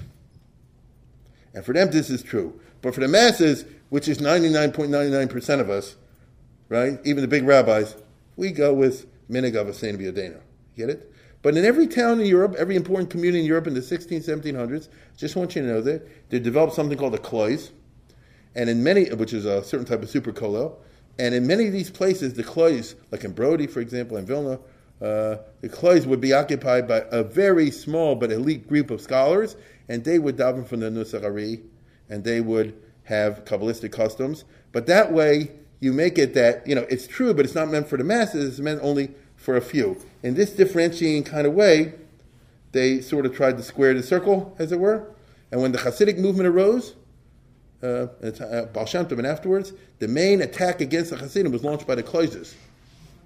and 1.54 1.64
for 1.64 1.74
them 1.74 1.92
this 1.92 2.10
is 2.10 2.24
true. 2.24 2.60
But 2.82 2.96
for 2.96 3.02
the 3.02 3.08
masses, 3.08 3.66
which 3.92 4.08
is 4.08 4.20
99.99% 4.20 5.60
of 5.60 5.70
us, 5.70 5.98
right? 6.70 6.98
Even 7.04 7.22
the 7.22 7.28
big 7.28 7.44
rabbis, 7.44 7.98
we 8.38 8.50
go 8.52 8.74
with 8.74 9.06
Minig 9.30 9.56
of 9.56 9.68
B'Yodena. 9.68 10.40
Get 10.78 10.90
it? 10.90 11.12
But 11.42 11.58
in 11.58 11.66
every 11.66 11.88
town 11.88 12.22
in 12.22 12.26
Europe, 12.26 12.56
every 12.58 12.78
important 12.78 13.10
community 13.10 13.42
in 13.42 13.46
Europe 13.46 13.68
in 13.68 13.74
the 13.74 13.82
16, 13.82 14.22
1700s, 14.22 14.88
just 15.18 15.36
want 15.36 15.58
you 15.58 15.64
to 15.64 15.68
know 15.68 15.82
that 15.82 16.30
they 16.30 16.40
developed 16.40 16.74
something 16.74 16.98
called 16.98 17.16
a 17.16 17.18
klois, 17.18 17.72
and 18.56 18.70
in 18.70 18.82
many, 18.82 19.10
which 19.14 19.34
is 19.34 19.44
a 19.46 19.62
certain 19.62 19.86
type 19.86 20.02
of 20.02 20.10
super 20.10 20.32
kollel, 20.32 20.78
and 21.20 21.36
in 21.36 21.46
many 21.46 21.68
of 21.68 21.74
these 21.74 21.90
places, 21.90 22.34
the 22.36 22.44
klois, 22.46 22.96
like 23.12 23.26
in 23.26 23.34
Brody, 23.34 23.68
for 23.68 23.82
example, 23.82 24.16
in 24.16 24.26
Vilna, 24.26 24.54
uh, 25.02 25.36
the 25.60 25.68
klois 25.68 26.06
would 26.06 26.22
be 26.22 26.32
occupied 26.32 26.88
by 26.88 27.04
a 27.12 27.24
very 27.24 27.70
small 27.72 28.16
but 28.16 28.32
elite 28.32 28.70
group 28.70 28.90
of 28.90 29.02
scholars, 29.02 29.58
and 29.90 30.06
they 30.06 30.18
would 30.18 30.38
daven 30.38 30.66
from 30.66 30.80
the 30.80 30.90
Nusach 30.90 31.26
Ari, 31.26 31.60
and 32.08 32.24
they 32.24 32.40
would 32.40 32.74
have 33.12 33.46
Kabbalistic 33.46 33.92
customs. 33.92 34.46
But 34.72 34.88
that 34.88 35.12
way, 35.12 35.52
you 35.80 35.94
make 35.94 36.18
it 36.18 36.34
that, 36.34 36.66
you 36.66 36.74
know, 36.74 36.86
it's 36.90 37.06
true, 37.08 37.34
but 37.34 37.46
it's 37.46 37.56
not 37.56 37.70
meant 37.70 37.88
for 37.88 37.98
the 37.98 38.04
masses, 38.04 38.48
it's 38.48 38.60
meant 38.60 38.80
only 38.82 39.12
for 39.36 39.58
a 39.58 39.62
few. 39.62 39.98
In 40.24 40.36
this 40.36 40.52
differentiating 40.52 41.24
kind 41.24 41.46
of 41.46 41.54
way, 41.54 41.94
they 42.72 43.02
sort 43.02 43.26
of 43.26 43.36
tried 43.36 43.58
to 43.58 43.64
square 43.64 43.94
the 43.94 44.04
circle, 44.04 44.56
as 44.58 44.72
it 44.72 44.80
were. 44.80 45.12
And 45.52 45.62
when 45.62 45.72
the 45.74 45.80
Hasidic 45.80 46.18
movement 46.18 46.48
arose, 46.48 46.96
uh, 47.84 48.08
uh, 48.24 48.66
and 48.74 49.26
afterwards, 49.28 49.74
the 50.00 50.08
main 50.08 50.42
attack 50.42 50.80
against 50.80 51.10
the 51.10 51.18
Hasidim 51.18 51.52
was 51.52 51.64
launched 51.64 51.88
by 51.88 51.96
the 51.96 52.04
Kloises. 52.04 52.54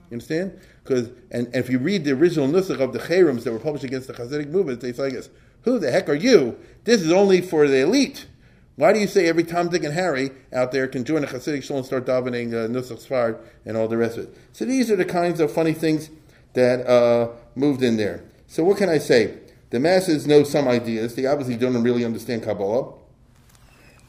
You 0.10 0.16
understand? 0.16 0.60
Because 0.84 1.10
and, 1.32 1.48
and, 1.48 1.56
if 1.56 1.70
you 1.70 1.78
read 1.78 2.06
the 2.06 2.12
original 2.12 2.48
nusach 2.48 2.80
of 2.80 2.94
the 2.94 3.00
Cherems 3.00 3.44
that 3.44 3.52
were 3.52 3.60
published 3.60 3.84
against 3.84 4.08
the 4.08 4.14
Hasidic 4.14 4.50
movement, 4.50 4.80
they 4.80 4.94
say 4.94 5.10
this: 5.10 5.30
Who 5.64 5.78
the 5.78 5.92
heck 5.92 6.08
are 6.10 6.16
you? 6.16 6.58
This 6.86 7.02
is 7.02 7.12
only 7.12 7.42
for 7.42 7.68
the 7.68 7.82
elite. 7.82 8.28
Why 8.76 8.92
do 8.92 9.00
you 9.00 9.08
say 9.08 9.28
every 9.28 9.46
Tom, 9.46 9.70
Dick, 9.70 9.84
and 9.84 9.94
Harry 9.94 10.32
out 10.52 10.74
there 10.74 10.88
can 10.88 11.06
join 11.06 11.24
a 11.24 11.28
Hasidic 11.28 11.64
shul 11.64 11.78
and 11.78 11.86
start 11.86 12.06
davening 12.06 12.54
uh, 12.54 12.68
Nusach 12.68 13.08
Sfard 13.08 13.40
and 13.66 13.78
all 13.78 13.88
the 13.88 13.96
rest 13.96 14.18
of 14.18 14.26
it? 14.26 14.38
So 14.52 14.66
these 14.66 14.92
are 14.92 14.98
the 14.98 15.06
kinds 15.06 15.40
of 15.40 15.52
funny 15.52 15.74
things 15.74 16.10
that 16.54 16.86
uh, 16.86 17.30
moved 17.56 17.84
in 17.84 17.96
there. 17.96 18.24
So 18.48 18.66
what 18.66 18.78
can 18.78 18.90
I 18.90 18.98
say? 18.98 19.38
The 19.70 19.80
masses 19.80 20.28
know 20.28 20.44
some 20.44 20.68
ideas. 20.68 21.16
They 21.16 21.26
obviously 21.26 21.56
don't 21.56 21.82
really 21.84 22.04
understand 22.04 22.44
Kabbalah. 22.44 22.94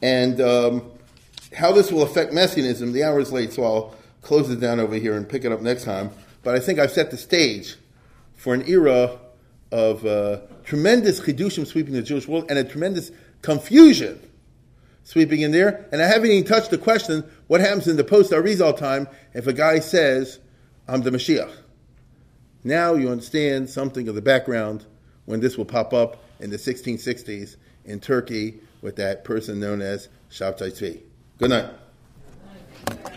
And 0.01 0.41
um, 0.41 0.91
how 1.55 1.71
this 1.71 1.91
will 1.91 2.03
affect 2.03 2.33
Messianism, 2.33 2.91
the 2.91 3.03
hour 3.03 3.19
is 3.19 3.31
late, 3.31 3.53
so 3.53 3.63
I'll 3.63 3.95
close 4.21 4.49
it 4.49 4.59
down 4.59 4.79
over 4.79 4.95
here 4.95 5.15
and 5.15 5.27
pick 5.27 5.45
it 5.45 5.51
up 5.51 5.61
next 5.61 5.85
time. 5.85 6.11
But 6.43 6.55
I 6.55 6.59
think 6.59 6.77
I've 6.77 6.91
set 6.91 7.09
the 7.09 7.17
stage 7.17 7.77
for 8.35 8.53
an 8.53 8.67
era 8.67 9.17
of 9.71 10.05
uh, 10.05 10.41
tremendous 10.65 11.21
chidushim 11.21 11.65
sweeping 11.65 11.93
the 11.93 12.01
Jewish 12.01 12.27
world 12.27 12.45
and 12.49 12.59
a 12.59 12.63
tremendous 12.63 13.11
confusion 13.41 14.21
sweeping 15.07 15.39
in 15.39 15.51
there. 15.51 15.87
And 15.93 16.01
I 16.01 16.05
haven't 16.05 16.29
even 16.29 16.43
touched 16.43 16.69
the 16.69 16.77
question 16.77 17.23
what 17.47 17.61
happens 17.61 17.87
in 17.87 17.95
the 17.95 18.03
post 18.03 18.33
Arizal 18.33 18.77
time 18.77 19.07
if 19.33 19.47
a 19.47 19.53
guy 19.53 19.79
says, 19.79 20.39
I'm 20.85 21.01
the 21.01 21.11
Mashiach. 21.11 21.49
Now 22.65 22.93
you 22.95 23.07
understand 23.07 23.69
something 23.69 24.09
of 24.09 24.15
the 24.15 24.21
background 24.21 24.85
when 25.23 25.39
this 25.39 25.57
will 25.57 25.63
pop 25.63 25.93
up 25.93 26.21
in 26.41 26.49
the 26.49 26.57
1660s 26.57 27.55
in 27.85 28.01
Turkey 28.01 28.59
with 28.81 28.97
that 28.97 29.23
person 29.23 29.61
known 29.61 29.81
as 29.81 30.09
Shabtai 30.29 30.73
Tzvi. 30.73 31.01
Good 31.37 31.51
night. 31.51 33.16